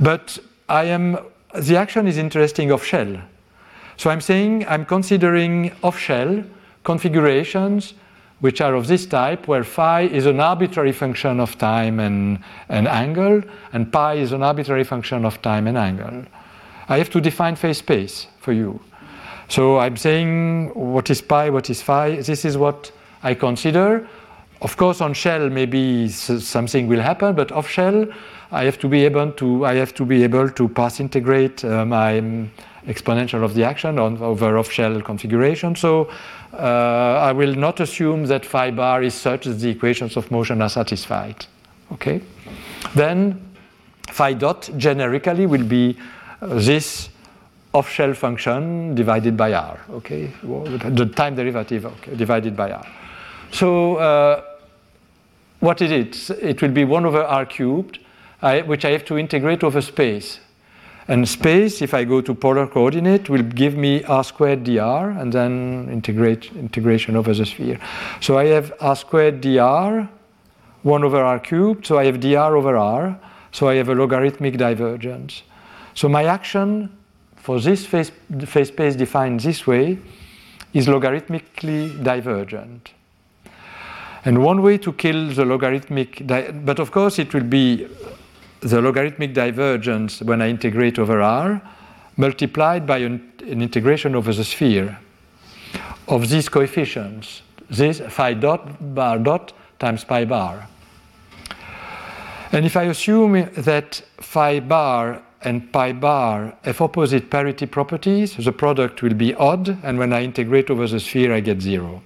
but 0.00 0.38
I 0.68 0.84
am 0.96 1.18
the 1.54 1.76
action 1.76 2.06
is 2.12 2.18
interesting 2.18 2.70
of 2.76 2.84
shell. 2.84 3.12
So 3.96 4.10
I'm 4.10 4.20
saying 4.20 4.66
I'm 4.68 4.84
considering 4.84 5.72
off-shell 5.82 6.44
configurations 6.84 7.94
which 8.40 8.60
are 8.60 8.74
of 8.74 8.86
this 8.86 9.04
type, 9.06 9.48
where 9.48 9.64
phi 9.64 10.02
is 10.02 10.26
an 10.26 10.38
arbitrary 10.38 10.92
function 10.92 11.40
of 11.40 11.58
time 11.58 11.98
and, 11.98 12.38
and 12.68 12.86
angle, 12.86 13.42
and 13.72 13.92
pi 13.92 14.14
is 14.14 14.30
an 14.32 14.42
arbitrary 14.42 14.84
function 14.84 15.24
of 15.24 15.42
time 15.42 15.66
and 15.66 15.76
angle. 15.76 16.24
I 16.88 16.98
have 16.98 17.10
to 17.10 17.20
define 17.20 17.56
phase 17.56 17.78
space 17.78 18.28
for 18.38 18.52
you. 18.52 18.80
So 19.48 19.78
I'm 19.78 19.96
saying 19.96 20.70
what 20.74 21.10
is 21.10 21.20
pi, 21.20 21.50
what 21.50 21.68
is 21.68 21.82
phi, 21.82 22.16
this 22.20 22.44
is 22.44 22.56
what 22.56 22.92
I 23.22 23.34
consider. 23.34 24.06
Of 24.60 24.76
course, 24.76 25.00
on 25.00 25.14
shell 25.14 25.48
maybe 25.50 26.08
something 26.08 26.88
will 26.88 27.00
happen, 27.00 27.34
but 27.34 27.52
off 27.52 27.68
shell, 27.68 28.06
I 28.50 28.64
have 28.64 28.78
to 28.78 28.88
be 28.88 29.04
able 29.04 29.30
to 29.32 29.64
I 29.64 29.74
have 29.74 29.94
to 29.94 30.04
be 30.04 30.24
able 30.24 30.50
to 30.50 30.68
pass 30.68 31.00
integrate 31.00 31.64
uh, 31.64 31.84
my 31.84 32.18
um, 32.18 32.50
exponential 32.86 33.44
of 33.44 33.54
the 33.54 33.64
action 33.64 33.98
on, 33.98 34.18
over 34.18 34.58
off 34.58 34.70
shell 34.70 35.00
configuration. 35.02 35.76
So 35.76 36.08
uh, 36.54 37.28
I 37.28 37.32
will 37.32 37.54
not 37.54 37.80
assume 37.80 38.26
that 38.26 38.44
phi 38.46 38.70
bar 38.70 39.02
is 39.02 39.14
such 39.14 39.44
that 39.44 39.60
the 39.60 39.68
equations 39.68 40.16
of 40.16 40.30
motion 40.30 40.62
are 40.62 40.70
satisfied. 40.70 41.46
Okay, 41.92 42.20
then 42.94 43.40
phi 44.08 44.32
dot 44.32 44.70
generically 44.76 45.46
will 45.46 45.64
be 45.64 45.96
uh, 46.40 46.46
this 46.54 47.10
off-shell 47.74 48.14
function 48.14 48.94
divided 48.94 49.36
by 49.36 49.52
r, 49.52 49.78
okay? 49.90 50.32
The 50.42 51.06
time 51.14 51.36
derivative 51.36 51.84
okay, 51.84 52.16
divided 52.16 52.56
by 52.56 52.72
r. 52.72 52.86
So 53.52 53.96
uh, 53.96 54.42
what 55.60 55.82
is 55.82 55.90
it? 55.90 56.30
It 56.42 56.62
will 56.62 56.70
be 56.70 56.84
1 56.84 57.06
over 57.06 57.22
r 57.22 57.46
cubed, 57.46 57.98
I, 58.42 58.62
which 58.62 58.84
I 58.84 58.90
have 58.90 59.04
to 59.06 59.18
integrate 59.18 59.64
over 59.64 59.80
space. 59.80 60.40
And 61.08 61.26
space, 61.26 61.80
if 61.80 61.94
I 61.94 62.04
go 62.04 62.20
to 62.20 62.34
polar 62.34 62.66
coordinate, 62.66 63.30
will 63.30 63.42
give 63.42 63.76
me 63.76 64.04
r 64.04 64.22
squared 64.22 64.64
dr, 64.64 65.10
and 65.10 65.32
then 65.32 65.88
integrate 65.90 66.52
integration 66.52 67.16
over 67.16 67.32
the 67.32 67.46
sphere. 67.46 67.80
So 68.20 68.38
I 68.38 68.46
have 68.46 68.72
r 68.80 68.94
squared 68.94 69.40
dr, 69.40 70.08
1 70.82 71.04
over 71.04 71.22
r 71.22 71.40
cubed, 71.40 71.86
so 71.86 71.98
I 71.98 72.04
have 72.04 72.20
dr 72.20 72.56
over 72.56 72.76
r, 72.76 73.18
so 73.50 73.68
I 73.68 73.74
have 73.76 73.88
a 73.88 73.94
logarithmic 73.94 74.58
divergence. 74.58 75.42
So 75.94 76.08
my 76.08 76.24
action 76.24 76.96
for 77.36 77.58
this 77.58 77.86
phase, 77.86 78.12
phase 78.44 78.68
space 78.68 78.94
defined 78.94 79.40
this 79.40 79.66
way 79.66 79.98
is 80.74 80.86
logarithmically 80.86 82.04
divergent. 82.04 82.92
And 84.24 84.42
one 84.42 84.62
way 84.62 84.78
to 84.78 84.92
kill 84.92 85.30
the 85.30 85.44
logarithmic, 85.44 86.26
but 86.26 86.78
of 86.78 86.90
course 86.90 87.18
it 87.18 87.32
will 87.32 87.44
be 87.44 87.88
the 88.60 88.80
logarithmic 88.80 89.32
divergence 89.34 90.20
when 90.22 90.42
I 90.42 90.48
integrate 90.48 90.98
over 90.98 91.22
R 91.22 91.62
multiplied 92.16 92.86
by 92.86 92.98
an, 92.98 93.32
an 93.46 93.62
integration 93.62 94.14
over 94.14 94.32
the 94.32 94.44
sphere 94.44 94.98
of 96.08 96.28
these 96.28 96.48
coefficients, 96.48 97.42
this 97.70 98.00
phi 98.00 98.34
dot 98.34 98.94
bar 98.94 99.18
dot 99.18 99.52
times 99.78 100.04
pi 100.04 100.24
bar. 100.24 100.66
And 102.50 102.64
if 102.64 102.76
I 102.76 102.84
assume 102.84 103.48
that 103.56 104.02
phi 104.20 104.58
bar 104.60 105.22
and 105.42 105.72
pi 105.72 105.92
bar 105.92 106.56
have 106.64 106.80
opposite 106.80 107.30
parity 107.30 107.66
properties, 107.66 108.36
the 108.36 108.52
product 108.52 109.02
will 109.02 109.14
be 109.14 109.34
odd, 109.34 109.78
and 109.84 109.98
when 109.98 110.12
I 110.12 110.24
integrate 110.24 110.70
over 110.70 110.88
the 110.88 110.98
sphere, 110.98 111.32
I 111.32 111.40
get 111.40 111.60
zero. 111.60 112.02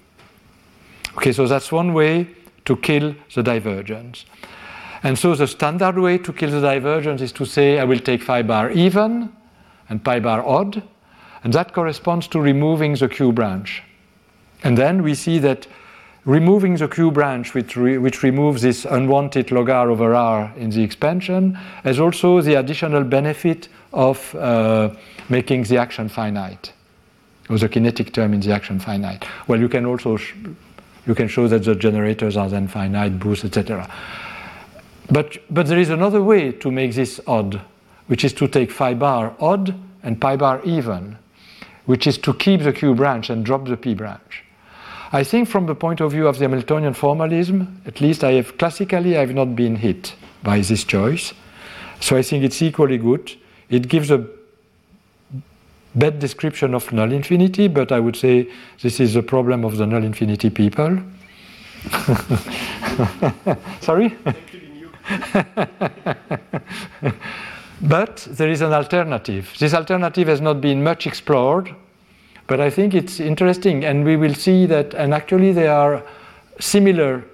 Okay, 1.17 1.33
so 1.33 1.47
that's 1.47 1.71
one 1.71 1.93
way 1.93 2.29
to 2.65 2.77
kill 2.77 3.15
the 3.35 3.43
divergence. 3.43 4.25
And 5.03 5.19
so 5.19 5.35
the 5.35 5.47
standard 5.47 5.99
way 5.99 6.19
to 6.19 6.33
kill 6.33 6.51
the 6.51 6.61
divergence 6.61 7.21
is 7.21 7.33
to 7.33 7.45
say 7.45 7.79
I 7.79 7.85
will 7.85 7.99
take 7.99 8.23
phi 8.23 8.43
bar 8.43 8.71
even 8.71 9.33
and 9.89 10.03
pi 10.03 10.21
bar 10.21 10.47
odd, 10.47 10.83
and 11.45 11.53
that 11.53 11.73
corresponds 11.73 12.29
to 12.29 12.41
removing 12.41 12.95
the 12.95 13.09
Q 13.09 13.33
branch. 13.33 13.83
And 14.63 14.79
then 14.79 15.03
we 15.03 15.15
see 15.15 15.39
that 15.41 15.67
removing 16.25 16.77
the 16.77 16.87
Q 16.87 17.11
branch, 17.11 17.53
which, 17.53 17.77
re 17.77 17.99
which 17.99 18.23
removes 18.23 18.63
this 18.63 18.85
unwanted 18.85 19.51
log 19.51 19.69
r 19.69 19.91
over 19.91 20.15
r 20.15 20.53
in 20.57 20.71
the 20.71 20.83
expansion, 20.83 21.55
has 21.83 21.99
also 21.99 22.41
the 22.41 22.55
additional 22.55 23.03
benefit 23.03 23.69
of 23.93 24.35
uh, 24.37 24.91
making 25.29 25.65
the 25.65 25.77
action 25.79 26.09
finite, 26.09 26.73
or 27.51 27.59
the 27.59 27.69
kinetic 27.69 28.13
term 28.13 28.33
in 28.33 28.41
the 28.41 28.53
action 28.53 28.79
finite. 28.79 29.27
Well, 29.49 29.59
you 29.59 29.69
can 29.69 29.85
also 29.85 30.17
you 31.07 31.15
can 31.15 31.29
show 31.29 31.49
that 31.49 31.65
the 31.65 31.75
generators 31.75 32.37
are 32.37 32.49
then 32.49 32.69
finite, 32.69 33.19
boost, 33.19 33.45
etc. 33.45 33.91
But, 35.11 35.39
but 35.53 35.67
there 35.67 35.79
is 35.79 35.91
another 35.91 36.23
way 36.23 36.53
to 36.53 36.71
make 36.71 36.95
this 36.95 37.21
odd, 37.27 37.61
which 38.07 38.25
is 38.25 38.33
to 38.35 38.49
take 38.49 38.71
phi 38.71 38.95
bar 38.95 39.35
odd 39.41 39.75
and 40.03 40.21
pi 40.21 40.37
bar 40.37 40.63
even, 40.65 41.19
which 41.87 42.07
is 42.07 42.19
to 42.19 42.35
keep 42.35 42.63
the 42.63 42.73
Q 42.73 42.95
branch 42.95 43.31
and 43.31 43.45
drop 43.45 43.67
the 43.67 43.77
P 43.77 43.95
branch. 43.95 44.45
I 45.13 45.25
think 45.25 45.49
from 45.49 45.67
the 45.67 45.75
point 45.75 46.01
of 46.01 46.13
view 46.13 46.27
of 46.27 46.39
the 46.39 46.45
Hamiltonian 46.45 46.95
formalism, 46.95 47.83
at 47.85 48.01
least 48.01 48.25
I 48.25 48.33
have 48.33 48.57
classically 48.57 49.17
I 49.17 49.21
have 49.21 49.35
not 49.35 49.55
been 49.55 49.77
hit 49.77 50.15
by 50.43 50.61
this 50.61 50.85
choice. 50.85 51.35
So 52.01 52.17
I 52.17 52.23
think 52.23 52.45
it's 52.45 52.63
equally 52.63 52.99
good. 52.99 53.35
It 53.69 53.89
gives 53.89 54.11
a 54.11 54.27
bad 55.95 56.19
description 56.19 56.75
of 56.75 56.91
null 56.93 57.13
infinity, 57.13 57.69
but 57.69 57.93
I 57.93 58.01
would 58.01 58.17
say 58.17 58.49
this 58.81 59.01
is 59.01 59.17
a 59.17 59.23
problem 59.23 59.65
of 59.65 59.77
the 59.77 59.87
null 59.87 60.05
infinity 60.05 60.51
people. 60.51 60.99
Sorry? 63.81 64.17
but 67.83 68.29
there 68.31 68.49
is 68.49 68.61
an 68.61 68.73
alternative. 68.73 69.53
This 69.59 69.75
alternative 69.75 70.29
has 70.29 70.41
not 70.41 70.61
been 70.61 70.83
much 70.83 71.07
explored, 71.07 71.75
but 72.47 72.61
I 72.61 72.71
think 72.71 72.95
it's 72.95 73.21
interesting, 73.21 73.85
and 73.85 74.05
we 74.05 74.17
will 74.17 74.35
see 74.35 74.67
that, 74.67 74.95
and 74.95 75.13
actually, 75.15 75.53
there 75.53 75.73
are 75.73 76.03
similar 76.61 77.25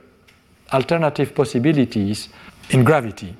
alternative 0.72 1.35
possibilities 1.35 2.28
in 2.70 2.85
gravity. 2.85 3.35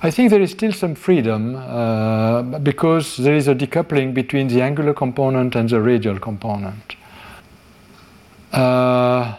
I 0.00 0.12
think 0.12 0.30
there 0.30 0.40
is 0.40 0.52
still 0.52 0.72
some 0.72 0.94
freedom 0.94 1.56
uh, 1.56 2.42
because 2.42 3.16
there 3.16 3.34
is 3.34 3.48
a 3.48 3.54
decoupling 3.54 4.14
between 4.14 4.46
the 4.46 4.62
angular 4.62 4.94
component 4.94 5.56
and 5.56 5.68
the 5.68 5.80
radial 5.80 6.20
component. 6.20 6.94
Uh, 8.52 9.36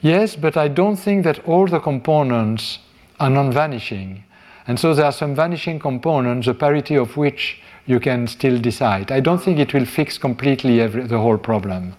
yes, 0.00 0.34
but 0.34 0.56
I 0.56 0.68
don't 0.68 0.96
think 0.96 1.24
that 1.24 1.46
all 1.46 1.66
the 1.66 1.78
components 1.78 2.78
are 3.20 3.28
non 3.28 3.52
vanishing. 3.52 4.24
And 4.66 4.80
so 4.80 4.94
there 4.94 5.04
are 5.04 5.12
some 5.12 5.34
vanishing 5.34 5.78
components, 5.78 6.46
the 6.46 6.54
parity 6.54 6.96
of 6.96 7.16
which 7.16 7.60
you 7.86 8.00
can 8.00 8.26
still 8.26 8.58
decide. 8.58 9.12
I 9.12 9.20
don't 9.20 9.42
think 9.42 9.58
it 9.58 9.74
will 9.74 9.86
fix 9.86 10.16
completely 10.16 10.80
every, 10.80 11.06
the 11.06 11.18
whole 11.18 11.38
problem. 11.38 11.94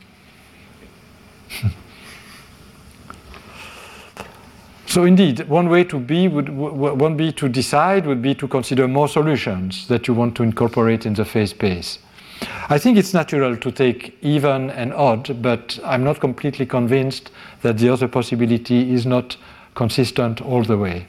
So 4.90 5.04
indeed, 5.04 5.48
one 5.48 5.70
way 5.70 5.84
to 5.84 6.00
be 6.00 6.28
would 6.28 6.50
one 6.50 7.16
be 7.16 7.32
to 7.34 7.48
decide 7.48 8.08
would 8.08 8.24
be 8.24 8.34
to 8.34 8.48
consider 8.48 8.88
more 8.88 9.08
solutions 9.08 9.88
that 9.88 10.08
you 10.08 10.16
want 10.16 10.34
to 10.38 10.44
incorporate 10.44 11.06
in 11.06 11.14
the 11.14 11.26
phase 11.26 11.52
space. 11.52 12.00
I 12.70 12.80
think 12.80 12.98
it's 12.98 13.14
natural 13.14 13.56
to 13.56 13.72
take 13.72 14.18
even 14.24 14.72
and 14.72 14.92
odd, 14.94 15.44
but 15.44 15.78
I'm 15.86 16.04
not 16.04 16.20
completely 16.20 16.66
convinced 16.66 17.30
that 17.62 17.78
the 17.78 17.90
other 17.90 18.08
possibility 18.08 18.92
is 18.92 19.06
not 19.06 19.38
consistent 19.76 20.42
all 20.42 20.64
the 20.64 20.78
way. 20.78 21.06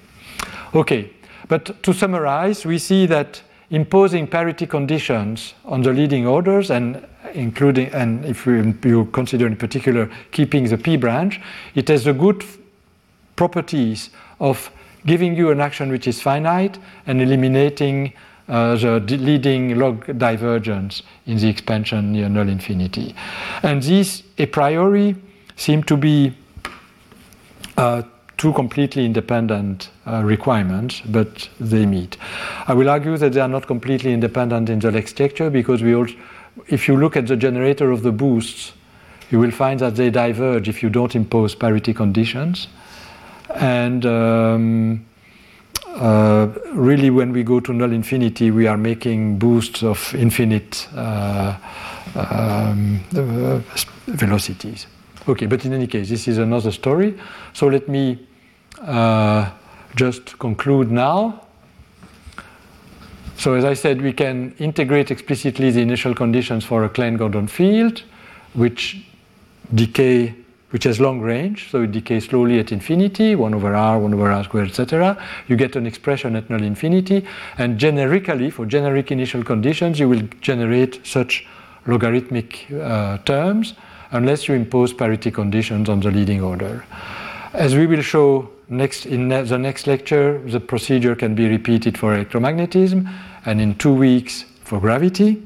Okay, 0.74 1.11
but 1.48 1.82
to 1.82 1.94
summarize, 1.94 2.66
we 2.66 2.77
see 2.77 3.07
that 3.07 3.40
imposing 3.70 4.27
parity 4.27 4.66
conditions 4.66 5.55
on 5.65 5.81
the 5.81 5.93
leading 5.94 6.27
orders 6.27 6.70
and 6.70 7.02
including 7.32 7.89
and 7.94 8.27
if 8.27 8.44
you, 8.44 9.09
consider 9.12 9.47
in 9.47 9.57
particular 9.57 10.11
keeping 10.32 10.69
the 10.69 10.77
p 10.77 10.98
branch, 10.98 11.40
it 11.74 11.89
has 11.89 12.07
a 12.07 12.12
good 12.12 12.44
properties 13.41 14.11
of 14.39 14.71
giving 15.07 15.35
you 15.35 15.51
an 15.51 15.61
action 15.61 15.91
which 15.91 16.07
is 16.07 16.21
finite 16.21 16.79
and 17.07 17.23
eliminating 17.23 18.12
uh, 18.49 18.77
the 18.77 19.17
leading 19.17 19.79
log 19.79 20.05
divergence 20.19 21.03
in 21.25 21.39
the 21.39 21.49
expansion 21.49 22.12
near 22.12 22.29
null 22.29 22.49
infinity. 22.49 23.15
And 23.62 23.83
these 23.83 24.25
a 24.37 24.45
priori 24.45 25.17
seem 25.57 25.83
to 25.85 25.97
be 25.97 26.35
uh, 27.79 28.03
two 28.37 28.53
completely 28.53 29.07
independent 29.07 29.89
uh, 30.07 30.23
requirements, 30.23 31.01
but 31.07 31.49
they 31.59 31.87
meet. 31.87 32.19
I 32.67 32.75
will 32.75 32.91
argue 32.91 33.17
that 33.17 33.33
they 33.33 33.41
are 33.41 33.49
not 33.57 33.67
completely 33.67 34.12
independent 34.12 34.69
in 34.69 34.81
the 34.81 34.91
texture 34.91 35.49
because 35.49 35.83
we 35.83 35.95
also, 35.95 36.15
if 36.67 36.89
you 36.89 36.97
look 36.99 37.17
at 37.17 37.27
the 37.27 37.37
generator 37.37 37.91
of 37.91 38.03
the 38.03 38.12
boosts, 38.12 38.73
you 39.31 39.39
will 39.39 39.53
find 39.53 39.81
that 39.81 39.97
they 39.97 40.11
diverge 40.11 40.69
if 40.69 40.83
you 40.83 40.91
don't 40.91 41.15
impose 41.15 41.55
parity 41.55 41.95
conditions. 41.95 42.69
And 43.55 44.07
um, 44.07 45.07
uh, 45.87 46.49
really, 46.73 47.11
when 47.11 47.33
we 47.33 47.43
go 47.43 47.61
to 47.61 47.73
null 47.73 47.93
infinity, 47.93 48.51
we 48.51 48.67
are 48.67 48.77
making 48.77 49.39
boosts 49.39 49.83
of 49.83 50.15
infinite 50.15 50.89
uh, 50.95 51.57
um, 52.15 53.01
uh, 53.17 53.61
velocities. 54.07 54.87
Okay, 55.29 55.47
but 55.47 55.65
in 55.65 55.73
any 55.73 55.87
case, 55.87 56.09
this 56.09 56.29
is 56.29 56.39
another 56.39 56.73
story. 56.73 57.19
So 57.53 57.67
let 57.67 57.89
me 57.89 58.27
uh, 58.81 59.51
just 59.97 60.39
conclude 60.39 60.91
now. 60.91 61.43
So 63.37 63.55
as 63.55 63.65
I 63.65 63.75
said, 63.75 64.03
we 64.03 64.13
can 64.13 64.55
integrate 64.59 65.11
explicitly 65.11 65.71
the 65.71 65.81
initial 65.81 66.15
conditions 66.15 66.65
for 66.65 66.85
a 66.85 66.89
Klein-Gordon 66.89 67.49
field, 67.49 68.03
which 68.53 69.03
decay, 69.75 70.35
which 70.71 70.85
has 70.85 71.01
long 71.01 71.21
range, 71.21 71.71
so 71.71 71.83
it 71.83 71.93
decays 71.93 72.29
slowly 72.29 72.59
at 72.59 72.73
infinity, 72.73 73.35
1 73.35 73.55
over 73.55 73.75
r, 73.75 73.99
1 73.99 74.15
over 74.15 74.31
r 74.31 74.45
squared, 74.45 74.69
etc. 74.69 75.17
You 75.49 75.57
get 75.57 75.77
an 75.77 75.87
expression 75.87 76.37
at 76.37 76.49
null 76.49 76.63
infinity, 76.63 77.27
and 77.59 77.79
generically, 77.79 78.51
for 78.51 78.67
generic 78.67 79.11
initial 79.11 79.43
conditions, 79.43 79.99
you 79.99 80.09
will 80.09 80.23
generate 80.41 81.05
such 81.05 81.47
logarithmic 81.87 82.71
uh, 82.73 83.19
terms 83.19 83.75
unless 84.13 84.49
you 84.49 84.55
impose 84.55 84.93
parity 84.93 85.31
conditions 85.31 85.89
on 85.89 86.01
the 86.01 86.11
leading 86.11 86.41
order. 86.41 86.85
As 87.53 87.75
we 87.75 87.87
will 87.87 88.03
show 88.03 88.49
next 88.69 89.07
in 89.07 89.29
the 89.29 89.59
next 89.59 89.87
lecture, 89.87 90.39
the 90.39 90.61
procedure 90.61 91.17
can 91.17 91.35
be 91.35 91.49
repeated 91.49 91.99
for 91.99 92.17
electromagnetism 92.17 93.13
and 93.45 93.61
in 93.61 93.75
two 93.77 93.93
weeks 93.93 94.45
for 94.65 94.81
gravity. 94.81 95.43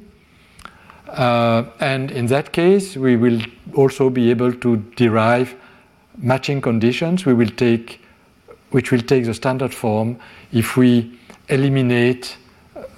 Uh, 1.15 1.65
and 1.79 2.11
in 2.11 2.27
that 2.27 2.53
case, 2.53 2.97
we 2.97 3.17
will 3.17 3.41
also 3.75 4.11
be 4.11 4.31
able 4.31 4.53
to 4.53 4.77
derive 4.97 5.55
matching 6.19 6.61
conditions. 6.61 7.25
We 7.25 7.35
will 7.35 7.51
take, 7.51 8.01
which 8.71 8.91
will 8.91 9.01
take 9.01 9.25
the 9.25 9.35
standard 9.35 9.73
form 9.73 10.19
if 10.53 10.77
we 10.77 11.19
eliminate 11.49 12.37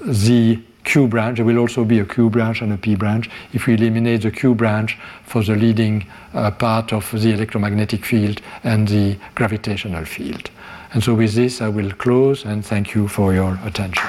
the 0.01 0.59
Q 0.85 1.09
branch. 1.09 1.37
There 1.37 1.45
will 1.45 1.59
also 1.59 1.85
be 1.85 1.99
a 1.99 2.05
Q 2.05 2.31
branch 2.31 2.63
and 2.63 2.73
a 2.73 2.79
P 2.79 2.95
branch. 2.95 3.29
If 3.53 3.67
we 3.67 3.75
eliminate 3.75 4.23
the 4.23 4.31
Q 4.31 4.55
branch 4.55 4.97
for 5.25 5.43
the 5.43 5.57
leading 5.57 6.07
uh, 6.33 6.51
part 6.53 6.93
of 6.93 7.11
the 7.11 7.33
electromagnetic 7.33 8.05
field 8.05 8.41
and 8.65 8.89
the 8.89 9.19
gravitational 9.35 10.05
field. 10.05 10.51
And 10.95 11.03
so 11.03 11.15
with 11.15 11.35
this, 11.35 11.61
I 11.61 11.69
will 11.69 11.91
close 11.91 12.45
and 12.45 12.65
thank 12.65 12.95
you 12.95 13.09
for 13.09 13.35
your 13.35 13.59
attention. 13.65 14.09